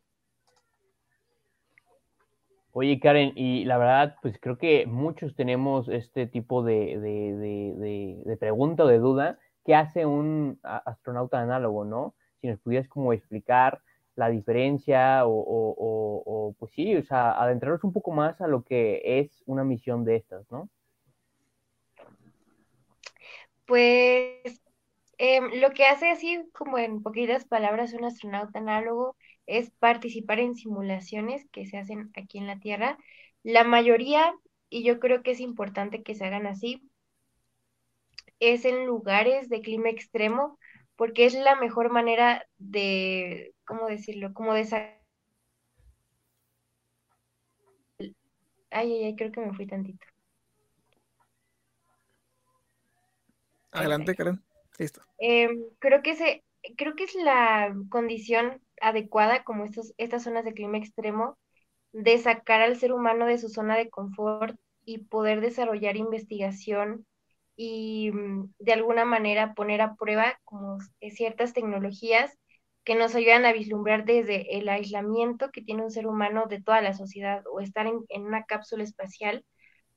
Oye, 2.78 3.00
Karen, 3.00 3.32
y 3.36 3.64
la 3.64 3.78
verdad, 3.78 4.18
pues 4.22 4.38
creo 4.38 4.58
que 4.58 4.86
muchos 4.86 5.34
tenemos 5.34 5.88
este 5.88 6.28
tipo 6.28 6.62
de, 6.62 7.00
de, 7.00 8.38
pregunta 8.38 8.84
o 8.84 8.88
de 8.88 8.98
duda. 9.00 9.40
¿Qué 9.64 9.76
hace 9.76 10.06
un 10.06 10.60
astronauta 10.62 11.40
análogo, 11.40 11.86
no? 11.86 12.16
Si 12.42 12.48
nos 12.48 12.60
pudieras 12.60 12.90
como 12.90 13.14
explicar 13.14 13.82
la 14.16 14.30
diferencia 14.30 15.26
o, 15.26 15.32
o, 15.38 16.56
pues 16.60 16.74
sí, 16.74 16.96
o 16.98 17.04
sea, 17.04 17.42
adentrarnos 17.42 17.86
un 17.86 17.94
poco 17.94 18.12
más 18.12 18.42
a 18.42 18.48
lo 18.48 18.64
que 18.64 19.02
es 19.06 19.42
una 19.46 19.64
misión 19.64 20.04
de 20.04 20.18
estas, 20.18 20.50
¿no? 20.52 20.70
Pues 23.66 24.65
em, 25.18 25.60
lo 25.62 25.72
que 25.72 25.86
hace 25.86 26.10
así, 26.10 26.44
como 26.54 26.78
en 26.78 27.02
poquitas 27.02 27.46
palabras, 27.46 27.94
un 27.94 28.06
astronauta 28.06 28.60
análogo 28.60 29.16
es 29.46 29.72
participar 29.72 30.40
en 30.40 30.56
simulaciones 30.56 31.46
que 31.52 31.66
se 31.66 31.78
hacen 31.78 32.12
aquí 32.16 32.38
en 32.38 32.48
la 32.48 32.60
Tierra. 32.60 32.98
La 33.44 33.64
mayoría, 33.64 34.34
y 34.70 34.84
yo 34.84 35.00
creo 35.00 35.24
que 35.24 35.32
es 35.32 35.40
importante 35.40 36.04
que 36.04 36.16
se 36.16 36.26
hagan 36.26 36.48
así, 36.48 36.82
es 38.40 38.66
en 38.66 38.86
lugares 38.86 39.50
de 39.50 39.62
clima 39.62 39.90
extremo, 39.90 40.60
porque 40.96 41.26
es 41.26 41.34
la 41.34 41.56
mejor 41.56 41.92
manera 41.92 42.46
de, 42.58 43.54
¿cómo 43.66 43.88
decirlo? 43.88 44.34
Como 44.34 44.54
de 44.54 44.66
Ay, 48.72 48.92
ay, 48.94 49.04
ay, 49.06 49.16
creo 49.16 49.32
que 49.32 49.40
me 49.40 49.54
fui 49.54 49.68
tantito. 49.68 50.06
Adelante, 53.72 54.16
Karen. 54.16 54.44
Em, 55.18 55.64
creo 55.80 56.02
que 56.02 56.16
se, 56.16 56.44
creo 56.78 56.96
que 56.96 57.06
es 57.06 57.16
la 57.16 57.74
condición 57.90 58.62
adecuada, 58.82 59.44
como 59.44 59.66
estos, 59.66 59.94
estas 59.98 60.24
zonas 60.24 60.46
de 60.46 60.54
clima 60.54 60.78
extremo, 60.78 61.38
de 61.94 62.18
sacar 62.18 62.62
al 62.62 62.78
ser 62.78 62.92
humano 62.94 63.26
de 63.26 63.38
su 63.38 63.50
zona 63.50 63.78
de 63.78 63.90
confort 63.90 64.58
y 64.84 65.00
poder 65.00 65.42
desarrollar 65.42 65.96
investigación 65.98 67.06
y 67.56 68.12
mm, 68.12 68.54
de 68.60 68.74
alguna 68.74 69.06
manera 69.06 69.54
poner 69.54 69.82
a 69.82 69.96
prueba 69.96 70.40
como 70.44 70.80
ciertas 71.12 71.54
tecnologías 71.54 72.38
que 72.84 72.96
nos 72.96 73.16
ayudan 73.16 73.46
a 73.46 73.54
vislumbrar 73.54 74.06
desde 74.06 74.58
el 74.58 74.70
aislamiento 74.70 75.52
que 75.52 75.62
tiene 75.62 75.84
un 75.84 75.92
ser 75.92 76.06
humano 76.08 76.46
de 76.48 76.62
toda 76.62 76.82
la 76.82 76.94
sociedad 76.94 77.44
o 77.52 77.62
estar 77.62 77.88
en, 77.88 78.02
en 78.10 78.24
una 78.26 78.44
cápsula 78.46 78.84
espacial 78.84 79.44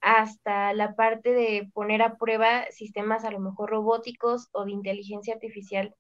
hasta 0.00 0.72
la 0.74 0.94
parte 0.94 1.32
de 1.32 1.68
poner 1.72 2.02
a 2.02 2.16
prueba 2.16 2.66
sistemas 2.70 3.24
a 3.24 3.30
lo 3.30 3.40
mejor 3.40 3.70
robóticos 3.70 4.48
o 4.52 4.64
de 4.64 4.72
inteligencia 4.72 5.34
artificial 5.34 5.94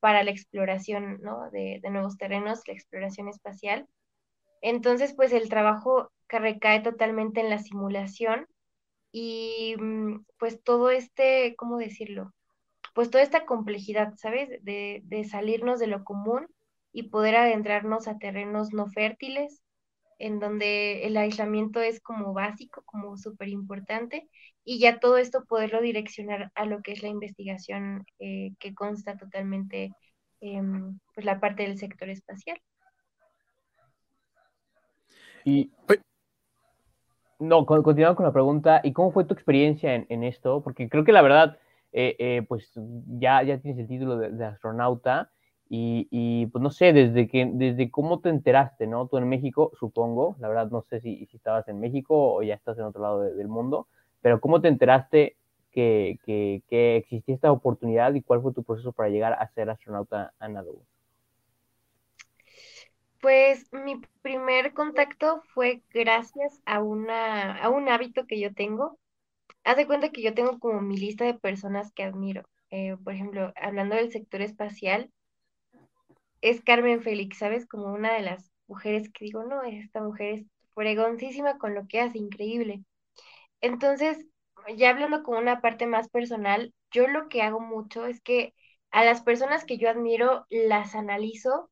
para 0.00 0.22
la 0.22 0.30
exploración 0.30 1.20
¿no? 1.22 1.50
de, 1.50 1.80
nuevos 1.90 2.18
terrenos, 2.18 2.60
la 2.66 2.74
exploración 2.74 3.28
espacial. 3.28 3.88
Entonces, 4.60 5.14
pues 5.14 5.32
el 5.32 5.48
trabajo 5.48 6.10
que 6.28 6.38
recae 6.38 6.80
totalmente 6.80 7.40
en 7.40 7.50
la 7.50 7.58
simulación 7.58 8.46
y 9.12 9.76
mm, 9.78 10.24
pues 10.38 10.62
todo 10.62 10.90
este, 10.90 11.54
¿cómo 11.56 11.78
decirlo? 11.78 12.34
Pues 12.94 13.10
toda 13.10 13.24
esta 13.24 13.46
complejidad, 13.46 14.14
¿sabes? 14.16 14.50
De, 14.62 15.00
de 15.04 15.24
salirnos 15.24 15.80
de 15.80 15.86
lo 15.86 16.04
común 16.04 16.48
y 16.92 17.04
poder 17.04 17.36
adentrarnos 17.36 18.06
a 18.08 18.18
terrenos 18.18 18.72
no 18.72 18.86
fértiles, 18.88 19.63
en 20.18 20.40
donde 20.40 21.06
el 21.06 21.16
aislamiento 21.16 21.80
es 21.80 22.00
como 22.00 22.32
básico, 22.32 22.82
como 22.84 23.16
súper 23.16 23.48
importante, 23.48 24.28
y 24.64 24.78
ya 24.78 24.98
todo 24.98 25.18
esto 25.18 25.44
poderlo 25.44 25.80
direccionar 25.80 26.50
a 26.54 26.64
lo 26.64 26.82
que 26.82 26.92
es 26.92 27.02
la 27.02 27.08
investigación 27.08 28.06
eh, 28.18 28.52
que 28.58 28.74
consta 28.74 29.16
totalmente 29.16 29.92
en 30.40 31.00
pues, 31.14 31.24
la 31.24 31.40
parte 31.40 31.64
del 31.64 31.78
sector 31.78 32.08
espacial. 32.08 32.58
Y 35.44 35.70
no, 37.38 37.66
continuando 37.66 38.16
con 38.16 38.26
la 38.26 38.32
pregunta, 38.32 38.80
¿y 38.82 38.92
cómo 38.92 39.12
fue 39.12 39.24
tu 39.24 39.34
experiencia 39.34 39.94
en, 39.94 40.24
esto? 40.24 40.62
Porque 40.62 40.88
creo 40.88 41.04
que 41.04 41.12
la 41.12 41.20
verdad, 41.20 41.58
eh, 41.92 42.16
eh, 42.18 42.42
pues 42.48 42.72
ya, 43.18 43.42
ya 43.42 43.58
tienes 43.58 43.80
el 43.80 43.88
título 43.88 44.16
de, 44.16 44.44
astronauta 44.44 45.30
y, 45.76 46.46
pues 46.46 46.62
no 46.62 46.70
sé, 46.70 46.92
desde 46.92 47.28
que, 47.28 47.50
desde 47.52 47.90
cómo 47.90 48.20
te 48.20 48.28
enteraste, 48.28 48.86
¿no? 48.86 49.08
Tú 49.08 49.16
en 49.18 49.28
México, 49.28 49.72
supongo, 49.78 50.36
la 50.38 50.48
verdad 50.48 50.70
no 50.70 50.82
sé 50.82 51.00
si, 51.00 51.26
si 51.26 51.36
estabas 51.36 51.66
en 51.68 51.80
México 51.80 52.34
o 52.34 52.42
ya 52.42 52.54
estás 52.54 52.78
en 52.78 52.84
otro 52.84 53.02
lado 53.02 53.20
del 53.20 53.48
mundo, 53.48 53.88
pero 54.20 54.40
¿cómo 54.40 54.60
te 54.60 54.68
enteraste 54.68 55.36
que, 55.72 56.18
que, 56.24 56.96
existía 56.96 57.34
esta 57.34 57.50
oportunidad 57.50 58.14
y 58.14 58.22
cuál 58.22 58.42
fue 58.42 58.52
tu 58.52 58.62
proceso 58.62 58.92
para 58.92 59.08
llegar 59.08 59.32
a 59.32 59.48
ser 59.48 59.70
astronauta 59.70 60.32
análogo? 60.38 60.82
Pues 63.20 63.66
mi 63.72 64.00
primer 64.22 64.74
contacto 64.74 65.42
fue 65.54 65.82
gracias 65.92 66.60
a, 66.66 66.82
una, 66.82 67.56
a 67.58 67.70
un 67.70 67.88
hábito 67.88 68.26
que 68.26 68.38
yo 68.38 68.52
tengo. 68.52 68.98
Haz 69.64 69.76
de 69.76 69.86
cuenta 69.86 70.10
que 70.10 70.22
yo 70.22 70.34
tengo 70.34 70.58
como 70.58 70.82
mi 70.82 70.98
lista 70.98 71.24
de 71.24 71.34
personas 71.34 71.90
que 71.92 72.04
admiro. 72.04 72.44
Eh, 72.70 72.96
por 73.02 73.14
ejemplo, 73.14 73.52
hablando 73.56 73.96
del 73.96 74.12
sector 74.12 74.42
espacial, 74.42 75.10
es 76.44 76.62
Carmen 76.62 77.02
Félix, 77.02 77.38
¿sabes? 77.38 77.66
Como 77.66 77.86
una 77.92 78.14
de 78.14 78.22
las 78.22 78.52
mujeres 78.68 79.10
que 79.10 79.24
digo, 79.26 79.44
no, 79.44 79.62
esta 79.62 80.02
mujer 80.02 80.34
es 80.34 80.46
fregoncísima 80.74 81.58
con 81.58 81.74
lo 81.74 81.86
que 81.88 82.00
hace, 82.00 82.18
increíble. 82.18 82.84
Entonces, 83.60 84.26
ya 84.76 84.90
hablando 84.90 85.22
con 85.22 85.38
una 85.38 85.60
parte 85.60 85.86
más 85.86 86.08
personal, 86.08 86.74
yo 86.90 87.08
lo 87.08 87.28
que 87.28 87.42
hago 87.42 87.60
mucho 87.60 88.06
es 88.06 88.20
que 88.20 88.54
a 88.90 89.04
las 89.04 89.22
personas 89.22 89.64
que 89.64 89.78
yo 89.78 89.90
admiro 89.90 90.46
las 90.50 90.94
analizo 90.94 91.70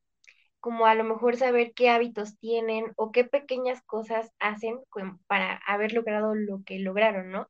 como 0.60 0.86
a 0.86 0.94
lo 0.94 1.04
mejor 1.04 1.36
saber 1.36 1.72
qué 1.74 1.90
hábitos 1.90 2.38
tienen 2.38 2.92
o 2.96 3.12
qué 3.12 3.24
pequeñas 3.24 3.82
cosas 3.82 4.30
hacen 4.38 4.78
para 5.26 5.56
haber 5.66 5.92
logrado 5.92 6.34
lo 6.34 6.62
que 6.64 6.78
lograron, 6.78 7.30
¿no? 7.30 7.48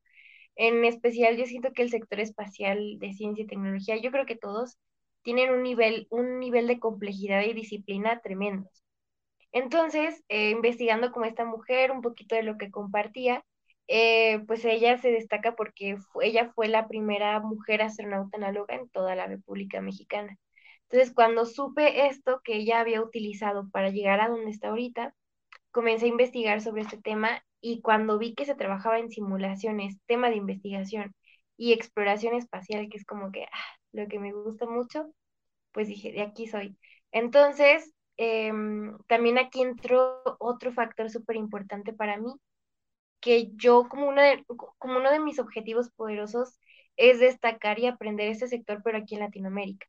En 0.56 0.84
especial 0.84 1.36
yo 1.36 1.46
siento 1.46 1.72
que 1.72 1.82
el 1.82 1.90
sector 1.90 2.20
espacial 2.20 2.98
de 2.98 3.12
ciencia 3.14 3.44
y 3.44 3.46
tecnología, 3.48 3.96
yo 3.98 4.10
creo 4.12 4.26
que 4.26 4.36
todos 4.36 4.78
tienen 5.22 5.50
un 5.50 5.62
nivel, 5.62 6.06
un 6.10 6.40
nivel 6.40 6.66
de 6.66 6.80
complejidad 6.80 7.42
y 7.42 7.52
disciplina 7.54 8.20
tremendos. 8.20 8.82
Entonces, 9.52 10.24
eh, 10.28 10.50
investigando 10.50 11.12
como 11.12 11.26
esta 11.26 11.44
mujer, 11.44 11.92
un 11.92 12.02
poquito 12.02 12.34
de 12.34 12.42
lo 12.42 12.58
que 12.58 12.70
compartía, 12.70 13.44
eh, 13.88 14.40
pues 14.46 14.64
ella 14.64 14.98
se 14.98 15.10
destaca 15.10 15.54
porque 15.56 15.96
ella 16.22 16.52
fue 16.54 16.68
la 16.68 16.88
primera 16.88 17.40
mujer 17.40 17.82
astronauta 17.82 18.38
análoga 18.38 18.74
en 18.74 18.88
toda 18.88 19.14
la 19.14 19.26
República 19.26 19.80
Mexicana. 19.80 20.38
Entonces, 20.88 21.14
cuando 21.14 21.46
supe 21.46 22.06
esto 22.06 22.40
que 22.44 22.56
ella 22.56 22.80
había 22.80 23.02
utilizado 23.02 23.68
para 23.70 23.90
llegar 23.90 24.20
a 24.20 24.28
donde 24.28 24.50
está 24.50 24.68
ahorita, 24.68 25.14
comencé 25.70 26.06
a 26.06 26.08
investigar 26.08 26.60
sobre 26.62 26.82
este 26.82 26.98
tema 26.98 27.44
y 27.60 27.80
cuando 27.80 28.18
vi 28.18 28.34
que 28.34 28.44
se 28.46 28.54
trabajaba 28.54 28.98
en 28.98 29.10
simulaciones, 29.10 29.96
tema 30.06 30.30
de 30.30 30.36
investigación 30.36 31.14
y 31.56 31.72
exploración 31.72 32.34
espacial, 32.34 32.88
que 32.90 32.98
es 32.98 33.04
como 33.04 33.32
que 33.32 33.44
ah, 33.44 33.76
lo 33.92 34.08
que 34.08 34.18
me 34.18 34.32
gusta 34.32 34.66
mucho, 34.66 35.12
pues 35.72 35.88
dije, 35.88 36.12
de 36.12 36.22
aquí 36.22 36.46
soy. 36.46 36.76
Entonces, 37.12 37.92
em, 38.16 38.98
también 39.08 39.38
aquí 39.38 39.62
entró 39.62 40.22
otro 40.40 40.72
factor 40.72 41.10
súper 41.10 41.36
importante 41.36 41.92
para 41.92 42.16
mí, 42.18 42.32
que 43.20 43.50
yo 43.56 43.88
como, 43.88 44.08
uno 44.08 44.22
de, 44.22 44.44
como 44.78 44.98
uno 44.98 45.10
de 45.12 45.20
mis 45.20 45.38
objetivos 45.38 45.90
poderosos 45.92 46.58
es 46.96 47.20
destacar 47.20 47.78
y 47.78 47.86
aprender 47.86 48.28
este 48.28 48.48
sector, 48.48 48.82
pero 48.84 48.98
aquí 48.98 49.14
en 49.14 49.22
Latinoamérica. 49.22 49.86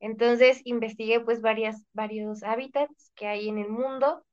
Entonces 0.00 0.60
investigué 0.64 1.20
pues 1.20 1.40
varias, 1.40 1.84
varios 1.92 2.42
hábitats 2.42 3.12
que 3.14 3.28
hay 3.28 3.48
en 3.48 3.58
el 3.58 3.68
mundo 3.70 4.24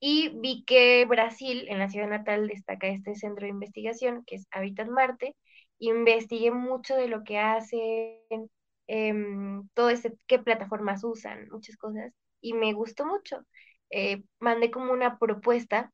y 0.00 0.30
vi 0.40 0.64
que 0.64 1.06
Brasil, 1.06 1.66
en 1.68 1.78
la 1.78 1.88
ciudad 1.88 2.08
natal, 2.08 2.48
destaca 2.48 2.88
este 2.88 3.14
centro 3.14 3.46
de 3.46 3.50
investigación 3.52 4.24
que 4.26 4.36
es 4.36 4.46
Hábitat 4.50 4.88
Marte. 4.88 5.34
Investigué 5.88 6.50
mucho 6.50 6.96
de 6.96 7.08
lo 7.08 7.24
que 7.24 7.38
hacen, 7.38 8.50
em, 8.86 9.68
todo 9.74 9.90
este, 9.90 10.14
qué 10.26 10.38
plataformas 10.38 11.04
usan, 11.04 11.48
muchas 11.50 11.76
cosas, 11.76 12.12
y 12.40 12.54
me 12.54 12.72
gustó 12.74 13.06
mucho. 13.06 13.44
Eh, 13.90 14.24
mandé 14.40 14.70
como 14.70 14.92
una 14.92 15.18
propuesta 15.18 15.92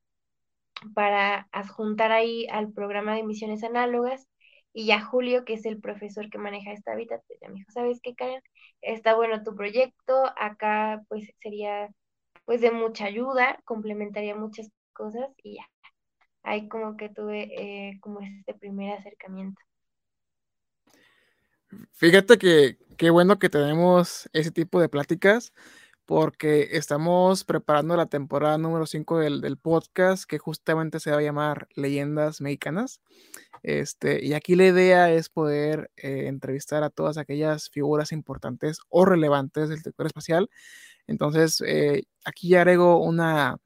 para 0.94 1.48
adjuntar 1.52 2.12
ahí 2.12 2.46
al 2.50 2.72
programa 2.72 3.14
de 3.14 3.22
misiones 3.22 3.64
análogas. 3.64 4.26
Y 4.72 4.86
ya 4.86 5.00
Julio, 5.02 5.44
que 5.44 5.54
es 5.54 5.66
el 5.66 5.80
profesor 5.80 6.30
que 6.30 6.38
maneja 6.38 6.72
esta 6.72 6.92
hábitat, 6.92 7.22
pues 7.26 7.40
ya 7.40 7.48
me 7.48 7.54
dijo, 7.56 7.70
¿sabes 7.72 8.00
qué, 8.02 8.14
Karen? 8.14 8.40
Está 8.82 9.14
bueno 9.16 9.42
tu 9.42 9.54
proyecto, 9.56 10.14
acá 10.36 11.02
pues 11.08 11.28
sería 11.42 11.88
pues 12.44 12.60
de 12.60 12.70
mucha 12.70 13.06
ayuda, 13.06 13.60
complementaría 13.64 14.34
muchas 14.36 14.70
cosas 14.92 15.30
y 15.42 15.56
ya. 15.56 15.64
Ahí 16.42 16.68
como 16.68 16.96
que 16.96 17.08
tuve 17.10 17.50
eh, 17.90 17.98
como 18.00 18.20
este 18.20 18.54
primer 18.54 18.98
acercamiento. 18.98 19.60
Fíjate 21.92 22.38
que 22.38 22.78
qué 22.96 23.10
bueno 23.10 23.38
que 23.38 23.48
tenemos 23.48 24.28
ese 24.32 24.50
tipo 24.50 24.80
de 24.80 24.88
pláticas, 24.88 25.52
porque 26.10 26.70
estamos 26.72 27.44
preparando 27.44 27.96
la 27.96 28.06
temporada 28.06 28.58
número 28.58 28.84
5 28.84 29.20
del, 29.20 29.58
podcast 29.58 30.24
que 30.24 30.38
justamente 30.38 30.98
se 30.98 31.12
va 31.12 31.18
a 31.18 31.22
llamar 31.22 31.68
Leyendas 31.76 32.40
Mexicanas. 32.40 33.00
Este, 33.62 34.24
y 34.24 34.32
aquí 34.34 34.56
la 34.56 34.66
idea 34.66 35.12
es 35.12 35.28
poder 35.28 35.92
eh, 35.96 36.26
entrevistar 36.26 36.82
a 36.82 36.90
todas 36.90 37.16
aquellas 37.16 37.70
figuras 37.70 38.10
importantes 38.10 38.80
o 38.88 39.04
relevantes 39.04 39.68
del 39.68 39.82
sector 39.82 40.06
espacial. 40.06 40.50
Entonces, 41.06 41.62
eh, 41.64 42.02
aquí 42.24 42.48
ya 42.48 42.62
agrego 42.62 42.98
una 43.02 43.58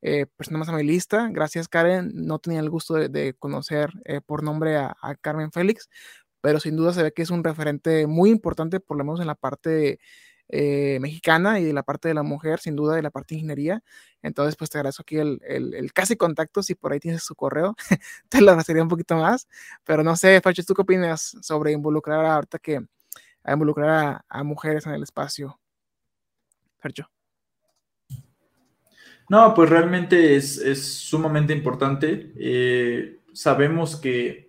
eh, 0.00 0.26
persona 0.36 0.58
más 0.58 0.68
a 0.68 0.76
mi 0.76 0.84
lista. 0.84 1.28
Gracias, 1.32 1.66
Karen. 1.68 2.12
No 2.14 2.38
tenía 2.38 2.60
el 2.60 2.70
gusto 2.70 2.94
de, 2.94 3.34
conocer 3.34 3.90
por 4.24 4.44
nombre 4.44 4.76
a, 4.76 4.96
a, 5.02 5.16
Carmen 5.16 5.50
Félix, 5.50 5.88
pero 6.40 6.60
sin 6.60 6.76
duda 6.76 6.92
se 6.92 7.02
ve 7.02 7.12
que 7.12 7.22
es 7.22 7.30
un 7.30 7.44
referente 7.44 8.06
muy 8.06 8.30
importante, 8.30 8.80
por 8.80 8.96
lo 8.96 9.04
menos 9.04 9.20
en 9.20 9.26
la 9.26 9.34
parte 9.34 9.98
eh, 10.50 10.98
mexicana 11.00 11.60
y 11.60 11.64
de 11.64 11.74
la 11.74 11.82
parte 11.82 12.08
de 12.08 12.14
la 12.14 12.22
mujer, 12.22 12.58
sin 12.60 12.74
duda, 12.74 12.96
de 12.96 13.02
la 13.02 13.10
parte 13.10 13.34
de 13.34 13.40
ingeniería. 13.40 13.82
Entonces, 14.22 14.56
pues 14.56 14.70
te 14.70 14.78
agradezco 14.78 15.02
aquí 15.02 15.18
el, 15.18 15.40
el, 15.46 15.92
casi 15.92 16.16
contacto, 16.16 16.62
si 16.62 16.74
por 16.74 16.92
ahí 16.92 17.00
tienes 17.00 17.22
su 17.22 17.34
correo, 17.34 17.76
te 18.30 18.40
lo 18.40 18.50
agradecería 18.50 18.82
un 18.82 18.88
poquito 18.88 19.16
más. 19.16 19.46
Pero 19.84 20.02
no 20.02 20.16
sé, 20.16 20.40
Facho, 20.40 20.62
¿tú 20.64 20.72
qué 20.72 20.82
opinas 20.82 21.36
sobre 21.42 21.72
involucrar 21.72 22.24
ahorita 22.24 22.58
que 22.58 22.80
a 23.44 23.52
involucrar 23.52 24.24
a, 24.26 24.42
mujeres 24.42 24.86
en 24.86 24.92
el 24.92 25.02
espacio? 25.02 25.60
Facho. 26.78 27.10
No, 29.28 29.52
pues 29.52 29.68
realmente 29.68 30.36
es, 30.36 30.56
es 30.56 30.82
sumamente 30.82 31.52
importante. 31.52 32.32
Eh, 32.36 33.20
sabemos 33.34 33.96
que 33.96 34.47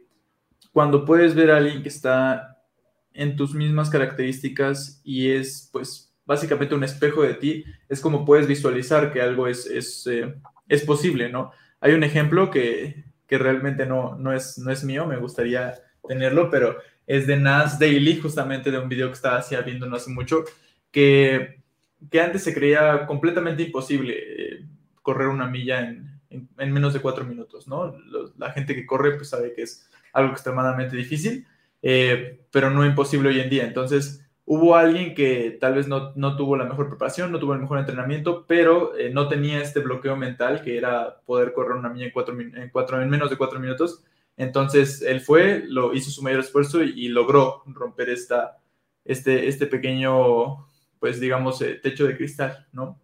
cuando 0.80 1.04
puedes 1.04 1.36
ver 1.36 1.52
a 1.52 1.58
alguien 1.58 1.84
que 1.84 1.90
está 1.90 2.64
en 3.12 3.36
tus 3.36 3.54
mismas 3.54 3.90
características 3.90 5.02
y 5.04 5.30
es 5.30 5.68
pues 5.74 6.16
básicamente 6.26 6.74
un 6.74 6.86
espejo 6.86 7.22
de 7.22 7.34
ti, 7.34 7.66
es 7.90 8.00
como 8.00 8.24
puedes 8.24 8.48
visualizar 8.48 9.12
que 9.12 9.22
algo 9.22 9.50
es, 9.50 9.66
es, 9.66 10.08
eh, 10.08 10.36
es 10.70 10.84
posible, 10.84 11.28
¿no? 11.28 11.52
Hay 11.82 11.92
un 11.92 12.06
ejemplo 12.06 12.50
que, 12.50 13.04
que 13.28 13.38
realmente 13.38 13.86
no, 13.86 14.16
no, 14.16 14.32
es, 14.32 14.58
no 14.58 14.72
es 14.72 14.86
mío, 14.86 15.06
me 15.06 15.18
gustaría 15.18 15.74
tenerlo, 16.08 16.50
pero 16.50 16.78
es 17.06 17.28
de 17.28 17.36
Nas 17.36 17.78
Daily, 17.78 18.18
justamente 18.22 18.72
de 18.72 18.80
un 18.80 18.88
video 18.88 19.08
que 19.10 19.16
estaba 19.16 19.40
hacía 19.40 19.60
viendo 19.60 19.86
no 19.86 19.98
hace 19.98 20.12
mucho, 20.12 20.46
que, 20.92 21.62
que 22.10 22.22
antes 22.22 22.42
se 22.42 22.54
creía 22.54 23.06
completamente 23.06 23.64
imposible 23.64 24.16
eh, 24.18 24.66
correr 25.02 25.28
una 25.28 25.48
milla 25.50 25.82
en, 25.82 26.22
en, 26.30 26.72
menos 26.72 26.94
de 26.94 27.02
cuatro 27.02 27.26
minutos, 27.26 27.68
¿no? 27.68 27.98
la 28.38 28.52
gente 28.52 28.76
que 28.76 28.86
corre 28.86 29.18
pues 29.18 29.28
sabe 29.28 29.54
que 29.54 29.64
es 29.64 29.89
algo 30.14 30.32
extremadamente 30.34 30.96
difícil 30.96 31.46
eh, 31.82 32.42
pero 32.52 32.70
no 32.70 32.86
imposible 32.86 33.30
hoy 33.30 33.40
en 33.40 33.50
día. 33.50 33.66
Entonces, 33.66 34.26
hubo 34.46 34.76
alguien 34.76 35.14
que 35.14 35.58
tal 35.60 35.76
vez 35.76 35.88
no, 35.88 36.14
no 36.16 36.36
tuvo 36.36 36.58
la 36.58 36.66
mejor 36.66 36.90
preparación, 36.90 37.32
no 37.32 37.40
tuvo 37.40 37.54
el 37.54 37.60
mejor 37.60 37.80
entrenamiento, 37.80 38.46
pero 38.48 38.98
eh, 38.98 39.12
no 39.12 39.28
tenía 39.28 39.62
este 39.62 39.80
bloqueo 39.80 40.16
mental 40.16 40.62
que 40.62 40.78
era 40.78 41.20
poder 41.26 41.54
correr 41.54 41.78
una 41.78 41.90
milla 41.90 42.06
en, 42.06 42.12
cuatro, 42.12 43.02
en, 43.02 43.10
menos 43.10 43.30
de 43.30 43.38
cuatro 43.38 43.60
minutos. 43.60 44.04
Entonces, 44.38 45.02
él 45.02 45.22
fue, 45.22 45.64
lo 45.68 45.94
hizo 45.94 46.12
su 46.12 46.22
mayor 46.24 46.40
esfuerzo 46.42 46.82
y, 46.82 47.10
logró 47.10 47.64
romper 47.68 48.10
esta, 48.10 48.58
este, 49.06 49.48
este 49.48 49.68
pequeño, 49.68 50.68
pues 51.00 51.20
digamos, 51.20 51.62
eh, 51.62 51.76
techo 51.82 52.08
de 52.08 52.16
cristal, 52.18 52.68
¿no? 52.72 53.00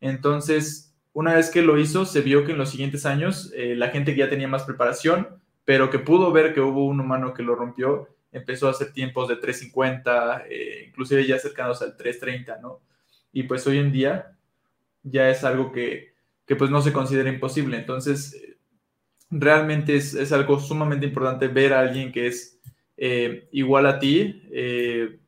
Entonces, 0.00 0.94
una 1.12 1.34
vez 1.34 1.50
que 1.50 1.62
lo 1.62 1.78
hizo, 1.78 2.06
se 2.06 2.22
vio 2.22 2.44
que 2.44 2.52
en 2.52 2.58
los 2.58 2.70
siguientes 2.70 3.04
años 3.04 3.52
la 3.54 3.88
gente 3.88 4.12
que 4.12 4.20
ya 4.20 4.30
tenía 4.30 4.48
más 4.48 4.62
preparación 4.62 5.39
pero 5.70 5.88
que 5.88 6.00
pudo 6.00 6.32
ver 6.32 6.52
que 6.52 6.60
hubo 6.60 6.84
un 6.84 6.98
humano 6.98 7.32
que 7.32 7.44
lo 7.44 7.54
rompió, 7.54 8.08
empezó 8.32 8.66
a 8.66 8.72
hacer 8.72 8.92
tiempos 8.92 9.28
de 9.28 9.36
350, 9.36 10.46
eh, 10.50 10.86
inclusive 10.88 11.24
ya 11.24 11.38
cercanos 11.38 11.80
al 11.80 11.96
330, 11.96 12.58
¿no? 12.60 12.80
Y 13.32 13.44
pues 13.44 13.64
hoy 13.68 13.78
en 13.78 13.92
día 13.92 14.36
ya 15.04 15.30
es 15.30 15.44
algo 15.44 15.70
que, 15.70 16.12
que 16.44 16.56
pues 16.56 16.72
no 16.72 16.82
se 16.82 16.92
considera 16.92 17.30
imposible. 17.30 17.76
Entonces, 17.76 18.36
realmente 19.30 19.94
es, 19.94 20.12
es, 20.14 20.32
algo 20.32 20.58
sumamente 20.58 21.06
importante 21.06 21.46
ver 21.46 21.72
a 21.72 21.78
alguien 21.78 22.10
que 22.10 22.26
es 22.26 22.58
eh, 22.96 23.48
igual 23.52 23.86
a 23.86 24.00
ti, 24.00 24.42
eh, 24.50 25.20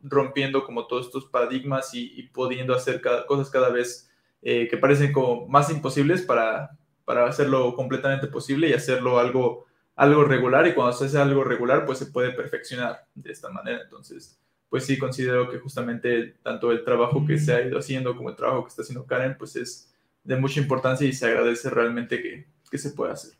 rompiendo 0.00 0.64
como 0.64 0.86
todos 0.86 1.08
estos 1.08 1.26
paradigmas 1.26 1.90
y, 1.92 2.22
pudiendo 2.32 2.74
hacer 2.74 3.02
cosas 3.28 3.50
cada 3.50 3.68
vez 3.68 4.10
que 4.40 4.78
parecen 4.80 5.12
como 5.12 5.46
más 5.46 5.68
imposibles 5.68 6.22
para, 6.22 6.70
para 7.04 7.26
hacerlo 7.26 7.74
completamente 7.74 8.28
posible 8.28 8.70
y 8.70 8.72
hacerlo 8.72 9.18
algo 9.18 9.68
algo 10.00 10.24
regular 10.24 10.66
y 10.66 10.72
cuando 10.72 10.94
se 10.94 11.04
hace 11.04 11.18
algo 11.18 11.44
regular, 11.44 11.84
pues 11.84 11.98
se 11.98 12.06
puede 12.06 12.32
perfeccionar 12.32 13.06
de 13.14 13.32
esta 13.32 13.50
manera. 13.50 13.82
Entonces, 13.82 14.40
pues 14.70 14.86
sí 14.86 14.96
considero 14.96 15.50
que 15.50 15.58
justamente 15.58 16.36
tanto 16.42 16.72
el 16.72 16.84
trabajo 16.84 17.26
que 17.26 17.38
se 17.38 17.52
ha 17.52 17.60
ido 17.60 17.78
haciendo 17.78 18.16
como 18.16 18.30
el 18.30 18.36
trabajo 18.36 18.64
que 18.64 18.70
está 18.70 18.80
haciendo 18.80 19.04
Karen, 19.04 19.36
pues 19.36 19.56
es 19.56 19.94
de 20.24 20.36
mucha 20.36 20.58
importancia 20.58 21.06
y 21.06 21.12
se 21.12 21.26
agradece 21.26 21.68
realmente 21.68 22.22
que, 22.22 22.46
que 22.70 22.78
se 22.78 22.92
pueda 22.92 23.12
hacer. 23.12 23.32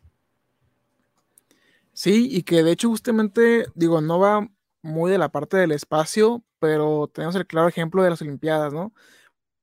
Sí, 1.93 2.29
y 2.31 2.43
que 2.43 2.61
de 2.61 2.73
hecho 2.73 2.89
justamente, 2.89 3.65
digo, 3.73 3.99
no 3.99 4.19
va 4.19 4.47
muy 4.83 5.09
de 5.09 5.17
la 5.17 5.29
parte 5.29 5.57
del 5.57 5.71
espacio, 5.71 6.43
pero 6.59 7.09
tenemos 7.11 7.35
el 7.37 7.47
claro 7.47 7.69
ejemplo 7.69 8.03
de 8.03 8.11
las 8.11 8.21
Olimpiadas, 8.21 8.71
¿no? 8.71 8.93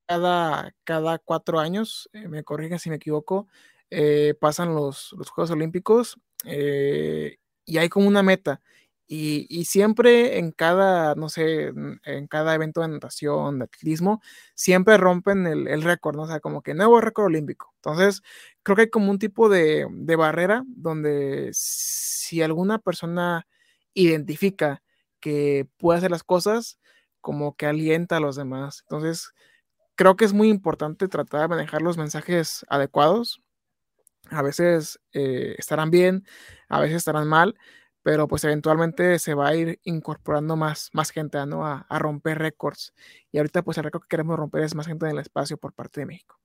Cada, 0.09 0.75
cada 0.83 1.19
cuatro 1.21 1.61
años, 1.61 2.11
eh, 2.13 2.27
me 2.27 2.43
corrige 2.43 2.81
si 2.81 2.91
me 2.91 2.97
equivoco, 2.97 3.47
eh, 3.91 4.35
pasan 4.41 4.75
los, 4.75 5.15
los, 5.17 5.31
Juegos 5.31 5.53
Olímpicos 5.53 6.19
eh, 6.45 7.39
y 7.65 7.79
hay 7.79 7.89
como 7.89 8.09
una 8.09 8.23
meta. 8.23 8.61
Y, 9.11 9.65
siempre 9.65 10.39
en 10.39 10.53
cada, 10.53 11.15
no 11.15 11.31
sé, 11.31 11.73
en 12.05 12.27
cada 12.29 12.55
evento 12.55 12.83
de 12.83 12.89
natación, 12.89 13.59
de 13.59 13.65
atletismo, 13.65 14.21
siempre 14.55 14.99
rompen 14.99 15.47
el, 15.47 15.83
récord, 15.83 16.15
¿no? 16.17 16.23
O 16.25 16.27
sea, 16.27 16.41
como 16.41 16.61
que 16.63 16.75
nuevo 16.75 17.01
récord 17.01 17.27
olímpico. 17.27 17.73
Entonces, 17.77 18.23
creo 18.63 18.77
que 18.77 18.83
hay 18.83 18.91
como 18.91 19.11
un 19.11 19.19
tipo 19.19 19.49
de, 19.49 19.87
de 19.91 20.17
barrera 20.17 20.63
donde 20.67 21.51
si 21.55 22.43
alguna 22.43 22.79
persona 22.79 23.47
identifica 23.95 24.83
que 25.21 25.67
puede 25.79 25.99
hacer 25.99 26.11
las 26.11 26.23
cosas, 26.23 26.79
como 27.23 27.57
que 27.57 27.67
alienta 27.67 28.19
a 28.19 28.21
los 28.21 28.37
demás. 28.37 28.83
Entonces, 28.83 29.33
creo 29.97 30.17
que 30.17 30.25
es 30.25 30.33
muy 30.33 30.49
importante 30.49 31.09
tratar 31.09 31.43
de 31.43 31.49
manejar 31.49 31.83
los 31.83 31.99
mensajes 31.99 32.65
adecuados, 32.69 33.43
a 34.31 34.43
veces 34.43 35.01
eh, 35.13 35.55
estarán 35.59 35.91
bien, 35.91 36.25
a 36.69 36.81
veces 36.81 36.97
estarán 36.97 37.29
mal, 37.29 37.57
pero 38.03 38.29
pues 38.29 38.45
eventualmente 38.45 39.19
se 39.19 39.35
va 39.35 39.49
a 39.49 39.55
ir 39.55 39.81
incorporando 39.85 40.57
más, 40.57 40.91
más 40.93 41.11
gente 41.11 41.45
¿no? 41.47 41.67
a, 41.67 41.87
romper 41.99 42.39
récords. 42.39 42.95
Y 43.33 43.39
ahorita 43.39 43.63
pues 43.63 43.79
el 43.79 43.85
récord 43.85 44.03
que 44.03 44.09
queremos 44.09 44.39
romper 44.39 44.63
es 44.63 44.75
más 44.75 44.87
gente 44.87 45.07
en 45.07 45.13
el 45.13 45.19
espacio 45.19 45.57
por 45.59 45.73
parte 45.73 46.01
de 46.01 46.07
México. 46.07 46.39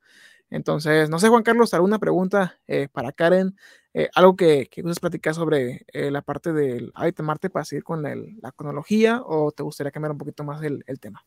Entonces, 0.50 1.10
no 1.10 1.20
sé, 1.20 1.30
Juan 1.30 1.44
Carlos, 1.44 1.74
¿alguna 1.74 2.00
pregunta 2.00 2.60
eh, 2.68 2.88
para 2.92 3.12
Karen? 3.12 3.56
Eh, 3.94 4.10
algo 4.14 4.36
que, 4.36 4.68
que 4.70 4.82
gustes 4.82 5.00
platicar 5.00 5.34
sobre 5.34 5.86
la 5.94 6.22
parte 6.22 6.54
del 6.54 6.92
hábitat 6.96 7.26
Marte 7.26 7.50
para 7.50 7.66
seguir 7.66 7.84
con 7.84 8.04
la 8.04 8.52
cronología 8.52 9.22
o 9.26 9.52
te 9.52 9.64
gustaría 9.64 9.92
cambiar 9.92 10.12
un 10.12 10.18
poquito 10.18 10.44
más 10.44 10.62
el 10.64 11.00
tema? 11.00 11.26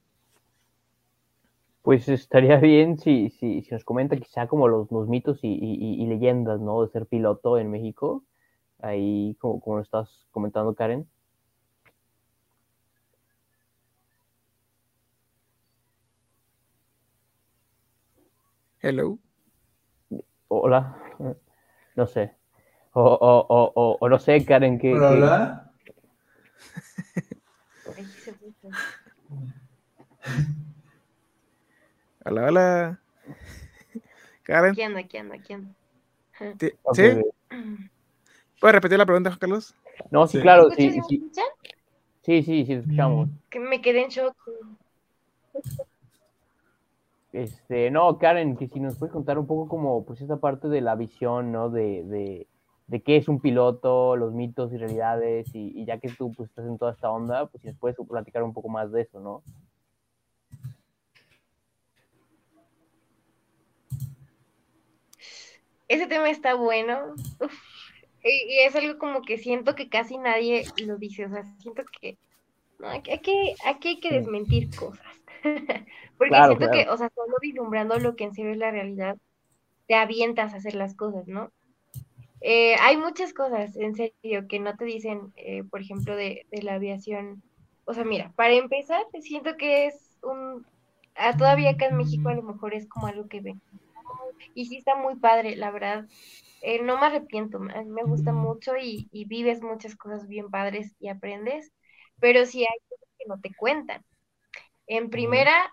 Pues 1.87 2.09
estaría 2.09 2.57
bien 2.59 2.99
si, 2.99 3.31
si, 3.31 3.63
si 3.63 3.71
nos 3.73 3.85
comenta 3.85 4.17
quizá 4.17 4.49
como 4.49 4.67
los, 4.67 4.91
los 4.91 5.07
mitos 5.09 5.39
y, 5.45 5.49
y, 5.53 6.05
leyendas, 6.09 6.61
¿no? 6.61 6.83
De 6.83 6.89
ser 6.89 7.07
piloto 7.07 7.59
en 7.59 7.71
México. 7.71 8.25
Ahí, 8.81 9.37
como, 9.39 9.61
como 9.61 9.77
lo 9.77 9.83
estás 9.83 10.27
comentando, 10.33 10.75
Karen. 10.75 11.09
Hello. 18.83 19.21
Hola. 20.49 20.97
No 21.95 22.09
sé. 22.09 22.35
O, 22.95 23.01
o, 23.01 23.47
o, 23.49 23.97
o 24.01 24.09
no 24.09 24.19
sé, 24.19 24.45
Karen, 24.45 24.81
que... 24.81 24.93
Hola. 24.93 25.71
Hola, 32.29 32.47
hola. 32.47 33.01
Karen. 34.43 34.73
Aquí 34.73 34.83
ando, 34.83 34.99
aquí 34.99 35.17
ando, 35.17 35.35
aquí 35.35 35.53
ando. 35.53 35.75
¿Sí? 36.93 37.05
¿Puedes 38.61 38.75
repetir 38.75 38.99
la 38.99 39.07
pregunta, 39.07 39.31
Juan 39.31 39.39
Carlos? 39.39 39.77
No, 40.11 40.27
sí, 40.27 40.41
claro. 40.41 40.69
Sí, 40.73 40.91
sí. 40.91 41.01
sí, 41.09 41.31
sí, 42.25 42.43
sí, 42.43 42.67
sí, 42.67 42.73
escuchamos. 42.73 43.29
Que 43.49 43.61
me 43.61 43.81
quedé 43.81 44.03
en 44.03 44.09
shock. 44.09 44.35
Este, 47.33 47.93
no, 47.93 48.19
Karen, 48.19 48.57
que 48.57 48.67
si 48.67 48.81
nos 48.81 48.99
puedes 48.99 49.13
contar 49.13 49.39
un 49.39 49.47
poco 49.47 49.69
como, 49.69 50.05
pues, 50.05 50.21
esa 50.21 50.39
parte 50.39 50.67
de 50.67 50.81
la 50.81 50.97
visión, 50.97 51.53
¿no? 51.53 51.71
De, 51.71 52.03
de, 52.03 52.49
de 52.89 53.03
qué 53.03 53.19
es 53.19 53.29
un 53.29 53.39
piloto, 53.39 54.17
los 54.17 54.35
mitos 54.35 54.73
y 54.73 54.79
realidades, 54.79 55.55
y, 55.55 55.81
y, 55.81 55.85
ya 55.85 56.01
que 56.01 56.09
tú, 56.09 56.33
pues, 56.33 56.49
estás 56.49 56.67
en 56.67 56.77
toda 56.77 56.91
esta 56.91 57.09
onda, 57.09 57.47
pues, 57.47 57.63
si 57.63 57.69
nos 57.69 57.77
puedes 57.77 57.97
platicar 58.09 58.43
un 58.43 58.53
poco 58.53 58.69
más 58.69 58.91
de 58.91 59.03
eso, 59.03 59.21
¿no? 59.21 59.45
Ese 65.89 66.07
tema 66.07 66.31
está 66.31 66.55
bueno. 66.55 67.15
Y, 68.23 68.59
es 68.59 68.75
algo 68.75 68.99
como 68.99 69.23
que 69.23 69.39
siento 69.39 69.75
que 69.75 69.89
casi 69.89 70.19
nadie 70.19 70.65
lo 70.85 70.97
dice. 70.97 71.27
O 71.27 71.31
sea, 71.31 71.45
siento 71.59 71.85
que 72.01 72.19
aquí, 73.13 73.55
aquí 73.65 73.89
hay 73.89 74.01
que 74.01 74.11
desmentir 74.11 74.75
cosas. 74.75 75.07
Porque 76.19 76.35
siento 76.35 76.71
que, 76.71 76.89
o 76.89 76.97
sea, 76.97 77.11
solo 77.15 77.37
vislumbrando 77.41 77.99
lo 77.99 78.17
que 78.17 78.25
en 78.25 78.35
serio 78.35 78.53
es 78.53 78.59
la 78.59 78.71
realidad, 78.71 79.17
te 79.87 79.95
avientas 79.95 80.53
a 80.53 80.57
hacer 80.57 80.75
las 80.75 80.95
cosas, 80.95 81.29
¿no? 81.29 81.53
Eh, 82.41 82.75
hay 82.81 82.97
muchas 82.97 83.33
cosas, 83.33 83.77
en 83.77 83.95
serio, 83.95 84.47
que 84.49 84.59
no 84.59 84.77
te 84.77 84.85
dicen, 84.85 85.33
eh, 85.37 85.65
por 85.65 85.81
ejemplo, 85.81 86.17
de, 86.17 86.47
de, 86.51 86.63
la 86.63 86.75
aviación. 86.75 87.43
O 87.85 87.95
sea, 87.95 88.05
mira, 88.05 88.33
para 88.37 88.55
empezar, 88.55 89.03
siento 89.21 89.57
que 89.57 89.87
es 89.87 90.19
un... 90.23 90.67
A, 91.15 91.37
todavía 91.37 91.71
acá 91.71 91.87
en 91.87 91.97
México 91.97 92.29
a 92.29 92.35
lo 92.35 92.43
mejor 92.43 92.75
es 92.75 92.87
como 92.89 93.07
algo 93.07 93.27
que 93.29 93.41
ven. 93.41 93.61
Y 94.55 94.67
sí 94.67 94.79
está 94.79 94.97
muy 94.97 95.17
padre, 95.17 95.57
la 95.57 95.71
verdad. 95.71 96.07
Eh, 96.63 96.83
no 96.83 96.99
me 96.99 97.07
arrepiento, 97.07 97.61
me 97.61 98.03
gusta 98.05 98.33
mucho 98.33 98.77
y, 98.77 99.09
y, 99.13 99.27
vives 99.27 99.63
muchas 99.63 99.95
cosas 99.95 100.27
bien 100.27 100.51
padres 100.51 100.95
y 100.99 101.09
aprendes, 101.09 101.71
pero 102.19 102.47
sí 102.47 102.63
hay 102.63 102.79
cosas 102.89 103.09
que 103.19 103.25
no 103.29 103.41
te 103.41 103.55
cuentan. 103.55 104.05
En 104.87 105.11
primera, 105.11 105.73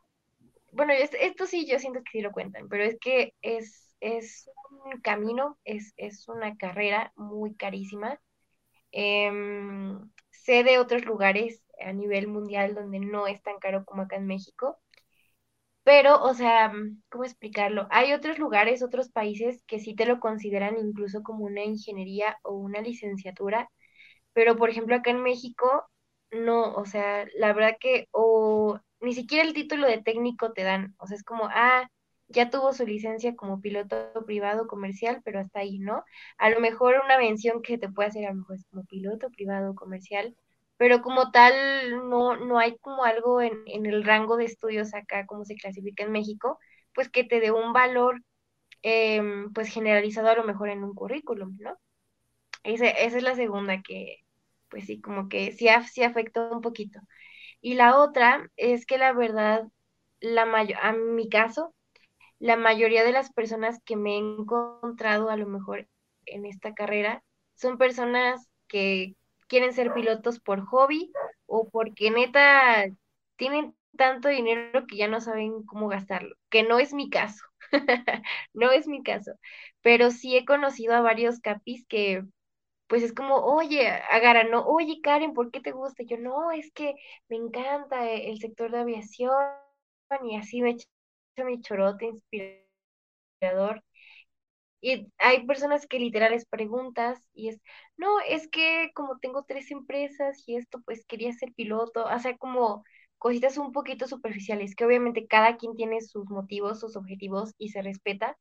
bueno, 0.71 0.93
esto 0.93 1.45
sí 1.45 1.65
yo 1.65 1.79
siento 1.79 1.99
que 1.99 2.11
sí 2.11 2.21
lo 2.21 2.31
cuentan, 2.31 2.67
pero 2.67 2.83
es 2.83 2.97
que 2.99 3.33
es, 3.41 3.95
es 3.99 4.49
un 4.85 4.99
camino, 5.01 5.57
es, 5.63 5.93
es 5.97 6.27
una 6.27 6.57
carrera 6.57 7.13
muy 7.15 7.55
carísima. 7.55 8.19
Em, 8.91 9.99
sé 10.29 10.63
de 10.63 10.79
otros 10.79 11.05
lugares 11.05 11.63
a 11.83 11.93
nivel 11.93 12.27
mundial 12.27 12.75
donde 12.75 12.99
no 12.99 13.27
es 13.27 13.41
tan 13.41 13.59
caro 13.59 13.85
como 13.85 14.03
acá 14.03 14.17
en 14.17 14.27
México, 14.27 14.79
pero, 15.83 16.21
o 16.23 16.33
sea, 16.33 16.71
¿cómo 17.09 17.23
explicarlo? 17.25 17.87
Hay 17.91 18.13
otros 18.13 18.39
lugares, 18.39 18.83
otros 18.83 19.09
países 19.09 19.63
que 19.67 19.79
sí 19.79 19.95
te 19.95 20.05
lo 20.05 20.19
consideran 20.19 20.77
incluso 20.79 21.23
como 21.23 21.45
una 21.45 21.63
ingeniería 21.63 22.37
o 22.43 22.53
una 22.55 22.81
licenciatura, 22.81 23.69
pero 24.33 24.55
por 24.57 24.69
ejemplo 24.69 24.95
acá 24.95 25.11
en 25.11 25.23
México, 25.23 25.85
no, 26.31 26.73
o 26.75 26.85
sea, 26.85 27.25
la 27.35 27.53
verdad 27.53 27.77
que 27.79 28.07
o 28.11 28.79
ni 29.01 29.13
siquiera 29.13 29.43
el 29.47 29.53
título 29.53 29.87
de 29.87 30.01
técnico 30.01 30.53
te 30.53 30.63
dan, 30.63 30.95
o 30.99 31.07
sea, 31.07 31.17
es 31.17 31.23
como, 31.23 31.45
ah, 31.51 31.87
ya 32.27 32.49
tuvo 32.49 32.73
su 32.73 32.85
licencia 32.85 33.35
como 33.35 33.61
piloto 33.61 34.11
privado 34.25 34.67
comercial, 34.67 35.21
pero 35.23 35.39
hasta 35.39 35.59
ahí, 35.59 35.79
¿no? 35.79 36.03
A 36.37 36.49
lo 36.49 36.59
mejor 36.59 36.95
una 37.03 37.17
mención 37.19 37.61
que 37.61 37.77
te 37.77 37.89
puede 37.89 38.09
hacer 38.09 38.25
a 38.25 38.29
lo 38.31 38.37
mejor 38.39 38.55
es 38.55 38.65
como 38.71 38.85
piloto 38.85 39.29
privado 39.29 39.75
comercial, 39.75 40.35
pero 40.77 41.01
como 41.01 41.31
tal 41.31 41.53
no, 42.09 42.37
no 42.37 42.59
hay 42.59 42.77
como 42.79 43.03
algo 43.05 43.41
en, 43.41 43.63
en 43.67 43.85
el 43.85 44.03
rango 44.03 44.37
de 44.37 44.45
estudios 44.45 44.93
acá, 44.93 45.25
como 45.25 45.45
se 45.45 45.55
clasifica 45.55 46.03
en 46.03 46.11
México, 46.11 46.59
pues 46.93 47.09
que 47.09 47.23
te 47.23 47.39
dé 47.39 47.51
un 47.51 47.73
valor 47.73 48.21
em, 48.83 49.51
pues 49.53 49.69
generalizado 49.69 50.29
a 50.29 50.35
lo 50.35 50.43
mejor 50.45 50.69
en 50.69 50.83
un 50.83 50.93
currículum, 50.95 51.57
¿no? 51.59 51.77
esa 52.63 52.87
es 52.89 53.21
la 53.23 53.35
segunda 53.35 53.81
que, 53.81 54.17
pues 54.69 54.85
sí, 54.85 55.01
como 55.01 55.29
que 55.29 55.51
sí, 55.53 55.67
sí 55.91 56.03
afectó 56.03 56.51
un 56.51 56.61
poquito. 56.61 56.99
Y 57.61 57.75
la 57.75 57.97
otra 57.99 58.49
es 58.57 58.85
que 58.85 58.97
la 58.97 59.13
verdad, 59.13 59.67
la 60.21 60.45
mayor, 60.45 60.79
a 60.81 60.93
mi 60.93 61.29
caso, 61.29 61.73
la 62.39 62.57
mayoría 62.57 63.03
de 63.03 63.11
las 63.13 63.31
personas 63.33 63.79
que 63.85 63.95
me 63.95 64.15
he 64.15 64.19
encontrado 64.19 65.29
a 65.29 65.37
lo 65.37 65.47
mejor 65.47 65.87
en 66.25 66.45
esta 66.45 66.73
carrera 66.73 67.23
son 67.55 67.77
personas 67.77 68.49
que 68.67 69.15
quieren 69.53 69.73
ser 69.73 69.93
pilotos 69.93 70.39
por 70.39 70.65
hobby 70.65 71.11
o 71.45 71.69
porque 71.69 72.11
neta 72.11 72.87
tienen 73.37 73.75
tanto 73.97 74.29
dinero 74.29 74.87
que 74.87 74.97
ya 74.97 75.07
no 75.07 75.21
saben 75.21 75.63
cómo 75.65 75.87
gastarlo, 75.89 76.35
que 76.49 76.63
no 76.63 76.79
es 76.79 76.93
mi 76.93 77.09
caso, 77.11 77.43
no 78.53 78.71
es 78.71 78.87
mi 78.87 79.03
caso, 79.03 79.33
pero 79.83 80.09
sí 80.11 80.35
he 80.37 80.45
conocido 80.45 80.95
a 80.95 81.01
varios 81.01 81.39
capis 81.39 81.85
que 81.87 82.23
pues 82.87 83.03
es 83.03 83.13
como, 83.13 83.35
oye, 83.37 83.87
Agara, 83.89 84.43
no, 84.45 84.65
oye, 84.65 85.01
Karen, 85.03 85.33
¿por 85.33 85.51
qué 85.51 85.61
te 85.61 85.71
gusta? 85.71 86.03
Yo, 86.03 86.17
no, 86.17 86.51
es 86.51 86.71
que 86.73 86.95
me 87.29 87.37
encanta 87.37 88.09
el 88.11 88.39
sector 88.39 88.71
de 88.71 88.79
aviación 88.79 89.33
y 90.23 90.37
así 90.37 90.61
me 90.61 90.71
echo 90.71 90.87
mi 91.45 91.61
chorote 91.61 92.05
inspirador. 93.41 93.83
Y 94.83 95.07
hay 95.19 95.45
personas 95.47 95.87
que 95.87 95.99
literal 95.99 96.31
les 96.33 96.45
preguntas 96.45 97.19
y 97.33 97.49
es, 97.49 97.61
no, 97.97 98.19
es 98.27 98.49
que 98.49 98.91
como 98.95 99.17
tengo 99.19 99.43
tres 99.45 99.71
empresas 99.71 100.43
y 100.47 100.57
esto, 100.57 100.81
pues 100.85 101.05
quería 101.05 101.31
ser 101.33 101.53
piloto, 101.53 102.05
o 102.05 102.19
sea, 102.19 102.37
como 102.37 102.83
cositas 103.17 103.57
un 103.57 103.71
poquito 103.71 104.07
superficiales, 104.07 104.75
que 104.75 104.85
obviamente 104.85 105.27
cada 105.27 105.57
quien 105.57 105.75
tiene 105.77 106.01
sus 106.01 106.29
motivos, 106.29 106.81
sus 106.81 106.97
objetivos 106.97 107.53
y 107.57 107.69
se 107.69 107.81
respeta, 107.81 108.37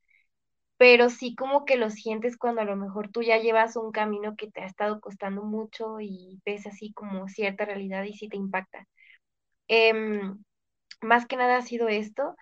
pero 0.76 1.10
sí 1.10 1.34
como 1.36 1.64
que 1.64 1.76
lo 1.76 1.90
sientes 1.90 2.36
cuando 2.36 2.62
a 2.62 2.64
lo 2.64 2.76
mejor 2.76 3.10
tú 3.10 3.22
ya 3.22 3.38
llevas 3.38 3.76
un 3.76 3.92
camino 3.92 4.36
que 4.36 4.50
te 4.50 4.62
ha 4.62 4.66
estado 4.66 5.00
costando 5.00 5.42
mucho 5.44 6.00
y 6.00 6.40
ves 6.44 6.66
así 6.66 6.92
como 6.92 7.28
cierta 7.28 7.64
realidad 7.64 8.04
y 8.04 8.14
sí 8.14 8.28
te 8.28 8.36
impacta. 8.36 8.86
Em, 9.68 10.42
más 11.02 11.26
que 11.26 11.36
nada 11.36 11.56
ha 11.58 11.62
sido 11.62 11.88
esto. 11.88 12.36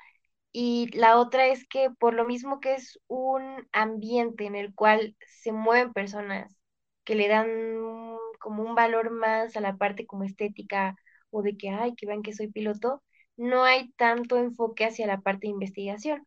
Y 0.52 0.88
la 0.96 1.18
otra 1.18 1.46
es 1.48 1.66
que 1.68 1.90
por 1.90 2.14
lo 2.14 2.24
mismo 2.26 2.60
que 2.60 2.74
es 2.74 2.98
un 3.08 3.68
ambiente 3.72 4.46
en 4.46 4.56
el 4.56 4.74
cual 4.74 5.16
se 5.26 5.52
mueven 5.52 5.92
personas 5.92 6.56
que 7.04 7.14
le 7.14 7.28
dan 7.28 7.48
como 8.40 8.62
un 8.64 8.74
valor 8.74 9.10
más 9.10 9.56
a 9.56 9.60
la 9.60 9.76
parte 9.76 10.06
como 10.06 10.24
estética 10.24 10.96
o 11.30 11.42
de 11.42 11.56
que, 11.56 11.70
ay, 11.70 11.94
que 11.94 12.06
vean 12.06 12.22
que 12.22 12.32
soy 12.32 12.48
piloto, 12.48 13.02
no 13.36 13.64
hay 13.64 13.90
tanto 13.92 14.36
enfoque 14.38 14.84
hacia 14.86 15.06
la 15.06 15.20
parte 15.20 15.46
de 15.46 15.52
investigación. 15.52 16.26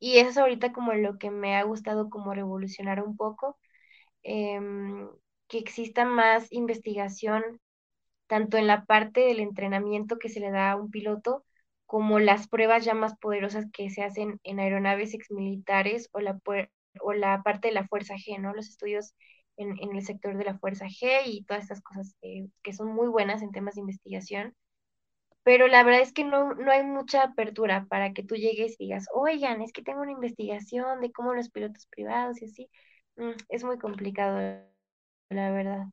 Y 0.00 0.18
eso 0.18 0.30
es 0.30 0.38
ahorita 0.38 0.72
como 0.72 0.92
lo 0.94 1.18
que 1.18 1.30
me 1.30 1.56
ha 1.56 1.62
gustado 1.64 2.10
como 2.10 2.34
revolucionar 2.34 3.02
un 3.04 3.16
poco, 3.16 3.58
em, 4.24 5.08
que 5.48 5.58
exista 5.58 6.04
más 6.04 6.52
investigación 6.52 7.60
tanto 8.26 8.56
en 8.58 8.66
la 8.66 8.84
parte 8.86 9.20
del 9.22 9.40
entrenamiento 9.40 10.18
que 10.18 10.28
se 10.28 10.40
le 10.40 10.50
da 10.50 10.72
a 10.72 10.76
un 10.76 10.90
piloto, 10.90 11.44
como 11.90 12.20
las 12.20 12.48
pruebas 12.48 12.84
ya 12.84 12.94
más 12.94 13.16
poderosas 13.18 13.66
que 13.72 13.90
se 13.90 14.02
hacen 14.04 14.40
en 14.44 14.60
aeronaves 14.60 15.14
exmilitares 15.14 16.08
o 16.12 16.20
la, 16.20 16.38
o 17.00 17.12
la 17.14 17.42
parte 17.42 17.68
de 17.68 17.74
la 17.74 17.88
Fuerza 17.88 18.14
G, 18.16 18.38
¿no? 18.40 18.54
Los 18.54 18.68
estudios 18.68 19.14
en, 19.56 19.76
en 19.80 19.96
el 19.96 20.04
sector 20.04 20.36
de 20.38 20.44
la 20.44 20.58
Fuerza 20.58 20.86
G 20.86 21.22
y 21.26 21.44
todas 21.44 21.64
estas 21.64 21.82
cosas 21.82 22.14
que 22.62 22.72
son 22.74 22.88
muy 22.88 23.08
buenas 23.08 23.42
en 23.42 23.52
temas 23.52 23.74
de 23.74 23.82
investigación 23.82 24.54
pero 25.42 25.68
la 25.68 25.82
verdad 25.84 26.02
es 26.02 26.12
que 26.12 26.24
no, 26.24 26.54
no 26.54 26.70
hay 26.72 26.84
mucha 26.84 27.22
apertura 27.22 27.86
para 27.88 28.12
que 28.12 28.22
tú 28.22 28.36
llegues 28.36 28.76
y 28.78 28.84
digas, 28.86 29.06
oigan, 29.14 29.62
es 29.62 29.72
que 29.72 29.82
tengo 29.82 30.02
una 30.02 30.12
investigación 30.12 31.00
de 31.00 31.12
cómo 31.12 31.34
los 31.34 31.50
pilotos 31.50 31.86
privados 31.88 32.42
y 32.42 32.46
así. 32.46 32.70
Mm, 33.16 33.32
es 33.48 33.64
muy 33.64 33.78
complicado, 33.78 34.38
la 35.30 35.50
verdad. 35.52 35.86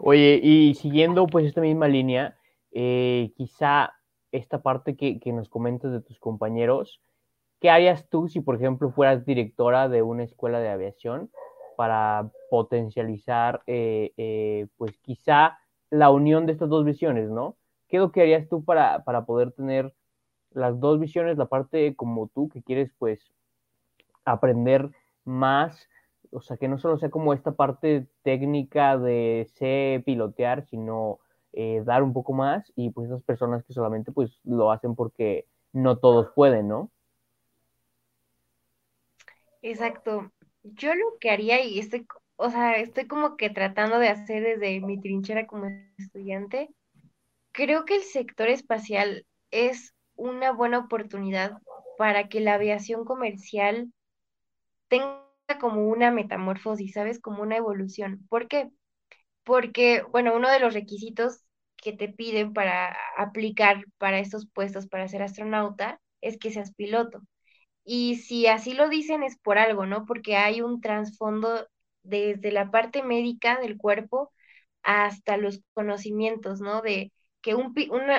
Oye, 0.00 0.40
y 0.40 0.74
siguiendo 0.74 1.26
pues 1.26 1.44
esta 1.44 1.60
misma 1.60 1.88
línea, 1.88 2.36
eh, 2.70 3.32
quizá 3.36 3.94
esta 4.30 4.62
parte 4.62 4.96
que, 4.96 5.18
que, 5.18 5.32
nos 5.32 5.48
comentas 5.48 5.90
de 5.90 6.00
tus 6.00 6.20
compañeros, 6.20 7.02
¿qué 7.60 7.68
harías 7.68 8.08
tú 8.08 8.28
si, 8.28 8.40
por 8.40 8.54
ejemplo, 8.54 8.90
fueras 8.92 9.26
directora 9.26 9.88
de 9.88 10.02
una 10.02 10.22
escuela 10.22 10.60
de 10.60 10.68
aviación 10.68 11.30
para 11.76 12.30
potencializar, 12.48 13.62
eh, 13.66 14.12
eh, 14.16 14.68
pues 14.76 14.96
quizá 14.98 15.58
la 15.90 16.10
unión 16.10 16.46
de 16.46 16.52
estas 16.52 16.68
dos 16.68 16.84
visiones, 16.84 17.28
¿no? 17.28 17.56
¿Qué 17.88 17.96
es 17.96 18.00
lo 18.00 18.12
que 18.12 18.22
harías 18.22 18.48
tú 18.48 18.64
para, 18.64 19.02
para 19.02 19.24
poder 19.24 19.50
tener 19.50 19.92
las 20.52 20.78
dos 20.78 21.00
visiones, 21.00 21.38
la 21.38 21.46
parte 21.46 21.96
como 21.96 22.28
tú 22.28 22.48
que 22.48 22.62
quieres, 22.62 22.92
pues, 22.98 23.32
aprender 24.24 24.90
más, 25.24 25.88
o 26.32 26.40
sea, 26.40 26.56
que 26.56 26.68
no 26.68 26.78
solo 26.78 26.98
sea 26.98 27.10
como 27.10 27.32
esta 27.32 27.52
parte 27.52 28.06
técnica 28.22 28.98
de 28.98 29.48
sé 29.54 30.02
pilotear, 30.04 30.64
sino 30.66 31.20
eh, 31.52 31.82
dar 31.84 32.02
un 32.02 32.12
poco 32.12 32.32
más 32.32 32.72
y 32.76 32.90
pues 32.90 33.08
esas 33.08 33.22
personas 33.22 33.64
que 33.64 33.72
solamente 33.72 34.12
pues 34.12 34.40
lo 34.44 34.70
hacen 34.70 34.94
porque 34.94 35.46
no 35.72 35.98
todos 35.98 36.30
pueden, 36.34 36.68
¿no? 36.68 36.90
Exacto 39.62 40.30
yo 40.74 40.94
lo 40.94 41.18
que 41.20 41.30
haría, 41.30 41.62
y 41.64 41.78
estoy, 41.78 42.06
o 42.36 42.50
sea, 42.50 42.76
estoy 42.76 43.06
como 43.06 43.36
que 43.36 43.50
tratando 43.50 43.98
de 43.98 44.08
hacer 44.08 44.42
desde 44.42 44.80
mi 44.80 45.00
trinchera 45.00 45.46
como 45.46 45.66
estudiante, 45.98 46.68
creo 47.52 47.84
que 47.84 47.96
el 47.96 48.02
sector 48.02 48.48
espacial 48.48 49.26
es 49.50 49.94
una 50.16 50.52
buena 50.52 50.78
oportunidad 50.78 51.58
para 51.96 52.28
que 52.28 52.40
la 52.40 52.54
aviación 52.54 53.04
comercial 53.04 53.92
tenga 54.88 55.27
como 55.60 55.88
una 55.88 56.10
metamorfosis, 56.10 56.92
¿sabes? 56.94 57.20
Como 57.20 57.42
una 57.42 57.56
evolución. 57.56 58.26
¿Por 58.28 58.48
qué? 58.48 58.70
Porque, 59.44 60.02
bueno, 60.12 60.34
uno 60.36 60.50
de 60.50 60.60
los 60.60 60.74
requisitos 60.74 61.44
que 61.76 61.92
te 61.92 62.08
piden 62.08 62.52
para 62.52 62.96
aplicar 63.16 63.84
para 63.98 64.18
estos 64.18 64.48
puestos 64.52 64.88
para 64.88 65.08
ser 65.08 65.22
astronauta 65.22 66.00
es 66.20 66.38
que 66.38 66.50
seas 66.52 66.74
piloto. 66.74 67.22
Y 67.84 68.16
si 68.16 68.46
así 68.46 68.74
lo 68.74 68.88
dicen 68.88 69.22
es 69.22 69.38
por 69.38 69.58
algo, 69.58 69.86
¿no? 69.86 70.04
Porque 70.06 70.36
hay 70.36 70.60
un 70.62 70.80
trasfondo 70.80 71.66
desde 72.02 72.52
la 72.52 72.70
parte 72.70 73.02
médica 73.02 73.58
del 73.60 73.78
cuerpo 73.78 74.32
hasta 74.82 75.36
los 75.36 75.62
conocimientos, 75.74 76.60
¿no? 76.60 76.82
De 76.82 77.12
que 77.42 77.54
un, 77.54 77.74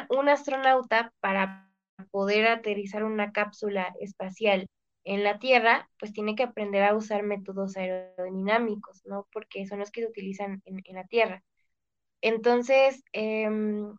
un 0.10 0.30
astronauta 0.30 1.14
para 1.20 1.70
poder 2.12 2.48
aterrizar 2.48 3.04
una 3.04 3.32
cápsula 3.32 3.94
espacial 4.00 4.68
en 5.04 5.24
la 5.24 5.40
Tierra, 5.40 5.90
pues 6.00 6.14
tiene 6.14 6.36
que 6.36 6.44
aprender 6.44 6.84
a 6.84 6.96
usar 6.96 7.24
métodos 7.24 7.78
aerodinámicos, 7.78 9.02
¿no? 9.06 9.28
Porque 9.34 9.66
son 9.68 9.80
los 9.80 9.92
que 9.92 10.02
se 10.02 10.08
utilizan 10.08 10.62
en, 10.66 10.84
la 10.96 11.06
Tierra. 11.08 11.44
Entonces, 12.22 13.04
em, 13.14 13.96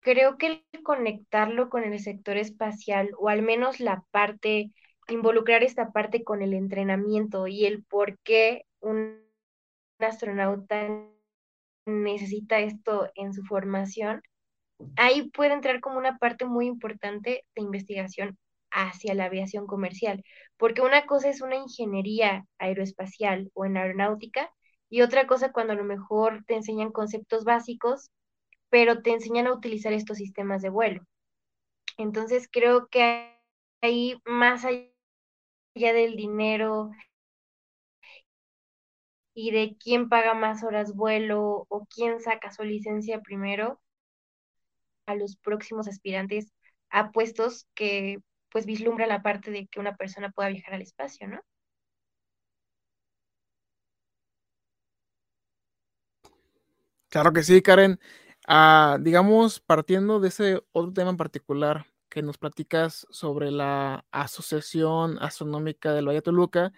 creo 0.00 0.38
que 0.38 0.64
conectarlo 0.84 1.68
con 1.70 1.84
el 1.84 1.98
sector 2.00 2.36
espacial, 2.36 3.10
o 3.18 3.28
al 3.28 3.42
menos 3.42 3.80
la 3.80 4.04
parte, 4.12 4.72
involucrar 5.08 5.62
esta 5.64 5.92
parte 5.92 6.24
con 6.24 6.42
el 6.42 6.54
entrenamiento 6.54 7.46
y 7.48 7.66
el 7.66 7.84
por 7.84 8.18
qué 8.20 8.64
un 8.80 9.20
astronauta 9.98 10.88
necesita 11.86 12.60
esto 12.60 13.10
en 13.14 13.32
su 13.34 13.44
formación, 13.44 14.22
ahí 14.96 15.30
puede 15.30 15.54
entrar 15.54 15.80
como 15.80 15.98
una 15.98 16.18
parte 16.18 16.44
muy 16.46 16.66
importante 16.66 17.44
de 17.54 17.62
investigación 17.62 18.38
hacia 18.76 19.14
la 19.14 19.24
aviación 19.24 19.66
comercial, 19.66 20.22
porque 20.58 20.82
una 20.82 21.06
cosa 21.06 21.30
es 21.30 21.40
una 21.40 21.56
ingeniería 21.56 22.44
aeroespacial 22.58 23.50
o 23.54 23.64
en 23.64 23.78
aeronáutica 23.78 24.50
y 24.90 25.00
otra 25.02 25.26
cosa 25.26 25.50
cuando 25.50 25.72
a 25.72 25.76
lo 25.76 25.84
mejor 25.84 26.44
te 26.46 26.54
enseñan 26.54 26.92
conceptos 26.92 27.44
básicos, 27.44 28.10
pero 28.68 29.02
te 29.02 29.12
enseñan 29.12 29.46
a 29.46 29.54
utilizar 29.54 29.92
estos 29.94 30.18
sistemas 30.18 30.60
de 30.62 30.68
vuelo. 30.68 31.02
Entonces 31.96 32.48
creo 32.52 32.88
que 32.88 33.32
ahí 33.80 34.20
más 34.26 34.64
allá 34.66 34.90
del 35.74 36.16
dinero 36.16 36.90
y 39.34 39.52
de 39.52 39.76
quién 39.82 40.08
paga 40.10 40.34
más 40.34 40.62
horas 40.64 40.94
vuelo 40.94 41.66
o 41.68 41.86
quién 41.86 42.20
saca 42.20 42.50
su 42.52 42.62
licencia 42.64 43.20
primero 43.22 43.80
a 45.06 45.14
los 45.14 45.36
próximos 45.36 45.88
aspirantes 45.88 46.52
a 46.90 47.10
puestos 47.12 47.66
que 47.74 48.18
pues 48.56 48.64
vislumbra 48.64 49.06
la 49.06 49.20
parte 49.20 49.50
de 49.50 49.66
que 49.66 49.80
una 49.80 49.96
persona 49.96 50.30
pueda 50.30 50.48
viajar 50.48 50.72
al 50.72 50.80
espacio, 50.80 51.28
¿no? 51.28 51.42
Claro 57.10 57.34
que 57.34 57.42
sí, 57.42 57.60
Karen. 57.60 58.00
Ah, 58.48 58.96
digamos, 58.98 59.60
partiendo 59.60 60.20
de 60.20 60.28
ese 60.28 60.62
otro 60.72 60.90
tema 60.94 61.10
en 61.10 61.18
particular 61.18 61.84
que 62.08 62.22
nos 62.22 62.38
platicas 62.38 63.06
sobre 63.10 63.50
la 63.50 64.06
Asociación 64.10 65.18
Astronómica 65.20 65.92
del 65.92 66.08
Valle 66.08 66.20
de 66.20 66.22
Toluca, 66.22 66.72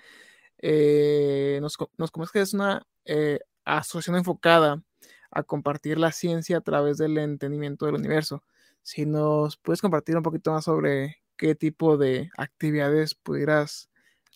eh, 0.58 1.60
nos, 1.62 1.76
nos 1.96 2.10
que 2.32 2.40
es 2.40 2.54
una 2.54 2.88
eh, 3.04 3.38
asociación 3.64 4.16
enfocada 4.16 4.82
a 5.30 5.44
compartir 5.44 5.96
la 5.96 6.10
ciencia 6.10 6.56
a 6.56 6.60
través 6.60 6.98
del 6.98 7.18
entendimiento 7.18 7.86
del 7.86 7.94
universo. 7.94 8.42
Si 8.82 9.06
nos 9.06 9.56
puedes 9.58 9.80
compartir 9.80 10.16
un 10.16 10.24
poquito 10.24 10.50
más 10.50 10.64
sobre 10.64 11.22
qué 11.38 11.54
tipo 11.54 11.96
de 11.96 12.30
actividades 12.36 13.14
pudieras 13.14 13.88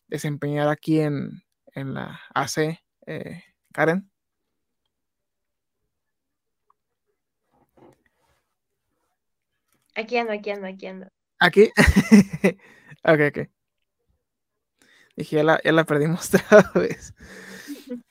desempeñar 0.07 0.69
aquí 0.69 1.01
en, 1.01 1.43
la 1.75 2.21
AC, 2.35 2.81
eh, 3.07 3.43
Karen. 3.73 4.11
Aquí 9.95 10.17
ando, 10.17 10.33
aquí 10.33 10.51
ando, 10.51 10.67
aquí 10.67 10.87
ando. 10.87 11.09
¿Aquí? 11.39 11.71
ok, 13.05 13.21
ok. 13.29 13.49
Dije, 15.17 15.37
ya 15.37 15.43
la, 15.45 15.61
ya 15.63 15.73
la 15.73 15.85
perdimos 15.85 16.33
otra 16.35 16.71
vez. 16.75 17.13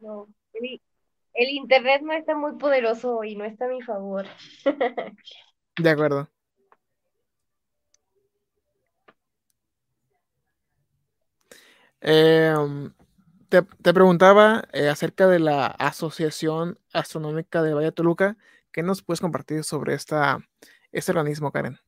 No, 0.00 0.28
el, 1.38 1.48
internet 1.50 2.02
no 2.02 2.12
está 2.12 2.36
muy 2.36 2.56
poderoso 2.56 3.24
y 3.24 3.36
no 3.36 3.44
está 3.44 3.66
a 3.66 3.68
mi 3.68 3.82
favor. 3.82 4.26
De 5.78 5.90
acuerdo. 5.90 6.28
Em, 12.00 12.92
te, 13.48 13.62
preguntaba 13.92 14.64
eh, 14.72 14.88
acerca 14.88 15.26
de 15.26 15.38
la 15.40 15.66
Asociación 15.66 16.78
Astronómica 16.92 17.62
de 17.62 17.74
Valle 17.74 17.92
Toluca. 17.92 18.36
¿Qué 18.72 18.82
nos 18.82 19.02
puedes 19.02 19.20
compartir 19.20 19.64
sobre 19.64 19.94
esta, 19.94 20.38
este 20.92 21.12
organismo, 21.12 21.50
Karen? 21.50 21.78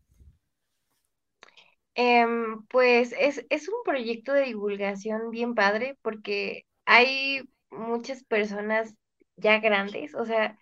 Em, 1.95 2.63
pues 2.67 3.15
es, 3.19 3.45
es 3.51 3.69
un 3.69 3.83
proyecto 3.85 4.33
de 4.33 4.45
divulgación 4.45 5.31
bien 5.31 5.55
padre 5.55 5.99
porque 6.03 6.65
hay 6.87 7.49
muchas 7.71 8.25
personas 8.25 8.95
ya 9.41 9.59
grandes, 9.61 10.15
o 10.15 10.25
sea, 10.27 10.59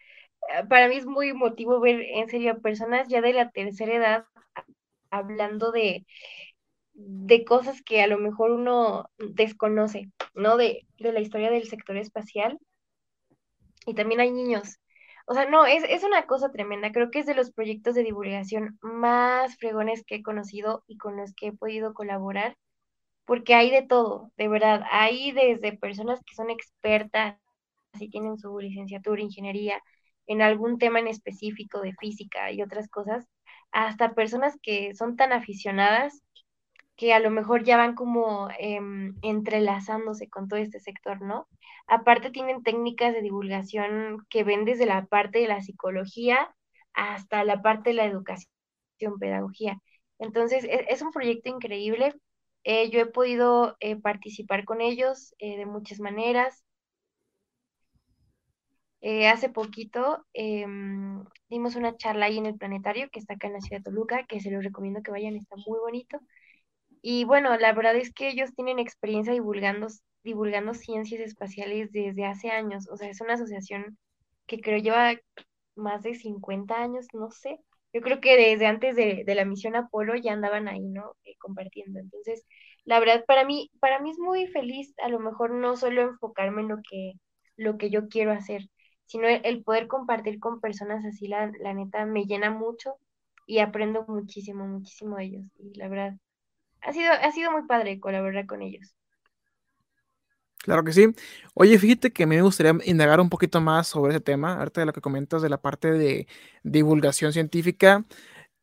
eh, 0.51 0.65
para 0.69 0.89
mí 0.89 0.97
es 0.97 1.07
muy 1.07 1.31
emotivo 1.31 1.81
ver 1.81 2.01
en 2.03 2.29
serio 2.29 2.61
personas 2.63 3.09
ya 3.09 3.21
de 3.23 3.33
la 3.35 3.51
tercera 3.51 3.95
edad 3.95 4.25
hablando 5.11 5.73
de, 5.73 6.07
de 6.95 7.45
cosas 7.45 7.83
que 7.83 8.03
a 8.03 8.07
lo 8.09 8.19
mejor 8.19 8.51
uno 8.53 9.11
desconoce, 9.19 10.11
¿no? 10.35 10.57
De, 10.59 10.87
de 10.99 11.13
la 11.13 11.21
historia 11.21 11.51
del 11.51 11.69
sector 11.69 11.97
espacial. 11.97 12.59
Y 13.87 13.95
también 13.95 14.21
hay 14.21 14.31
niños. 14.31 14.79
O 15.27 15.35
sea, 15.35 15.49
no, 15.49 15.67
es, 15.67 15.85
es 15.89 16.05
una 16.05 16.27
cosa 16.27 16.51
tremenda. 16.53 16.93
Creo 16.93 17.11
que 17.11 17.21
es 17.21 17.27
de 17.27 17.35
los 17.35 17.53
proyectos 17.53 17.95
de 17.95 18.03
divulgación 18.05 18.79
más 18.83 19.57
fregones 19.59 20.05
que 20.05 20.17
he 20.17 20.23
conocido 20.23 20.85
y 20.87 20.97
con 20.99 21.17
los 21.17 21.35
que 21.35 21.49
he 21.49 21.53
podido 21.53 21.95
colaborar, 21.95 22.57
porque 23.27 23.55
hay 23.55 23.71
de 23.71 23.83
todo, 23.83 24.33
de 24.39 24.49
verdad. 24.49 24.83
Hay 24.93 25.33
desde 25.33 25.77
personas 25.79 26.21
que 26.27 26.35
son 26.37 26.51
expertas, 26.51 27.39
y 27.99 28.11
tienen 28.11 28.39
su 28.39 28.59
licenciatura, 28.59 29.23
ingeniería, 29.23 29.83
en 30.27 30.43
algún 30.43 30.79
tema 30.79 31.01
en 31.01 31.09
específico 31.09 31.81
de 31.81 31.95
física 31.95 32.53
y 32.53 32.63
otras 32.63 32.89
cosas, 32.89 33.27
hasta 33.73 34.15
personas 34.15 34.57
que 34.63 34.95
son 34.95 35.17
tan 35.17 35.33
aficionadas 35.33 36.23
que 36.97 37.15
a 37.15 37.21
lo 37.21 37.31
mejor 37.31 37.65
ya 37.65 37.77
van 37.77 37.95
como 37.95 38.49
em, 38.59 39.15
entrelazándose 39.23 40.29
con 40.29 40.49
todo 40.49 40.59
este 40.61 40.81
sector, 40.81 41.23
¿no? 41.23 41.49
Aparte 41.87 42.31
tienen 42.31 42.63
técnicas 42.63 43.15
de 43.15 43.23
divulgación 43.23 44.27
que 44.29 44.45
ven 44.45 44.65
desde 44.65 44.87
la 44.87 45.07
parte 45.07 45.39
de 45.41 45.49
la 45.49 45.63
psicología 45.63 46.55
hasta 46.95 47.45
la 47.45 47.63
parte 47.63 47.91
de 47.91 47.97
la 47.97 48.05
educación, 48.07 48.49
pedagogía. 49.21 49.81
Entonces, 50.19 50.65
e, 50.65 50.87
es, 50.89 51.03
un 51.03 51.13
proyecto 51.13 51.49
increíble. 51.51 52.15
Eh, 52.65 52.91
yo 52.91 53.01
he 53.01 53.07
podido 53.07 53.77
eh, 53.81 53.97
participar 53.97 54.65
con 54.65 54.81
ellos 54.81 55.35
eh, 55.39 55.57
de 55.57 55.67
muchas 55.67 56.01
maneras. 56.01 56.65
Hace 59.29 59.49
poquito 59.49 60.27
em, 60.35 61.25
dimos 61.49 61.77
una 61.77 61.97
charla 61.97 62.27
ahí 62.27 62.39
en 62.39 62.47
el 62.47 62.59
planetario 62.59 63.09
que 63.11 63.19
está 63.21 63.35
acá 63.35 63.47
en 63.47 63.55
la 63.55 63.61
ciudad 63.61 63.81
de 63.81 63.85
Toluca, 63.85 64.27
que 64.27 64.41
se 64.41 64.51
los 64.51 64.65
recomiendo 64.65 65.03
que 65.03 65.11
vayan, 65.11 65.37
está 65.37 65.57
muy 65.67 65.79
bonito. 65.79 66.21
Y 67.03 67.25
bueno, 67.25 67.57
la 67.59 67.73
verdad 67.73 67.97
es 67.97 68.13
que 68.13 68.29
ellos 68.29 68.55
tienen 68.55 68.79
experiencia 68.79 69.33
divulgando, 69.33 69.89
divulgando 70.25 70.75
ciencias 70.75 71.21
espaciales 71.21 71.93
desde 71.93 72.27
hace 72.27 72.51
años. 72.51 72.89
O 72.91 72.97
sea, 72.97 73.09
es 73.09 73.21
una 73.21 73.35
asociación 73.35 73.99
que 74.47 74.61
creo 74.61 74.79
lleva 74.79 75.15
más 75.77 76.03
de 76.03 76.15
50 76.15 76.75
años, 76.83 77.07
no 77.15 77.31
sé. 77.31 77.61
Yo 77.93 78.03
creo 78.03 78.21
que 78.21 78.37
desde 78.37 78.67
antes 78.67 78.97
de, 78.97 79.25
la 79.27 79.45
misión 79.45 79.77
Apolo 79.77 80.15
ya 80.17 80.33
andaban 80.33 80.69
ahí, 80.69 80.89
¿no? 80.89 81.15
Eh, 81.25 81.37
compartiendo. 81.39 82.01
Entonces, 82.01 82.45
la 82.85 83.01
verdad, 83.01 83.25
para 83.27 83.45
mí, 83.45 83.71
para 83.81 84.01
mí 84.01 84.11
es 84.11 84.19
muy 84.19 84.47
feliz, 84.49 84.95
a 85.03 85.09
lo 85.09 85.21
mejor 85.21 85.53
no 85.53 85.77
solo 85.77 86.03
enfocarme 86.03 86.63
en 86.63 86.69
lo 86.69 86.79
que, 86.89 87.13
lo 87.57 87.79
que 87.79 87.91
yo 87.91 88.09
quiero 88.09 88.33
hacer, 88.33 88.69
sino 89.09 89.27
el, 89.27 89.65
poder 89.65 89.89
compartir 89.89 90.39
con 90.39 90.61
personas 90.61 91.05
así, 91.05 91.27
la, 91.27 91.51
la 91.61 91.75
neta, 91.75 92.07
me 92.07 92.27
llena 92.27 92.51
mucho 92.51 92.95
y 93.47 93.59
aprendo 93.59 94.05
muchísimo, 94.07 94.67
muchísimo 94.67 95.17
de 95.17 95.25
ellos. 95.25 95.45
Y 95.59 95.75
la 95.79 95.89
verdad, 95.89 96.15
ha 96.83 96.93
sido, 96.93 97.11
ha 97.13 97.33
sido 97.33 97.51
muy 97.51 97.67
padre 97.67 97.99
colaborar 97.99 98.47
con 98.47 98.63
ellos. 98.63 98.95
Claro 100.59 100.85
que 100.85 100.93
sí. 100.93 101.07
Oye, 101.55 101.79
fíjate 101.79 102.13
que 102.13 102.27
me 102.27 102.43
gustaría 102.43 102.77
indagar 102.85 103.21
un 103.21 103.31
poquito 103.31 103.61
más 103.61 103.87
sobre 103.89 104.13
ese 104.13 104.21
tema, 104.21 104.59
ahorita 104.59 104.83
de 104.83 104.87
lo 104.87 104.93
que 104.93 105.01
comentas 105.01 105.41
de 105.41 105.49
la 105.49 105.61
parte 105.61 105.93
de 105.93 106.29
divulgación 106.63 107.33
científica. 107.33 108.05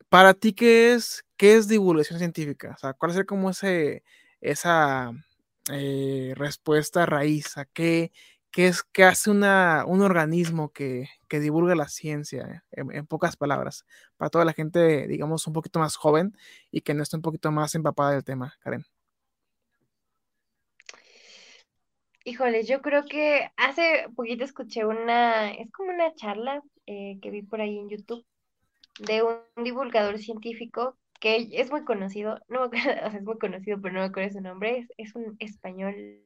Para 0.10 0.36
ti, 0.36 0.54
¿qué 0.54 0.94
es, 0.94 1.26
qué 1.38 1.56
es 1.56 1.68
divulgación 1.68 2.20
científica? 2.20 2.74
O 2.76 2.78
sea, 2.78 2.94
¿cuál 2.94 3.12
es 3.12 3.26
como 3.26 3.50
ese, 3.50 4.04
esa 4.40 5.12
eh, 5.72 6.34
respuesta 6.36 7.08
raíz? 7.08 7.58
¿A 7.58 7.66
qué, 7.66 8.12
qué 8.56 8.68
es 8.68 8.84
qué 8.84 9.04
hace 9.04 9.30
una, 9.30 9.84
un 9.86 10.02
organismo 10.02 10.72
que, 10.72 11.10
que, 11.28 11.42
divulga 11.42 11.76
la 11.76 11.90
ciencia, 11.90 12.64
en, 12.72 13.06
pocas 13.06 13.36
palabras, 13.36 13.86
para 14.16 14.30
toda 14.30 14.46
la 14.46 14.54
gente, 14.54 15.10
digamos, 15.10 15.46
un 15.46 15.52
poquito 15.52 15.80
más 15.80 15.98
joven 15.98 16.38
y 16.72 16.80
que 16.80 16.94
no 16.94 17.04
esté 17.04 17.18
un 17.18 17.22
poquito 17.22 17.52
más 17.52 17.76
empapada 17.76 18.12
del 18.12 18.24
tema, 18.24 18.56
Karen. 18.62 18.86
Híjoles, 22.24 22.66
yo 22.66 22.82
creo 22.82 23.04
que 23.04 23.52
hace 23.58 24.08
poquito 24.16 24.46
escuché 24.46 24.86
una, 24.86 25.52
es 25.52 25.70
como 25.74 25.90
una 25.90 26.16
charla 26.16 26.62
eh, 26.86 27.20
que 27.22 27.32
vi 27.32 27.42
por 27.42 27.60
ahí 27.60 27.78
en 27.78 27.90
YouTube 27.90 28.26
de 29.00 29.22
un 29.22 29.66
divulgador 29.66 30.18
científico 30.18 30.98
que 31.20 31.50
es 31.52 31.70
muy 31.72 31.84
conocido, 31.84 32.40
no 32.48 32.64
o 32.68 32.70
sea, 32.72 33.08
es 33.08 33.22
muy 33.22 33.38
conocido, 33.38 33.82
pero 33.82 33.96
no 33.96 34.00
me 34.00 34.06
acuerdo 34.06 34.32
su 34.32 34.40
nombre, 34.40 34.78
es, 34.78 34.88
es 34.96 35.14
un 35.14 35.36
español 35.40 36.25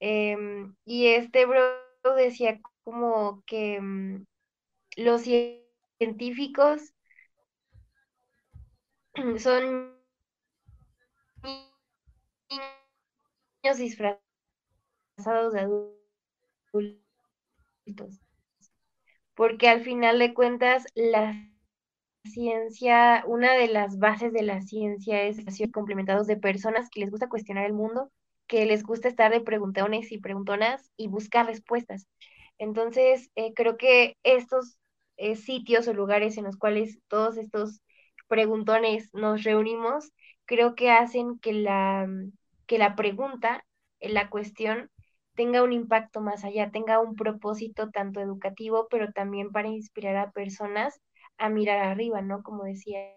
Em, 0.00 0.74
y 0.84 1.08
este 1.08 1.46
bro 1.46 1.62
decía 2.16 2.60
como 2.84 3.42
que 3.46 3.80
mm, 3.80 4.24
los 4.96 5.22
científicos 5.22 6.94
son 9.38 9.94
niños 13.62 13.78
disfrazados 13.78 14.20
de 15.52 15.60
adultos. 15.60 16.00
Porque 19.34 19.68
al 19.68 19.82
final 19.82 20.18
de 20.20 20.34
cuentas, 20.34 20.84
la 20.94 21.34
ciencia, 22.24 23.24
una 23.26 23.54
de 23.54 23.68
las 23.68 23.98
bases 23.98 24.32
de 24.32 24.42
la 24.42 24.62
ciencia 24.62 25.22
es 25.24 25.38
complementados 25.72 26.26
de 26.26 26.36
personas 26.36 26.90
que 26.90 27.00
les 27.00 27.10
gusta 27.10 27.28
cuestionar 27.28 27.66
el 27.66 27.72
mundo, 27.74 28.10
que 28.50 28.66
les 28.66 28.82
gusta 28.82 29.06
estar 29.08 29.30
de 29.30 29.40
preguntones 29.40 30.10
y 30.10 30.18
preguntonas 30.18 30.90
y 30.96 31.06
buscar 31.06 31.46
respuestas. 31.46 32.08
Entonces, 32.58 33.30
eh, 33.36 33.54
creo 33.54 33.76
que 33.76 34.16
estos 34.24 34.76
eh, 35.16 35.36
sitios 35.36 35.86
o 35.86 35.94
lugares 35.94 36.36
en 36.36 36.44
los 36.44 36.56
cuales 36.56 36.98
todos 37.06 37.36
estos 37.38 37.80
preguntones 38.28 39.08
nos 39.14 39.44
reunimos, 39.44 40.10
creo 40.46 40.74
que 40.74 40.90
hacen 40.90 41.38
que 41.38 41.52
la, 41.52 42.08
que 42.66 42.78
la 42.78 42.96
pregunta, 42.96 43.64
la 44.00 44.28
cuestión, 44.30 44.90
tenga 45.36 45.62
un 45.62 45.72
impacto 45.72 46.20
más 46.20 46.44
allá, 46.44 46.72
tenga 46.72 46.98
un 47.00 47.14
propósito 47.14 47.90
tanto 47.90 48.20
educativo, 48.20 48.88
pero 48.90 49.12
también 49.12 49.52
para 49.52 49.68
inspirar 49.68 50.16
a 50.16 50.32
personas 50.32 51.00
a 51.38 51.48
mirar 51.50 51.78
arriba, 51.78 52.20
¿no? 52.20 52.42
Como 52.42 52.64
decía 52.64 53.14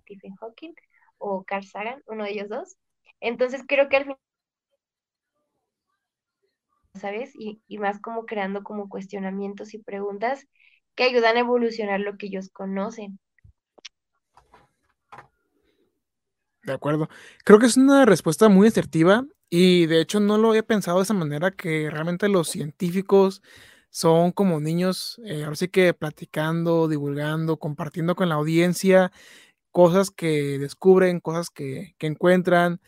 Stephen 0.00 0.34
Hawking 0.36 0.74
o 1.18 1.44
Carl 1.44 1.64
Sagan, 1.64 2.02
uno 2.06 2.24
de 2.24 2.30
ellos 2.32 2.48
dos. 2.48 2.76
Entonces 3.20 3.62
creo 3.66 3.88
que 3.88 3.96
al 3.96 4.02
final 4.04 4.18
¿sabes? 6.94 7.32
Y, 7.34 7.62
y, 7.66 7.78
más 7.78 8.00
como 8.00 8.26
creando 8.26 8.62
como 8.62 8.88
cuestionamientos 8.88 9.74
y 9.74 9.78
preguntas 9.78 10.46
que 10.94 11.04
ayudan 11.04 11.36
a 11.36 11.40
evolucionar 11.40 12.00
lo 12.00 12.16
que 12.16 12.26
ellos 12.26 12.50
conocen. 12.50 13.18
De 16.64 16.72
acuerdo. 16.72 17.08
Creo 17.44 17.58
que 17.58 17.66
es 17.66 17.76
una 17.76 18.04
respuesta 18.04 18.48
muy 18.48 18.68
asertiva 18.68 19.26
y 19.50 19.86
de 19.86 20.00
hecho 20.00 20.20
no 20.20 20.38
lo 20.38 20.50
había 20.50 20.62
pensado 20.62 20.98
de 20.98 21.04
esa 21.04 21.14
manera 21.14 21.50
que 21.50 21.90
realmente 21.90 22.28
los 22.28 22.48
científicos 22.48 23.42
son 23.92 24.32
como 24.32 24.60
niños, 24.60 25.20
eh, 25.26 25.44
ahora 25.44 25.56
sí 25.56 25.68
que 25.68 25.94
platicando, 25.94 26.88
divulgando, 26.88 27.58
compartiendo 27.58 28.16
con 28.16 28.30
la 28.30 28.36
audiencia 28.36 29.12
cosas 29.72 30.10
que 30.10 30.58
descubren, 30.58 31.20
cosas 31.20 31.50
que, 31.50 31.94
que 31.98 32.06
encuentran 32.08 32.80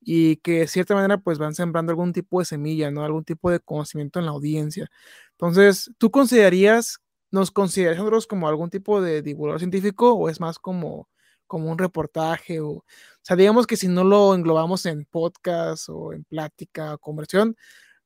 y 0.00 0.36
que 0.38 0.60
de 0.60 0.68
cierta 0.68 0.94
manera 0.94 1.18
pues 1.18 1.38
van 1.38 1.54
sembrando 1.54 1.92
algún 1.92 2.12
tipo 2.12 2.40
de 2.40 2.46
semilla, 2.46 2.90
¿no? 2.90 3.04
Algún 3.04 3.24
tipo 3.24 3.50
de 3.50 3.60
conocimiento 3.60 4.18
en 4.20 4.26
la 4.26 4.32
audiencia. 4.32 4.90
Entonces, 5.32 5.90
¿tú 5.98 6.10
considerarías, 6.10 7.00
nos 7.30 7.50
considerarías 7.52 7.98
nosotros 8.00 8.26
como 8.26 8.48
algún 8.48 8.70
tipo 8.70 9.00
de 9.02 9.22
divulgador 9.22 9.60
científico 9.60 10.12
o 10.14 10.28
es 10.28 10.40
más 10.40 10.58
como, 10.58 11.08
como 11.46 11.70
un 11.70 11.78
reportaje? 11.78 12.60
O, 12.60 12.70
o 12.70 12.84
sea, 13.22 13.36
digamos 13.36 13.66
que 13.66 13.76
si 13.76 13.88
no 13.88 14.04
lo 14.04 14.34
englobamos 14.34 14.86
en 14.86 15.04
podcast 15.06 15.88
o 15.90 16.12
en 16.12 16.24
plática 16.24 16.94
o 16.94 16.98
conversión, 16.98 17.56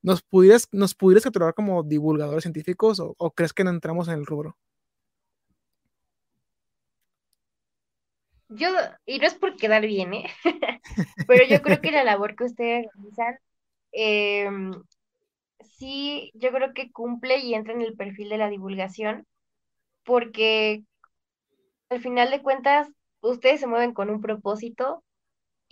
¿nos 0.03 0.21
pudieras, 0.21 0.67
nos 0.71 0.93
pudieras 0.93 1.23
capturar 1.23 1.55
como 1.55 1.83
divulgadores 1.83 2.43
científicos 2.43 2.99
o, 2.99 3.15
o 3.17 3.31
crees 3.31 3.53
que 3.53 3.63
no 3.63 3.71
entramos 3.71 4.07
en 4.07 4.15
el 4.15 4.25
rubro? 4.25 4.57
yo, 8.55 8.69
y 9.05 9.19
no 9.19 9.27
es 9.27 9.35
por 9.35 9.55
quedar 9.55 9.85
bien, 9.85 10.13
¿eh? 10.13 10.25
pero 11.27 11.45
yo 11.45 11.61
creo 11.61 11.81
que 11.81 11.91
la 11.91 12.03
labor 12.03 12.35
que 12.35 12.45
ustedes 12.45 12.87
realizan, 12.93 13.39
em, 13.91 14.71
sí, 15.77 16.31
yo 16.35 16.51
creo 16.51 16.73
que 16.73 16.91
cumple 16.91 17.39
y 17.39 17.53
entra 17.53 17.73
en 17.73 17.81
el 17.81 17.95
perfil 17.95 18.29
de 18.29 18.37
la 18.37 18.49
divulgación, 18.49 19.25
porque 20.03 20.83
al 21.89 22.01
final 22.01 22.31
de 22.31 22.41
cuentas, 22.41 22.89
ustedes 23.21 23.59
se 23.59 23.67
mueven 23.67 23.93
con 23.93 24.09
un 24.09 24.21
propósito 24.21 25.03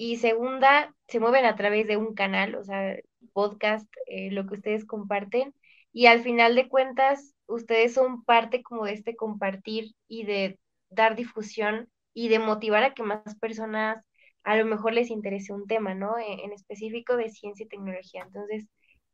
y 0.04 0.18
segunda, 0.18 0.96
se 1.08 1.20
mueven 1.20 1.46
a 1.46 1.56
través 1.56 1.86
de 1.86 1.96
un 1.96 2.16
canal, 2.16 2.56
o 2.56 2.64
sea, 2.64 2.96
podcast, 3.34 3.88
eh, 4.08 4.32
lo 4.32 4.48
que 4.48 4.56
ustedes 4.56 4.84
comparten, 4.84 5.54
y 5.94 6.08
al 6.08 6.24
final 6.24 6.56
de 6.56 6.68
cuentas, 6.70 7.36
ustedes 7.46 7.94
son 7.94 8.24
parte 8.24 8.64
como 8.64 8.86
de 8.86 8.94
este 8.94 9.16
compartir 9.16 9.94
y 10.08 10.24
de 10.26 10.58
dar 10.90 11.16
difusión 11.16 11.88
y 12.16 12.30
de 12.30 12.40
motivar 12.40 12.84
a 12.84 12.96
que 12.96 13.04
más 13.04 13.38
personas 13.40 14.04
a 14.42 14.56
lo 14.56 14.66
mejor 14.66 14.94
les 14.94 15.12
interese 15.12 15.54
un 15.54 15.68
tema, 15.68 15.94
¿no? 15.94 16.18
E, 16.18 16.46
en, 16.46 16.52
específico 16.52 17.16
de 17.16 17.30
ciencia 17.30 17.66
y 17.66 17.70
tecnología. 17.70 18.24
Entonces, 18.24 18.66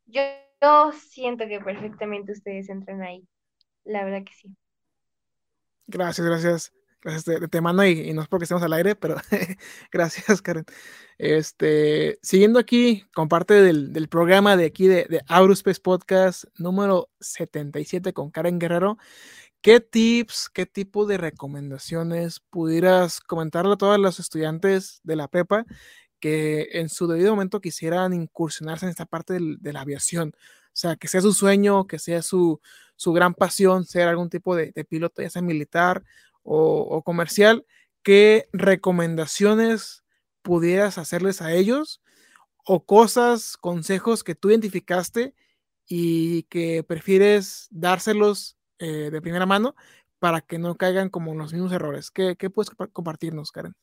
yo, 0.06 0.22
siento 0.92 1.46
que 1.48 1.60
perfectamente 1.60 2.32
ustedes 2.32 2.70
entran 2.70 3.02
ahí. 3.02 3.28
La 3.84 4.06
verdad 4.06 4.24
que 4.24 4.32
sí. 4.32 4.56
Gracias, 5.86 6.26
gracias. 6.26 6.77
Gracias 7.00 7.24
de, 7.24 7.46
de 7.46 7.60
mano 7.60 7.84
y, 7.84 8.10
y, 8.10 8.12
no 8.12 8.22
es 8.22 8.28
porque 8.28 8.44
estemos 8.44 8.62
al 8.62 8.72
aire, 8.72 8.96
pero 8.96 9.14
gracias, 9.92 10.42
Karen. 10.42 10.64
Este, 11.16 12.18
siguiendo 12.22 12.58
aquí, 12.58 13.04
comparte 13.14 13.54
del, 13.54 13.92
del 13.92 14.08
programa 14.08 14.56
de 14.56 14.66
aquí 14.66 14.88
de, 14.88 15.04
de 15.04 15.20
Aurospace 15.28 15.80
Podcast 15.80 16.44
número 16.56 17.08
77 17.20 18.12
con 18.12 18.30
Karen 18.30 18.58
Guerrero. 18.58 18.98
¿Qué 19.60 19.80
tips, 19.80 20.50
qué 20.52 20.66
tipo 20.66 21.06
de 21.06 21.18
recomendaciones 21.18 22.40
pudieras 22.40 23.20
comentarle 23.20 23.74
a 23.74 23.76
todos 23.76 23.98
los 23.98 24.18
estudiantes 24.20 25.00
de 25.04 25.16
la 25.16 25.28
prepa 25.28 25.66
que 26.20 26.68
en 26.72 26.88
su 26.88 27.06
debido 27.06 27.30
momento 27.30 27.60
quisieran 27.60 28.12
incursionarse 28.12 28.86
en 28.86 28.90
esta 28.90 29.06
parte 29.06 29.34
del, 29.34 29.58
de 29.60 29.72
la 29.72 29.82
aviación? 29.82 30.32
O 30.36 30.80
sea, 30.80 30.96
que 30.96 31.08
sea 31.08 31.20
su 31.20 31.32
sueño, 31.32 31.86
que 31.86 31.98
sea 31.98 32.22
su, 32.22 32.60
su 32.96 33.12
gran 33.12 33.34
pasión, 33.34 33.84
ser 33.84 34.08
algún 34.08 34.30
tipo 34.30 34.56
de, 34.56 34.72
de 34.72 34.84
piloto, 34.84 35.22
ya 35.22 35.30
sea 35.30 35.42
militar 35.42 36.04
o, 36.48 37.02
comercial. 37.02 37.66
¿Qué 38.02 38.48
recomendaciones 38.52 40.04
pudieras 40.42 40.98
hacerles 40.98 41.42
a 41.42 41.52
ellos? 41.52 42.00
O 42.64 42.84
cosas, 42.84 43.56
consejos 43.56 44.24
que 44.24 44.34
tú 44.34 44.50
identificaste 44.50 45.34
y 45.86 46.44
que 46.44 46.82
prefieres 46.82 47.68
dárselos 47.70 48.56
eh, 48.78 49.10
de 49.10 49.20
primera 49.20 49.46
mano 49.46 49.74
para 50.18 50.40
que 50.40 50.58
no 50.58 50.76
caigan 50.76 51.10
como 51.10 51.34
los 51.34 51.52
mismos 51.52 51.72
errores. 51.72 52.10
¿Qué, 52.10 52.36
qué 52.36 52.50
puedes 52.50 52.70
compartirnos, 52.92 53.52
Karen? 53.52 53.74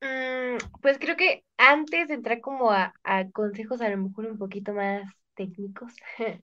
Mm, 0.00 0.58
pues 0.82 0.98
creo 0.98 1.16
que 1.16 1.44
antes 1.56 2.08
de 2.08 2.14
entrar 2.14 2.40
como 2.40 2.70
a, 2.70 2.94
a, 3.04 3.30
consejos 3.30 3.80
a 3.80 3.88
lo 3.88 3.96
mejor 3.98 4.26
un 4.26 4.38
poquito 4.38 4.72
más 4.72 5.02
técnicos, 5.34 5.94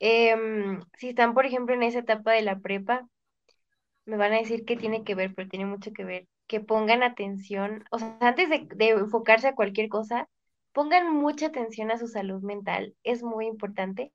eh, 0.00 0.36
si 0.96 1.10
están, 1.10 1.34
por 1.34 1.44
ejemplo, 1.44 1.74
en 1.74 1.82
esa 1.82 1.98
etapa 2.00 2.32
de 2.32 2.42
la 2.42 2.58
prepa, 2.60 3.06
me 4.06 4.16
van 4.16 4.32
a 4.32 4.38
decir 4.38 4.64
que 4.64 4.76
tiene 4.76 5.04
que 5.04 5.14
ver, 5.14 5.34
pero 5.34 5.48
tiene 5.48 5.66
mucho 5.66 5.92
que 5.92 6.04
ver, 6.04 6.28
que 6.46 6.60
pongan 6.60 7.02
atención, 7.02 7.84
o 7.90 7.98
sea, 7.98 8.16
antes 8.20 8.48
de, 8.50 8.66
enfocarse 8.90 9.48
a 9.48 9.54
cualquier 9.54 9.88
cosa, 9.88 10.28
pongan 10.72 11.12
mucha 11.12 11.46
atención 11.46 11.90
a 11.90 11.98
su 11.98 12.08
salud 12.08 12.42
mental, 12.42 12.94
es 13.04 13.22
muy 13.22 13.46
importante. 13.46 14.12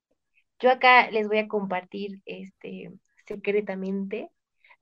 Yo 0.59 0.71
acá 0.71 1.09
les 1.11 1.27
voy 1.27 1.39
a 1.39 1.47
compartir 1.47 2.21
este 2.25 2.91
secretamente. 3.27 4.29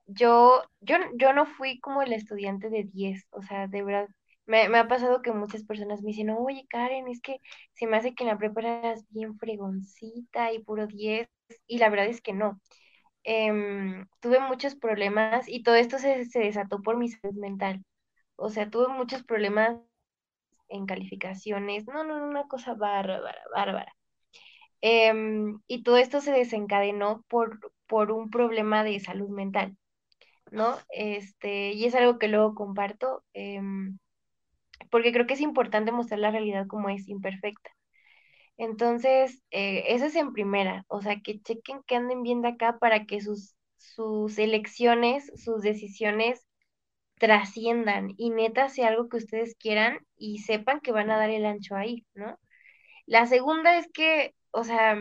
Yo, 0.08 0.64
yo, 0.82 0.98
yo 1.16 1.34
no 1.34 1.46
fui 1.46 1.80
como 1.80 2.02
el 2.02 2.14
estudiante 2.14 2.70
de 2.70 2.84
10, 2.86 3.28
o 3.32 3.42
sea, 3.44 3.68
de 3.68 3.84
verdad, 3.84 4.10
me, 4.46 4.70
me, 4.70 4.80
ha 4.80 4.88
pasado 4.88 5.22
que 5.22 5.32
muchas 5.32 5.64
personas 5.64 6.02
me 6.02 6.10
dicen, 6.10 6.32
oye 6.32 6.66
Karen, 6.70 7.08
es 7.08 7.22
que 7.22 7.40
se 7.74 7.88
me 7.88 7.98
hace 7.98 8.16
que 8.16 8.26
la 8.26 8.38
prepa 8.38 8.62
eras 8.62 9.06
bien 9.10 9.38
fregoncita 9.38 10.52
y 10.54 10.60
puro 10.64 10.88
10, 10.88 11.30
y 11.68 11.78
la 11.80 11.90
verdad 11.90 12.08
es 12.08 12.22
que 12.22 12.34
no. 12.34 12.60
Eh, 13.30 13.54
tuve 14.22 14.40
muchos 14.40 14.76
problemas 14.76 15.48
y 15.48 15.64
todo 15.64 15.76
esto 15.76 16.00
se, 16.00 16.26
se 16.26 16.40
desató 16.40 16.82
por 16.82 16.98
mi 16.98 17.10
salud 17.10 17.36
mental. 17.36 17.84
O 18.38 18.50
sea, 18.50 18.70
tuve 18.70 18.88
muchos 18.90 19.24
problemas 19.24 19.78
en 20.70 20.86
calificaciones, 20.86 21.88
no, 21.88 22.04
no, 22.04 22.24
una 22.26 22.48
cosa 22.48 22.74
bárbara, 22.76 23.42
bárbara. 23.56 23.94
Eh, 24.82 25.14
y 25.68 25.84
todo 25.84 25.98
esto 25.98 26.22
se 26.22 26.32
desencadenó 26.34 27.24
por, 27.30 27.74
por 27.88 28.12
un 28.12 28.30
problema 28.30 28.84
de 28.84 29.00
salud 29.00 29.30
mental, 29.30 29.78
¿no? 30.52 30.78
Este, 30.92 31.74
y 31.74 31.86
es 31.86 31.96
algo 31.96 32.20
que 32.20 32.30
luego 32.30 32.56
comparto, 32.56 33.24
eh, 33.34 33.62
porque 34.92 35.12
creo 35.14 35.26
que 35.26 35.34
es 35.36 35.42
importante 35.42 35.92
mostrar 35.92 36.20
la 36.20 36.32
realidad 36.32 36.68
como 36.68 36.90
es 36.90 37.08
imperfecta. 37.08 37.72
Entonces, 38.60 39.44
eh, 39.52 39.86
eso 39.90 40.06
es 40.08 40.16
en 40.18 40.34
primera, 40.34 40.86
o 40.90 41.02
sea, 41.02 41.22
que 41.22 41.42
chequen 41.42 41.84
que 41.88 41.98
anden 41.98 42.24
bien 42.24 42.44
de 42.44 42.50
acá 42.50 42.80
para 42.80 43.06
que 43.08 43.22
sus, 43.22 43.56
sus 43.78 44.40
elecciones, 44.40 45.32
sus 45.44 45.64
decisiones 45.64 46.46
trasciendan 47.20 48.14
y 48.18 48.32
neta 48.32 48.70
sea 48.70 48.90
algo 48.90 49.10
que 49.10 49.18
ustedes 49.18 49.56
quieran 49.56 50.00
y 50.18 50.40
sepan 50.40 50.80
que 50.82 50.92
van 50.94 51.12
a 51.12 51.18
dar 51.18 51.30
el 51.30 51.46
ancho 51.46 51.76
ahí, 51.76 52.06
¿no? 52.16 52.40
La 53.06 53.26
segunda 53.28 53.78
es 53.78 53.88
que 53.94 54.36
o 54.52 54.64
sea, 54.64 54.98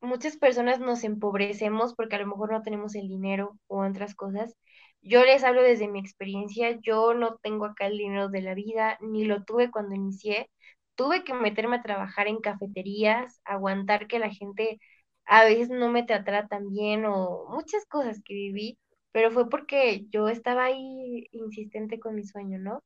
muchas 0.00 0.36
personas 0.36 0.80
nos 0.80 1.04
empobrecemos 1.04 1.94
porque 1.94 2.16
a 2.16 2.20
lo 2.20 2.26
mejor 2.26 2.52
no 2.52 2.62
tenemos 2.62 2.94
el 2.94 3.08
dinero 3.08 3.58
o 3.68 3.84
otras 3.86 4.14
cosas. 4.14 4.54
Yo 5.02 5.24
les 5.24 5.42
hablo 5.44 5.62
desde 5.62 5.88
mi 5.88 5.98
experiencia, 6.00 6.78
yo 6.80 7.14
no 7.14 7.36
tengo 7.42 7.64
acá 7.66 7.86
el 7.86 7.98
dinero 7.98 8.28
de 8.28 8.42
la 8.42 8.54
vida, 8.54 8.98
ni 9.00 9.24
lo 9.24 9.44
tuve 9.44 9.70
cuando 9.70 9.94
inicié, 9.96 10.50
tuve 10.94 11.24
que 11.24 11.34
meterme 11.34 11.76
a 11.76 11.82
trabajar 11.82 12.28
en 12.28 12.40
cafeterías, 12.40 13.40
aguantar 13.44 14.06
que 14.08 14.18
la 14.18 14.30
gente 14.30 14.78
a 15.24 15.44
veces 15.44 15.70
no 15.70 15.88
me 15.90 16.04
tratara 16.04 16.48
tan 16.48 16.70
bien 16.70 17.04
o 17.06 17.46
muchas 17.50 17.86
cosas 17.86 18.20
que 18.24 18.34
viví, 18.34 18.78
pero 19.12 19.30
fue 19.30 19.48
porque 19.48 20.06
yo 20.10 20.28
estaba 20.28 20.64
ahí 20.64 21.28
insistente 21.32 22.00
con 22.00 22.14
mi 22.14 22.24
sueño, 22.24 22.58
¿no? 22.58 22.82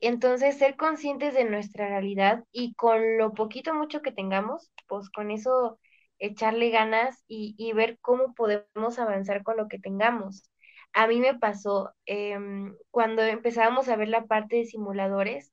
Entonces, 0.00 0.58
ser 0.58 0.76
conscientes 0.76 1.34
de 1.34 1.44
nuestra 1.44 1.88
realidad 1.88 2.44
y 2.52 2.74
con 2.74 3.18
lo 3.18 3.32
poquito 3.34 3.72
mucho 3.74 4.02
que 4.02 4.12
tengamos, 4.12 4.72
pues 4.88 5.08
con 5.10 5.30
eso 5.30 5.78
echarle 6.18 6.70
ganas 6.70 7.24
y, 7.28 7.72
ver 7.74 7.98
cómo 8.00 8.34
podemos 8.34 8.98
avanzar 8.98 9.42
con 9.44 9.56
lo 9.56 9.68
que 9.68 9.78
tengamos. 9.78 10.50
A 10.92 11.06
mí 11.06 11.20
me 11.20 11.38
pasó 11.38 11.92
em, 12.06 12.74
cuando 12.90 13.22
empezábamos 13.22 13.88
a 13.88 13.96
ver 13.96 14.08
la 14.08 14.26
parte 14.26 14.56
de 14.56 14.64
simuladores, 14.66 15.52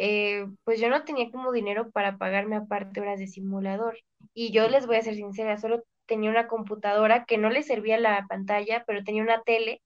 eh, 0.00 0.46
pues 0.64 0.80
yo 0.80 0.88
no 0.88 1.04
tenía 1.04 1.30
como 1.32 1.50
dinero 1.52 1.90
para 1.90 2.18
pagarme 2.18 2.56
aparte 2.56 3.00
horas 3.00 3.18
de 3.18 3.26
simulador. 3.26 3.98
Y 4.32 4.52
yo 4.52 4.68
les 4.68 4.86
voy 4.86 4.96
a 4.96 5.02
ser 5.02 5.16
sincera, 5.16 5.58
solo 5.58 5.82
tenía 6.06 6.30
una 6.30 6.46
computadora 6.46 7.24
que 7.24 7.36
no 7.36 7.50
le 7.50 7.64
servía 7.64 7.98
la 7.98 8.24
pantalla, 8.28 8.84
pero 8.86 9.02
tenía 9.04 9.24
una 9.24 9.42
tele. 9.42 9.82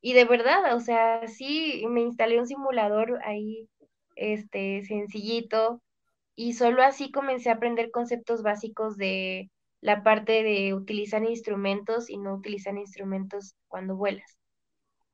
Y 0.00 0.14
de 0.14 0.24
verdad, 0.24 0.74
o 0.74 0.80
sea, 0.80 1.28
sí, 1.28 1.84
me 1.88 2.00
instalé 2.02 2.40
un 2.40 2.48
simulador 2.48 3.20
ahí, 3.24 3.68
este, 4.16 4.84
sencillito, 4.84 5.80
y 6.34 6.54
solo 6.54 6.82
así 6.82 7.12
comencé 7.12 7.50
a 7.50 7.54
aprender 7.54 7.92
conceptos 7.92 8.42
básicos 8.42 8.96
de 8.96 9.50
la 9.80 10.02
parte 10.02 10.42
de 10.42 10.74
utilizar 10.74 11.22
instrumentos 11.24 12.10
y 12.10 12.18
no 12.18 12.34
utilizar 12.34 12.76
instrumentos 12.76 13.54
cuando 13.68 13.96
vuelas. 13.96 14.38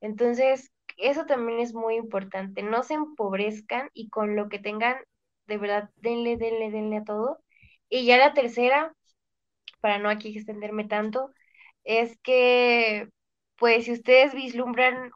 Entonces, 0.00 0.70
eso 0.98 1.26
también 1.26 1.60
es 1.60 1.74
muy 1.74 1.96
importante. 1.96 2.62
No 2.62 2.82
se 2.82 2.94
empobrezcan 2.94 3.90
y 3.94 4.10
con 4.10 4.36
lo 4.36 4.48
que 4.48 4.58
tengan, 4.58 4.96
de 5.46 5.58
verdad, 5.58 5.90
denle, 5.96 6.36
denle, 6.36 6.70
denle 6.70 6.98
a 6.98 7.04
todo. 7.04 7.40
Y 7.88 8.06
ya 8.06 8.18
la 8.18 8.34
tercera, 8.34 8.94
para 9.80 9.98
no 9.98 10.08
aquí 10.10 10.36
extenderme 10.36 10.84
tanto, 10.86 11.30
es 11.84 12.18
que, 12.22 13.08
pues, 13.56 13.84
si 13.86 13.92
ustedes 13.92 14.34
vislumbran 14.34 15.10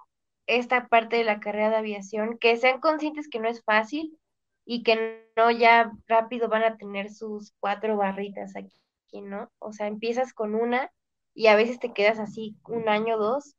esta 0.46 0.88
parte 0.88 1.16
de 1.16 1.24
la 1.24 1.40
carrera 1.40 1.70
de 1.70 1.76
aviación, 1.76 2.38
que 2.38 2.56
sean 2.56 2.80
conscientes 2.80 3.28
que 3.28 3.40
no 3.40 3.48
es 3.48 3.62
fácil 3.64 4.18
y 4.64 4.82
que 4.82 5.26
no 5.36 5.50
ya 5.50 5.92
rápido 6.06 6.48
van 6.48 6.64
a 6.64 6.76
tener 6.76 7.10
sus 7.10 7.52
cuatro 7.60 7.96
barritas 7.96 8.56
aquí, 8.56 8.74
¿no? 9.22 9.50
O 9.58 9.72
sea, 9.72 9.86
empiezas 9.86 10.32
con 10.34 10.54
una 10.54 10.90
y 11.34 11.46
a 11.48 11.56
veces 11.56 11.78
te 11.80 11.92
quedas 11.92 12.18
así 12.18 12.56
un 12.68 12.88
año 12.88 13.16
o 13.16 13.18
dos 13.18 13.56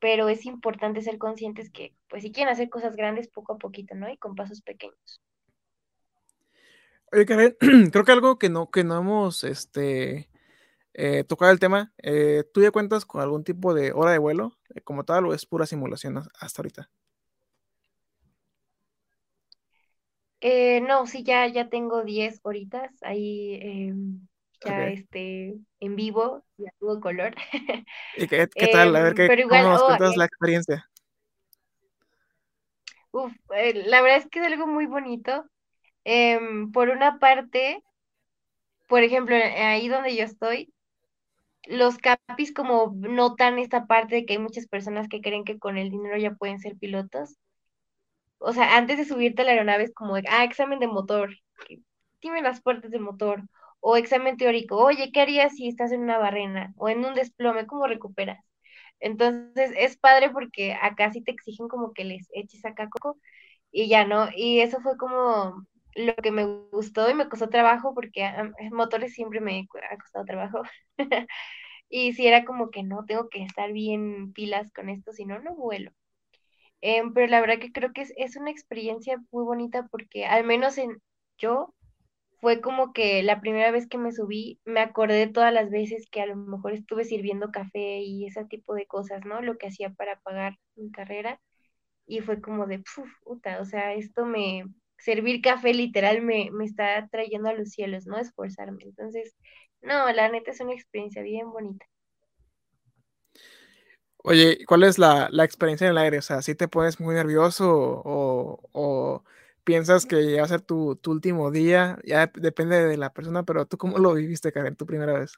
pero 0.00 0.28
es 0.28 0.46
importante 0.46 1.02
ser 1.02 1.18
conscientes 1.18 1.70
que, 1.70 1.94
pues, 2.08 2.22
si 2.22 2.32
quieren 2.32 2.52
hacer 2.52 2.68
cosas 2.70 2.96
grandes, 2.96 3.28
poco 3.28 3.52
a 3.52 3.58
poquito, 3.58 3.94
¿no? 3.94 4.10
Y 4.10 4.16
con 4.16 4.34
pasos 4.34 4.62
pequeños. 4.62 5.20
Oye, 7.12 7.26
Karen, 7.26 7.56
creo 7.92 8.04
que 8.04 8.12
algo 8.12 8.38
que 8.38 8.48
no, 8.48 8.70
que 8.70 8.84
no 8.84 8.98
hemos 8.98 9.44
este, 9.44 10.30
eh, 10.94 11.24
tocado 11.24 11.52
el 11.52 11.58
tema, 11.58 11.92
eh, 12.02 12.44
¿tú 12.52 12.62
ya 12.62 12.70
cuentas 12.70 13.04
con 13.04 13.20
algún 13.20 13.44
tipo 13.44 13.74
de 13.74 13.92
hora 13.92 14.12
de 14.12 14.18
vuelo 14.18 14.58
eh, 14.74 14.80
como 14.80 15.04
tal 15.04 15.26
o 15.26 15.34
es 15.34 15.44
pura 15.46 15.66
simulación 15.66 16.18
hasta 16.38 16.62
ahorita? 16.62 16.90
no, 20.82 21.06
sí, 21.06 21.22
ya, 21.22 21.46
ya 21.48 21.68
tengo 21.68 22.02
10 22.02 22.40
horitas 22.42 22.90
ahí 23.02 23.60
em, 24.62 24.70
ya 24.70 24.88
este, 24.88 25.54
en 25.80 25.96
vivo 25.96 26.44
y 26.56 26.66
a 26.66 26.72
todo 26.78 27.00
color. 27.00 27.34
¿Y 28.16 28.26
qué, 28.26 28.46
tal? 28.72 28.94
A 28.96 29.02
ver, 29.02 29.14
¿qué, 29.14 29.26
em, 29.26 29.48
¿cómo 29.48 29.62
nos 29.62 29.82
oh, 29.82 29.86
cuentas 29.86 30.16
la 30.16 30.24
experiencia? 30.24 30.88
Uf, 33.12 33.32
eh, 33.56 33.74
la 33.86 34.02
verdad 34.02 34.18
es 34.18 34.28
que 34.28 34.40
es 34.40 34.46
algo 34.46 34.66
muy 34.66 34.86
bonito. 34.86 35.44
Em, 36.04 36.70
por 36.72 36.88
una 36.88 37.18
parte, 37.18 37.82
por 38.88 39.02
ejemplo, 39.02 39.36
ahí 39.36 39.88
donde 39.88 40.14
yo 40.16 40.24
estoy, 40.24 40.72
los 41.66 41.98
capis 41.98 42.52
como 42.54 42.92
notan 42.96 43.58
esta 43.58 43.86
parte 43.86 44.16
de 44.16 44.26
que 44.26 44.34
hay 44.34 44.38
muchas 44.38 44.66
personas 44.66 45.08
que 45.08 45.20
creen 45.20 45.44
que 45.44 45.58
con 45.58 45.76
el 45.78 45.90
dinero 45.90 46.16
ya 46.16 46.34
pueden 46.34 46.58
ser 46.60 46.76
pilotos. 46.76 47.36
O 48.38 48.52
sea, 48.52 48.76
antes 48.76 48.98
de 48.98 49.04
subirte 49.04 49.42
a 49.42 49.44
la 49.44 49.52
aeronave 49.52 49.84
es 49.84 49.92
como, 49.94 50.16
ah, 50.16 50.44
examen 50.44 50.78
de 50.78 50.86
motor, 50.86 51.36
dime 52.22 52.42
las 52.42 52.62
puertas 52.62 52.90
de 52.90 52.98
motor, 52.98 53.42
o 53.80 53.96
examen 53.96 54.36
teórico, 54.36 54.76
oye, 54.78 55.10
¿qué 55.12 55.20
harías 55.22 55.54
si 55.56 55.68
estás 55.68 55.92
en 55.92 56.02
una 56.02 56.18
barrena 56.18 56.72
o 56.76 56.88
en 56.88 57.04
un 57.04 57.14
desplome? 57.14 57.66
¿Cómo 57.66 57.86
recuperas? 57.86 58.44
Entonces 59.00 59.72
es 59.76 59.96
padre 59.98 60.30
porque 60.30 60.74
acá 60.74 61.12
sí 61.12 61.22
te 61.22 61.32
exigen 61.32 61.68
como 61.68 61.92
que 61.92 62.04
les 62.04 62.28
eches 62.34 62.64
acá 62.64 62.88
coco 62.90 63.18
y 63.72 63.88
ya 63.88 64.04
no. 64.06 64.28
Y 64.36 64.60
eso 64.60 64.80
fue 64.80 64.96
como 64.96 65.66
lo 65.94 66.14
que 66.16 66.30
me 66.32 66.44
gustó 66.72 67.10
y 67.10 67.14
me 67.14 67.28
costó 67.28 67.48
trabajo 67.48 67.94
porque 67.94 68.30
motores 68.72 69.14
siempre 69.14 69.40
me 69.40 69.66
ha 69.90 69.96
costado 69.98 70.24
trabajo. 70.24 70.62
y 71.88 72.12
si 72.14 72.26
era 72.26 72.44
como 72.44 72.70
que 72.70 72.82
no, 72.82 73.04
tengo 73.06 73.28
que 73.28 73.42
estar 73.44 73.72
bien 73.72 74.32
pilas 74.32 74.72
con 74.72 74.88
esto, 74.90 75.12
si 75.12 75.24
no, 75.26 75.40
no 75.40 75.54
vuelo. 75.56 75.92
Em, 76.82 77.12
pero 77.12 77.26
la 77.28 77.40
verdad 77.40 77.58
que 77.58 77.72
creo 77.72 77.92
que 77.92 78.02
es, 78.02 78.12
es 78.16 78.36
una 78.36 78.50
experiencia 78.50 79.18
muy 79.30 79.44
bonita 79.44 79.86
porque 79.90 80.26
al 80.26 80.44
menos 80.44 80.78
en 80.78 81.02
yo 81.38 81.74
fue 82.40 82.60
como 82.60 82.92
que 82.92 83.22
la 83.22 83.40
primera 83.40 83.70
vez 83.70 83.86
que 83.88 83.98
me 83.98 84.12
subí 84.12 84.60
me 84.64 84.80
acordé 84.80 85.26
todas 85.28 85.52
las 85.52 85.70
veces 85.70 86.08
que 86.10 86.22
a 86.22 86.26
lo 86.26 86.36
mejor 86.36 86.72
estuve 86.72 87.04
sirviendo 87.04 87.50
café 87.52 88.00
y 88.00 88.26
ese 88.26 88.44
tipo 88.46 88.74
de 88.74 88.86
cosas, 88.86 89.24
¿no? 89.26 89.42
Lo 89.42 89.58
que 89.58 89.68
hacía 89.68 89.90
para 89.90 90.20
pagar 90.20 90.58
mi 90.76 90.90
carrera 90.90 91.40
y 92.06 92.20
fue 92.20 92.40
como 92.40 92.66
de, 92.66 92.82
puta, 93.24 93.60
o 93.60 93.64
sea, 93.64 93.94
esto 93.94 94.26
me, 94.26 94.64
servir 94.98 95.42
café 95.42 95.74
literal 95.74 96.22
me, 96.22 96.50
me 96.52 96.64
está 96.64 97.08
trayendo 97.10 97.48
a 97.50 97.54
los 97.54 97.70
cielos, 97.70 98.06
¿no? 98.06 98.18
Esforzarme. 98.18 98.84
Entonces, 98.84 99.36
no, 99.82 100.10
la 100.12 100.28
neta 100.28 100.50
es 100.50 100.60
una 100.60 100.74
experiencia 100.74 101.22
bien 101.22 101.50
bonita. 101.50 101.86
Oye, 104.22 104.64
¿cuál 104.66 104.84
es 104.84 104.98
la, 104.98 105.28
la 105.30 105.44
experiencia 105.44 105.86
en 105.86 105.92
el 105.92 105.98
aire? 105.98 106.18
O 106.18 106.22
sea, 106.22 106.42
¿sí 106.42 106.54
te 106.54 106.68
pones 106.68 107.00
muy 107.00 107.14
nervioso 107.14 107.70
o, 108.04 108.60
o 108.72 109.24
piensas 109.64 110.06
que 110.06 110.36
va 110.38 110.44
a 110.44 110.48
ser 110.48 110.62
tu, 110.62 110.98
último 111.06 111.50
día, 111.50 111.98
ya 112.04 112.30
depende 112.34 112.84
de 112.86 112.96
la 112.96 113.12
persona, 113.12 113.44
pero 113.44 113.66
tú 113.66 113.76
cómo 113.78 113.98
lo 113.98 114.14
viviste, 114.14 114.52
Karen, 114.52 114.76
tu 114.76 114.86
primera 114.86 115.12
vez. 115.12 115.32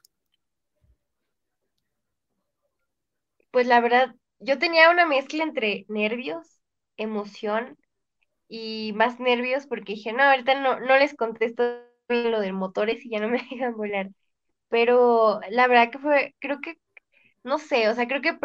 Pues 3.51 3.67
la 3.67 3.81
verdad, 3.81 4.15
yo 4.39 4.57
tenía 4.59 4.89
una 4.89 5.05
mezcla 5.05 5.43
entre 5.43 5.85
nervios, 5.87 6.61
emoción 6.97 7.77
y 8.47 8.93
más 8.95 9.19
nervios 9.19 9.67
porque 9.67 9.93
dije, 9.93 10.13
no, 10.13 10.23
ahorita 10.23 10.59
no, 10.61 10.79
no 10.79 10.97
les 10.97 11.15
contesto 11.15 11.63
lo 12.09 12.39
de 12.39 12.53
motores 12.53 13.05
y 13.05 13.09
ya 13.11 13.19
no 13.19 13.29
me 13.29 13.37
dejan 13.51 13.75
volar. 13.75 14.09
Pero 14.69 15.39
la 15.49 15.67
verdad 15.67 15.91
que 15.91 15.99
fue, 15.99 16.35
creo 16.39 16.61
que, 16.61 16.75
no 17.43 17.59
sé, 17.59 17.89
o 17.89 17.95
sea, 17.95 18.07
creo 18.07 18.21
que 18.21 18.37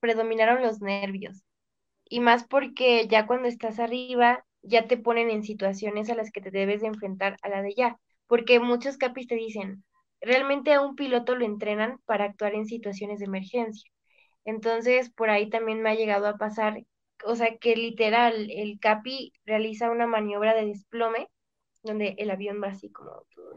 predominaron 0.00 0.62
los 0.62 0.80
nervios. 0.80 1.42
Y 2.08 2.20
más 2.20 2.44
porque 2.46 3.08
ya 3.08 3.26
cuando 3.26 3.48
estás 3.48 3.78
arriba, 3.80 4.44
ya 4.62 4.86
te 4.88 4.96
ponen 4.96 5.30
en 5.30 5.42
situaciones 5.44 6.10
a 6.10 6.14
las 6.14 6.30
que 6.30 6.40
te 6.40 6.50
debes 6.50 6.80
de 6.82 6.88
enfrentar 6.88 7.36
a 7.42 7.48
la 7.48 7.62
de 7.62 7.74
ya, 7.74 7.98
porque 8.26 8.60
muchos 8.60 8.96
capis 8.96 9.26
te 9.26 9.34
dicen, 9.36 9.84
realmente 10.20 10.72
a 10.72 10.80
un 10.80 10.96
piloto 10.96 11.34
lo 11.36 11.44
entrenan 11.44 11.98
para 12.06 12.24
actuar 12.24 12.54
en 12.54 12.66
situaciones 12.66 13.18
de 13.20 13.26
emergencia. 13.26 13.90
Entonces, 14.44 15.10
por 15.10 15.30
ahí 15.30 15.50
también 15.50 15.82
me 15.82 15.90
ha 15.90 15.94
llegado 15.94 16.26
a 16.26 16.38
pasar, 16.38 16.84
o 17.24 17.36
sea, 17.36 17.56
que 17.58 17.76
literal, 17.76 18.50
el 18.50 18.78
capi 18.80 19.32
realiza 19.44 19.90
una 19.90 20.06
maniobra 20.06 20.54
de 20.54 20.66
desplome, 20.66 21.28
donde 21.82 22.14
el 22.18 22.30
avión 22.30 22.62
va 22.62 22.68
así 22.68 22.90
como, 22.90 23.10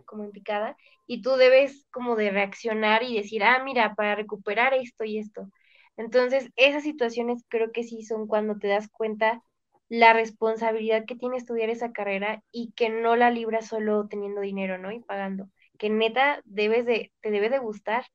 como 0.06 0.24
en 0.24 0.32
picada, 0.32 0.76
y 1.08 1.22
tú 1.22 1.32
debes 1.32 1.86
como 1.91 2.16
de 2.16 2.32
reaccionar 2.32 3.03
y 3.03 3.16
decir, 3.18 3.43
ah, 3.43 3.64
mira, 3.64 3.95
para 3.95 4.16
recuperar 4.16 4.74
esto 4.74 5.03
y 5.06 5.20
esto. 5.20 5.49
Entonces, 5.97 6.49
esas 6.56 6.84
situaciones 6.84 7.43
creo 7.47 7.72
que 7.72 7.84
sí 7.84 8.03
son 8.03 8.28
cuando 8.28 8.58
te 8.58 8.68
das 8.68 8.89
cuenta 8.89 9.41
la 9.90 10.14
responsabilidad 10.14 11.06
que 11.06 11.16
tiene 11.16 11.38
estudiar 11.38 11.70
esa 11.70 11.92
carrera 11.92 12.44
y 12.52 12.72
que 12.76 12.90
no 12.90 13.16
la 13.16 13.30
libras 13.30 13.68
solo 13.68 14.08
teniendo 14.08 14.42
dinero, 14.42 14.78
¿no? 14.78 14.92
Y 14.92 15.00
pagando. 15.00 15.50
Que 15.78 15.90
neta 15.90 16.42
debes 16.46 16.86
de, 16.86 17.12
te 17.22 17.32
debe 17.32 17.50
de 17.50 17.60
gustar 17.60 18.06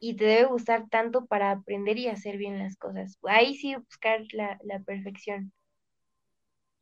y 0.00 0.16
te 0.16 0.24
debe 0.24 0.44
gustar 0.46 0.88
tanto 0.88 1.26
para 1.26 1.50
aprender 1.50 1.98
y 1.98 2.08
hacer 2.08 2.36
bien 2.36 2.58
las 2.58 2.76
cosas. 2.76 3.18
Ahí 3.24 3.54
sí 3.56 3.74
buscar 3.74 4.22
la, 4.32 4.58
perfección. 4.86 5.52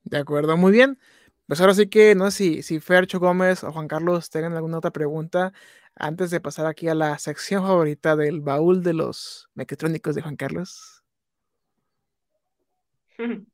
De 0.04 0.18
acuerdo, 0.18 0.56
muy 0.56 0.72
bien. 0.72 0.98
Pues 1.46 1.60
ahora 1.60 1.74
sí 1.74 1.88
que 1.88 2.14
no 2.14 2.30
sé 2.30 2.36
si, 2.36 2.62
si 2.62 2.80
Fercho 2.80 3.18
Gómez 3.18 3.64
o 3.64 3.72
Juan 3.72 3.88
Carlos 3.88 4.30
tengan 4.30 4.54
alguna 4.54 4.78
otra 4.78 4.90
pregunta 4.90 5.52
antes 5.94 6.30
de 6.30 6.40
pasar 6.40 6.66
aquí 6.66 6.88
a 6.88 6.94
la 6.94 7.18
sección 7.18 7.62
favorita 7.64 8.16
del 8.16 8.40
baúl 8.40 8.82
de 8.82 8.94
los 8.94 9.48
mecatrónicos 9.54 10.14
de 10.14 10.22
Juan 10.22 10.36
Carlos. 10.36 11.02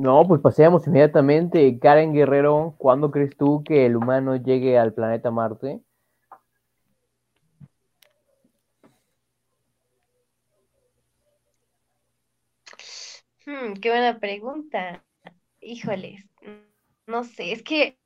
No, 0.00 0.26
pues 0.26 0.40
paseamos 0.40 0.86
inmediatamente. 0.86 1.78
Karen 1.78 2.14
Guerrero, 2.14 2.74
¿cuándo 2.78 3.10
crees 3.10 3.36
tú 3.36 3.62
que 3.62 3.84
el 3.84 3.96
humano 3.96 4.34
llegue 4.36 4.78
al 4.78 4.94
planeta 4.94 5.30
Marte? 5.30 5.80
Hmm, 13.46 13.74
qué 13.74 13.90
buena 13.90 14.18
pregunta. 14.18 15.04
Híjoles, 15.60 16.24
no 17.06 17.24
sé, 17.24 17.52
es 17.52 17.62
que 17.62 17.98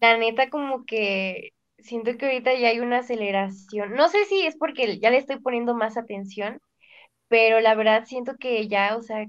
la 0.00 0.16
neta 0.18 0.50
como 0.50 0.84
que 0.84 1.50
siento 1.78 2.16
que 2.16 2.26
ahorita 2.26 2.54
ya 2.54 2.68
hay 2.68 2.80
una 2.80 2.98
aceleración. 2.98 3.94
No 3.94 4.08
sé 4.08 4.24
si 4.26 4.42
es 4.46 4.56
porque 4.56 4.98
ya 4.98 5.10
le 5.10 5.18
estoy 5.18 5.40
poniendo 5.40 5.74
más 5.74 5.96
atención, 5.96 6.60
pero 7.28 7.60
la 7.60 7.74
verdad 7.74 8.04
siento 8.06 8.36
que 8.38 8.68
ya, 8.68 8.96
o 8.96 9.02
sea, 9.02 9.26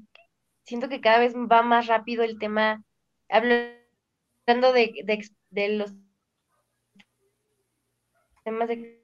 siento 0.65 0.89
que 0.89 1.01
cada 1.01 1.19
vez 1.19 1.35
va 1.35 1.61
más 1.61 1.87
rápido 1.87 2.23
el 2.23 2.39
tema, 2.39 2.83
hablando 3.29 4.73
de, 4.73 4.93
de, 5.51 5.69
los 5.69 5.93
temas 8.43 8.67
de 8.67 9.01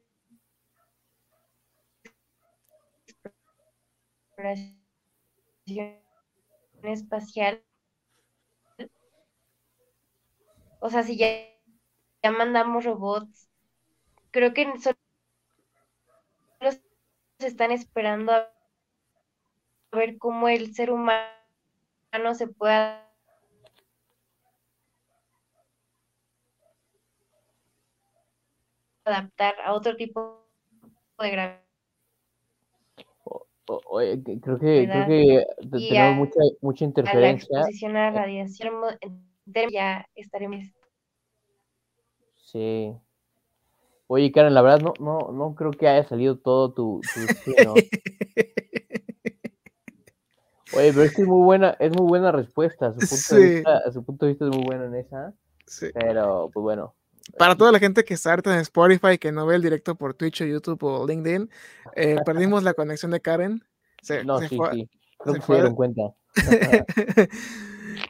exploración 4.38 4.82
espacial. 6.84 7.64
O 10.80 10.89
sea, 10.89 11.03
si 11.03 11.16
ya, 11.16 11.28
ya 12.24 12.32
mandamos 12.32 12.86
robots, 12.86 13.47
creo 14.32 14.53
que 14.53 14.66
solo 14.80 14.97
se 16.59 17.47
están 17.47 17.72
esperando 17.72 18.32
a 18.32 18.49
ver 19.91 20.18
cómo 20.18 20.49
el 20.49 20.74
ser 20.74 20.91
humano 20.91 21.41
se 22.34 22.47
puede 22.47 22.97
adaptar 29.05 29.55
a 29.64 29.74
otro 29.74 29.95
tipo 29.95 30.45
de 31.20 31.32
gravedad. 31.32 31.62
creo 34.41 34.59
que, 34.59 34.89
creo 34.89 35.07
que 35.07 35.45
tenemos 35.70 36.16
mucha, 36.16 36.39
mucha 36.62 36.86
interferencia. 36.86 37.47
A 37.51 37.53
la 37.53 37.59
exposición 37.62 37.97
a 37.97 38.12
la 38.12 38.20
radiación 38.20 38.74
ya 39.72 40.07
estaremos. 40.16 40.66
Sí. 42.36 42.93
Oye, 44.07 44.32
Karen, 44.32 44.53
la 44.53 44.62
verdad 44.62 44.82
no, 44.82 44.93
no, 44.99 45.32
no 45.32 45.55
creo 45.55 45.72
que 45.72 45.88
haya 45.88 46.03
salido 46.03 46.38
todo 46.38 46.74
tu, 46.74 46.99
tu 47.14 47.22
Oye, 50.74 50.94
pero 50.94 51.04
es 51.04 51.16
que 51.16 51.22
es 51.22 51.28
muy 51.28 51.44
buena, 51.44 51.76
es 51.80 51.92
muy 51.92 52.08
buena 52.08 52.32
respuesta. 52.32 52.88
A 52.88 52.94
su 52.94 53.00
punto, 53.00 53.36
de, 53.36 53.56
vista, 53.56 53.78
a 53.78 53.92
su 53.92 54.04
punto 54.04 54.26
de 54.26 54.32
vista 54.32 54.46
es 54.46 54.56
muy 54.56 54.64
bueno 54.64 54.86
en 54.86 54.96
esa. 54.96 55.34
Sí. 55.66 55.88
Pero, 55.94 56.50
pues 56.54 56.62
bueno. 56.62 56.96
Para 57.38 57.56
toda 57.56 57.72
la 57.72 57.80
gente 57.80 58.04
que 58.04 58.14
está 58.14 58.34
en 58.34 58.60
Spotify, 58.60 59.18
que 59.18 59.32
no 59.32 59.46
ve 59.46 59.56
el 59.56 59.62
directo 59.62 59.96
por 59.96 60.14
Twitch 60.14 60.42
o 60.42 60.46
YouTube 60.46 60.84
o 60.84 61.08
LinkedIn, 61.08 61.50
eh, 61.96 62.16
perdimos 62.26 62.64
la 62.64 62.74
conexión 62.74 63.12
de 63.12 63.22
Karen. 63.22 63.64
no, 64.26 64.40
sí, 64.40 64.48
sí. 64.50 64.90
Creo 65.20 65.36
que 65.36 65.42
se 65.42 65.54
dieron 65.54 65.76
cuenta. 65.76 66.02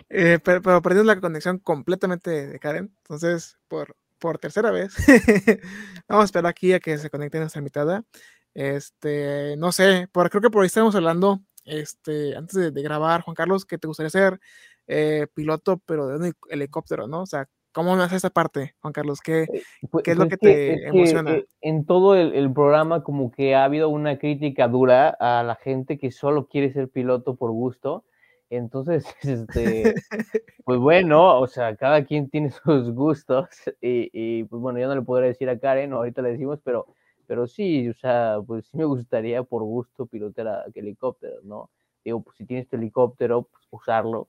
eh, 0.09 0.39
pero, 0.43 0.61
pero, 0.61 0.81
perdimos 0.81 1.07
la 1.07 1.19
conexión 1.19 1.59
completamente 1.59 2.47
de 2.47 2.59
Karen. 2.59 2.95
Entonces, 3.03 3.57
por, 3.67 3.95
por 4.19 4.37
tercera 4.37 4.71
vez, 4.71 4.95
vamos 6.07 6.23
a 6.23 6.25
esperar 6.25 6.49
aquí 6.49 6.73
a 6.73 6.79
que 6.79 6.97
se 6.97 7.09
conecte 7.09 7.39
nuestra 7.39 7.59
invitada. 7.59 8.05
Este, 8.53 9.55
no 9.57 9.71
sé, 9.71 10.07
por, 10.11 10.29
creo 10.29 10.41
que 10.41 10.49
por 10.49 10.61
ahí 10.61 10.67
estamos 10.67 10.95
hablando 10.95 11.41
este, 11.65 12.35
antes 12.35 12.73
de, 12.73 12.81
grabar, 12.81 13.21
Juan 13.21 13.35
Carlos, 13.35 13.65
que 13.65 13.77
te 13.77 13.87
gustaría 13.87 14.09
ser 14.09 14.39
eh, 14.87 15.27
piloto, 15.33 15.81
pero 15.85 16.07
de 16.07 16.17
un 16.17 16.33
helicóptero, 16.49 17.07
¿no? 17.07 17.21
O 17.21 17.25
sea, 17.25 17.47
¿cómo 17.71 17.95
nace 17.95 18.15
esa 18.15 18.29
parte, 18.29 18.75
Juan 18.81 18.93
Carlos? 18.93 19.19
¿Qué, 19.21 19.43
eh, 19.43 19.63
pues, 19.89 20.03
¿qué 20.03 20.11
es 20.11 20.17
lo 20.17 20.27
pues 20.27 20.37
que 20.39 20.47
te 20.47 20.87
emociona? 20.87 21.31
Eh, 21.35 21.45
en 21.61 21.85
todo 21.85 22.15
el, 22.15 22.51
programa 22.53 23.03
como 23.03 23.31
que 23.31 23.55
ha 23.55 23.63
habido 23.63 23.89
una 23.89 24.17
crítica 24.17 24.67
dura 24.67 25.09
a 25.19 25.43
la 25.43 25.55
gente 25.55 25.97
que 25.97 26.11
solo 26.11 26.47
quiere 26.47 26.71
ser 26.73 26.89
piloto 26.89 27.35
por 27.35 27.51
gusto. 27.51 28.05
Entonces, 28.49 29.05
este, 29.21 29.95
pues 30.65 30.79
bueno, 30.79 31.39
o 31.39 31.47
sea, 31.47 31.75
cada 31.75 32.03
quien 32.03 32.29
tiene 32.29 32.51
sus 32.65 32.91
gustos 32.91 33.47
y, 33.81 34.09
y, 34.13 34.43
pues 34.45 34.61
bueno, 34.61 34.79
yo 34.79 34.87
no 34.87 34.95
le 34.95 35.01
podré 35.03 35.27
decir 35.27 35.49
a 35.49 35.59
Karen, 35.59 35.93
ahorita 35.93 36.21
le 36.21 36.31
decimos, 36.31 36.59
pero 36.63 36.87
pero 37.31 37.47
sí, 37.47 37.87
o 37.87 37.93
sea, 37.93 38.39
pues 38.45 38.65
sí 38.65 38.75
me 38.75 38.83
gustaría 38.83 39.41
por 39.43 39.63
gusto 39.63 40.05
pilotear 40.05 40.65
helicópteros, 40.75 41.45
¿no? 41.45 41.69
Digo, 42.03 42.21
pues 42.21 42.35
si 42.35 42.45
tienes 42.45 42.67
tu 42.67 42.75
helicóptero, 42.75 43.43
pues 43.43 43.63
usarlo. 43.69 44.27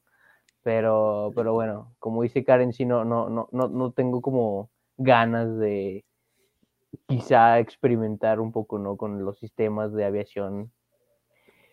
Pero, 0.62 1.32
pero 1.34 1.52
bueno, 1.52 1.96
como 1.98 2.22
dice 2.22 2.44
Karen, 2.44 2.72
sí, 2.72 2.84
no, 2.84 3.04
no, 3.04 3.28
no, 3.28 3.48
no, 3.50 3.90
tengo 3.90 4.22
como 4.22 4.70
ganas 4.98 5.58
de 5.58 6.04
quizá 7.08 7.58
experimentar 7.58 8.38
un 8.38 8.52
poco, 8.52 8.78
¿no? 8.78 8.96
Con 8.96 9.24
los 9.24 9.36
sistemas 9.36 9.92
de 9.92 10.04
aviación. 10.04 10.70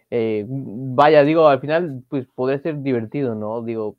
Eh, 0.09 0.45
vaya, 0.49 1.23
digo, 1.23 1.47
al 1.47 1.59
final, 1.61 2.03
pues 2.09 2.25
podría 2.33 2.57
ser 2.57 2.81
divertido, 2.81 3.35
¿no? 3.35 3.61
Digo, 3.61 3.97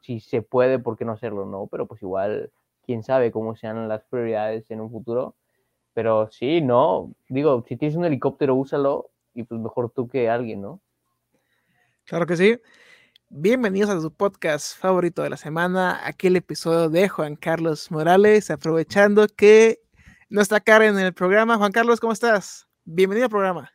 si 0.00 0.18
se 0.18 0.42
puede, 0.42 0.80
¿por 0.80 0.98
qué 0.98 1.04
no 1.04 1.12
hacerlo, 1.12 1.46
no? 1.46 1.68
Pero 1.68 1.86
pues 1.86 2.02
igual, 2.02 2.50
quién 2.84 3.04
sabe 3.04 3.30
cómo 3.30 3.54
sean 3.54 3.88
las 3.88 4.02
prioridades 4.06 4.68
en 4.72 4.80
un 4.80 4.90
futuro 4.90 5.36
pero 5.94 6.30
sí, 6.30 6.60
no, 6.60 7.12
digo, 7.28 7.64
si 7.68 7.76
tienes 7.76 7.96
un 7.96 8.04
helicóptero, 8.04 8.54
úsalo 8.54 9.10
y 9.34 9.42
pues 9.44 9.60
mejor 9.60 9.90
tú 9.94 10.08
que 10.08 10.28
alguien, 10.28 10.62
¿no? 10.62 10.80
Claro 12.04 12.26
que 12.26 12.36
sí. 12.36 12.58
Bienvenidos 13.28 13.90
a 13.90 14.00
su 14.00 14.12
podcast 14.12 14.78
favorito 14.78 15.22
de 15.22 15.30
la 15.30 15.36
semana, 15.36 16.00
aquel 16.06 16.36
episodio 16.36 16.90
de 16.90 17.08
Juan 17.08 17.36
Carlos 17.36 17.90
Morales, 17.90 18.50
aprovechando 18.50 19.26
que 19.26 19.80
no 20.28 20.40
está 20.40 20.60
Karen 20.60 20.98
en 20.98 21.06
el 21.06 21.14
programa. 21.14 21.56
Juan 21.56 21.72
Carlos, 21.72 22.00
¿cómo 22.00 22.12
estás? 22.12 22.68
Bienvenido 22.84 23.26
al 23.26 23.30
programa. 23.30 23.70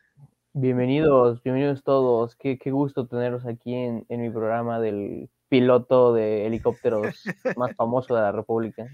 Bienvenidos, 0.52 1.42
bienvenidos 1.42 1.82
todos. 1.82 2.36
Qué, 2.36 2.58
qué 2.58 2.70
gusto 2.70 3.06
teneros 3.06 3.46
aquí 3.46 3.74
en, 3.74 4.06
en 4.08 4.20
mi 4.20 4.30
programa 4.30 4.80
del 4.80 5.30
piloto 5.48 6.12
de 6.12 6.46
helicópteros 6.46 7.24
más 7.56 7.74
famoso 7.74 8.14
de 8.14 8.20
la 8.20 8.32
República. 8.32 8.86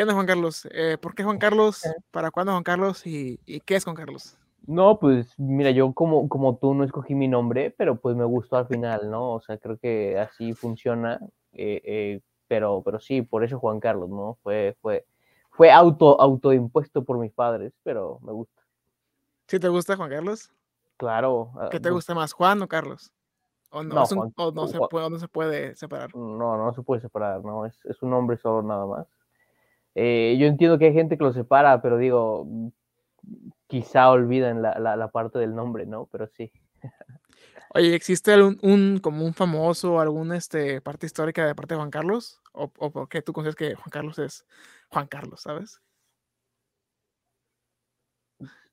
¿Qué 0.00 0.04
onda, 0.04 0.14
Juan 0.14 0.26
Carlos? 0.26 0.66
Eh, 0.72 0.96
¿Por 0.98 1.14
qué 1.14 1.24
Juan 1.24 1.36
Carlos? 1.36 1.82
¿Para 2.10 2.30
cuándo 2.30 2.52
Juan 2.52 2.62
Carlos? 2.62 3.06
¿Y, 3.06 3.36
qué 3.66 3.76
es 3.76 3.84
Juan 3.84 3.94
Carlos? 3.94 4.34
No, 4.66 4.98
pues 4.98 5.38
mira, 5.38 5.72
yo 5.72 5.92
como, 5.92 6.26
como 6.26 6.56
tú 6.56 6.72
no 6.72 6.84
escogí 6.84 7.14
mi 7.14 7.28
nombre, 7.28 7.74
pero 7.76 7.96
pues 7.96 8.16
me 8.16 8.24
gustó 8.24 8.56
al 8.56 8.66
final, 8.66 9.10
¿no? 9.10 9.34
O 9.34 9.42
sea, 9.42 9.58
creo 9.58 9.76
que 9.76 10.18
así 10.18 10.54
funciona, 10.54 11.20
eh, 11.52 11.82
eh, 11.84 12.20
pero, 12.48 12.80
pero 12.82 12.98
sí, 12.98 13.20
por 13.20 13.44
eso 13.44 13.58
Juan 13.58 13.78
Carlos, 13.78 14.08
¿no? 14.08 14.38
Fue, 14.42 14.74
fue, 14.80 15.04
fue 15.50 15.70
auto, 15.70 16.18
autoimpuesto 16.18 17.04
por 17.04 17.18
mis 17.18 17.32
padres, 17.32 17.74
pero 17.82 18.20
me 18.22 18.32
gusta. 18.32 18.62
¿Sí 19.48 19.60
te 19.60 19.68
gusta 19.68 19.98
Juan 19.98 20.08
Carlos? 20.08 20.50
Claro. 20.96 21.52
Ah, 21.56 21.68
¿Qué 21.70 21.78
te 21.78 21.90
gusta 21.90 22.14
más, 22.14 22.32
Juan 22.32 22.62
o 22.62 22.68
Carlos? 22.68 23.12
¿O 23.68 23.82
no, 23.82 24.06
se 24.06 24.16
puede, 24.16 25.10
no 25.10 25.18
se 25.18 25.28
puede 25.28 25.76
separar? 25.76 26.16
No, 26.16 26.56
no 26.56 26.72
se 26.72 26.80
puede 26.80 27.02
separar, 27.02 27.44
no, 27.44 27.66
es, 27.66 27.84
es 27.84 28.00
un 28.00 28.08
nombre 28.08 28.38
solo 28.38 28.62
nada 28.62 28.86
más. 28.86 29.06
Eh, 29.94 30.36
yo 30.38 30.46
entiendo 30.46 30.78
que 30.78 30.86
hay 30.86 30.92
gente 30.92 31.18
que 31.18 31.24
lo 31.24 31.32
separa, 31.32 31.82
pero 31.82 31.98
digo, 31.98 32.46
quizá 33.66 34.10
olviden 34.10 34.62
la, 34.62 34.78
la, 34.78 35.08
parte 35.08 35.38
del 35.38 35.54
nombre, 35.54 35.86
¿no? 35.86 36.06
Pero 36.06 36.26
sí. 36.28 36.52
Oye, 37.74 37.94
¿existe 37.94 38.32
algún, 38.32 38.58
un, 38.62 38.98
como 38.98 39.24
un 39.24 39.34
famoso, 39.34 40.00
alguna 40.00 40.36
este, 40.36 40.80
parte 40.80 41.06
histórica 41.06 41.46
de 41.46 41.54
parte 41.54 41.74
de 41.74 41.78
Juan 41.78 41.90
Carlos? 41.90 42.40
¿O, 42.52 42.72
o 42.78 42.90
por 42.90 43.08
qué 43.08 43.22
tú 43.22 43.32
consideras 43.32 43.56
que 43.56 43.74
Juan 43.74 43.90
Carlos 43.90 44.18
es 44.18 44.44
Juan 44.88 45.06
Carlos, 45.06 45.42
sabes? 45.42 45.80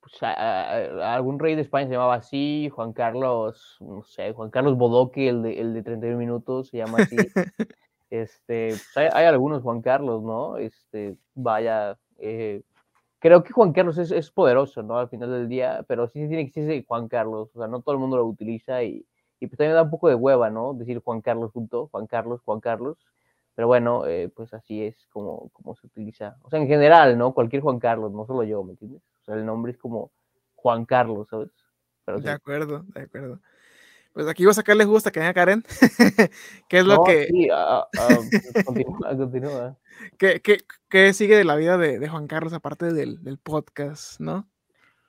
Pues, 0.08 0.22
algún 0.22 1.38
rey 1.38 1.54
de 1.54 1.62
España 1.62 1.86
se 1.86 1.92
llamaba 1.92 2.14
así, 2.14 2.70
Juan 2.72 2.92
Carlos, 2.92 3.76
no 3.80 4.02
sé, 4.04 4.32
Juan 4.32 4.50
Carlos 4.50 4.76
Bodoque, 4.76 5.28
el 5.28 5.42
de, 5.42 5.60
el 5.60 5.74
de 5.74 5.82
31 5.82 6.18
minutos, 6.18 6.68
se 6.68 6.78
llama 6.78 6.98
así. 6.98 7.16
Este, 8.10 8.68
pues, 8.68 9.14
hay, 9.14 9.26
algunos 9.26 9.62
Juan 9.62 9.82
Carlos, 9.82 10.22
¿no? 10.22 10.56
Este, 10.56 11.16
vaya, 11.34 11.98
eh, 12.18 12.62
creo 13.18 13.42
que 13.42 13.52
Juan 13.52 13.72
Carlos 13.72 13.98
es, 13.98 14.10
es, 14.10 14.30
poderoso, 14.30 14.82
¿no? 14.82 14.98
Al 14.98 15.08
final 15.08 15.30
del 15.30 15.48
día, 15.48 15.84
pero 15.86 16.08
sí 16.08 16.26
tiene 16.26 16.50
que 16.50 16.64
ser 16.64 16.84
Juan 16.86 17.08
Carlos, 17.08 17.50
o 17.54 17.58
sea, 17.58 17.68
no 17.68 17.82
todo 17.82 17.94
el 17.94 18.00
mundo 18.00 18.16
lo 18.16 18.24
utiliza 18.24 18.82
y, 18.82 19.04
y 19.40 19.46
pues 19.46 19.58
también 19.58 19.74
da 19.74 19.82
un 19.82 19.90
poco 19.90 20.08
de 20.08 20.14
hueva, 20.14 20.50
¿no? 20.50 20.74
Decir 20.74 21.00
Juan 21.00 21.20
Carlos 21.20 21.52
junto, 21.52 21.88
Juan 21.88 22.06
Carlos, 22.06 22.40
Juan 22.44 22.60
Carlos, 22.60 22.96
pero 23.54 23.66
bueno, 23.66 24.06
eh, 24.06 24.30
pues 24.34 24.54
así 24.54 24.84
es 24.84 25.06
como, 25.10 25.50
como 25.50 25.74
se 25.74 25.86
utiliza, 25.86 26.36
o 26.42 26.50
sea, 26.50 26.60
en 26.60 26.68
general, 26.68 27.18
¿no? 27.18 27.34
Cualquier 27.34 27.60
Juan 27.62 27.78
Carlos, 27.78 28.12
no 28.12 28.24
solo 28.24 28.44
yo, 28.44 28.62
¿me 28.64 28.72
entiendes? 28.72 29.02
O 29.22 29.24
sea, 29.24 29.34
el 29.34 29.44
nombre 29.44 29.72
es 29.72 29.78
como 29.78 30.12
Juan 30.54 30.84
Carlos, 30.84 31.28
¿sabes? 31.28 31.50
Pero, 32.04 32.20
De 32.20 32.30
acuerdo, 32.30 32.84
de 32.94 33.02
acuerdo. 33.02 33.40
Pues 34.18 34.26
aquí 34.26 34.42
voy 34.42 34.50
a 34.50 34.54
sacarle 34.54 34.84
gusto 34.84 35.08
a 35.08 35.12
que 35.12 35.20
venga 35.20 35.32
Karen. 35.32 35.62
¿Qué 36.68 36.78
es 36.78 36.84
lo 36.84 37.04
que. 37.04 37.26
Sí, 37.26 37.48
uh, 37.52 37.82
uh, 37.82 38.64
continúa, 38.64 38.98
continúa. 39.16 39.76
¿Qué, 40.18 40.42
qué, 40.42 40.58
qué 40.88 41.12
sigue 41.12 41.36
de 41.36 41.44
la 41.44 41.54
vida 41.54 41.78
de, 41.78 42.00
de 42.00 42.08
Juan 42.08 42.26
Carlos 42.26 42.52
aparte 42.52 42.92
del, 42.92 43.22
del, 43.22 43.38
podcast, 43.38 44.18
no? 44.18 44.48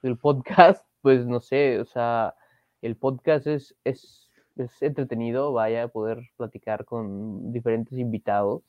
El 0.03 0.15
podcast, 0.15 0.86
pues 1.02 1.26
no 1.26 1.40
sé, 1.40 1.80
o 1.80 1.86
sea, 1.86 2.36
el 2.84 2.98
podcast 2.98 3.48
es, 3.48 3.76
es, 3.84 4.30
es 4.57 4.80
entretenido, 4.84 5.53
vaya, 5.53 5.88
poder 5.88 6.30
platicar 6.38 6.86
con 6.86 7.52
diferentes 7.52 7.98
invitados. 7.98 8.61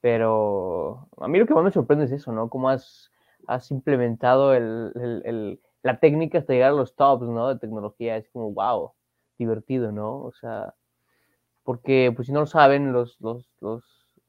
Pero 0.00 1.08
a 1.16 1.28
mí 1.28 1.38
lo 1.38 1.46
que 1.46 1.54
más 1.54 1.62
me 1.62 1.70
sorprende 1.70 2.06
es 2.06 2.10
eso, 2.10 2.32
¿no? 2.32 2.50
Cómo 2.50 2.70
has, 2.70 3.12
has 3.46 3.70
implementado 3.70 4.52
el, 4.52 4.90
el, 4.96 5.22
el, 5.24 5.60
la 5.84 6.00
técnica 6.00 6.38
hasta 6.38 6.54
llegar 6.54 6.70
a 6.72 6.76
los 6.76 6.96
tops, 6.96 7.28
¿no? 7.28 7.46
De 7.46 7.60
tecnología. 7.60 8.16
Es 8.16 8.28
como, 8.30 8.50
wow 8.50 8.94
divertido, 9.38 9.92
¿no? 9.92 10.20
O 10.20 10.32
sea, 10.32 10.74
porque 11.64 12.12
pues 12.14 12.26
si 12.26 12.32
no 12.32 12.40
lo 12.40 12.46
saben, 12.46 12.92
los, 12.92 13.20
los, 13.20 13.48
los, 13.60 13.84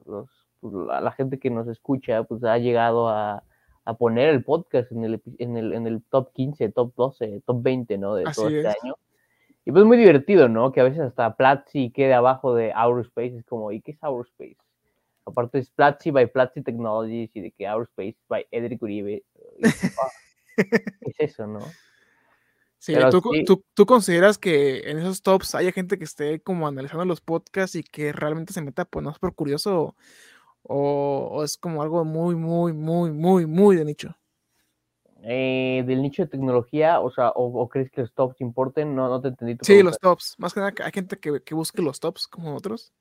los 0.06 0.28
pues, 0.60 0.74
la, 0.74 1.12
gente 1.12 1.38
que 1.38 1.50
nos 1.50 1.68
escucha, 1.68 2.22
pues 2.24 2.44
ha 2.44 2.58
llegado 2.58 3.08
a, 3.08 3.44
poner 3.98 4.28
el 4.28 4.44
podcast 4.44 4.92
en 4.92 5.02
el, 5.04 5.22
en, 5.38 5.56
el, 5.56 5.72
en 5.72 5.86
el 5.88 6.00
top 6.04 6.32
15, 6.32 6.68
top 6.68 6.94
12, 6.94 7.42
top 7.44 7.60
20, 7.60 7.98
¿no? 7.98 8.14
De 8.14 8.24
todo 8.24 8.48
este 8.48 8.68
año. 8.68 8.94
Y 9.64 9.72
pues 9.72 9.84
muy 9.84 9.96
divertido, 9.96 10.48
¿no? 10.48 10.70
Que 10.70 10.80
a 10.80 10.84
veces 10.84 11.00
hasta 11.00 11.34
Platzi 11.36 11.90
quede 11.90 12.14
abajo 12.14 12.54
de 12.54 12.72
Ourspace, 12.72 13.38
es 13.38 13.44
como, 13.46 13.72
¿y 13.72 13.80
qué 13.80 13.92
es 13.92 14.02
Ourspace? 14.02 14.58
Aparte 15.26 15.58
es 15.58 15.70
Platzi 15.70 16.10
by 16.10 16.30
Platzi 16.32 16.62
Technologies 16.62 17.34
y 17.34 17.40
de 17.40 17.50
que 17.50 17.66
Ourspace 17.66 18.16
by 18.28 18.46
Edric 18.50 18.80
Uribe. 18.82 19.24
¿Qué 20.56 20.56
es 21.00 21.16
eso, 21.18 21.46
no? 21.46 21.60
Sí, 22.80 22.94
¿tú, 23.44 23.62
Tú, 23.74 23.84
consideras 23.84 24.38
que 24.38 24.90
en 24.90 24.98
esos 24.98 25.20
tops 25.20 25.54
haya 25.54 25.70
gente 25.70 25.98
que 25.98 26.04
esté 26.04 26.40
como 26.40 26.66
analizando 26.66 27.04
los 27.04 27.20
podcasts 27.20 27.76
y 27.76 27.82
que 27.82 28.10
realmente 28.10 28.54
se 28.54 28.62
meta, 28.62 28.86
pues 28.86 29.04
no 29.04 29.10
es 29.10 29.18
por 29.18 29.34
curioso 29.34 29.94
o, 30.62 31.42
es 31.44 31.58
como 31.58 31.82
algo 31.82 32.06
muy, 32.06 32.34
muy, 32.34 32.72
muy, 32.72 33.10
muy, 33.10 33.44
muy 33.44 33.76
de 33.76 33.84
nicho? 33.84 34.16
Eh, 35.22 35.84
del 35.86 36.00
nicho 36.00 36.22
de 36.22 36.28
tecnología, 36.28 37.00
o 37.00 37.10
sea, 37.10 37.32
o, 37.34 37.68
crees 37.68 37.90
que 37.90 38.00
los 38.00 38.14
tops 38.14 38.40
importen, 38.40 38.94
no, 38.94 39.10
no 39.10 39.20
te 39.20 39.28
entendí. 39.28 39.58
sí, 39.60 39.82
los 39.82 39.98
tops, 39.98 40.36
más 40.38 40.54
que 40.54 40.60
nada 40.60 40.72
hay 40.82 40.92
gente 40.92 41.18
que, 41.18 41.42
que 41.42 41.54
busque 41.54 41.82
los 41.82 42.00
tops 42.00 42.26
como 42.26 42.56
otros. 42.56 42.94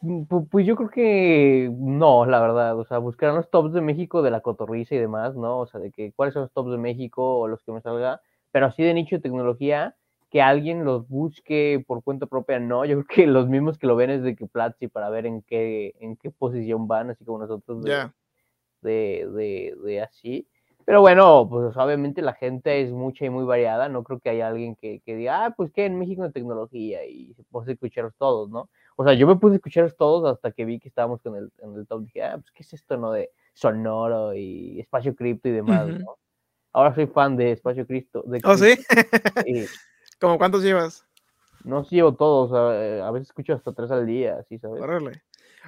Mm, 0.00 0.24
pues 0.24 0.66
yo 0.66 0.74
creo 0.74 0.90
que 0.90 1.72
no, 1.72 2.26
la 2.26 2.40
verdad, 2.40 2.76
o 2.76 2.84
sea, 2.84 2.98
buscarán 2.98 3.36
los 3.36 3.48
tops 3.48 3.72
de 3.72 3.80
México 3.80 4.22
de 4.22 4.32
la 4.32 4.40
cotorriza 4.40 4.96
y 4.96 4.98
demás, 4.98 5.36
¿no? 5.36 5.60
O 5.60 5.66
sea, 5.68 5.78
de 5.78 5.92
que 5.92 6.10
cuáles 6.12 6.34
son 6.34 6.42
los 6.42 6.52
tops 6.52 6.72
de 6.72 6.78
México 6.78 7.38
o 7.38 7.46
los 7.46 7.62
que 7.62 7.70
me 7.70 7.80
salga, 7.80 8.20
pero 8.52 8.66
así 8.66 8.82
de 8.82 8.94
nicho 8.94 9.16
de 9.16 9.22
tecnología, 9.22 9.96
que 10.30 10.40
alguien 10.40 10.84
los 10.84 11.08
busque 11.08 11.84
por 11.86 12.02
cuenta 12.04 12.26
propia, 12.26 12.60
no, 12.60 12.84
yo 12.84 13.02
creo 13.04 13.06
que 13.06 13.26
los 13.26 13.48
mismos 13.48 13.78
que 13.78 13.86
lo 13.86 13.96
ven 13.96 14.10
es 14.10 14.22
de 14.22 14.36
que 14.36 14.46
Platzi 14.46 14.86
para 14.88 15.10
ver 15.10 15.26
en 15.26 15.42
qué, 15.42 15.94
en 15.98 16.16
qué 16.16 16.30
posición 16.30 16.86
van, 16.86 17.10
así 17.10 17.24
como 17.24 17.38
nosotros 17.38 17.82
de, 17.82 18.10
de, 18.82 19.74
de, 19.84 20.02
así. 20.02 20.46
Pero 20.84 21.00
bueno, 21.00 21.46
pues 21.48 21.76
obviamente 21.76 22.22
la 22.22 22.32
gente 22.32 22.80
es 22.80 22.92
mucha 22.92 23.24
y 23.24 23.30
muy 23.30 23.44
variada, 23.44 23.88
no 23.88 24.02
creo 24.02 24.20
que 24.20 24.30
haya 24.30 24.48
alguien 24.48 24.76
que, 24.76 25.00
que 25.00 25.16
diga, 25.16 25.44
ah, 25.46 25.50
pues 25.56 25.72
que 25.72 25.84
en 25.84 25.98
México 25.98 26.22
de 26.22 26.32
tecnología 26.32 27.04
y 27.04 27.34
se 27.34 27.42
puede 27.44 27.72
escucharlos 27.72 28.14
todos, 28.16 28.50
¿no? 28.50 28.70
O 28.96 29.04
sea, 29.04 29.14
yo 29.14 29.26
me 29.26 29.36
puse 29.36 29.54
a 29.54 29.56
escucharlos 29.56 29.96
todos 29.96 30.32
hasta 30.32 30.52
que 30.52 30.64
vi 30.64 30.78
que 30.78 30.88
estábamos 30.88 31.20
con 31.22 31.36
el, 31.36 31.50
en 31.58 31.74
el 31.74 31.86
top, 31.86 32.02
dije, 32.02 32.22
ah, 32.22 32.38
pues 32.38 32.50
qué 32.52 32.62
es 32.62 32.72
esto, 32.72 32.96
¿no? 32.96 33.12
De 33.12 33.30
Sonoro 33.52 34.34
y 34.34 34.80
Espacio 34.80 35.14
Cripto 35.14 35.48
y 35.48 35.52
demás, 35.52 35.88
¿no? 35.88 36.16
Ahora 36.72 36.94
soy 36.94 37.06
fan 37.06 37.36
de 37.36 37.52
Espacio 37.52 37.86
Cristo. 37.86 38.22
De 38.26 38.40
¿Oh, 38.44 38.56
sí? 38.56 38.74
¿Cómo 40.20 40.38
cuántos 40.38 40.62
llevas? 40.62 41.04
No 41.64 41.84
sí 41.84 41.96
llevo 41.96 42.14
todos, 42.14 42.52
a, 42.52 43.06
a, 43.06 43.10
veces 43.10 43.28
escucho 43.28 43.52
hasta 43.54 43.72
tres 43.72 43.90
al 43.90 44.06
día, 44.06 44.42
¿sí 44.48 44.58
sabes? 44.58 44.80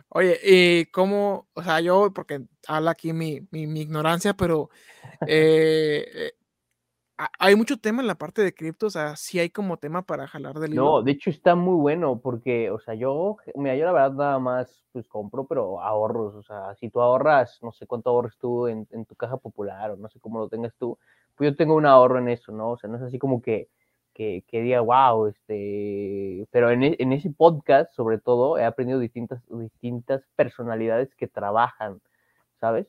Oye, 0.09 0.39
¿y 0.43 0.87
cómo? 0.87 1.49
O 1.53 1.63
sea, 1.63 1.81
yo, 1.81 2.13
porque 2.15 2.43
habla 2.67 2.93
aquí 2.93 3.13
mi, 3.13 3.47
mi, 3.51 3.67
mi 3.67 3.83
ignorancia, 3.83 4.35
pero 4.35 4.71
eh, 5.27 6.09
eh 6.15 6.33
hay 7.39 7.57
mucho 7.57 7.77
tema 7.79 8.03
en 8.03 8.07
la 8.07 8.15
parte 8.15 8.43
de 8.43 8.55
cripto, 8.55 8.87
o 8.87 8.91
sea, 8.91 9.17
sí 9.17 9.39
hay 9.39 9.51
como 9.51 9.77
tema 9.77 10.03
para 10.03 10.27
jalar 10.27 10.59
del 10.59 10.73
hilo. 10.73 10.85
No, 10.85 11.03
de 11.03 11.13
hecho 11.13 11.31
está 11.31 11.55
muy 11.55 11.75
bueno 11.75 12.21
porque, 12.21 12.71
o 12.71 12.79
sea, 12.79 12.95
yo, 12.95 13.37
mira, 13.55 13.77
yo 13.77 13.85
la 13.85 13.93
verdad 13.93 14.13
nada 14.13 14.39
más, 14.39 14.85
pues 14.93 15.09
compro, 15.09 15.47
pero 15.47 15.81
ahorros, 15.81 16.35
o 16.35 16.43
sea, 16.43 16.75
si 16.77 16.91
tú 16.91 17.01
ahorras, 17.01 17.59
no 17.63 17.73
sé 17.73 17.87
cuánto 17.87 18.11
ahorras 18.11 18.37
tú 18.39 18.67
en, 18.67 18.87
tu 19.07 19.15
caja 19.15 19.37
popular 19.37 19.93
o 19.93 19.97
no 19.97 20.09
sé 20.09 20.21
cómo 20.21 20.39
lo 20.39 20.49
tengas 20.49 20.75
tú, 20.79 20.99
pues 21.37 21.51
yo 21.51 21.57
tengo 21.57 21.75
un 21.75 21.87
ahorro 21.87 22.19
en 22.19 22.29
eso, 22.29 22.53
¿no? 22.53 22.71
O 22.71 22.79
sea, 22.79 22.89
no 22.89 22.97
es 22.97 23.03
así 23.03 23.19
como 23.19 23.43
que, 23.43 23.69
que, 24.15 24.45
que 24.49 24.61
diga, 24.61 24.81
wow, 24.81 25.27
este, 25.27 26.47
pero 26.51 26.71
en, 26.71 26.83
e, 26.83 26.97
en 26.99 27.13
ese 27.13 27.31
podcast, 27.31 27.93
sobre 27.95 28.19
todo, 28.19 28.59
he 28.59 28.65
aprendido 28.65 28.99
distintas, 28.99 29.43
distintas 29.49 30.23
personalidades 30.37 31.15
que 31.15 31.29
trabajan, 31.29 32.01
¿sabes? 32.61 32.87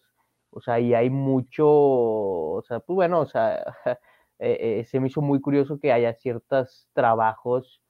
O 0.55 0.61
sea, 0.61 0.80
y 0.80 0.93
hay 0.93 1.10
mucho, 1.10 1.68
o 1.68 2.64
sea, 2.68 2.80
pues 2.80 2.95
bueno, 2.95 3.22
o 3.22 3.26
sea, 3.26 3.64
Eh, 4.39 4.80
eh, 4.80 4.84
se 4.85 4.99
me 4.99 5.07
hizo 5.07 5.22
muy 5.22 5.39
curioso 5.41 5.80
que 5.80 5.91
haya 5.91 6.14
ciertos 6.15 6.88
trabajos 6.93 7.81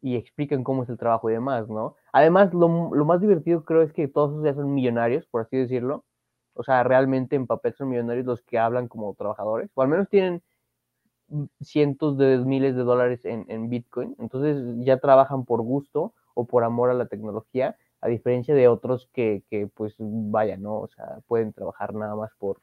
y 0.00 0.16
expliquen 0.16 0.64
cómo 0.64 0.82
es 0.82 0.88
el 0.90 0.98
trabajo 0.98 1.30
y 1.30 1.34
demás, 1.34 1.68
¿no? 1.68 1.96
Además, 2.12 2.52
lo, 2.52 2.68
más 2.68 3.20
divertido 3.20 3.64
creo 3.64 3.82
es 3.82 3.92
que 3.92 4.08
todos 4.08 4.44
ya 4.44 4.54
son 4.54 4.74
millonarios, 4.74 5.26
por 5.26 5.42
así 5.42 5.56
decirlo. 5.56 6.04
O 6.54 6.62
sea, 6.62 6.84
realmente 6.84 7.36
en 7.36 7.46
papel 7.46 7.74
son 7.74 7.88
millonarios 7.88 8.26
los 8.26 8.42
que 8.42 8.58
hablan 8.58 8.88
como 8.88 9.14
trabajadores, 9.14 9.70
o 9.74 9.82
al 9.82 9.88
menos 9.88 10.08
tienen 10.08 10.42
cientos 11.60 12.18
de 12.18 12.38
miles 12.38 12.76
de 12.76 12.82
dólares 12.82 13.24
en, 13.24 13.46
en 13.48 13.68
Bitcoin. 13.70 14.14
Entonces 14.18 14.62
ya 14.84 14.98
trabajan 14.98 15.44
por 15.44 15.62
gusto 15.62 16.12
o 16.34 16.46
por 16.46 16.64
amor 16.64 16.90
a 16.90 16.94
la 16.94 17.06
tecnología, 17.06 17.76
a 18.00 18.08
diferencia 18.08 18.54
de 18.54 18.68
otros 18.68 19.08
que, 19.12 19.42
que 19.48 19.66
pues 19.68 19.94
vaya, 19.98 20.56
¿no? 20.58 20.80
O 20.80 20.88
sea, 20.88 21.20
pueden 21.26 21.52
trabajar 21.52 21.94
nada 21.94 22.14
más 22.14 22.30
por, 22.38 22.60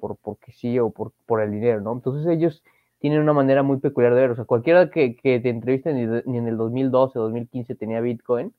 por 0.00 0.16
porque 0.16 0.52
sí 0.52 0.78
o 0.78 0.90
por, 0.90 1.12
por 1.26 1.40
el 1.40 1.52
dinero, 1.52 1.80
¿no? 1.80 1.92
Entonces 1.92 2.26
ellos 2.26 2.64
tienen 3.00 3.20
una 3.20 3.32
manera 3.32 3.62
muy 3.62 3.78
peculiar 3.78 4.14
de 4.14 4.20
ver, 4.20 4.30
o 4.30 4.36
sea, 4.36 4.44
cualquiera 4.44 4.90
que, 4.90 5.16
que 5.16 5.40
te 5.40 5.48
entreviste 5.48 5.92
ni, 5.92 6.02
en 6.02 6.48
el 6.48 6.56
2012 6.56 7.18
o 7.18 7.22
2015 7.22 7.74
tenía 7.74 8.00
Bitcoin, 8.00 8.52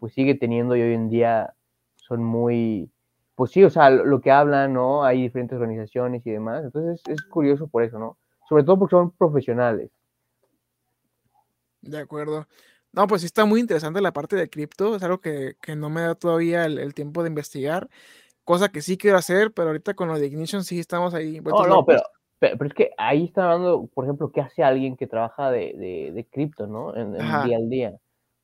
pues 0.00 0.12
sigue 0.12 0.34
teniendo 0.34 0.76
y 0.76 0.82
hoy 0.82 0.94
en 0.94 1.08
día 1.08 1.54
son 1.96 2.24
muy, 2.24 2.90
pues 3.36 3.52
sí, 3.52 3.62
o 3.62 3.70
sea, 3.70 3.90
lo, 3.90 4.20
que 4.20 4.32
hablan, 4.32 4.72
¿no? 4.72 5.04
Hay 5.04 5.22
diferentes 5.22 5.56
organizaciones 5.56 6.26
y 6.26 6.30
demás, 6.30 6.64
entonces 6.64 7.00
es, 7.06 7.22
curioso 7.22 7.68
por 7.68 7.84
eso, 7.84 7.98
¿no? 7.98 8.18
Sobre 8.48 8.64
todo 8.64 8.80
porque 8.80 8.96
son 8.96 9.12
profesionales. 9.12 9.90
De 11.80 11.98
acuerdo. 11.98 12.48
No, 12.92 13.06
pues 13.06 13.20
sí 13.20 13.26
está 13.26 13.44
muy 13.44 13.60
interesante 13.60 14.00
la 14.00 14.12
parte 14.12 14.34
de 14.34 14.50
cripto, 14.50 14.96
es 14.96 15.02
algo 15.02 15.20
que, 15.20 15.56
que 15.60 15.76
no 15.76 15.88
me 15.90 16.00
da 16.00 16.14
todavía 16.14 16.64
el, 16.64 16.78
el, 16.78 16.94
tiempo 16.94 17.22
de 17.22 17.28
investigar 17.28 17.88
cosa 18.48 18.70
que 18.70 18.80
sí 18.80 18.96
quiero 18.96 19.18
hacer, 19.18 19.52
pero 19.52 19.68
ahorita 19.68 19.92
con 19.92 20.08
lo 20.08 20.18
de 20.18 20.26
Ignition 20.26 20.64
sí 20.64 20.80
estamos 20.80 21.12
ahí. 21.12 21.38
No, 21.42 21.66
no, 21.66 21.84
pero, 21.84 22.00
pero, 22.38 22.64
es 22.64 22.72
que 22.72 22.92
ahí 22.96 23.26
está 23.26 23.44
hablando, 23.44 23.90
por 23.92 24.06
ejemplo, 24.06 24.32
qué 24.32 24.40
hace 24.40 24.62
alguien 24.62 24.96
que 24.96 25.06
trabaja 25.06 25.50
de, 25.50 25.74
de, 25.76 26.12
de 26.14 26.24
cripto, 26.24 26.66
¿no? 26.66 26.96
En, 26.96 27.14
el 27.14 27.44
día 27.44 27.58
al 27.58 27.68
día. 27.68 27.94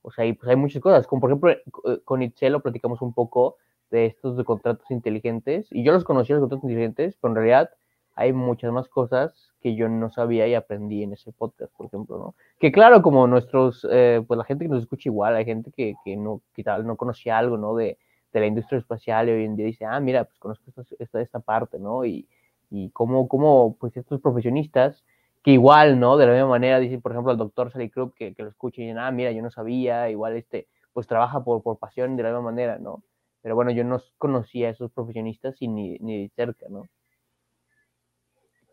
O 0.02 0.10
sea, 0.10 0.24
ahí 0.24 0.35
pues 0.35 0.51
hay 0.51 0.56
muchas 0.56 0.82
cosas, 0.82 1.06
como 1.06 1.22
por 1.22 1.31
ejemplo 1.31 1.51
eh, 1.52 2.01
con 2.05 2.20
Itzel 2.20 2.60
platicamos 2.60 3.01
un 3.01 3.14
poco 3.14 3.56
de 3.90 4.05
estos 4.05 4.36
de 4.36 4.44
contratos 4.44 4.90
inteligentes, 4.90 5.68
y 5.70 5.82
yo 5.82 5.93
los 5.93 6.05
conocía 6.05 6.36
los 6.36 6.43
contratos 6.43 6.64
inteligentes, 6.64 7.16
pero 7.18 7.32
en 7.32 7.36
realidad 7.36 7.70
hay 8.14 8.35
muchas 8.35 8.72
más 8.72 8.89
cosas 8.89 9.55
que 9.62 9.74
yo 9.74 9.89
no 9.89 10.10
sabía 10.10 10.47
y 10.47 10.55
aprendí 10.55 11.02
en 11.02 11.14
ese 11.14 11.32
podcast, 11.32 11.72
por 11.74 11.86
ejemplo, 11.86 12.18
¿no? 12.18 12.35
Que 12.60 12.70
claro, 12.70 13.01
como 13.01 13.26
nuestros, 13.26 13.86
eh, 13.90 14.22
pues 14.26 14.36
la 14.36 14.44
gente 14.44 14.66
que 14.66 14.68
nos 14.68 14.82
escucha 14.82 15.09
igual, 15.09 15.35
hay 15.35 15.47
gente 15.47 15.72
que, 15.74 15.94
que 16.05 16.14
no, 16.14 16.43
que 16.55 16.62
tal, 16.62 16.86
no 16.86 16.97
conocía 16.97 17.39
algo, 17.39 17.56
¿no? 17.56 17.74
De, 17.74 17.97
de 18.35 18.40
la 18.40 18.47
industria 18.47 18.78
espacial 18.78 19.28
y 19.28 19.32
hoy 19.32 19.44
en 19.44 19.56
día 19.56 19.66
dice, 19.66 19.85
ah, 19.85 20.01
mira, 20.01 20.24
pues 20.24 20.39
conozco 20.39 20.65
esta, 20.98 21.20
esta, 21.20 21.40
parte, 21.40 21.78
¿no? 21.78 22.05
Y, 22.05 22.28
y 22.69 22.90
cómo, 22.90 23.28
cómo, 23.28 23.77
pues 23.78 23.97
estos 23.97 24.20
profesionistas, 24.20 25.05
que 25.43 25.52
igual, 25.52 26.01
¿no? 26.01 26.16
De 26.16 26.27
la 26.27 26.32
misma 26.32 26.48
manera 26.48 26.81
dicen, 26.81 27.01
por 27.01 27.12
ejemplo, 27.12 27.31
al 27.31 27.39
doctor 27.39 27.70
Sally 27.70 27.90
Club, 27.90 28.12
que, 28.15 28.35
que 28.35 28.43
lo 28.43 28.48
escucha 28.48 28.82
y 28.82 28.86
dicen, 28.86 28.98
ah, 28.98 29.11
mira, 29.12 29.31
yo 29.31 29.40
no 29.40 29.51
sabía, 29.51 30.11
igual 30.11 30.36
este, 30.36 30.66
pues 30.93 31.06
trabaja 31.06 31.44
por, 31.44 31.62
por 31.62 31.78
pasión 31.78 32.16
de 32.16 32.24
la 32.24 32.31
misma 32.31 32.43
manera, 32.43 32.78
¿no? 32.78 33.05
Pero 33.40 33.55
bueno, 33.55 33.70
yo 33.70 33.85
no 33.85 34.02
conocía 34.19 34.69
a 34.69 34.70
esos 34.73 34.90
profesionistas 34.90 35.55
y 35.61 35.69
ni, 35.69 35.98
ni 36.01 36.23
de 36.23 36.32
cerca, 36.35 36.66
¿no? 36.69 36.89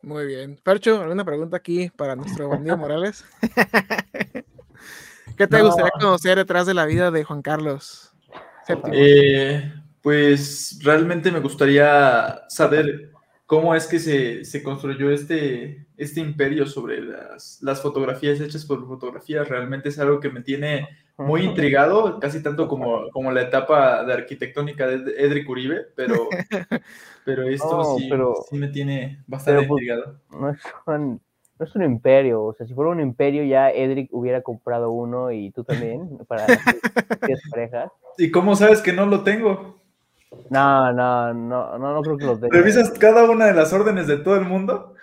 Muy 0.01 0.25
bien. 0.25 0.59
Percho, 0.63 0.99
¿alguna 1.01 1.23
pregunta 1.23 1.57
aquí 1.57 1.91
para 1.91 2.15
nuestro 2.15 2.49
bandido 2.49 2.77
Morales? 2.77 3.23
¿Qué 5.37 5.45
te 5.45 5.61
gustaría 5.61 5.91
conocer 5.91 6.37
detrás 6.37 6.65
de 6.65 6.73
la 6.73 6.85
vida 6.85 7.11
de 7.11 7.23
Juan 7.23 7.43
Carlos? 7.43 8.10
Eh, 8.91 9.71
pues 10.01 10.79
realmente 10.83 11.31
me 11.31 11.39
gustaría 11.39 12.41
saber 12.49 13.11
cómo 13.45 13.75
es 13.75 13.87
que 13.87 13.99
se, 13.99 14.63
construyó 14.63 15.11
este, 15.11 15.87
este 15.97 16.21
imperio 16.21 16.65
sobre 16.65 17.01
las, 17.01 17.59
las, 17.61 17.81
fotografías 17.81 18.39
hechas 18.39 18.65
por 18.65 18.87
fotografías. 18.87 19.47
Realmente 19.47 19.89
es 19.89 19.99
algo 19.99 20.19
que 20.19 20.29
me 20.29 20.41
tiene 20.41 20.87
muy 21.17 21.43
intrigado, 21.43 22.19
casi 22.19 22.41
tanto 22.41 22.67
como, 22.67 23.09
como 23.11 23.31
la 23.31 23.41
etapa 23.41 24.03
de 24.03 24.13
arquitectónica 24.13 24.87
de 24.87 25.13
Edric 25.17 25.49
Uribe, 25.49 25.87
pero, 25.95 26.29
pero 27.25 27.43
esto 27.43 27.97
sí, 27.97 28.09
sí, 28.49 28.57
me 28.57 28.69
tiene 28.69 29.23
bastante 29.27 29.67
pues, 29.67 29.81
intrigado. 29.81 30.19
No 30.31 30.49
es, 30.49 30.59
un, 30.87 31.21
no 31.61 31.67
es 31.67 31.75
un 31.75 31.83
imperio, 31.83 32.43
o 32.43 32.53
sea, 32.55 32.65
si 32.65 32.73
fuera 32.73 32.89
un 32.89 32.99
imperio 32.99 33.43
ya 33.43 33.69
Edric 33.69 34.09
hubiera 34.11 34.41
comprado 34.41 34.89
uno 34.89 35.31
y 35.31 35.51
tú 35.51 35.63
también, 35.63 36.17
para 36.27 36.47
las 36.47 37.41
parejas. 37.51 37.91
¿Y 38.17 38.31
cómo 38.31 38.55
sabes 38.55 38.81
que 38.81 38.91
no 38.91 39.05
lo 39.05 39.23
tengo? 39.23 39.79
No, 40.49 40.91
no, 40.91 41.31
no, 41.35 41.77
no, 41.77 41.93
no 41.93 42.01
creo 42.01 42.17
que 42.17 42.25
lo 42.25 42.39
tenga. 42.39 42.57
¿Revisas 42.57 42.89
cada 42.97 43.29
una 43.29 43.45
de 43.45 43.53
las 43.53 43.71
órdenes 43.73 44.07
de 44.07 44.17
todo 44.17 44.37
el 44.37 44.45
mundo? 44.45 44.95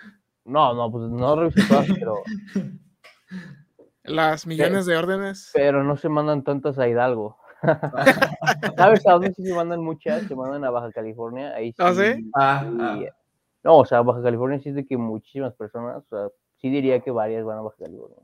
No, 0.43 0.73
no, 0.73 0.91
pues 0.91 1.09
no 1.09 1.35
reviso 1.37 1.65
todas, 1.69 1.87
pero. 1.97 2.15
Las 4.03 4.45
millones 4.45 4.85
de 4.85 4.97
órdenes. 4.97 5.51
Pero 5.53 5.85
no 5.85 5.95
se 5.95 6.09
mandan 6.09 6.43
tantas 6.43 6.77
a 6.77 6.89
Hidalgo. 6.89 7.37
¿Sabes 8.75 9.07
a 9.07 9.13
dónde 9.13 9.31
sí 9.33 9.45
se 9.45 9.53
mandan 9.53 9.81
muchas? 9.81 10.23
Se 10.23 10.35
mandan 10.35 10.65
a 10.65 10.71
Baja 10.71 10.91
California. 10.91 11.53
Ahí 11.55 11.73
¿Ah, 11.77 11.93
sí? 11.93 12.29
Ah, 12.35 12.65
ah. 12.79 12.99
No, 13.63 13.77
o 13.77 13.85
sea, 13.85 14.01
Baja 14.01 14.21
California 14.23 14.59
sí 14.59 14.69
es 14.69 14.75
de 14.75 14.85
que 14.85 14.97
muchísimas 14.97 15.53
personas, 15.53 15.97
o 15.97 16.07
sea, 16.09 16.29
sí 16.61 16.69
diría 16.69 16.99
que 16.99 17.11
varias 17.11 17.45
van 17.45 17.57
a 17.57 17.61
Baja 17.61 17.77
California. 17.79 18.17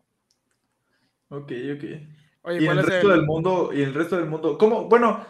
Ok, 1.30 1.52
ok 1.76 1.84
y 2.54 2.68
el 2.68 2.84
resto 2.84 3.10
del 3.10 3.26
mundo, 3.26 3.72
y 3.74 3.82
el 3.82 3.94
resto 3.94 4.18
del 4.18 4.30
mundo, 4.30 4.58
¿cómo? 4.58 4.88
Bueno, 4.88 5.22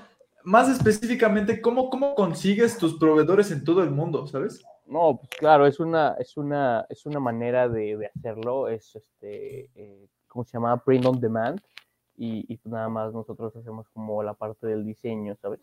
más 0.43 0.69
específicamente, 0.69 1.61
¿cómo, 1.61 1.89
¿cómo 1.89 2.13
consigues 2.15 2.77
tus 2.77 2.97
proveedores 2.97 3.51
en 3.51 3.63
todo 3.63 3.83
el 3.83 3.91
mundo, 3.91 4.27
sabes? 4.27 4.63
No, 4.85 5.17
pues 5.17 5.29
claro, 5.39 5.65
es 5.65 5.79
una, 5.79 6.15
es 6.19 6.37
una, 6.37 6.85
es 6.89 7.05
una 7.05 7.19
manera 7.19 7.69
de, 7.69 8.11
hacerlo, 8.15 8.67
es 8.67 8.95
este, 8.95 9.69
eh, 9.75 10.07
¿cómo 10.27 10.43
se 10.43 10.53
llama? 10.53 10.83
Print 10.83 11.05
on 11.05 11.19
demand, 11.19 11.61
y, 12.17 12.45
y, 12.51 12.57
pues 12.57 12.71
nada 12.71 12.87
más 12.89 13.13
nosotros 13.13 13.55
hacemos 13.55 13.89
como 13.89 14.21
la 14.23 14.33
parte 14.33 14.67
del 14.67 14.85
diseño, 14.85 15.35
¿sabes? 15.41 15.59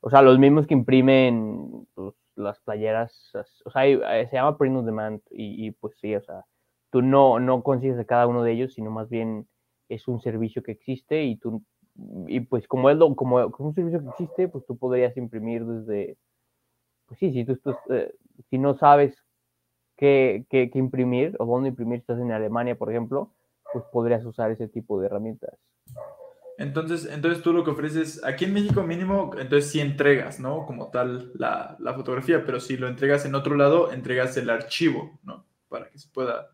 O 0.00 0.10
sea, 0.10 0.20
los 0.22 0.38
mismos 0.38 0.66
que 0.66 0.74
imprimen 0.74 1.86
pues, 1.94 2.14
las 2.36 2.60
playeras, 2.60 3.32
o 3.64 3.70
sea, 3.70 3.86
eh, 3.86 4.26
se 4.28 4.36
llama 4.36 4.56
print 4.58 4.76
on 4.76 4.86
demand, 4.86 5.20
y, 5.30 5.66
y, 5.66 5.70
pues 5.72 5.96
sí, 6.00 6.14
o 6.14 6.22
sea, 6.22 6.44
tú 6.90 7.02
no, 7.02 7.40
no 7.40 7.62
consigues 7.62 7.96
de 7.96 8.06
cada 8.06 8.26
uno 8.26 8.42
de 8.42 8.52
ellos, 8.52 8.74
sino 8.74 8.90
más 8.90 9.08
bien 9.08 9.48
es 9.88 10.08
un 10.08 10.20
servicio 10.20 10.62
que 10.62 10.72
existe 10.72 11.24
y 11.24 11.36
tú, 11.36 11.62
y 12.26 12.40
pues 12.40 12.66
como 12.68 12.90
es, 12.90 12.96
lo, 12.96 13.14
como, 13.14 13.50
como 13.50 13.70
un 13.70 13.74
servicio 13.74 14.00
que 14.02 14.08
existe, 14.10 14.48
pues 14.48 14.64
tú 14.66 14.76
podrías 14.76 15.16
imprimir 15.16 15.64
desde 15.64 16.16
pues 17.12 17.18
sí, 17.18 17.32
si 17.32 17.44
tú, 17.44 17.58
eh, 17.90 18.14
si 18.48 18.56
no 18.56 18.74
sabes 18.74 19.14
qué, 19.98 20.46
qué, 20.48 20.70
imprimir 20.74 21.36
o 21.38 21.44
dónde 21.44 21.68
imprimir, 21.68 22.00
estás 22.00 22.18
en 22.18 22.32
Alemania, 22.32 22.74
por 22.76 22.90
ejemplo, 22.90 23.34
pues 23.70 23.84
podrías 23.92 24.24
usar 24.24 24.50
ese 24.50 24.66
tipo 24.66 24.98
de 24.98 25.06
herramientas. 25.06 25.58
Entonces, 26.58 27.08
entonces 27.10 27.42
tú 27.42 27.52
lo 27.52 27.64
que 27.64 27.70
ofreces, 27.70 28.22
aquí 28.24 28.44
en 28.44 28.54
México 28.54 28.82
mínimo, 28.82 29.30
entonces 29.38 29.70
sí 29.70 29.80
entregas, 29.80 30.38
¿no? 30.38 30.66
Como 30.66 30.90
tal 30.90 31.32
la, 31.34 31.76
la, 31.80 31.94
fotografía, 31.94 32.44
pero 32.44 32.60
si 32.60 32.76
lo 32.76 32.88
entregas 32.88 33.24
en 33.24 33.34
otro 33.34 33.56
lado, 33.56 33.92
entregas 33.92 34.36
el 34.36 34.50
archivo, 34.50 35.18
¿no? 35.22 35.44
Para 35.68 35.88
que 35.88 35.98
se 35.98 36.08
pueda... 36.08 36.50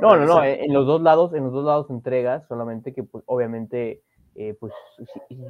No, 0.00 0.16
no, 0.16 0.26
no, 0.26 0.44
en 0.44 0.72
los 0.74 0.86
dos 0.86 1.00
lados, 1.00 1.32
en 1.32 1.44
los 1.44 1.52
dos 1.52 1.64
lados 1.64 1.88
entregas, 1.88 2.46
solamente 2.48 2.92
que 2.92 3.02
pues 3.02 3.24
obviamente 3.26 4.02
eh, 4.38 4.54
pues 4.60 4.74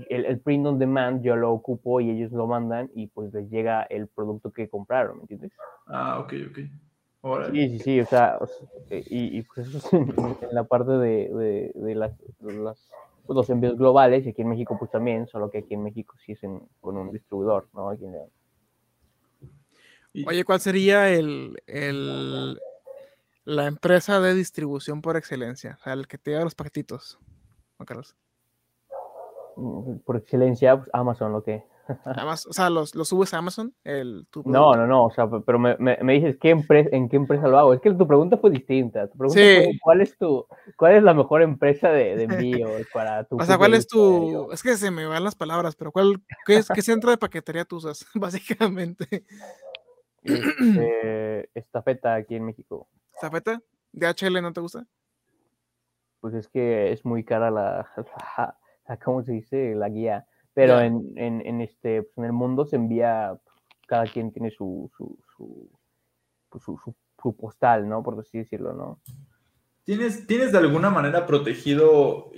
el, 0.09 0.39
print 0.39 0.65
on 0.65 0.79
demand 0.79 1.21
yo 1.25 1.35
lo 1.35 1.51
ocupo 1.51 2.01
y 2.01 2.11
ellos 2.11 2.31
lo 2.31 2.47
mandan 2.47 2.89
y 2.95 3.09
pues 3.09 3.35
les 3.35 3.51
llega 3.51 3.83
el 3.83 4.07
producto 4.07 4.53
que 4.53 4.69
compraron, 4.69 5.17
¿me 5.17 5.23
entiendes? 5.23 5.53
Ah, 5.87 6.21
ok, 6.21 6.35
ok. 6.51 6.59
Sí, 7.51 7.69
sí, 7.71 7.79
sí, 7.81 8.01
o 8.01 8.07
sea, 8.07 8.39
eh, 8.91 9.03
y, 9.09 9.43
pues 9.43 9.67
eso 9.67 9.79
es 9.79 9.93
en, 9.93 10.15
la 10.53 10.63
parte 10.63 10.93
de, 10.93 11.73
de, 11.75 11.95
las, 11.97 12.13
las, 12.39 12.89
pues, 13.27 13.37
los 13.37 13.51
envíos 13.51 13.77
globales 13.77 14.25
y 14.27 14.31
aquí 14.31 14.43
en 14.43 14.49
México 14.49 14.77
pues 14.79 14.91
también, 14.91 15.27
solo 15.27 15.51
que 15.51 15.59
aquí 15.59 15.75
en 15.75 15.83
México 15.83 16.17
sí 16.25 16.33
es 16.33 16.41
con 16.81 16.97
un 16.97 17.13
distribuidor, 17.13 17.69
¿no? 17.75 17.89
Oye, 20.27 20.45
¿cuál 20.45 20.61
sería 20.61 21.11
el, 21.11 21.63
el, 21.67 22.59
la 23.45 23.67
empresa 23.67 24.21
de 24.21 24.35
distribución 24.35 25.03
por 25.03 25.17
excelencia? 25.17 25.77
O 25.79 25.83
sea, 25.83 25.93
el 25.93 26.07
que 26.07 26.17
te 26.17 26.31
lleva 26.31 26.45
los 26.45 26.55
paquetitos, 26.55 27.19
Juan 27.77 27.87
Carlos. 27.87 28.17
Mm, 29.57 29.97
por 29.99 30.17
excelencia, 30.17 30.77
pues, 30.77 30.89
Amazon, 30.93 31.33
lo 31.33 31.43
que. 31.43 31.65
o 32.49 32.53
sea, 32.53 32.71
¿los, 32.71 32.95
¿los, 32.95 33.09
subes 33.09 33.33
a 33.35 33.39
Amazon? 33.39 33.75
El, 33.85 34.27
no, 34.45 34.75
no, 34.75 34.87
no, 34.87 35.05
o 35.07 35.11
sea, 35.11 35.29
pero 35.45 35.59
me, 35.59 35.77
me, 35.79 36.13
dices 36.13 36.37
¿qué 36.41 36.51
empresa, 36.51 36.91
en 36.93 37.09
qué 37.09 37.17
empresa 37.17 37.49
lo 37.49 37.59
hago. 37.59 37.75
Es 37.75 37.81
que 37.81 37.93
tu 37.93 38.07
pregunta 38.07 38.37
fue 38.37 38.51
distinta. 38.51 39.09
Tu 39.09 39.17
pregunta 39.17 39.41
fue, 39.41 39.79
¿cuál 39.83 40.01
es 40.01 40.17
tu, 40.17 40.47
cuál 40.77 40.95
es 40.95 41.03
la 41.03 41.15
mejor 41.15 41.43
empresa 41.43 41.91
de, 41.91 42.17
de 42.17 42.25
envío 42.25 42.69
para 42.93 43.25
tu... 43.25 43.37
O 43.37 43.45
sea, 43.45 43.59
¿cuál 43.59 43.75
es 43.75 43.87
tu, 43.87 44.51
es 44.53 44.63
que 44.63 44.77
se 44.77 44.91
me 44.91 45.07
van 45.07 45.25
las 45.25 45.35
palabras, 45.35 45.77
pero 45.77 45.93
¿cuál, 45.93 46.23
qué, 46.45 46.57
es, 46.57 46.69
qué 46.69 46.83
centro 46.83 47.11
de 47.11 47.19
paquetería 47.19 47.65
tú 47.65 47.77
usas, 47.77 48.05
básicamente? 48.15 49.25
Este, 50.23 51.49
estafeta 51.59 52.15
aquí 52.15 52.35
en 52.37 52.47
México. 52.47 52.89
¿Estafeta? 53.15 53.63
¿DHL 53.93 54.43
no 54.43 54.53
te 54.53 54.61
gusta? 54.61 54.87
Pues 56.21 56.35
es 56.35 56.49
que 56.49 56.93
es 56.93 57.05
muy 57.05 57.25
cara 57.25 57.51
la 57.51 57.89
¿cómo 59.05 59.23
se 59.23 59.33
dice? 59.33 59.75
La 59.75 59.89
guía. 59.89 60.27
Pero 60.57 60.81
en, 60.81 61.13
en, 61.17 61.61
este, 61.61 62.03
pues, 62.03 62.17
en 62.17 62.25
el 62.25 62.33
mundo 62.33 62.65
se 62.65 62.77
envía, 62.77 63.39
cada 63.87 64.05
quien 64.05 64.33
tiene 64.33 64.51
su, 64.51 64.91
su, 64.97 65.19
su, 65.37 65.69
pues, 66.49 66.65
su, 66.65 67.37
postal, 67.37 67.87
¿no? 67.87 68.03
Por 68.03 68.19
así 68.19 68.39
decirlo, 68.39 68.73
¿no? 68.73 68.99
¿Tienes, 69.85 70.27
¿Tienes 70.27 70.53
de 70.53 70.59
alguna 70.59 70.89
manera 70.89 71.27
protegido 71.27 72.31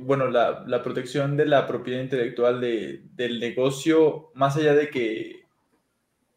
bueno, 0.00 0.26
la, 0.26 0.64
la, 0.66 0.82
protección 0.82 1.36
de 1.36 1.46
la 1.46 1.68
propiedad 1.68 2.02
intelectual 2.02 2.60
de, 2.60 3.04
del 3.12 3.38
negocio, 3.38 4.32
más 4.34 4.56
allá 4.56 4.74
de 4.74 4.90
que 4.90 5.44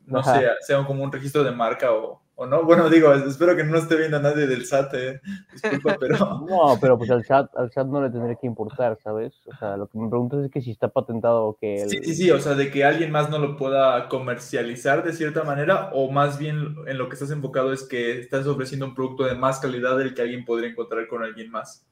no 0.05 0.21
sea, 0.21 0.53
sea 0.61 0.85
como 0.85 1.03
un 1.03 1.11
registro 1.11 1.43
de 1.43 1.51
marca 1.51 1.91
o, 1.91 2.21
¿O 2.37 2.45
no? 2.45 2.63
Bueno, 2.63 2.89
digo, 2.89 3.13
espero 3.13 3.55
que 3.55 3.63
no 3.63 3.77
esté 3.77 3.95
viendo 3.95 4.17
a 4.17 4.21
nadie 4.21 4.45
del 4.45 4.65
SAT, 4.65 4.93
eh. 4.95 5.21
disculpa, 5.53 5.95
pero... 5.99 6.17
No, 6.17 6.77
pero 6.81 6.97
pues 6.97 7.09
al 7.09 7.23
SAT, 7.23 7.55
al 7.55 7.71
SAT 7.71 7.87
no 7.87 8.01
le 8.01 8.09
tendría 8.09 8.35
que 8.35 8.45
importar, 8.45 8.97
¿sabes? 9.01 9.33
O 9.47 9.55
sea, 9.55 9.77
lo 9.77 9.87
que 9.87 9.97
me 9.97 10.09
preguntas 10.09 10.43
es 10.43 10.51
que 10.51 10.61
si 10.61 10.71
está 10.71 10.89
patentado 10.89 11.45
o 11.45 11.55
que... 11.55 11.87
Sí, 11.87 11.99
sí, 12.03 12.13
sí, 12.13 12.31
o 12.31 12.39
sea, 12.39 12.55
de 12.55 12.69
que 12.71 12.83
alguien 12.83 13.11
más 13.11 13.29
no 13.29 13.39
lo 13.39 13.55
pueda 13.55 14.09
comercializar 14.09 15.03
de 15.03 15.13
cierta 15.13 15.43
manera, 15.43 15.91
o 15.93 16.11
más 16.11 16.37
bien 16.37 16.75
en 16.85 16.97
lo 16.97 17.07
que 17.07 17.13
estás 17.13 17.31
enfocado 17.31 17.71
es 17.71 17.83
que 17.83 18.19
estás 18.19 18.45
ofreciendo 18.47 18.85
un 18.85 18.95
producto 18.95 19.23
de 19.23 19.35
más 19.35 19.59
calidad 19.59 19.97
del 19.97 20.13
que 20.13 20.21
alguien 20.21 20.43
podría 20.43 20.69
encontrar 20.69 21.07
con 21.07 21.23
alguien 21.23 21.49
más. 21.51 21.85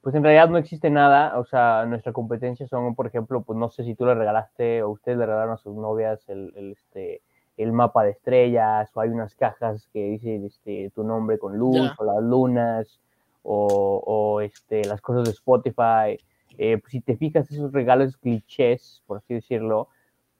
Pues 0.00 0.14
en 0.14 0.22
realidad 0.22 0.48
no 0.48 0.58
existe 0.58 0.90
nada, 0.90 1.36
o 1.40 1.44
sea, 1.44 1.84
nuestra 1.86 2.12
competencia 2.12 2.68
son, 2.68 2.94
por 2.94 3.08
ejemplo, 3.08 3.42
pues 3.42 3.58
no 3.58 3.68
sé 3.68 3.82
si 3.82 3.96
tú 3.96 4.06
le 4.06 4.14
regalaste 4.14 4.80
o 4.84 4.90
ustedes 4.90 5.18
le 5.18 5.26
regalaron 5.26 5.54
a 5.54 5.58
sus 5.58 5.74
novias 5.74 6.20
el, 6.28 6.52
el 6.54 6.72
este 6.72 7.20
el 7.58 7.72
mapa 7.72 8.04
de 8.04 8.12
estrellas, 8.12 8.90
o 8.94 9.00
hay 9.00 9.10
unas 9.10 9.34
cajas 9.34 9.88
que 9.92 10.02
dicen 10.10 10.44
este, 10.46 10.90
tu 10.94 11.04
nombre 11.04 11.38
con 11.38 11.58
luz, 11.58 11.90
o 11.98 12.04
las 12.04 12.22
lunas, 12.22 13.00
o, 13.42 14.02
o, 14.06 14.40
este, 14.40 14.84
las 14.84 15.00
cosas 15.00 15.24
de 15.24 15.30
Spotify. 15.32 16.18
Eh, 16.56 16.78
pues, 16.78 16.92
si 16.92 17.00
te 17.00 17.16
fijas, 17.16 17.50
esos 17.50 17.72
regalos 17.72 18.16
clichés, 18.16 19.02
por 19.06 19.18
así 19.18 19.34
decirlo, 19.34 19.88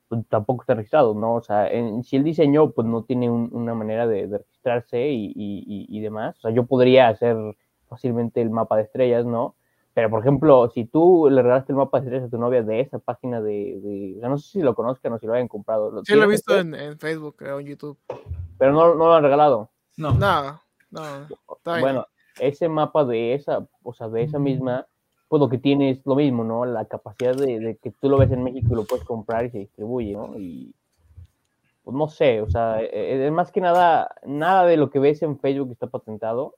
pues, 0.07 0.25
tampoco 0.29 0.63
está 0.63 0.75
registrado, 0.75 1.13
¿no? 1.13 1.35
O 1.35 1.41
sea, 1.41 1.69
en, 1.69 2.03
si 2.03 2.15
el 2.15 2.23
diseño 2.23 2.71
pues 2.71 2.87
no 2.87 3.03
tiene 3.03 3.29
una 3.29 3.73
manera 3.75 4.07
de, 4.07 4.27
registrarse 4.27 5.09
y, 5.09 5.27
y, 5.35 5.85
y, 5.89 6.01
demás, 6.01 6.37
o 6.39 6.41
sea, 6.41 6.51
yo 6.51 6.65
podría 6.65 7.09
hacer 7.09 7.35
fácilmente 7.87 8.41
el 8.41 8.49
mapa 8.49 8.77
de 8.77 8.83
estrellas, 8.83 9.25
¿no? 9.25 9.55
Pero, 9.93 10.09
por 10.09 10.21
ejemplo, 10.21 10.69
si 10.69 10.85
tú 10.85 11.27
le 11.29 11.41
regalaste 11.41 11.71
el 11.71 11.77
mapa 11.77 11.99
de 11.99 12.05
estrellas 12.05 12.27
a 12.27 12.29
tu 12.29 12.37
novia 12.37 12.61
de 12.63 12.79
esa 12.79 12.99
página 12.99 13.41
de, 13.41 14.17
no 14.21 14.37
sé 14.37 14.51
si 14.51 14.61
lo 14.61 14.75
conozcan 14.75 15.13
o 15.13 15.19
si 15.19 15.25
lo 15.25 15.33
hayan 15.33 15.47
comprado. 15.47 16.03
Sí, 16.05 16.15
lo 16.15 16.23
he 16.23 16.27
visto 16.27 16.57
en, 16.57 16.97
Facebook 16.99 17.37
o 17.41 17.59
en 17.59 17.67
YouTube. 17.67 17.97
Pero 18.57 18.71
no, 18.71 18.95
no, 18.95 19.07
lo 19.07 19.13
han 19.13 19.23
regalado. 19.23 19.71
No. 19.97 20.13
No, 20.13 20.61
no. 20.91 21.27
Bueno, 21.65 22.07
ese 22.39 22.69
mapa 22.69 23.03
de 23.03 23.33
esa, 23.33 23.67
o 23.83 23.93
sea, 23.93 24.09
de 24.09 24.23
esa 24.23 24.39
misma, 24.39 24.87
pues 25.27 25.39
lo 25.39 25.49
que 25.49 25.57
tiene 25.57 25.91
es 25.91 26.05
lo 26.05 26.15
mismo, 26.15 26.43
¿no? 26.43 26.65
La 26.65 26.85
capacidad 26.85 27.35
de, 27.35 27.77
que 27.81 27.91
tú 27.91 28.09
lo 28.09 28.17
ves 28.17 28.31
en 28.31 28.43
México 28.43 28.67
y 28.71 28.75
lo 28.75 28.85
puedes 28.85 29.05
comprar 29.05 29.45
y 29.45 29.49
se 29.49 29.59
distribuye, 29.59 30.13
¿no? 30.13 30.37
Y 30.37 30.73
pues 31.83 31.95
no 31.95 32.07
sé, 32.07 32.41
o 32.41 32.49
sea, 32.49 32.81
e, 32.81 32.85
e, 32.85 33.27
es 33.27 33.31
más 33.31 33.51
que 33.51 33.61
nada, 33.61 34.13
nada 34.23 34.65
de 34.65 34.77
lo 34.77 34.89
que 34.91 34.99
ves 34.99 35.21
en 35.23 35.39
Facebook 35.39 35.71
está 35.71 35.87
patentado, 35.87 36.55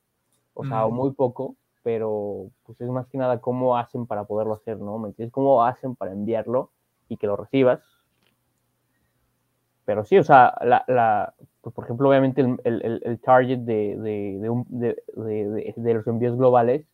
o 0.53 0.65
sea, 0.65 0.85
o 0.85 0.91
muy 0.91 1.11
poco 1.13 1.55
pero 1.83 2.49
pues 2.65 2.79
es 2.81 2.89
más 2.89 3.07
que 3.07 3.17
nada 3.17 3.39
cómo 3.39 3.77
hacen 3.77 4.05
para 4.05 4.25
poderlo 4.25 4.53
hacer, 4.53 4.79
¿no? 4.79 4.97
¿Me 4.99 5.09
entiendes? 5.09 5.33
¿Cómo 5.33 5.63
hacen 5.63 5.95
para 5.95 6.11
enviarlo 6.11 6.71
y 7.09 7.17
que 7.17 7.27
lo 7.27 7.35
recibas? 7.35 7.81
Pero 9.85 10.05
sí, 10.05 10.17
o 10.17 10.23
sea, 10.23 10.53
la, 10.61 10.83
la 10.87 11.33
pues 11.61 11.75
por 11.75 11.85
ejemplo, 11.85 12.09
obviamente 12.09 12.41
el, 12.41 12.59
el, 12.63 13.01
el 13.03 13.19
target 13.19 13.59
de, 13.59 13.97
de, 13.97 14.95
de, 15.15 15.73
de, 15.75 15.93
los 15.93 16.07
envíos 16.07 16.37
globales, 16.37 16.85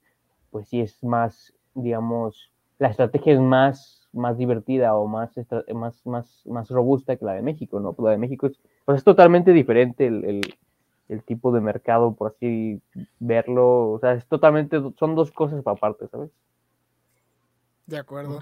pues 0.51 0.67
sí 0.67 0.81
es 0.81 1.03
más, 1.03 1.53
digamos, 1.73 2.51
la 2.79 2.89
estrategia 2.89 3.33
es 3.33 3.39
más, 3.39 4.07
más 4.13 4.37
divertida 4.37 4.95
o 4.95 5.07
más, 5.07 5.31
más, 5.73 6.05
más, 6.05 6.43
más 6.45 6.69
robusta 6.69 7.15
que 7.15 7.25
la 7.25 7.33
de 7.33 7.41
México, 7.41 7.79
¿no? 7.79 7.93
Pues 7.93 8.05
la 8.05 8.11
de 8.11 8.17
México 8.17 8.47
es, 8.47 8.59
pues 8.85 8.99
es 8.99 9.03
totalmente 9.03 9.53
diferente 9.53 10.07
el, 10.07 10.25
el 10.25 10.41
tipo 11.25 11.51
de 11.51 11.61
mercado, 11.61 12.13
por 12.13 12.33
así 12.35 12.81
verlo. 13.19 13.91
O 13.91 13.99
sea, 13.99 14.13
es 14.13 14.25
totalmente, 14.27 14.79
son 14.99 15.15
dos 15.15 15.31
cosas 15.31 15.65
aparte, 15.65 16.07
¿sabes? 16.09 16.29
De 17.85 17.97
acuerdo. 17.97 18.39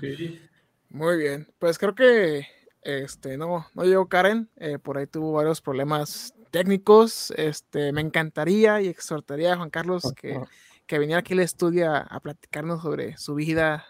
Muy 0.90 1.18
bien. 1.18 1.48
Pues 1.60 1.78
creo 1.78 1.94
que 1.94 2.46
este 2.82 3.38
no, 3.38 3.66
no 3.74 3.84
llegó 3.84 4.08
Karen. 4.08 4.50
Eh, 4.58 4.80
por 4.80 4.98
ahí 4.98 5.08
tuvo 5.08 5.34
varios 5.34 5.62
problemas 5.62 6.34
técnicos. 6.52 7.32
Este, 7.38 7.92
me 7.92 8.02
encantaría 8.02 8.82
y 8.82 8.88
exhortaría 8.88 9.54
a 9.54 9.58
Juan 9.58 9.70
Carlos 9.70 10.14
que, 10.16 10.40
que 10.88 11.00
viniera 11.00 11.20
aquí 11.20 11.34
al 11.34 11.40
estudio 11.40 11.94
a, 11.94 12.20
platicarnos 12.22 12.82
sobre 12.82 13.18
su 13.18 13.36
vida 13.36 13.86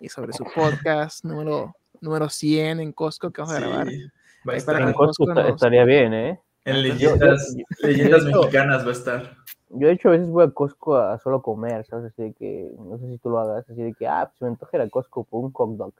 y 0.00 0.08
sobre 0.08 0.32
su 0.32 0.44
podcast 0.44 1.24
número, 1.24 1.74
número 2.00 2.28
100 2.28 2.80
en 2.80 2.92
Costco 2.92 3.30
que 3.30 3.40
vamos 3.40 3.56
a 3.56 3.60
grabar. 3.60 3.88
en 3.88 4.92
Costco 4.92 5.30
estaría 5.40 5.84
bien, 5.84 6.14
¿eh? 6.14 6.40
En 6.68 6.82
leyendas, 6.82 7.56
leyendas 7.82 8.24
mexicanas 8.24 8.84
va 8.84 8.88
a 8.88 8.92
estar. 8.92 9.36
Yo, 9.70 9.86
de 9.88 9.92
hecho, 9.92 10.08
a 10.08 10.12
veces 10.12 10.28
voy 10.28 10.44
a 10.44 10.50
Costco 10.50 10.96
a 10.96 11.18
solo 11.18 11.42
comer, 11.42 11.84
¿sabes? 11.84 12.12
Así 12.12 12.22
de 12.22 12.32
que, 12.32 12.70
no 12.78 12.98
sé 12.98 13.08
si 13.08 13.18
tú 13.18 13.30
lo 13.30 13.38
hagas, 13.38 13.68
así 13.68 13.82
de 13.82 13.92
que, 13.94 14.06
ah, 14.06 14.30
pues 14.30 14.40
me 14.42 14.48
antoja 14.48 14.76
ir 14.76 14.82
a 14.82 14.88
Costco 14.88 15.24
por 15.24 15.44
un 15.44 15.52
hot 15.52 15.70
dog. 15.76 15.94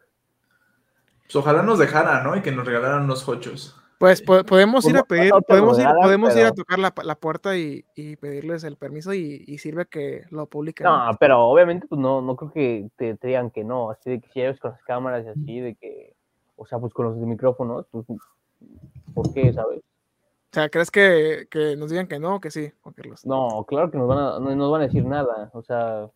Pues 1.24 1.36
ojalá 1.36 1.62
nos 1.62 1.78
dejara, 1.78 2.22
¿no? 2.22 2.36
Y 2.36 2.42
que 2.42 2.52
nos 2.52 2.66
regalaran 2.66 3.04
unos 3.04 3.28
hochos. 3.28 3.76
Pues 3.98 4.22
podemos 4.22 4.84
ir 4.86 4.96
a 4.96 5.02
pedir, 5.02 5.32
podemos, 5.46 5.78
ir, 5.78 5.88
podemos 6.00 6.36
ir 6.36 6.44
a 6.44 6.52
tocar 6.52 6.78
la, 6.78 6.94
la 7.02 7.16
puerta 7.16 7.56
y, 7.56 7.84
y, 7.96 8.14
pedirles 8.14 8.62
el 8.62 8.76
permiso 8.76 9.12
y, 9.12 9.42
y, 9.44 9.58
sirve 9.58 9.86
que 9.86 10.22
lo 10.30 10.46
publiquen. 10.46 10.84
No, 10.86 11.10
pero 11.18 11.40
obviamente 11.40 11.88
pues 11.88 12.00
no, 12.00 12.22
no 12.22 12.36
creo 12.36 12.52
que 12.52 12.88
te, 12.96 13.16
te, 13.16 13.26
digan 13.26 13.50
que 13.50 13.64
no, 13.64 13.90
así 13.90 14.10
de 14.10 14.20
que 14.20 14.28
si 14.28 14.40
ellos 14.40 14.60
con 14.60 14.70
las 14.70 14.82
cámaras 14.84 15.24
y 15.24 15.28
así, 15.30 15.60
de 15.60 15.74
que 15.74 16.14
o 16.58 16.66
sea, 16.66 16.78
pues 16.78 16.92
con 16.92 17.06
los 17.06 17.16
micrófonos, 17.16 17.86
pues, 17.90 18.04
¿por 19.14 19.32
qué, 19.32 19.52
sabes? 19.52 19.80
O 20.50 20.54
sea, 20.54 20.70
¿crees 20.70 20.90
que, 20.90 21.46
que 21.50 21.76
nos 21.76 21.90
digan 21.90 22.06
que 22.06 22.18
no 22.18 22.36
o 22.36 22.40
que 22.40 22.50
sí, 22.50 22.72
Juan 22.80 22.94
Carlos? 22.94 23.26
No, 23.26 23.64
claro 23.68 23.90
que 23.90 23.98
nos 23.98 24.08
van 24.08 24.18
a, 24.18 24.40
no 24.40 24.56
nos 24.56 24.72
van 24.72 24.80
a 24.80 24.86
decir 24.86 25.04
nada, 25.04 25.50
o 25.52 25.62
sea, 25.62 26.08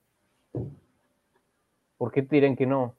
¿por 1.99 2.11
qué 2.13 2.23
te 2.23 2.37
dirán 2.37 2.57
que 2.57 2.67
no? 2.67 2.97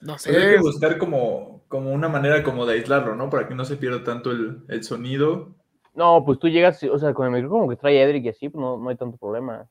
No 0.00 0.16
Pero 0.24 0.38
hay 0.38 0.50
que 0.50 0.56
sé. 0.56 0.62
buscar 0.62 0.98
como, 0.98 1.62
como 1.68 1.92
una 1.92 2.08
manera 2.08 2.42
como 2.42 2.66
de 2.66 2.74
aislarlo, 2.74 3.14
¿no? 3.14 3.30
Para 3.30 3.46
que 3.48 3.54
no 3.54 3.64
se 3.64 3.76
pierda 3.76 4.02
tanto 4.02 4.32
el, 4.32 4.64
el 4.68 4.82
sonido. 4.82 5.54
No, 5.94 6.24
pues 6.26 6.40
tú 6.40 6.48
llegas, 6.48 6.82
o 6.82 6.98
sea, 6.98 7.14
con 7.14 7.26
el 7.26 7.32
micrófono 7.32 7.68
que 7.68 7.76
trae 7.76 8.02
Edric 8.02 8.24
y 8.24 8.28
así, 8.30 8.48
pues 8.48 8.60
no, 8.60 8.76
no 8.76 8.90
hay 8.90 8.96
tanto 8.96 9.16
problema. 9.16 9.68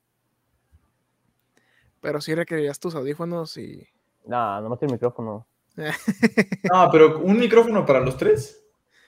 Pero 2.00 2.22
sí 2.22 2.34
requerirías 2.34 2.80
tus 2.80 2.96
audífonos 2.96 3.58
y. 3.58 3.88
No, 4.26 4.62
nomás 4.62 4.82
el 4.82 4.92
micrófono. 4.92 5.46
No, 5.76 5.86
pero 6.92 7.20
un 7.20 7.38
micrófono 7.38 7.86
para 7.86 8.00
los 8.00 8.18
tres. 8.18 8.62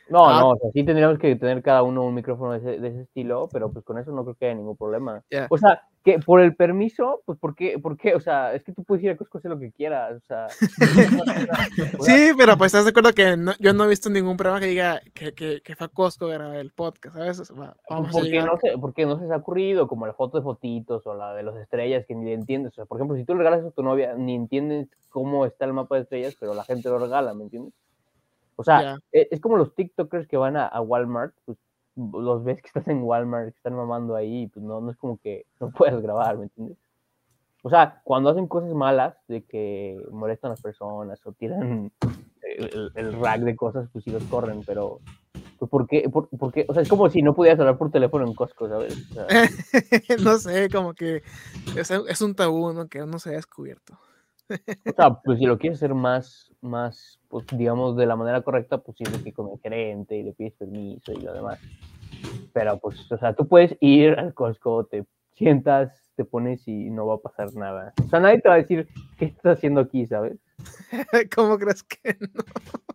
No, 0.10 0.30
Ah. 0.30 0.40
no, 0.40 0.50
o 0.52 0.58
sea, 0.58 0.70
sí 0.72 0.84
tendríamos 0.84 1.18
que 1.20 1.36
tener 1.36 1.62
cada 1.64 1.82
uno 1.84 2.04
un 2.06 2.14
micrófono 2.14 2.52
de 2.52 2.58
ese, 2.60 2.80
de 2.80 2.88
ese 2.90 3.02
estilo, 3.02 3.50
pero 3.52 3.72
pues 3.72 3.84
con 3.84 3.98
eso 3.98 4.12
no 4.12 4.24
creo 4.24 4.36
que 4.36 4.46
haya 4.46 4.56
ningún 4.56 4.78
problema. 4.78 5.24
O 5.50 5.58
sea, 5.58 5.82
que 6.04 6.20
por 6.20 6.40
el 6.42 6.56
permiso, 6.56 7.22
pues 7.26 7.40
¿por 7.40 7.56
qué? 7.56 7.80
¿por 7.80 7.98
qué? 7.98 8.14
O 8.14 8.20
sea, 8.20 8.54
es 8.54 8.64
que 8.64 8.72
tú 8.72 8.84
puedes 8.84 9.04
ir 9.04 9.10
a 9.10 9.18
Costco 9.18 9.38
a 9.38 9.40
hacer 9.40 9.50
lo 9.50 9.58
que 9.60 9.72
quieras, 9.72 10.14
o 10.18 10.26
sea. 10.28 10.48
Sí, 12.00 12.32
pero 12.38 12.58
pues 12.58 12.68
estás 12.74 12.84
de 12.86 12.92
acuerdo 12.92 13.14
que 13.14 13.36
no- 13.38 13.54
yo 13.60 13.74
no 13.74 13.86
he 13.86 13.88
visto 13.88 14.10
ningún 14.10 14.38
programa 14.38 14.60
que 14.60 14.68
diga 14.68 15.02
que, 15.14 15.34
que, 15.34 15.62
que 15.62 15.76
fue 15.76 15.86
a 15.86 15.90
Costco 15.90 16.26
a 16.28 16.34
grabar 16.34 16.58
el 16.58 16.72
podcast, 16.72 17.16
¿sabes? 17.16 17.40
O 17.40 17.46
sea, 17.46 17.56
va- 17.56 17.78
vamos 17.90 18.10
a 18.10 18.12
porque 18.12 18.30
llegar- 18.30 18.46
no, 18.48 18.58
se, 18.60 18.78
porque 18.78 19.06
no 19.06 19.16
se 19.18 19.24
les 19.24 19.32
ha 19.32 19.38
ocurrido, 19.38 19.88
como 19.88 20.06
la 20.06 20.14
foto 20.14 20.38
de 20.38 20.44
fotitos 20.44 21.06
o 21.08 21.16
la 21.16 21.34
de 21.34 21.44
las 21.44 21.56
estrellas 21.56 22.06
que 22.08 22.16
ni 22.16 22.26
le 22.26 22.34
entiendes. 22.34 22.74
O 22.74 22.76
sea, 22.76 22.86
por 22.86 22.98
ejemplo, 23.00 23.18
si 23.18 23.24
tú 23.26 23.34
le 23.34 23.40
regalas 23.40 23.66
a 23.66 23.72
tu 23.72 23.82
novia, 23.84 24.14
ni 24.16 24.36
entiendes 24.36 24.88
cómo 25.10 25.46
está 25.46 25.66
el 25.66 25.74
mapa 25.74 25.96
de 25.96 26.02
estrellas, 26.02 26.36
pero 26.40 26.54
la 26.54 26.64
gente 26.64 26.90
lo 26.90 27.00
regala, 27.00 27.34
¿me 27.34 27.44
entiendes? 27.44 27.74
O 28.56 28.64
sea, 28.64 28.98
e- 29.12 29.28
es, 29.32 29.40
como 29.42 29.58
los 29.58 29.74
TikTokers 29.76 30.28
que 30.28 30.38
van 30.38 30.58
a, 30.58 30.66
a 30.68 30.82
Walmart, 30.82 31.34
pues 31.46 31.58
los 31.96 32.44
ves 32.44 32.62
que 32.62 32.68
estás 32.68 32.88
en 32.88 33.04
Walmart, 33.04 33.52
que 33.52 33.58
están 33.58 33.76
mamando 33.76 34.16
ahí, 34.16 34.48
pues 34.48 34.66
no, 34.66 34.82
no 34.82 34.92
es 34.92 34.98
como 34.98 35.18
que 35.18 35.46
no 35.60 35.70
puedas 35.78 36.02
grabar, 36.02 36.38
¿me 36.38 36.44
entiendes? 36.44 36.78
O 37.64 37.70
sea, 37.70 38.02
cuando 38.04 38.30
hacen 38.30 38.48
cosas 38.48 38.74
malas, 38.74 39.16
de 39.28 39.44
que 39.44 40.00
molestan 40.12 40.50
a 40.50 40.54
las 40.54 40.62
personas 40.62 41.20
o 41.26 41.32
tiran 41.32 41.92
el, 42.44 43.20
rack 43.20 43.42
de 43.42 43.56
cosas, 43.56 43.90
pues 43.92 44.04
sí 44.04 44.12
los 44.12 44.24
corren, 44.26 44.62
pero 44.64 45.00
pues, 45.58 45.72
¿por 45.72 45.88
qué? 45.88 46.08
Por, 46.10 46.30
por 46.30 46.54
qué? 46.54 46.66
O 46.68 46.74
sea, 46.74 46.84
es 46.84 46.90
como 46.90 47.10
si 47.10 47.24
no 47.24 47.34
pudieras 47.34 47.60
hablar 47.60 47.80
por 47.80 47.90
teléfono 47.90 48.28
en 48.28 48.36
Costco, 48.36 48.70
¿sabes? 48.70 48.96
O 49.10 49.14
sea, 49.16 49.28
no 50.24 50.38
sé, 50.38 50.70
como 50.70 50.94
que 50.94 51.24
es, 51.76 51.90
es 51.90 52.22
un 52.22 52.36
tabú, 52.36 52.72
¿no? 52.72 52.88
Que 52.88 53.00
no 53.00 53.18
se 53.18 53.30
ha 53.30 53.34
descubierto. 53.34 53.98
O 54.50 54.92
sea, 54.96 55.14
pues 55.24 55.40
si 55.40 55.46
lo 55.46 55.58
quieres 55.58 55.80
hacer 55.80 55.94
más, 55.94 56.52
más, 56.62 57.20
pues 57.30 57.46
digamos, 57.52 57.96
de 57.98 58.06
la 58.06 58.16
manera 58.16 58.42
correcta, 58.42 58.78
pues 58.80 58.98
de 58.98 59.24
que 59.24 59.34
con 59.34 59.50
el 59.52 59.60
gerente 59.60 60.18
y 60.18 60.24
le 60.24 60.34
pides 60.34 60.54
permiso 60.54 61.12
y 61.12 61.22
lo 61.22 61.34
demás. 61.34 61.60
Pero 62.54 62.78
pues, 62.80 63.12
o 63.12 63.18
sea, 63.18 63.34
tú 63.34 63.48
puedes 63.48 63.76
ir 63.82 64.18
al 64.18 64.34
Costco, 64.34 64.86
te 64.86 65.06
sientas, 65.34 66.04
te 66.16 66.24
pones 66.24 66.68
y 66.68 66.90
no 66.90 67.06
va 67.08 67.16
a 67.16 67.20
pasar 67.20 67.54
nada. 67.56 67.94
O 68.06 68.08
sea, 68.08 68.20
nadie 68.20 68.40
te 68.40 68.48
va 68.48 68.56
a 68.56 68.60
decir, 68.60 68.88
¿qué 69.18 69.26
estás 69.26 69.58
haciendo 69.58 69.82
aquí, 69.82 70.06
sabes? 70.06 70.38
¿Cómo 71.36 71.58
crees 71.58 71.84
que 71.84 72.16
no? 72.20 72.44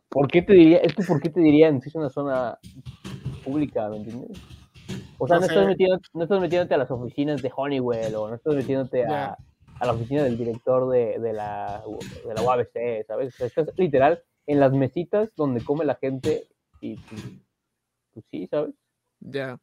¿Por 0.08 0.28
qué 0.28 0.42
te 0.42 0.54
diría, 0.54 0.78
es 0.78 0.94
que 0.94 1.04
por 1.04 1.20
qué 1.20 1.28
te 1.30 1.40
dirían 1.40 1.80
si 1.82 1.88
es 1.90 1.94
una 1.94 2.08
zona 2.08 2.58
pública, 3.44 3.88
¿me 3.90 3.98
entiendes? 3.98 4.40
O 5.18 5.26
sea, 5.28 5.36
No 5.36 5.42
no, 5.42 5.46
sé. 5.48 5.52
estás 5.52 5.66
metiendo- 5.66 6.00
no 6.14 6.22
estás 6.22 6.40
metiéndote 6.40 6.74
a 6.74 6.78
las 6.78 6.90
oficinas 6.90 7.42
de 7.42 7.52
Honeywell 7.54 8.14
o 8.14 8.28
no 8.28 8.34
estás 8.34 8.54
metiéndote 8.54 9.04
a, 9.04 9.36
a 9.80 9.86
la 9.86 9.92
oficina 9.92 10.22
del 10.22 10.38
director 10.38 10.88
de, 10.90 11.18
de 11.18 11.32
la, 11.32 11.82
de 12.26 12.34
la 12.34 12.42
UABC, 12.42 13.06
¿sabes? 13.06 13.34
O 13.34 13.36
sea, 13.36 13.46
estás 13.46 13.78
literal 13.78 14.22
en 14.46 14.60
las 14.60 14.72
mesitas 14.72 15.30
donde 15.36 15.64
come 15.64 15.84
la 15.84 15.94
gente 15.94 16.46
y 16.80 16.96
pues, 16.96 17.22
pues 18.12 18.26
sí, 18.30 18.46
¿sabes? 18.46 18.74
Ya. 19.20 19.58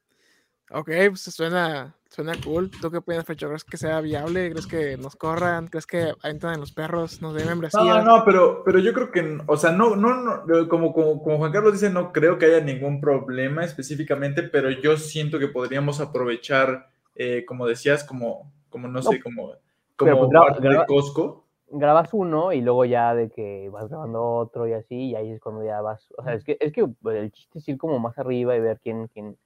Ok, 0.69 0.89
pues 1.09 1.21
suena, 1.21 1.95
suena 2.09 2.33
cool. 2.43 2.69
¿Tú 2.69 2.91
qué 2.91 2.97
opinas, 2.97 3.25
Fecho? 3.25 3.47
¿Crees 3.47 3.63
que 3.63 3.77
sea 3.77 4.01
viable? 4.01 4.51
¿Crees 4.51 4.67
que 4.67 4.97
nos 4.97 5.15
corran? 5.15 5.67
¿Crees 5.67 5.85
que 5.85 6.13
entran 6.23 6.55
en 6.55 6.59
los 6.59 6.73
perros? 6.73 7.21
¿Nos 7.21 7.35
den 7.35 7.47
membresía? 7.47 7.79
No, 7.79 8.01
no, 8.03 8.25
pero, 8.25 8.63
pero 8.65 8.79
yo 8.79 8.93
creo 8.93 9.11
que, 9.11 9.37
o 9.45 9.55
sea, 9.55 9.71
no, 9.71 9.95
no, 9.95 10.15
no, 10.15 10.67
como, 10.67 10.91
como, 10.93 11.23
como 11.23 11.37
Juan 11.37 11.53
Carlos 11.53 11.73
dice, 11.73 11.89
no 11.89 12.11
creo 12.11 12.37
que 12.37 12.47
haya 12.47 12.59
ningún 12.59 12.99
problema 12.99 13.63
específicamente, 13.63 14.43
pero 14.43 14.69
yo 14.69 14.97
siento 14.97 15.39
que 15.39 15.47
podríamos 15.47 16.01
aprovechar, 16.01 16.89
eh, 17.15 17.45
como 17.45 17.65
decías, 17.65 18.03
como, 18.03 18.51
como 18.69 18.87
no, 18.87 18.95
No, 18.95 19.03
sé, 19.03 19.21
como, 19.21 19.53
como 19.97 20.29
pues 20.29 20.59
graba- 20.59 20.85
Costco. 20.85 21.43
Grabas 21.69 22.13
uno 22.13 22.53
y 22.53 22.61
luego 22.61 22.85
ya 22.85 23.13
de 23.13 23.29
que 23.29 23.67
vas 23.69 23.89
grabando 23.89 24.23
otro 24.23 24.67
y 24.67 24.73
así, 24.73 25.09
y 25.09 25.15
ahí 25.15 25.31
es 25.31 25.41
cuando 25.41 25.65
ya 25.65 25.81
vas. 25.81 26.07
O 26.17 26.23
sea, 26.23 26.33
es 26.33 26.45
que, 26.45 26.57
es 26.61 26.71
que 26.71 26.87
pues, 26.87 27.17
el 27.17 27.31
chiste 27.31 27.59
es 27.59 27.67
ir 27.67 27.77
como 27.77 27.99
más 27.99 28.17
arriba 28.17 28.55
y 28.55 28.61
ver 28.61 28.79
quién, 28.81 29.07
quién, 29.07 29.37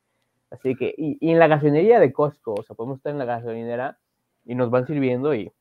Así 0.51 0.75
que, 0.75 0.93
y, 0.95 1.17
y 1.19 1.31
en 1.31 1.39
la 1.39 1.47
gasolinería 1.47 1.99
de 1.99 2.11
Costco, 2.11 2.55
o 2.55 2.63
sea, 2.63 2.75
podemos 2.75 2.97
estar 2.97 3.11
en 3.11 3.17
la 3.17 3.25
gasolinera 3.25 3.97
y 4.45 4.53
nos 4.53 4.69
van 4.69 4.85
sirviendo 4.85 5.33
y 5.33 5.51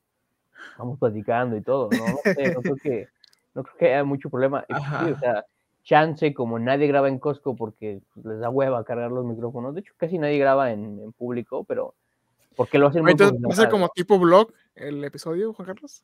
vamos 0.77 0.99
platicando 0.99 1.55
y 1.55 1.61
todo, 1.61 1.89
¿no? 1.89 2.05
No, 2.11 2.17
sé, 2.35 2.53
no 2.53 2.61
creo 2.61 2.75
que, 2.75 3.07
no 3.55 3.63
creo 3.63 3.77
que 3.77 3.85
haya 3.93 4.03
mucho 4.03 4.29
problema. 4.29 4.65
Sí, 4.67 5.11
o 5.11 5.17
sea, 5.17 5.45
chance, 5.83 6.33
como 6.33 6.59
nadie 6.59 6.87
graba 6.87 7.07
en 7.07 7.19
Costco 7.19 7.55
porque 7.55 8.01
pues, 8.13 8.25
les 8.25 8.39
da 8.39 8.49
hueva 8.49 8.83
cargar 8.83 9.11
los 9.11 9.25
micrófonos. 9.25 9.73
De 9.73 9.79
hecho, 9.79 9.93
casi 9.95 10.17
nadie 10.19 10.37
graba 10.37 10.71
en, 10.71 10.99
en 10.99 11.11
público, 11.13 11.63
pero 11.63 11.95
porque 12.55 12.77
lo 12.77 12.87
hacen 12.87 13.03
muy 13.03 13.11
Entonces, 13.11 13.39
¿va 13.41 13.53
a 13.53 13.55
ser 13.55 13.69
como 13.69 13.89
tipo 13.89 14.19
blog 14.19 14.51
el 14.75 15.03
episodio, 15.03 15.53
Juan 15.53 15.65
Carlos? 15.67 16.03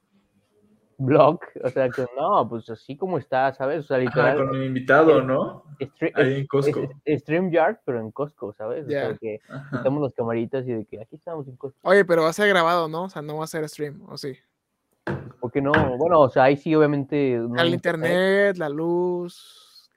blog, 0.99 1.39
o 1.63 1.69
sea, 1.69 1.91
que 1.91 2.03
no, 2.17 2.49
pues 2.49 2.67
así 2.71 2.97
como 2.97 3.19
está, 3.19 3.53
¿sabes? 3.53 3.81
O 3.81 3.87
sea, 3.87 3.97
Ajá, 3.97 4.03
literal, 4.05 4.37
con 4.37 4.55
el 4.55 4.63
invitado, 4.65 5.21
¿no? 5.21 5.63
Ahí 6.15 6.39
en 6.39 6.47
Costco. 6.47 6.81
es- 6.81 6.89
es 7.05 7.21
StreamYard, 7.21 7.81
pero 7.85 7.99
en 7.99 8.09
Costco, 8.11 8.51
¿sabes? 8.53 8.87
O 8.87 8.89
sea, 8.89 9.15
que 9.15 9.39
Ajá. 9.47 9.77
quitamos 9.77 10.01
las 10.01 10.13
camaritas 10.15 10.67
y 10.67 10.71
de 10.73 10.85
que 10.85 10.99
aquí 10.99 11.15
estamos 11.15 11.47
en 11.47 11.55
Costco. 11.55 11.79
Oye, 11.87 12.03
pero 12.03 12.23
va 12.23 12.29
a 12.29 12.33
ser 12.33 12.49
grabado, 12.49 12.87
¿no? 12.87 13.03
O 13.03 13.09
sea, 13.09 13.21
no 13.21 13.37
va 13.37 13.43
a 13.43 13.47
ser 13.47 13.69
stream, 13.69 14.01
¿o 14.09 14.17
sí? 14.17 14.33
¿Por 15.39 15.51
qué 15.51 15.61
no? 15.61 15.97
Bueno, 15.97 16.19
o 16.21 16.29
sea, 16.29 16.45
ahí 16.45 16.57
sí, 16.57 16.73
obviamente. 16.73 17.37
no 17.37 17.61
El 17.61 17.75
internet, 17.75 18.57
la 18.57 18.69
luz, 18.69 19.91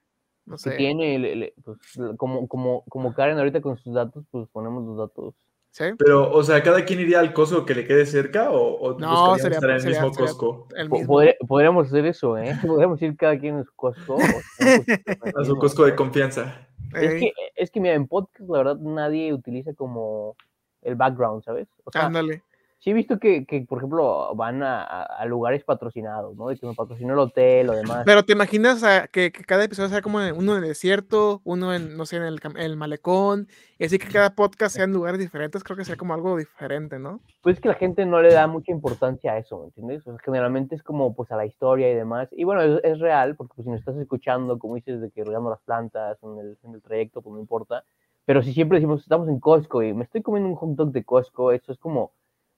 no 0.45 0.57
que 0.57 0.71
sé. 0.71 0.77
tiene, 0.77 1.19
le- 1.19 1.35
le- 1.37 1.55
pues, 1.65 1.79
como, 2.19 2.47
como, 2.47 2.85
como 2.91 3.15
Karen 3.15 3.39
ahorita 3.39 3.63
con 3.63 3.79
sus 3.79 3.95
datos, 3.95 4.27
pues 4.31 4.47
ponemos 4.51 4.85
los 4.85 4.99
datos. 4.99 5.35
¿Sí? 5.73 5.85
Pero, 5.99 6.33
o 6.33 6.43
sea, 6.43 6.63
¿cada 6.65 6.85
quien 6.85 6.99
iría 7.01 7.21
al 7.21 7.33
Costco 7.33 7.65
que 7.65 7.75
le 7.77 7.87
quede 7.87 8.05
cerca 8.05 8.51
o, 8.51 8.75
o 8.75 8.99
No, 8.99 9.37
sería- 9.37 9.55
estar 9.57 9.71
en 9.71 9.77
el 9.77 9.83
sería- 9.83 10.01
mismo 10.03 10.13
sería- 10.15 10.27
Costco? 10.33 10.69
El 10.77 10.91
mismo. 10.91 11.21
podríamos 11.47 11.87
hacer 11.87 12.07
eso, 12.07 12.37
¿eh? 12.37 12.53
Podríamos 12.67 13.01
ir 13.03 13.17
cada 13.17 13.39
quien 13.39 13.59
a 13.59 13.65
su 13.65 13.73
Costco. 13.77 14.19
A 14.19 15.45
su 15.45 15.57
Costco 15.57 15.85
de 15.85 15.95
confianza. 15.95 16.67
Es 16.95 17.21
que, 17.21 17.33
es 17.55 17.71
que, 17.71 17.79
mira, 17.81 17.95
en 17.95 18.09
podcast, 18.09 18.49
la 18.51 18.59
verdad, 18.59 18.77
nadie 18.79 19.33
utiliza 19.33 19.73
como 19.75 20.37
el 20.83 20.97
background, 20.97 21.45
¿sabes? 21.45 21.69
O 21.85 21.93
sea, 21.93 22.07
ándale. 22.07 22.43
Sí 22.81 22.91
he 22.91 22.95
visto 22.95 23.19
que, 23.19 23.45
que, 23.47 23.61
por 23.63 23.79
ejemplo, 23.79 24.35
van 24.35 24.63
a, 24.63 24.83
a- 24.83 25.03
a 25.05 25.25
lugares 25.27 25.63
patrocinados, 25.65 26.35
¿no? 26.37 26.49
De 26.49 26.57
que 26.57 26.67
me 26.67 26.75
patrocinó 26.75 27.13
el 27.13 27.19
hotel 27.21 27.71
o 27.71 27.75
demás. 27.75 28.03
Pero 28.05 28.25
te 28.25 28.33
imaginas 28.33 28.77
o 28.77 28.81
sea, 28.81 29.07
que, 29.07 29.31
que 29.31 29.45
cada 29.45 29.65
episodio 29.65 29.89
sea 29.91 30.03
como 30.03 30.19
uno 30.19 30.57
en 30.57 30.63
el 30.63 30.69
desierto, 30.69 31.41
uno 31.45 31.73
en, 31.75 31.97
no 31.97 32.07
sé, 32.07 32.17
en 32.17 32.25
el, 32.25 32.41
el 32.57 32.77
malecón, 32.77 33.47
y 33.79 33.85
así 33.85 33.99
que 33.99 34.09
cada 34.09 34.35
podcast 34.35 34.75
sea 34.75 34.85
en 34.85 34.93
lugares 34.93 35.21
diferentes, 35.21 35.63
creo 35.63 35.77
que 35.77 35.85
sería 35.85 35.99
como 35.99 36.15
algo 36.15 36.37
diferente, 36.37 36.99
¿no? 36.99 37.21
Pues 37.43 37.57
es 37.57 37.63
que 37.63 37.69
la 37.69 37.75
gente 37.75 38.05
no 38.05 38.21
le 38.21 38.33
da 38.33 38.47
mucha 38.47 38.73
importancia 38.73 39.33
a 39.33 39.39
eso, 39.39 39.59
¿me 39.61 39.65
entiendes? 39.67 40.07
O 40.07 40.11
sea, 40.13 40.21
generalmente 40.25 40.75
es 40.75 40.83
como 40.83 41.15
pues 41.15 41.31
a 41.31 41.37
la 41.37 41.47
historia 41.47 41.91
y 41.91 41.95
demás. 41.95 42.29
Y 42.33 42.45
bueno, 42.45 42.63
es, 42.63 42.81
es 42.85 42.99
real, 42.99 43.37
porque 43.37 43.53
pues, 43.57 43.65
si 43.65 43.71
nos 43.71 43.81
estás 43.81 43.97
escuchando, 43.97 44.59
como 44.59 44.75
dices, 44.75 45.01
de 45.01 45.11
que 45.11 45.25
regando 45.25 45.51
las 45.51 45.61
plantas 45.63 46.19
en 46.23 46.39
el, 46.39 46.59
en 46.65 46.75
el 46.75 46.83
trayecto, 46.83 47.23
pues 47.23 47.33
no 47.35 47.41
importa. 47.41 47.85
Pero 48.27 48.43
si 48.43 48.53
siempre 48.53 48.77
decimos, 48.79 49.01
estamos 49.03 49.29
en 49.29 49.41
Costco 49.41 49.83
y 49.83 49.93
me 49.95 50.05
estoy 50.05 50.23
comiendo 50.23 50.49
un 50.51 50.55
hot 50.57 50.71
dog 50.77 50.93
de 50.93 51.05
Costco, 51.05 51.53
eso 51.53 51.73
es 51.73 51.79
como, 51.79 52.13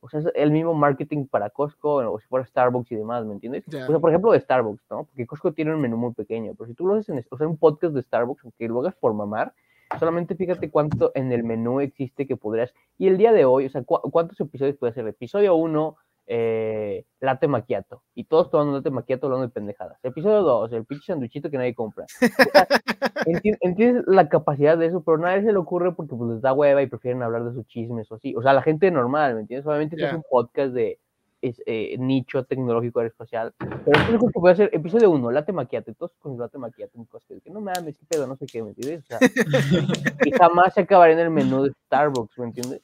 o 0.05 0.09
sea, 0.11 0.21
es 0.21 0.27
el 0.35 0.51
mismo 0.51 0.75
marketing 0.75 1.27
para 1.27 1.49
Costco, 1.49 1.95
o 1.97 2.19
si 2.21 2.27
fuera 2.27 2.45
Starbucks 2.45 2.93
y 2.93 2.97
demás, 2.97 3.25
¿me 3.25 3.33
entiendes? 3.33 3.65
O 3.85 3.87
sea, 3.87 3.99
por 4.01 4.11
ejemplo, 4.11 4.33
de 4.33 4.41
Starbucks, 4.41 4.83
¿no? 4.91 5.05
Porque 5.05 5.27
Costco 5.27 5.53
tiene 5.53 5.75
un 5.75 5.81
menú 5.81 5.97
muy 5.97 6.13
pequeño, 6.13 6.53
pero 6.59 6.67
si 6.69 6.75
tú 6.75 6.87
lo 6.87 6.95
haces 6.95 7.09
en 7.09 7.25
o 7.31 7.39
sea, 7.39 7.47
un 7.49 7.57
podcast 7.57 7.95
de 7.95 8.03
Starbucks, 8.03 8.45
aunque 8.45 8.69
lo 8.69 8.81
hagas 8.81 8.95
por 8.97 9.15
mamar, 9.15 9.55
solamente 9.99 10.35
fíjate 10.35 10.71
cuánto 10.71 11.13
en 11.15 11.33
el 11.33 11.45
menú 11.45 11.81
existe 11.81 12.27
que 12.27 12.37
podrías. 12.37 12.75
Y 12.99 13.07
el 13.09 13.17
día 13.17 13.33
de 13.33 13.45
hoy, 13.45 13.67
o 13.67 13.71
sea, 13.71 13.83
¿cu- 13.85 14.01
¿cuántos 14.11 14.41
episodios 14.41 14.77
puede 14.77 14.93
ser? 14.93 15.07
Episodio 15.07 15.55
1, 15.55 15.97
eh, 16.35 17.05
latte 17.21 17.47
macchiato. 17.47 18.03
Y 18.15 18.25
todos 18.25 18.51
tomando 18.51 18.79
latte 18.79 18.91
macchiato 18.91 19.27
hablando 19.27 19.47
de 19.47 19.53
pendejadas. 19.53 19.99
Episodio 20.03 20.41
2, 20.41 20.73
el 20.73 20.87
pinche 20.87 21.05
sanduchito 21.13 21.51
que 21.51 21.59
nadie 21.59 21.75
compra. 21.75 22.05
O 22.07 22.09
sea, 22.09 22.67
enti- 23.27 23.59
entiendes 23.61 24.05
la 24.07 24.31
capacidad 24.31 24.79
de 24.79 24.87
eso, 24.87 25.03
pero 25.03 25.19
a 25.19 25.21
nadie 25.21 25.43
se 25.43 25.53
le 25.53 25.59
ocurre 25.59 25.93
porque 25.93 26.15
pues, 26.17 26.31
les 26.31 26.41
da 26.41 26.55
hueva 26.55 26.81
y 26.81 26.87
prefieren 26.87 27.23
hablar 27.23 27.45
de 27.45 27.53
sus 27.53 27.67
chismes 27.67 28.11
o 28.11 28.15
así. 28.15 28.35
O 28.35 28.41
sea, 28.41 28.55
la 28.55 28.63
gente 28.63 28.91
normal, 28.91 29.35
¿me 29.35 29.41
entiendes? 29.43 29.67
Obviamente 29.67 29.97
este 29.97 30.05
Ya. 30.05 30.09
es 30.09 30.15
un 30.17 30.25
podcast 30.31 30.73
de 30.73 30.99
es, 31.43 31.61
eh, 31.67 31.97
nicho 31.99 32.45
tecnológico 32.45 33.01
aeroespacial. 33.01 33.53
Pero 33.59 34.01
es 34.01 34.09
único 34.09 34.29
que 34.29 34.41
puede 34.41 34.55
hacer 34.55 34.71
episodio 34.73 35.11
1, 35.11 35.31
latte 35.33 35.53
macchiato. 35.53 35.93
Todos 35.93 36.13
con 36.19 36.39
latte 36.39 36.57
macchiato 36.57 36.97
en 36.97 37.05
Costco. 37.05 37.35
Que 37.45 37.51
no 37.51 37.61
mames, 37.61 37.99
qué 37.99 38.07
pedo, 38.09 38.27
no 38.27 38.37
sé 38.37 38.47
qué, 38.47 38.63
¿me 38.63 38.71
entiendes? 38.71 39.03
O 39.03 39.07
sea, 39.07 39.19
y 40.25 40.31
jamás 40.31 40.73
se 40.73 40.81
acabaría 40.81 41.15
en 41.15 41.21
el 41.21 41.31
menú 41.31 41.65
de 41.65 41.73
Starbucks, 41.87 42.39
¿me 42.39 42.47
entiendes? 42.47 42.81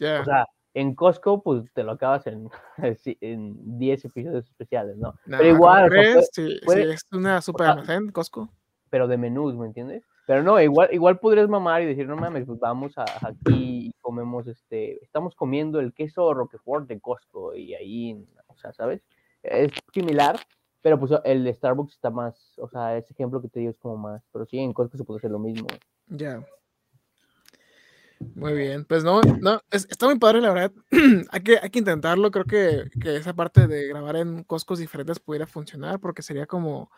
O 0.00 0.24
sea, 0.24 0.46
en 0.74 0.94
Costco, 0.94 1.42
pues 1.42 1.72
te 1.72 1.82
lo 1.82 1.92
acabas 1.92 2.26
en, 2.26 2.48
en 3.20 3.78
10 3.78 4.04
episodios 4.04 4.46
especiales, 4.46 4.96
¿no? 4.96 5.14
pero 5.24 5.44
igual. 5.44 5.90
sí, 6.32 6.60
es 6.66 7.02
una 7.12 7.40
super 7.40 7.68
almacén, 7.68 8.10
Costco. 8.10 8.48
Pero 8.90 9.06
de 9.06 9.16
menús, 9.16 9.54
¿me 9.54 9.66
entiendes? 9.66 10.04
Pero 10.26 10.42
no, 10.42 10.60
igual, 10.60 10.88
igual 10.92 11.18
podrías 11.18 11.48
mamar 11.48 11.82
y 11.82 11.86
decir, 11.86 12.06
no 12.06 12.16
mames, 12.16 12.44
pues 12.46 12.58
vamos 12.60 12.96
a, 12.96 13.04
aquí 13.26 13.88
y 13.88 13.92
comemos 14.00 14.46
este. 14.46 15.02
Estamos 15.02 15.34
comiendo 15.34 15.80
el 15.80 15.92
queso 15.92 16.32
Roquefort 16.34 16.86
de 16.86 17.00
Costco 17.00 17.54
y 17.54 17.74
ahí, 17.74 18.26
o 18.46 18.56
sea, 18.56 18.72
¿sabes? 18.72 19.02
Es 19.42 19.72
similar, 19.92 20.38
pero 20.82 20.98
pues 21.00 21.12
el 21.24 21.42
de 21.44 21.54
Starbucks 21.54 21.94
está 21.94 22.10
más, 22.10 22.56
o 22.58 22.68
sea, 22.68 22.96
ese 22.96 23.12
ejemplo 23.12 23.42
que 23.42 23.48
te 23.48 23.60
digo 23.60 23.72
es 23.72 23.78
como 23.78 23.96
más. 23.96 24.22
Pero 24.32 24.46
sí, 24.46 24.58
en 24.58 24.72
Costco 24.72 24.98
se 24.98 25.04
puede 25.04 25.18
hacer 25.18 25.30
lo 25.30 25.40
mismo. 25.40 25.66
Ya. 26.06 26.44
Muy 28.34 28.52
bien, 28.52 28.84
pues 28.84 29.02
no, 29.02 29.20
no, 29.40 29.60
está 29.70 30.06
muy 30.06 30.18
padre 30.18 30.40
la 30.40 30.52
verdad. 30.52 30.72
hay, 31.30 31.40
que, 31.42 31.58
hay 31.60 31.70
que 31.70 31.78
intentarlo. 31.78 32.30
Creo 32.30 32.44
que, 32.44 32.84
que, 33.00 33.16
esa 33.16 33.34
parte 33.34 33.66
de 33.66 33.88
grabar 33.88 34.16
en 34.16 34.44
Costcos 34.44 34.78
diferentes 34.78 35.18
pudiera 35.18 35.46
funcionar 35.46 36.00
porque 36.00 36.22
sería 36.22 36.46
como 36.46 36.90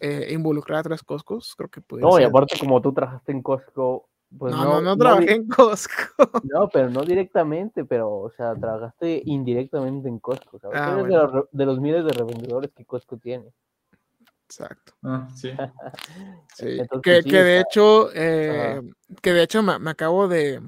eh, 0.00 0.28
involucrar 0.30 0.80
a 0.80 0.82
tres 0.82 1.02
Costcos. 1.02 1.54
Creo 1.56 1.68
que 1.68 1.82
pudiera. 1.82 2.10
No, 2.10 2.18
y 2.18 2.24
aparte, 2.24 2.58
como 2.58 2.80
tú 2.80 2.92
trabajaste 2.92 3.32
en 3.32 3.42
Costco. 3.42 4.08
Pues 4.38 4.54
no, 4.54 4.64
no, 4.64 4.80
no, 4.80 4.96
trabajé 4.96 5.34
en 5.34 5.48
Costco. 5.48 5.92
No, 6.44 6.68
pero 6.68 6.88
no 6.88 7.02
directamente, 7.02 7.84
pero, 7.84 8.10
o 8.10 8.30
sea, 8.30 8.54
trabajaste 8.54 9.22
indirectamente 9.26 10.08
en 10.08 10.20
Costco. 10.20 10.58
Ah, 10.72 11.02
de, 11.02 11.16
los, 11.16 11.46
de 11.50 11.66
los 11.66 11.80
miles 11.80 12.04
de 12.04 12.12
revendedores 12.12 12.70
que 12.72 12.84
Costco 12.84 13.18
tiene. 13.18 13.52
Exacto. 14.50 14.94
Ah, 15.04 15.28
sí. 15.32 15.52
sí. 16.56 16.78
que, 17.04 17.22
que, 17.22 17.42
de 17.42 17.60
hecho, 17.60 18.10
eh, 18.12 18.82
que 19.22 19.32
de 19.32 19.44
hecho 19.44 19.62
me, 19.62 19.90
acabo 19.90 20.26
de, 20.26 20.60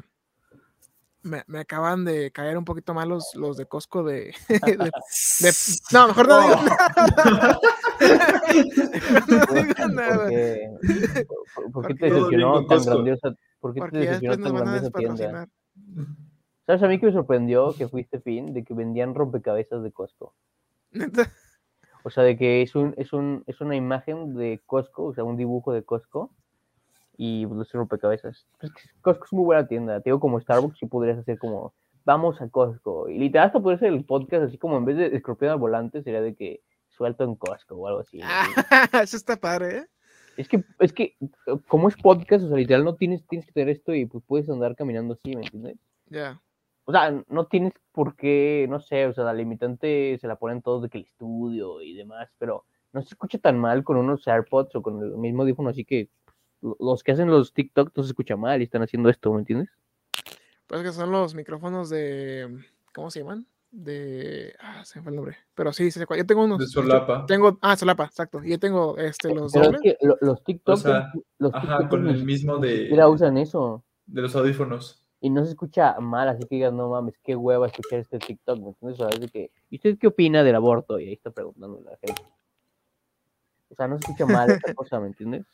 me, 1.23 1.43
me, 1.49 1.59
acaban 1.59 2.05
de 2.05 2.31
caer 2.31 2.57
un 2.57 2.65
poquito 2.65 2.95
mal 2.95 3.09
los, 3.09 3.35
los 3.35 3.57
de 3.57 3.67
Costco 3.67 4.05
de, 4.05 4.33
de, 4.49 5.53
no, 5.93 6.09
mejor 6.09 6.29
no 6.29 6.41
digo 6.43 6.57
nada. 6.63 7.61
no 9.27 9.63
digo 9.65 9.89
nada. 9.89 10.29
¿Por, 11.73 11.87
qué 11.89 11.95
te 11.95 12.07
decepcionó 12.07 12.65
tan 12.67 12.85
grandiosa? 12.85 13.35
¿Por 13.59 13.75
qué 13.75 13.81
te 13.91 13.99
decepcionó 13.99 14.45
tan 14.45 14.55
grandiosa 14.55 14.91
tienda? 14.93 15.49
¿Sabes 16.67 16.83
a 16.85 16.87
mí 16.87 17.01
que 17.01 17.07
me 17.07 17.13
sorprendió 17.13 17.75
que 17.75 17.89
fuiste 17.89 18.21
fin 18.21 18.55
de 18.55 18.63
que 18.63 18.75
vendían 18.75 19.13
rompecabezas 19.17 19.83
de 19.83 19.91
Costco? 19.91 20.37
O 22.05 22.11
sea, 22.11 22.25
de 22.25 22.37
que 22.37 22.63
es, 22.63 22.75
un, 22.75 22.95
es, 22.97 23.13
un, 23.13 23.45
es 23.47 23.61
una 23.61 23.77
imagen 23.77 24.35
de 24.35 24.61
Costco, 24.67 25.05
o 25.05 25.15
sea, 25.15 25.25
un 25.25 25.37
dibujo 25.37 25.73
de 25.73 25.83
Costco 25.83 26.31
y 27.17 27.43
los 27.45 27.57
pues, 27.57 27.73
rompecabezas. 27.73 28.47
Pues, 28.59 28.73
Costco 29.01 29.25
es 29.25 29.33
muy 29.33 29.45
buena 29.45 29.67
tienda. 29.67 30.01
Te 30.01 30.11
digo, 30.11 30.21
como 30.21 30.41
Starbucks, 30.41 30.83
y 30.83 30.87
podrías 30.87 31.19
hacer 31.19 31.39
como, 31.39 31.75
vamos 32.05 32.41
a 32.41 32.49
Costco. 32.49 33.09
Y 33.09 33.19
literal, 33.19 33.47
hasta 33.47 33.61
podría 33.61 33.79
ser 33.79 33.93
el 33.93 34.05
podcast, 34.05 34.45
así 34.45 34.59
como 34.59 34.77
en 34.77 34.85
vez 34.85 34.97
de 34.97 35.07
escorpión 35.17 35.53
al 35.53 35.59
volante, 35.59 36.03
sería 36.03 36.21
de 36.21 36.35
que 36.35 36.61
suelto 36.89 37.25
en 37.25 37.37
Costco 37.37 37.77
o 37.77 37.87
algo 37.87 38.01
así. 38.01 38.21
eso 39.03 39.17
está 39.17 39.37
padre, 39.37 39.79
¿eh? 39.79 39.87
Es 40.39 40.49
que, 40.49 40.65
es 40.79 40.95
que, 40.95 41.15
como 41.69 41.89
es 41.89 41.97
podcast, 41.97 42.45
o 42.45 42.49
sea, 42.49 42.57
literal, 42.57 42.85
no 42.85 42.95
tienes, 42.95 43.27
tienes 43.27 43.45
que 43.47 43.53
tener 43.53 43.69
esto 43.69 43.95
y 43.95 44.07
pues 44.07 44.25
puedes 44.27 44.49
andar 44.49 44.75
caminando 44.75 45.13
así, 45.13 45.37
¿me 45.37 45.43
entiendes? 45.43 45.77
Ya 46.07 46.41
o 46.85 46.93
sea, 46.93 47.23
no 47.29 47.47
tienes 47.47 47.73
por 47.93 48.17
qué, 48.17 48.67
no 48.69 48.81
sé, 48.81 49.07
o 49.07 49.13
sea, 49.13 49.25
la 49.25 49.33
limitante 49.33 50.19
se 50.21 50.27
la 50.27 50.37
ponen 50.37 50.63
todos 50.63 50.83
de 50.83 50.89
que 50.89 50.99
el 50.99 51.05
estudio 51.05 51.81
y 51.81 51.95
demás, 51.95 52.29
pero 52.39 52.65
no 52.93 53.03
se 53.03 53.09
escucha 53.09 53.39
tan 53.39 53.59
mal 53.59 53.85
con 53.85 53.97
unos 53.97 54.27
AirPods 54.27 54.75
o 54.75 54.83
con 54.83 55.03
el 55.03 55.17
mismo 55.17 55.43
audífono, 55.43 55.71
así 55.71 55.85
que 55.85 56.09
los 56.61 57.03
que 57.03 57.13
hacen 57.13 57.29
los 57.29 57.53
TikTok 57.53 57.93
no 57.97 58.03
se 58.03 58.11
escucha 58.11 58.37
mal 58.37 58.61
y 58.61 58.65
están 58.65 58.83
haciendo 58.83 59.09
esto, 59.09 59.33
¿me 59.33 59.41
entiendes? 59.41 59.69
Pues 60.67 60.83
que 60.83 60.93
son 60.93 61.11
los 61.11 61.35
micrófonos 61.35 61.89
de, 61.91 62.65
¿cómo 62.95 63.11
se 63.11 63.21
llaman? 63.21 63.47
De, 63.71 64.55
ah, 64.61 64.85
se 64.85 64.99
me 64.99 65.05
fue 65.05 65.13
el 65.13 65.17
nombre, 65.17 65.37
pero 65.55 65.73
sí, 65.73 65.89
yo 65.91 66.27
tengo 66.27 66.45
unos. 66.45 66.59
De 66.59 66.67
solapa. 66.67 67.25
Tengo, 67.27 67.59
ah, 67.63 67.75
solapa, 67.77 68.05
exacto, 68.05 68.43
yo 68.43 68.59
tengo 68.59 68.99
este, 68.99 69.35
los 69.35 69.53
pero 69.53 69.71
Es 69.71 69.81
que 69.81 69.97
los 70.21 70.45
TikTok, 70.45 70.79
los 71.39 71.55
ajá, 71.55 71.89
con 71.89 72.07
el 72.07 72.23
mismo 72.25 72.59
de... 72.59 72.89
Mira, 72.91 73.09
usan 73.09 73.39
eso. 73.39 73.83
De 74.05 74.21
los 74.21 74.37
audífonos 74.37 75.02
y 75.23 75.31
no 75.31 75.45
se 75.45 75.53
escucha 75.53 75.99
mal, 76.01 76.29
así 76.29 76.41
que 76.49 76.57
digas, 76.57 76.73
no 76.73 76.91
mames, 76.91 77.17
qué 77.23 77.37
hueva 77.37 77.69
escuchar 77.69 78.01
este 78.01 78.19
TikTok, 78.19 78.59
¿me 78.59 78.69
entiendes? 78.71 79.01
O 79.01 79.09
sea, 79.09 79.19
de 79.21 79.29
que, 79.29 79.53
¿y 79.71 79.77
usted 79.77 79.97
qué 79.97 80.09
opina 80.09 80.43
del 80.43 80.57
aborto? 80.57 80.99
Y 80.99 81.07
ahí 81.07 81.13
está 81.13 81.31
preguntando 81.31 81.81
la 81.81 81.97
gente. 81.97 82.23
O 83.71 83.75
sea, 83.77 83.87
no 83.87 83.99
se 83.99 84.01
escucha 84.01 84.27
mal 84.27 84.51
esta 84.51 84.75
cosa, 84.75 84.99
¿me 84.99 85.07
entiendes? 85.07 85.47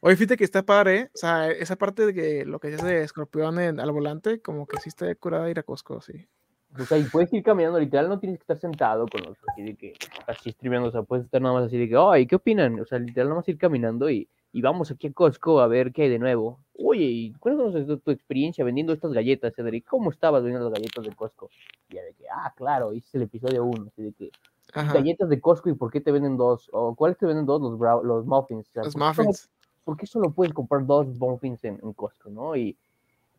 Oye, 0.00 0.16
fíjate 0.16 0.36
que 0.36 0.42
está 0.42 0.64
padre, 0.64 1.10
o 1.14 1.18
sea, 1.18 1.52
esa 1.52 1.76
parte 1.76 2.04
de 2.04 2.12
que 2.12 2.44
lo 2.44 2.58
que 2.58 2.70
se 2.70 2.74
hace 2.74 3.02
escorpión 3.02 3.60
en, 3.60 3.78
al 3.78 3.92
volante, 3.92 4.42
como 4.42 4.66
que 4.66 4.80
sí 4.80 4.88
está 4.88 5.14
curada 5.14 5.48
ir 5.48 5.60
a 5.60 5.62
Costco, 5.62 6.00
sí. 6.00 6.28
O 6.76 6.84
sea, 6.84 6.98
y 6.98 7.04
puedes 7.04 7.32
ir 7.32 7.44
caminando, 7.44 7.78
literal, 7.78 8.08
no 8.08 8.18
tienes 8.18 8.40
que 8.40 8.42
estar 8.42 8.58
sentado 8.58 9.06
con 9.06 9.22
los 9.22 9.38
así 9.50 9.62
de 9.62 9.76
que, 9.76 9.92
así 10.26 10.50
streameando, 10.50 10.88
o 10.88 10.90
sea, 10.90 11.02
puedes 11.04 11.26
estar 11.26 11.40
nada 11.40 11.54
más 11.54 11.66
así 11.66 11.78
de 11.78 11.88
que, 11.88 11.94
ay, 11.96 12.26
¿qué 12.26 12.34
opinan? 12.34 12.80
O 12.80 12.86
sea, 12.86 12.98
literal, 12.98 13.28
nada 13.28 13.36
más 13.38 13.48
ir 13.48 13.58
caminando 13.58 14.10
y 14.10 14.28
y 14.52 14.60
vamos 14.60 14.90
aquí 14.90 15.06
a 15.06 15.12
Costco 15.12 15.60
a 15.60 15.66
ver 15.66 15.92
qué 15.92 16.02
hay 16.02 16.10
de 16.10 16.18
nuevo. 16.18 16.60
Oye, 16.78 17.32
cuéntanos 17.40 17.72
de 17.72 17.96
tu 17.96 18.10
experiencia 18.10 18.64
vendiendo 18.64 18.92
estas 18.92 19.12
galletas, 19.12 19.54
Cedric. 19.54 19.86
¿Cómo 19.86 20.10
estabas 20.10 20.42
vendiendo 20.42 20.68
las 20.68 20.78
galletas 20.78 21.04
de 21.04 21.14
Costco? 21.14 21.48
Y 21.88 21.94
ya 21.94 22.02
de 22.02 22.12
que, 22.12 22.24
ah, 22.30 22.52
claro, 22.54 22.92
hice 22.92 23.16
el 23.16 23.24
episodio 23.24 23.64
1, 23.64 23.86
así 23.88 24.02
de 24.02 24.12
que, 24.12 24.30
galletas 24.74 25.30
de 25.30 25.40
Costco 25.40 25.70
y 25.70 25.74
por 25.74 25.90
qué 25.90 26.02
te 26.02 26.12
venden 26.12 26.36
dos, 26.36 26.68
o 26.72 26.94
cuáles 26.94 27.16
te 27.16 27.24
venden 27.24 27.46
dos, 27.46 27.62
los, 27.62 28.04
los 28.04 28.26
muffins. 28.26 28.68
los 28.74 28.96
muffins. 28.96 29.48
¿Por 29.84 29.96
qué 29.96 30.06
solo 30.06 30.30
puedes 30.30 30.52
comprar 30.52 30.84
dos 30.86 31.06
muffins 31.18 31.64
en, 31.64 31.78
Costco, 31.94 32.28
no? 32.28 32.54
Y 32.54 32.76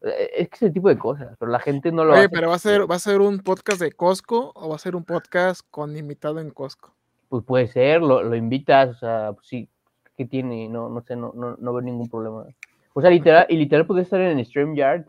eh, 0.02 0.30
es 0.35 0.49
que 0.49 0.56
ese 0.56 0.72
tipo 0.72 0.90
de 0.90 0.98
cosas, 0.98 1.38
pero 1.40 1.52
la 1.52 1.60
gente 1.60 1.91
no 1.91 2.03
lo 2.03 2.14
Oye, 2.14 2.27
pero 2.27 2.49
va 2.49 2.56
a 2.56 2.60
ser, 2.60 2.90
va 2.90 2.95
a 2.95 2.99
ser 2.99 3.22
un 3.22 3.40
podcast 3.40 3.80
de 3.80 3.91
Costco 3.91 4.52
o 4.56 4.69
va 4.69 4.76
a 4.76 4.80
ser 4.80 4.95
un 4.95 5.03
podcast 5.03 5.61
con 5.69 5.95
invitado 5.95 6.40
en 6.40 6.49
Costco. 6.49 6.95
Pues 7.30 7.44
puede 7.45 7.68
ser, 7.68 8.02
lo, 8.02 8.23
lo 8.23 8.35
invitas, 8.35 8.90
o 8.90 8.99
sea, 8.99 9.34
pues 9.34 9.48
sí, 9.48 9.69
que 10.18 10.26
tiene, 10.26 10.69
no, 10.69 10.90
no 10.90 11.02
sé, 11.02 11.15
no, 11.15 11.31
no, 11.35 11.56
no 11.57 11.73
veo 11.73 11.81
ningún 11.81 12.10
problema. 12.10 12.45
O 12.94 13.02
sea, 13.02 13.10
literal, 13.10 13.45
y 13.49 13.57
literal 13.57 13.88
puede 13.88 14.03
estar 14.03 14.22
en 14.22 14.44
StreamYard, 14.44 15.06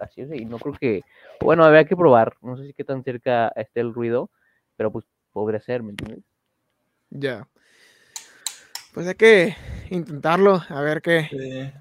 así 0.00 0.22
es, 0.22 0.32
y 0.32 0.44
no 0.44 0.58
creo 0.58 0.74
que, 0.74 1.02
bueno, 1.40 1.64
habría 1.64 1.84
que 1.84 1.96
probar, 1.96 2.34
no 2.42 2.56
sé 2.56 2.66
si 2.66 2.72
qué 2.72 2.84
tan 2.84 3.04
cerca 3.04 3.48
esté 3.48 3.80
el 3.80 3.92
ruido, 3.92 4.30
pero 4.76 4.90
pues 4.90 5.04
podría 5.32 5.60
ser, 5.60 5.82
¿me 5.82 5.90
entiendes? 5.90 6.24
Ya. 7.10 7.46
Pues 8.94 9.06
hay 9.06 9.14
que 9.14 9.54
intentarlo, 9.90 10.62
a 10.68 10.80
ver 10.80 11.02
qué. 11.02 11.28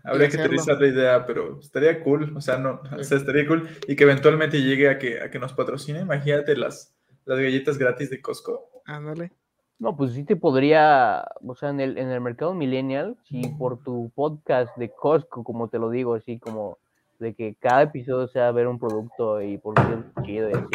habría 0.04 0.30
que 0.30 0.38
utilizar 0.38 0.80
la 0.80 0.88
idea, 0.88 1.26
pero 1.26 1.60
estaría 1.60 2.04
cool, 2.04 2.36
o 2.36 2.42
sea, 2.42 2.58
no, 2.58 2.82
o 2.98 3.04
sea, 3.04 3.18
estaría 3.18 3.48
cool 3.48 3.68
y 3.88 3.96
que 3.96 4.04
eventualmente 4.04 4.62
llegue 4.62 4.90
a 4.90 5.00
que, 5.00 5.22
a 5.22 5.32
que 5.32 5.40
nos 5.40 5.54
patrocine. 5.54 6.02
Imagínate 6.02 6.56
las, 6.56 6.96
las 7.26 7.40
galletas 7.40 7.78
gratis 7.78 8.10
de 8.10 8.22
Costco. 8.22 8.84
Ándale. 8.86 9.32
No, 9.80 9.96
pues 9.96 10.14
sí 10.14 10.24
te 10.24 10.36
podría, 10.36 11.24
o 11.46 11.54
sea, 11.54 11.70
en 11.70 11.80
el, 11.80 11.98
en 12.00 12.10
el 12.10 12.20
mercado 12.20 12.56
millennial, 12.56 13.16
si 13.26 13.42
por 13.60 13.84
tu 13.84 14.12
podcast 14.16 14.76
de 14.76 14.90
Costco, 14.90 15.44
como 15.44 15.68
te 15.68 15.78
lo 15.78 15.92
digo, 15.92 16.16
así 16.16 16.40
como 16.40 16.80
de 17.20 17.36
que 17.36 17.56
cada 17.60 17.84
episodio 17.84 18.28
sea 18.28 18.52
ver 18.52 18.68
un 18.68 18.80
producto 18.80 19.40
y 19.42 19.60
por 19.60 19.76
qué 19.76 20.24
chido 20.24 20.50
y 20.50 20.54
así. 20.54 20.66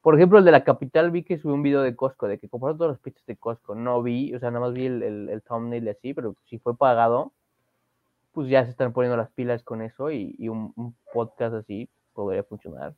Por 0.00 0.16
ejemplo, 0.16 0.38
el 0.38 0.44
de 0.44 0.52
la 0.52 0.64
capital 0.64 1.10
vi 1.10 1.22
que 1.22 1.38
subió 1.38 1.54
un 1.54 1.62
video 1.62 1.82
de 1.82 1.94
Costco, 1.94 2.28
de 2.28 2.38
que 2.38 2.48
compraron 2.48 2.78
todas 2.78 2.92
las 2.92 3.00
pizzas 3.00 3.26
de 3.26 3.36
Costco. 3.36 3.74
No 3.74 4.02
vi, 4.02 4.34
o 4.34 4.40
sea, 4.40 4.50
nada 4.50 4.66
más 4.66 4.72
vi 4.72 4.86
el, 4.86 5.02
el, 5.28 5.42
thumbnail 5.42 5.84
y 5.84 5.90
así, 5.90 6.14
pero 6.14 6.34
si 6.46 6.58
fue 6.58 6.74
pagado, 6.74 7.32
pues 8.32 8.48
ya 8.48 8.64
se 8.64 8.70
están 8.70 8.94
poniendo 8.94 9.18
las 9.18 9.30
pilas 9.30 9.62
con 9.62 9.82
eso 9.82 10.10
y, 10.10 10.34
y 10.38 10.48
un, 10.48 10.72
un 10.76 10.96
podcast 11.12 11.54
así 11.54 11.90
podría 12.14 12.42
funcionar. 12.42 12.94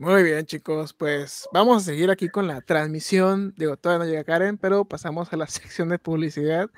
Muy 0.00 0.22
bien, 0.22 0.46
chicos, 0.46 0.94
pues 0.94 1.46
vamos 1.52 1.82
a 1.82 1.84
seguir 1.84 2.10
aquí 2.10 2.30
con 2.30 2.46
la 2.46 2.62
transmisión. 2.62 3.52
Digo, 3.58 3.76
todavía 3.76 4.06
no 4.06 4.10
llega 4.10 4.24
Karen, 4.24 4.56
pero 4.56 4.86
pasamos 4.86 5.30
a 5.30 5.36
la 5.36 5.46
sección 5.46 5.90
de 5.90 5.98
publicidad. 5.98 6.70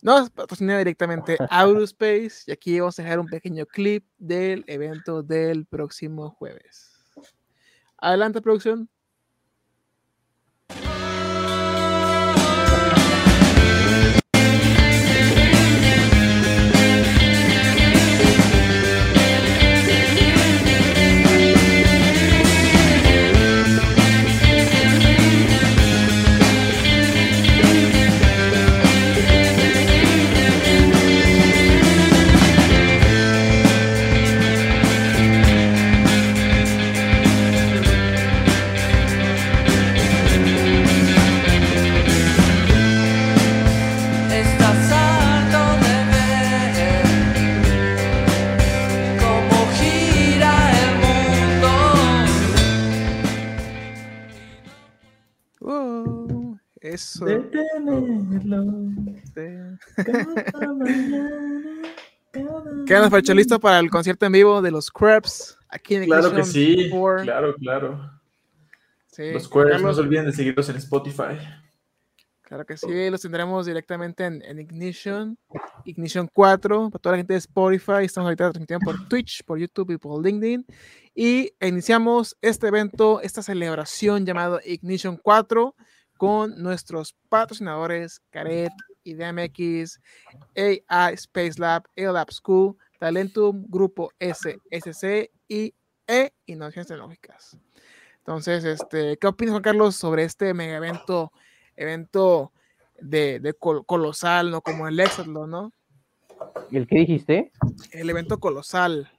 Nos 0.00 0.30
patrocina 0.30 0.78
directamente 0.78 1.38
Aurospace 1.50 2.44
y 2.46 2.52
aquí 2.52 2.78
vamos 2.78 3.00
a 3.00 3.02
dejar 3.02 3.18
un 3.18 3.26
pequeño 3.26 3.66
clip 3.66 4.06
del 4.16 4.62
evento 4.68 5.24
del 5.24 5.66
próximo 5.66 6.30
jueves. 6.30 7.04
Adelante, 7.98 8.40
producción. 8.40 8.88
Eso. 57.16 57.24
De 57.24 57.38
tenerlo. 57.38 58.64
De- 59.34 59.76
cada 60.04 60.74
mañana, 60.74 61.82
cada 62.32 62.84
Quedan 62.86 63.10
Fercho 63.10 63.34
listo 63.34 63.58
para 63.58 63.78
el 63.78 63.90
concierto 63.90 64.26
en 64.26 64.32
vivo 64.32 64.60
de 64.62 64.70
los 64.70 64.90
Krebs 64.90 65.58
aquí 65.68 65.94
en 65.96 66.04
Claro 66.04 66.32
que 66.34 66.44
sí, 66.44 66.88
Four. 66.90 67.22
claro, 67.22 67.54
claro. 67.56 68.10
Sí, 69.06 69.32
Los 69.32 69.48
Queers, 69.48 69.80
no 69.80 69.94
se 69.94 70.00
olviden 70.02 70.26
de 70.26 70.32
seguirlos 70.32 70.68
en 70.68 70.76
Spotify. 70.76 71.38
Claro 72.42 72.64
que 72.64 72.76
sí, 72.76 73.10
los 73.10 73.22
tendremos 73.22 73.66
directamente 73.66 74.24
en, 74.24 74.40
en 74.42 74.60
Ignition, 74.60 75.36
Ignition 75.84 76.28
4, 76.32 76.90
para 76.90 77.02
toda 77.02 77.12
la 77.14 77.16
gente 77.16 77.32
de 77.32 77.38
Spotify, 77.38 78.04
estamos 78.04 78.26
ahorita 78.26 78.50
transmitiendo 78.52 78.84
por 78.84 79.08
Twitch, 79.08 79.42
por 79.44 79.58
YouTube 79.58 79.90
y 79.92 79.96
por 79.98 80.24
LinkedIn. 80.24 80.64
Y 81.14 81.50
iniciamos 81.60 82.36
este 82.42 82.68
evento, 82.68 83.20
esta 83.20 83.42
celebración 83.42 84.24
llamado 84.26 84.60
Ignition 84.64 85.16
4 85.16 85.74
con 86.16 86.62
nuestros 86.62 87.14
patrocinadores 87.28 88.20
Caret, 88.30 88.72
IDMX, 89.04 90.00
AI 90.56 91.14
Space 91.14 91.58
Lab, 91.58 91.84
Lab 91.96 92.32
School, 92.32 92.76
Talentum, 92.98 93.64
Grupo 93.68 94.10
SSC 94.18 95.30
y 95.48 95.74
E 96.06 96.32
Innovaciones 96.46 96.86
Tecnológicas. 96.88 97.58
Entonces, 98.18 98.64
este, 98.64 99.16
¿qué 99.18 99.26
opinas, 99.26 99.52
Juan 99.52 99.62
Carlos, 99.62 99.96
sobre 99.96 100.24
este 100.24 100.52
mega 100.54 100.76
evento, 100.76 101.32
evento 101.76 102.52
de, 103.00 103.38
de 103.40 103.54
col- 103.54 103.84
colosal, 103.86 104.50
¿no? 104.50 104.60
Como 104.62 104.88
el 104.88 104.98
Exatlon, 104.98 105.50
¿no? 105.50 105.72
¿El 106.72 106.86
que 106.86 106.98
dijiste? 106.98 107.52
El 107.92 108.10
evento 108.10 108.38
colosal. 108.40 109.10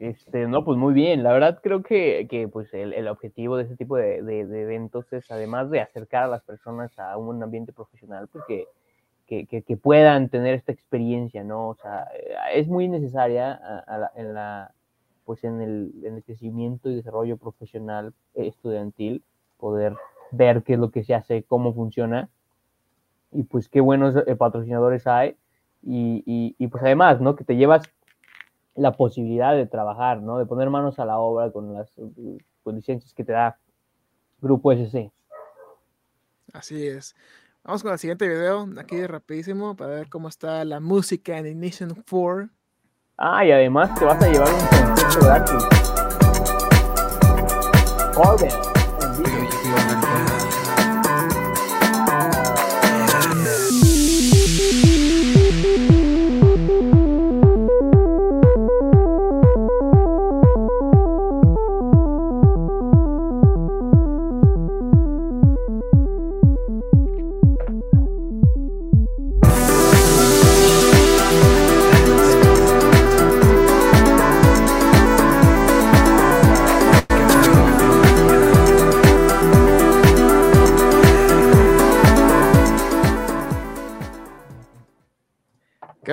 Este, 0.00 0.46
no, 0.48 0.64
pues 0.64 0.78
muy 0.78 0.94
bien. 0.94 1.22
La 1.22 1.32
verdad 1.32 1.60
creo 1.62 1.82
que, 1.82 2.26
que, 2.30 2.48
pues 2.48 2.72
el, 2.72 2.94
el 2.94 3.06
objetivo 3.06 3.56
de 3.58 3.64
este 3.64 3.76
tipo 3.76 3.96
de, 3.96 4.22
de- 4.22 4.62
eventos 4.62 5.12
es, 5.12 5.30
además 5.30 5.70
de 5.70 5.80
acercar 5.80 6.24
a 6.24 6.28
las 6.28 6.42
personas 6.42 6.98
a 6.98 7.18
un 7.18 7.42
ambiente 7.42 7.72
profesional, 7.74 8.26
pues 8.28 8.42
que, 8.48 8.66
que, 9.46 9.76
puedan 9.76 10.30
tener 10.30 10.54
esta 10.54 10.72
experiencia, 10.72 11.44
¿no? 11.44 11.68
O 11.68 11.74
sea, 11.76 12.08
eh, 12.14 12.34
es 12.54 12.66
muy 12.66 12.88
necesaria 12.88 13.60
en 14.16 14.32
la, 14.34 14.72
pues 15.26 15.44
en 15.44 15.60
el, 15.60 15.92
en 16.02 16.16
el 16.16 16.24
crecimiento 16.24 16.88
y 16.90 16.96
desarrollo 16.96 17.36
profesional 17.36 18.14
estudiantil, 18.34 19.22
poder 19.58 19.96
ver 20.32 20.62
qué 20.62 20.72
es 20.74 20.78
lo 20.78 20.90
que 20.90 21.04
se 21.04 21.14
hace, 21.14 21.42
cómo 21.42 21.74
funciona, 21.74 22.30
y 23.32 23.42
pues 23.44 23.68
qué 23.68 23.80
buenos 23.80 24.14
eh, 24.26 24.36
patrocinadores 24.36 25.06
hay, 25.06 25.36
y, 25.82 26.22
y, 26.26 26.54
y 26.58 26.66
pues 26.68 26.82
además, 26.82 27.20
¿no? 27.20 27.36
Que 27.36 27.44
te 27.44 27.56
llevas 27.56 27.82
la 28.74 28.92
posibilidad 28.92 29.54
de 29.54 29.66
trabajar, 29.66 30.22
¿no? 30.22 30.38
De 30.38 30.46
poner 30.46 30.70
manos 30.70 30.98
a 30.98 31.04
la 31.04 31.18
obra 31.18 31.50
con 31.50 31.74
las 31.74 31.90
con 32.62 32.76
licencias 32.76 33.14
que 33.14 33.24
te 33.24 33.32
da 33.32 33.58
Grupo 34.40 34.72
SC. 34.72 35.12
Así 36.52 36.86
es. 36.86 37.14
Vamos 37.62 37.82
con 37.82 37.92
el 37.92 37.98
siguiente 37.98 38.26
video, 38.26 38.66
aquí 38.78 39.06
rapidísimo, 39.06 39.76
para 39.76 39.94
ver 39.94 40.08
cómo 40.08 40.28
está 40.28 40.64
la 40.64 40.80
música 40.80 41.36
en 41.36 41.46
Ignition 41.46 41.94
4. 42.10 42.48
Ah, 43.18 43.44
y 43.44 43.52
además 43.52 43.94
te 43.98 44.04
vas 44.06 44.22
a 44.22 44.28
llevar 44.28 44.48
un 44.48 44.60
concierto 44.60 45.20
gratis. 45.26 45.68
Corbin, 48.14 48.69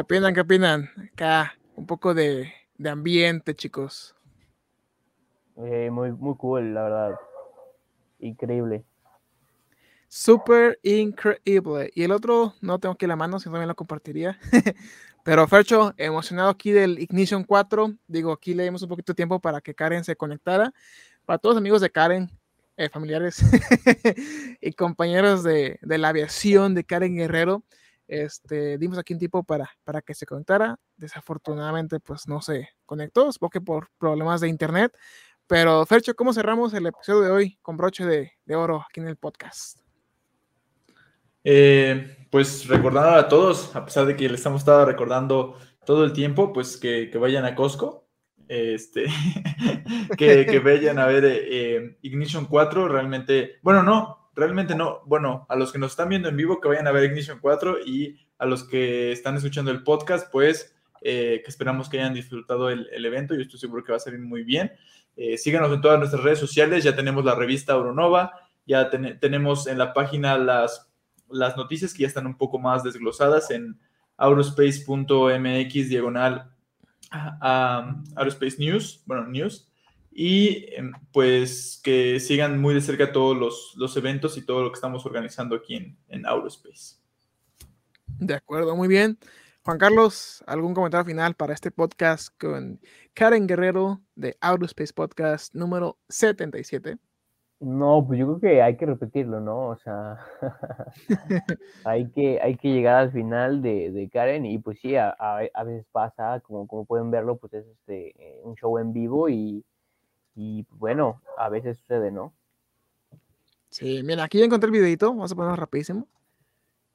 opinan? 0.07 0.33
¿Qué 0.33 0.39
opinan? 0.39 0.89
Acá, 1.11 1.57
un 1.75 1.85
poco 1.85 2.13
de, 2.13 2.53
de 2.77 2.89
ambiente, 2.89 3.53
chicos. 3.53 4.15
Eh, 5.57 5.89
muy, 5.91 6.13
muy 6.13 6.33
cool, 6.37 6.73
la 6.73 6.83
verdad. 6.83 7.15
Increíble. 8.19 8.85
Súper 10.07 10.79
increíble. 10.81 11.91
Y 11.93 12.03
el 12.03 12.13
otro, 12.13 12.53
no 12.61 12.79
tengo 12.79 12.93
aquí 12.93 13.05
la 13.05 13.17
mano, 13.17 13.37
si 13.37 13.49
no 13.49 13.53
también 13.53 13.67
lo 13.67 13.75
compartiría. 13.75 14.39
Pero 15.25 15.45
Fercho, 15.45 15.93
emocionado 15.97 16.47
aquí 16.51 16.71
del 16.71 16.99
Ignition 16.99 17.43
4. 17.43 17.93
Digo, 18.07 18.31
aquí 18.31 18.53
le 18.53 18.63
dimos 18.63 18.81
un 18.83 18.87
poquito 18.87 19.11
de 19.11 19.17
tiempo 19.17 19.41
para 19.41 19.59
que 19.59 19.75
Karen 19.75 20.05
se 20.05 20.15
conectara. 20.15 20.73
Para 21.25 21.37
todos 21.37 21.55
los 21.55 21.61
amigos 21.61 21.81
de 21.81 21.89
Karen, 21.89 22.31
eh, 22.77 22.87
familiares 22.87 23.41
y 24.61 24.71
compañeros 24.71 25.43
de, 25.43 25.79
de 25.81 25.97
la 25.97 26.09
aviación 26.09 26.75
de 26.75 26.85
Karen 26.85 27.17
Guerrero, 27.17 27.63
este, 28.07 28.77
dimos 28.77 28.97
aquí 28.97 29.13
un 29.13 29.19
tiempo 29.19 29.43
para, 29.43 29.69
para 29.83 30.01
que 30.01 30.13
se 30.13 30.25
conectara. 30.25 30.79
Desafortunadamente, 30.95 31.99
pues 31.99 32.27
no 32.27 32.41
se 32.41 32.69
conectó, 32.85 33.31
supongo 33.31 33.51
que 33.51 33.61
por 33.61 33.89
problemas 33.97 34.41
de 34.41 34.49
internet. 34.49 34.97
Pero 35.47 35.85
Fercho, 35.85 36.15
¿cómo 36.15 36.33
cerramos 36.33 36.73
el 36.73 36.85
episodio 36.85 37.21
de 37.21 37.31
hoy 37.31 37.59
con 37.61 37.77
broche 37.77 38.05
de, 38.05 38.33
de 38.45 38.55
oro 38.55 38.85
aquí 38.87 38.99
en 38.99 39.07
el 39.07 39.15
podcast? 39.15 39.79
Eh, 41.43 42.27
pues 42.29 42.67
recordar 42.67 43.17
a 43.17 43.29
todos, 43.29 43.73
a 43.73 43.85
pesar 43.85 44.05
de 44.05 44.17
que 44.17 44.27
les 44.27 44.39
estamos 44.39 44.61
estado 44.61 44.85
recordando 44.85 45.57
todo 45.85 46.03
el 46.03 46.11
tiempo, 46.11 46.51
pues 46.51 46.75
que, 46.75 47.09
que 47.09 47.17
vayan 47.17 47.45
a 47.45 47.55
Costco, 47.55 48.09
este, 48.49 49.05
que, 50.17 50.45
que 50.45 50.59
vayan 50.63 50.99
a 50.99 51.05
ver 51.05 51.23
eh, 51.25 51.97
Ignition 52.01 52.45
4, 52.45 52.89
realmente, 52.89 53.59
bueno, 53.61 53.83
no, 53.83 54.26
realmente 54.37 54.75
no, 54.75 55.01
bueno, 55.05 55.45
a 55.49 55.55
los 55.55 55.71
que 55.71 55.79
nos 55.79 55.91
están 55.91 56.09
viendo 56.09 56.29
en 56.29 56.37
vivo, 56.37 56.61
que 56.61 56.69
vayan 56.69 56.87
a 56.87 56.91
ver 56.91 57.05
Ignition 57.05 57.39
4 57.41 57.79
y 57.85 58.15
a 58.37 58.45
los 58.45 58.63
que 58.63 59.11
están 59.11 59.35
escuchando 59.35 59.71
el 59.71 59.83
podcast, 59.83 60.31
pues 60.31 60.75
eh, 61.01 61.41
que 61.43 61.49
esperamos 61.49 61.89
que 61.89 61.99
hayan 61.99 62.13
disfrutado 62.13 62.69
el, 62.69 63.03
evento, 63.03 63.33
yo 63.33 63.41
estoy 63.41 63.59
seguro 63.59 63.83
que 63.83 63.91
va 63.91 63.97
a 63.97 63.99
salir 63.99 64.19
muy 64.19 64.43
bien. 64.43 64.71
Eh, 65.15 65.37
síganos 65.37 65.73
en 65.73 65.81
todas 65.81 65.97
nuestras 65.97 66.23
redes 66.23 66.39
sociales, 66.39 66.83
ya 66.83 66.95
tenemos 66.95 67.25
la 67.25 67.33
revista 67.33 67.73
Auronova, 67.73 68.33
ya 68.67 68.91
ten 68.91 69.19
tenemos 69.19 69.65
en 69.65 69.79
la 69.79 69.93
página 69.93 70.37
las 70.37 70.87
las 71.29 71.57
noticias 71.57 71.93
que 71.93 72.03
ya 72.03 72.07
están 72.07 72.27
un 72.27 72.37
poco 72.37 72.59
más 72.59 72.83
desglosadas 72.83 73.51
en 73.51 73.79
aurospace.mx 74.17 75.89
diagonal 75.89 76.51
Aerospace 77.09 78.57
News, 78.59 79.03
bueno, 79.05 79.25
News, 79.27 79.69
y 80.19 80.65
pues 81.13 81.79
que 81.83 82.19
sigan 82.19 82.59
muy 82.59 82.73
de 82.73 82.81
cerca 82.81 83.11
todos 83.11 83.37
los, 83.37 83.75
los 83.77 83.95
eventos 83.97 84.35
y 84.35 84.43
todo 84.43 84.63
lo 84.63 84.71
que 84.71 84.73
estamos 84.73 85.05
organizando 85.05 85.55
aquí 85.55 85.75
en, 85.75 85.95
en 86.07 86.25
Aurospace. 86.25 86.95
De 88.17 88.33
acuerdo, 88.33 88.75
muy 88.75 88.87
bien. 88.87 89.19
Juan 89.61 89.77
Carlos, 89.77 90.43
¿algún 90.47 90.73
comentario 90.73 91.05
final 91.05 91.35
para 91.35 91.53
este 91.53 91.69
podcast 91.69 92.29
con 92.39 92.79
Karen 93.13 93.45
Guerrero 93.45 94.01
de 94.15 94.35
Aerospace 94.41 94.91
Podcast 94.91 95.53
número 95.53 95.99
77? 96.09 96.97
No, 97.59 98.03
pues 98.07 98.19
yo 98.19 98.25
creo 98.25 98.39
que 98.39 98.61
hay 98.63 98.75
que 98.75 98.87
repetirlo, 98.87 99.39
¿no? 99.39 99.67
O 99.67 99.77
sea, 99.77 100.17
hay, 101.85 102.09
que, 102.09 102.41
hay 102.41 102.57
que 102.57 102.69
llegar 102.69 102.95
al 102.95 103.11
final 103.11 103.61
de, 103.61 103.91
de 103.91 104.09
Karen 104.09 104.47
y 104.47 104.57
pues 104.57 104.79
sí, 104.79 104.95
a, 104.95 105.15
a, 105.19 105.41
a, 105.53 105.63
veces 105.63 105.85
pasa, 105.91 106.39
como, 106.39 106.67
como 106.67 106.85
pueden 106.85 107.11
verlo, 107.11 107.37
pues 107.37 107.53
es 107.53 107.67
este, 107.67 108.15
un 108.41 108.55
show 108.55 108.79
en 108.79 108.93
vivo 108.93 109.29
y, 109.29 109.63
y 110.37 110.67
bueno, 110.69 111.19
a 111.35 111.49
veces 111.49 111.79
sucede, 111.79 112.11
¿no? 112.11 112.31
Sí, 113.69 114.03
mira, 114.03 114.23
aquí 114.23 114.37
ya 114.37 114.45
encontré 114.45 114.67
el 114.67 114.71
videito, 114.71 115.09
vamos 115.09 115.31
a 115.31 115.35
ponerlo 115.35 115.55
rapidísimo. 115.55 116.07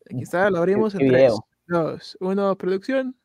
Aquí 0.09 0.23
está, 0.23 0.48
lo 0.48 0.59
abrimos 0.59 0.94
¿Qué 0.94 1.05
en 1.05 1.10
video? 1.10 1.44
3, 1.66 1.81
2, 1.81 2.19
1, 2.20 2.56
producción. 2.56 3.16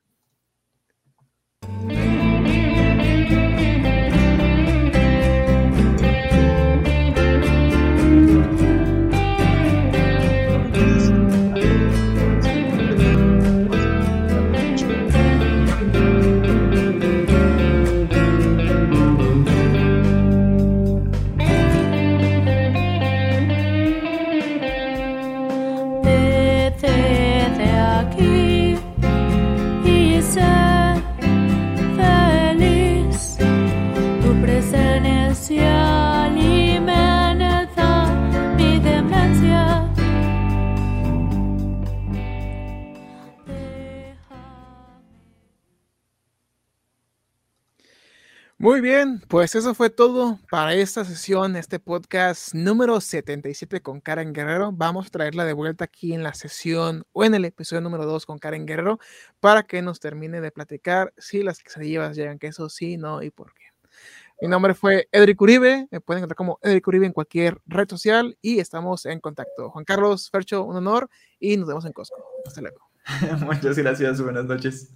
Muy 48.67 48.81
bien, 48.81 49.21
pues 49.29 49.55
eso 49.55 49.73
fue 49.73 49.89
todo 49.89 50.39
para 50.51 50.73
esta 50.73 51.05
sesión, 51.05 51.55
este 51.55 51.79
podcast 51.79 52.53
número 52.53 52.99
77 52.99 53.81
con 53.81 54.01
Karen 54.01 54.33
Guerrero. 54.33 54.73
Vamos 54.73 55.07
a 55.07 55.09
traerla 55.09 55.45
de 55.45 55.53
vuelta 55.53 55.85
aquí 55.85 56.11
en 56.13 56.21
la 56.21 56.33
sesión 56.33 57.05
o 57.13 57.23
en 57.23 57.33
el 57.33 57.45
episodio 57.45 57.79
número 57.79 58.05
2 58.05 58.25
con 58.25 58.39
Karen 58.39 58.65
Guerrero 58.65 58.99
para 59.39 59.63
que 59.63 59.81
nos 59.81 60.01
termine 60.01 60.41
de 60.41 60.51
platicar 60.51 61.13
si 61.17 61.43
las 61.43 61.63
quesadillas 61.63 62.17
llegan 62.17 62.39
queso, 62.39 62.67
sí, 62.67 62.97
no 62.97 63.23
y 63.23 63.31
por 63.31 63.53
qué. 63.53 63.63
Mi 64.41 64.49
nombre 64.49 64.73
fue 64.73 65.07
Edric 65.13 65.39
Uribe, 65.41 65.87
me 65.89 66.01
pueden 66.01 66.19
encontrar 66.19 66.35
como 66.35 66.59
Edric 66.61 66.85
Uribe 66.89 67.05
en 67.05 67.13
cualquier 67.13 67.61
red 67.67 67.87
social 67.87 68.37
y 68.41 68.59
estamos 68.59 69.05
en 69.05 69.21
contacto. 69.21 69.69
Juan 69.69 69.85
Carlos 69.85 70.29
Fercho, 70.29 70.65
un 70.65 70.75
honor 70.75 71.09
y 71.39 71.55
nos 71.55 71.69
vemos 71.69 71.85
en 71.85 71.93
Costco. 71.93 72.21
Hasta 72.45 72.59
luego. 72.59 72.86
Muchas 73.45 73.77
gracias, 73.77 74.21
buenas 74.21 74.45
noches. 74.45 74.93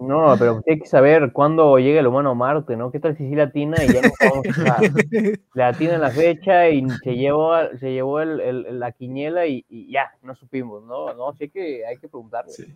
No, 0.00 0.34
pero 0.38 0.62
hay 0.68 0.80
que 0.80 0.86
saber 0.86 1.32
cuándo 1.32 1.78
llega 1.78 2.00
el 2.00 2.06
humano 2.06 2.30
a 2.30 2.34
Marte, 2.34 2.76
¿no? 2.76 2.90
¿Qué 2.90 2.98
tal 2.98 3.16
si 3.16 3.28
sí 3.28 3.34
latina 3.36 3.76
y 3.84 3.92
ya 3.92 4.02
no 4.02 4.10
vamos 4.20 4.46
a 4.58 4.80
latina 5.54 5.94
en 5.94 6.00
la 6.00 6.10
fecha 6.10 6.68
y 6.70 6.88
se 7.04 7.14
llevó, 7.14 7.54
se 7.78 7.92
llevó 7.92 8.20
el, 8.20 8.78
la 8.80 8.92
quiniela 8.92 9.46
y, 9.46 9.64
ya, 9.90 10.12
no 10.22 10.34
supimos, 10.34 10.82
¿no? 10.84 11.14
No, 11.14 11.32
sí 11.34 11.48
que 11.50 11.86
hay 11.86 11.96
que 11.98 12.08
preguntarle. 12.08 12.52
Sí. 12.52 12.74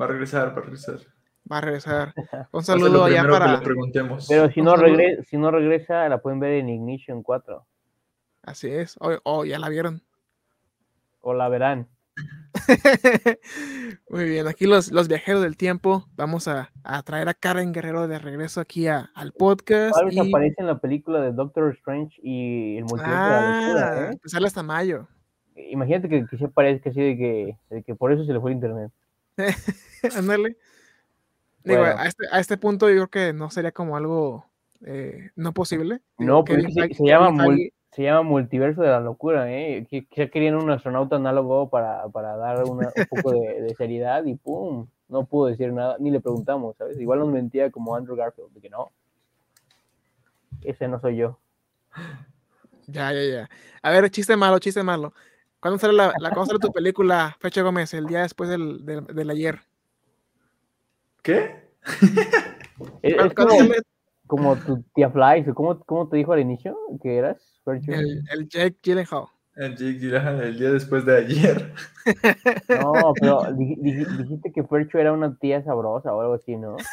Va 0.00 0.06
a 0.06 0.08
regresar, 0.08 0.48
va 0.48 0.60
a 0.60 0.64
regresar. 0.64 0.98
Va 1.50 1.58
a 1.58 1.60
regresar. 1.60 2.14
Un 2.52 2.64
saludo 2.64 3.04
allá 3.04 3.28
para. 3.28 3.60
preguntemos. 3.60 4.26
Pero 4.28 4.50
si 4.50 4.62
no, 4.62 4.76
regresa, 4.76 5.22
si 5.24 5.36
no 5.36 5.50
regresa, 5.50 6.08
la 6.08 6.18
pueden 6.18 6.40
ver 6.40 6.52
en 6.52 6.70
Ignition 6.70 7.22
4. 7.22 7.66
Así 8.42 8.70
es. 8.70 8.96
O, 9.00 9.18
o 9.22 9.44
ya 9.44 9.58
la 9.58 9.68
vieron. 9.68 10.02
O 11.20 11.34
la 11.34 11.48
verán. 11.48 11.88
Muy 14.08 14.24
bien, 14.24 14.46
aquí 14.46 14.66
los, 14.66 14.92
los 14.92 15.08
viajeros 15.08 15.42
del 15.42 15.56
tiempo. 15.56 16.06
Vamos 16.16 16.48
a, 16.48 16.70
a 16.82 17.02
traer 17.02 17.28
a 17.28 17.34
Karen 17.34 17.72
Guerrero 17.72 18.06
de 18.08 18.18
regreso 18.18 18.60
aquí 18.60 18.86
a, 18.86 19.10
al 19.14 19.32
podcast. 19.32 19.96
y... 20.10 20.18
aparece 20.18 20.56
en 20.58 20.66
la 20.66 20.78
película 20.78 21.20
de 21.20 21.32
Doctor 21.32 21.72
Strange 21.74 22.18
y 22.22 22.76
el 22.78 22.84
multiverso 22.84 23.16
ah, 23.16 24.10
¿eh? 24.12 24.18
Sale 24.24 24.46
hasta 24.46 24.62
mayo. 24.62 25.08
Imagínate 25.56 26.08
que, 26.08 26.26
que 26.26 26.36
se 26.36 26.48
parezca 26.48 26.90
así 26.90 27.00
de 27.00 27.16
que, 27.16 27.58
de 27.70 27.82
que 27.82 27.94
por 27.94 28.12
eso 28.12 28.24
se 28.24 28.32
le 28.32 28.40
fue 28.40 28.50
el 28.50 28.56
internet. 28.56 28.90
Ándale. 30.16 30.56
a, 31.66 32.06
este, 32.06 32.24
a 32.30 32.40
este 32.40 32.56
punto 32.56 32.88
yo 32.88 33.08
creo 33.08 33.08
que 33.08 33.32
no 33.32 33.50
sería 33.50 33.72
como 33.72 33.96
algo 33.96 34.46
eh, 34.84 35.30
no 35.36 35.52
posible. 35.52 36.00
No, 36.18 36.44
porque 36.44 36.70
se, 36.70 36.94
se, 36.94 37.04
llama 37.04 37.30
se 37.94 38.02
llama 38.02 38.22
Multiverso 38.22 38.82
de 38.82 38.88
la 38.88 38.98
Locura, 38.98 39.52
¿eh? 39.52 39.86
Que, 39.88 40.04
querían 40.28 40.56
un 40.56 40.68
astronauta 40.68 41.14
análogo 41.14 41.70
para, 41.70 42.08
para 42.08 42.36
dar 42.36 42.64
un 42.64 42.84
poco 43.08 43.30
de, 43.30 43.72
seriedad 43.76 44.24
y 44.24 44.34
¡pum! 44.34 44.88
No 45.08 45.26
pudo 45.26 45.46
decir 45.46 45.72
nada, 45.72 45.96
ni 46.00 46.10
le 46.10 46.20
preguntamos, 46.20 46.76
¿sabes? 46.76 46.98
Igual 46.98 47.20
nos 47.20 47.28
mentía 47.28 47.70
como 47.70 47.94
Andrew 47.94 48.16
Garfield, 48.16 48.52
de 48.52 48.60
que 48.60 48.68
no. 48.68 48.90
Ese 50.62 50.88
no 50.88 50.98
soy 50.98 51.18
yo. 51.18 51.38
Ya, 52.88 53.12
ya, 53.12 53.22
ya. 53.22 53.50
A 53.80 53.90
ver, 53.92 54.10
chiste 54.10 54.36
malo, 54.36 54.58
chiste 54.58 54.82
malo. 54.82 55.14
¿Cuándo 55.60 55.78
sale, 55.78 55.92
la, 55.92 56.12
la 56.18 56.30
¿cuándo 56.30 56.46
sale 56.46 56.58
tu 56.58 56.72
película, 56.72 57.36
Fecha 57.38 57.62
Gómez? 57.62 57.94
El 57.94 58.06
día 58.06 58.22
después 58.22 58.50
del, 58.50 58.84
del, 58.84 59.30
ayer. 59.30 59.60
¿Qué? 61.22 61.62
Es, 63.02 63.16
como, 64.26 64.56
tu 64.56 64.82
tía 64.94 65.10
Fly, 65.10 65.44
¿cómo, 65.54 65.78
¿cómo 65.84 66.08
te 66.08 66.16
dijo 66.16 66.32
al 66.32 66.40
inicio 66.40 66.76
que 67.00 67.16
eras? 67.18 67.53
El, 67.66 68.22
el 68.30 68.48
Jake 68.48 68.76
Gyllenhaal. 68.82 69.26
El 69.56 69.76
Jake 69.76 69.98
Gyllenhaal 69.98 70.42
el 70.42 70.58
día 70.58 70.72
después 70.72 71.04
de 71.04 71.16
ayer. 71.16 71.72
No, 72.68 73.14
pero 73.18 73.46
dijiste 73.56 74.52
que 74.52 74.62
Fercho 74.64 74.98
era 74.98 75.12
una 75.12 75.38
tía 75.38 75.62
sabrosa 75.64 76.12
o 76.12 76.20
algo 76.20 76.34
así, 76.34 76.56
¿no? 76.56 76.76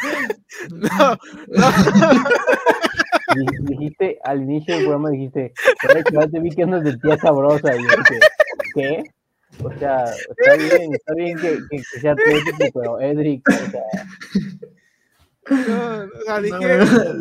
No, 0.70 1.16
no. 1.48 1.70
Dijiste 3.62 4.18
al 4.24 4.42
inicio 4.42 4.74
del 4.74 4.84
programa, 4.84 5.10
dijiste, 5.10 5.52
Fercho, 5.80 6.28
te 6.30 6.40
vi 6.40 6.50
que 6.50 6.62
andas 6.62 6.84
de 6.84 6.96
tía 6.96 7.18
sabrosa. 7.18 7.76
Y 7.76 7.82
yo 7.82 7.88
dije, 7.88 8.20
¿qué? 8.74 9.04
O 9.62 9.70
sea, 9.78 10.04
está 10.04 10.56
bien, 10.56 10.94
está 10.94 11.14
bien 11.14 11.38
que, 11.38 11.58
que, 11.70 11.76
que 11.76 12.00
sea 12.00 12.14
tía, 12.14 12.70
pero 12.72 13.00
Edric, 13.00 13.48
o 13.48 13.70
sea, 13.70 13.82
no, 15.50 16.04
o 16.04 16.08
sea, 16.24 16.40
dije, 16.40 16.78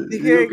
dije 0.09 0.47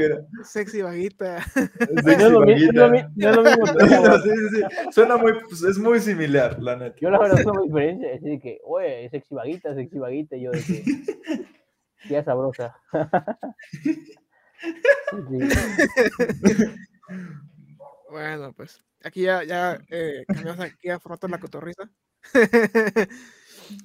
sexy 0.44 0.82
vaguita. 0.82 1.42
Sexy 1.42 2.30
no, 2.30 2.40
vaguita. 2.40 2.72
No, 2.72 2.88
lo 3.32 3.42
mismo. 3.42 3.66
sí, 4.22 4.30
sí, 4.30 4.48
sí. 4.50 4.62
Suena 4.92 5.16
muy, 5.16 5.32
pues, 5.48 5.62
es 5.62 5.78
muy 5.78 5.98
similar, 6.00 6.62
la 6.62 6.76
neta. 6.76 6.96
Yo 7.00 7.08
la 7.10 7.18
verdad 7.18 7.42
muy 7.44 7.66
diferente, 7.68 8.12
así 8.14 8.28
de 8.30 8.40
que, 8.40 8.60
oye, 8.64 9.08
sexy 9.10 9.34
vaguita, 9.34 9.74
sexy 9.74 9.98
vaguita, 9.98 10.36
y 10.36 10.42
yo 10.42 10.52
de 10.52 10.62
que, 10.62 10.84
ya 12.08 12.22
sabrosa. 12.24 12.76
bueno, 18.10 18.52
pues, 18.52 18.84
aquí 19.02 19.22
ya, 19.22 19.42
ya 19.42 19.80
eh, 19.90 20.24
cambiamos 20.26 20.60
aquí 20.60 20.90
a 20.90 21.00
formato 21.00 21.26
la 21.28 21.38
cotorriza. 21.38 21.90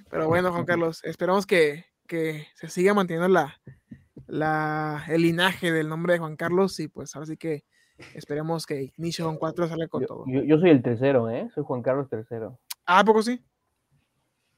Pero 0.10 0.28
bueno, 0.28 0.52
Juan 0.52 0.66
Carlos, 0.66 1.02
esperamos 1.04 1.46
que, 1.46 1.86
que 2.08 2.48
se 2.56 2.70
siga 2.70 2.94
manteniendo 2.94 3.30
la, 3.30 3.60
la, 4.28 5.04
el 5.08 5.22
linaje 5.22 5.72
del 5.72 5.90
nombre 5.90 6.14
de 6.14 6.20
Juan 6.20 6.36
Carlos 6.36 6.80
y 6.80 6.88
pues 6.88 7.16
ahora 7.16 7.26
sí 7.26 7.38
que 7.38 7.64
esperemos 8.14 8.66
que 8.66 8.84
Ignition 8.84 9.38
4 9.38 9.68
salga 9.68 9.88
con 9.88 10.06
todo. 10.06 10.26
Yo, 10.28 10.58
soy 10.58 10.70
el 10.70 10.82
tercero, 10.82 11.30
¿eh? 11.30 11.50
Soy 11.54 11.64
Juan 11.64 11.82
Carlos 11.82 12.10
tercero. 12.10 12.60
Ah, 12.86 13.00
¿a 13.00 13.04
poco 13.04 13.22
sí? 13.22 13.44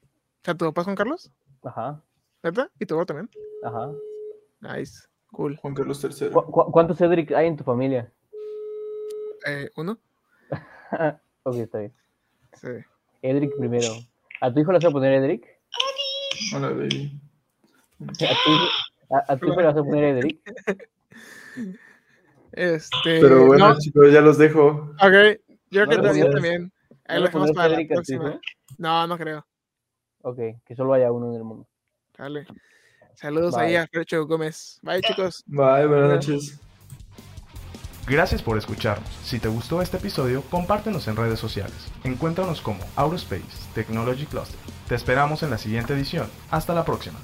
O 0.04 0.44
sea, 0.44 0.54
¿tu 0.54 0.64
papá 0.66 0.82
es 0.82 0.84
Juan 0.86 0.96
Carlos? 0.96 1.32
Ajá. 1.62 2.02
¿Verdad? 2.42 2.70
¿Y 2.78 2.86
tu 2.86 2.94
papá 2.94 3.06
también? 3.06 3.30
Ajá. 3.62 3.92
Nice, 4.60 5.06
cool. 5.32 5.56
Juan 5.56 5.74
Carlos 5.74 6.00
tercero. 6.00 6.44
¿Cuántos 6.44 6.98
Cedric 6.98 7.32
hay 7.32 7.46
en 7.46 7.56
tu 7.56 7.64
familia? 7.64 8.12
Eh, 9.46 9.70
uno. 9.76 9.98
ok, 11.42 11.56
está 11.56 11.78
bien. 11.78 11.94
Sí. 12.54 12.68
Edric 13.22 13.56
primero. 13.56 13.88
¿A 14.40 14.52
tu 14.52 14.60
hijo 14.60 14.72
le 14.72 14.78
vas 14.78 14.84
a 14.84 14.90
poner 14.90 15.12
Edric? 15.14 15.46
Hola, 16.54 16.70
baby. 16.70 17.20
¿A, 18.00 18.34
ti 19.38 19.46
se 19.46 19.62
vas 19.62 19.76
a 19.76 19.82
poner 19.82 20.16
Edric? 20.16 20.40
Este, 22.52 23.20
Pero 23.20 23.46
bueno, 23.46 23.78
chicos, 23.78 24.12
ya 24.12 24.20
los 24.20 24.36
dejo. 24.36 24.94
Ok, 25.00 25.40
yo 25.70 25.86
creo 25.86 26.12
que 26.12 26.24
también. 26.24 26.72
Ahí 27.06 27.18
lo 27.18 27.26
dejamos 27.26 27.52
para 27.52 27.68
la 27.68 27.86
próxima. 27.88 28.40
No, 28.78 29.06
no 29.06 29.18
creo. 29.18 29.46
Ok, 30.22 30.38
que 30.64 30.76
solo 30.76 30.94
haya 30.94 31.10
uno 31.10 31.30
en 31.30 31.36
el 31.36 31.44
mundo. 31.44 31.66
Dale. 32.16 32.46
Saludos 33.14 33.56
ahí 33.56 33.76
a 33.76 33.86
Fercho 33.86 34.26
Gómez. 34.26 34.78
Bye, 34.82 35.00
chicos. 35.02 35.42
Bye, 35.46 35.86
buenas 35.86 36.10
noches. 36.10 36.60
Gracias 38.06 38.42
por 38.42 38.58
escucharnos. 38.58 39.08
Si 39.22 39.38
te 39.38 39.48
gustó 39.48 39.80
este 39.80 39.96
episodio, 39.96 40.42
compártenos 40.42 41.06
en 41.08 41.16
redes 41.16 41.38
sociales. 41.38 41.90
Encuéntranos 42.04 42.60
como 42.60 42.82
Aurospace 42.96 43.44
Technology 43.74 44.26
Cluster. 44.26 44.58
Te 44.88 44.94
esperamos 44.94 45.42
en 45.42 45.50
la 45.50 45.58
siguiente 45.58 45.94
edición. 45.94 46.28
Hasta 46.50 46.74
la 46.74 46.84
próxima. 46.84 47.18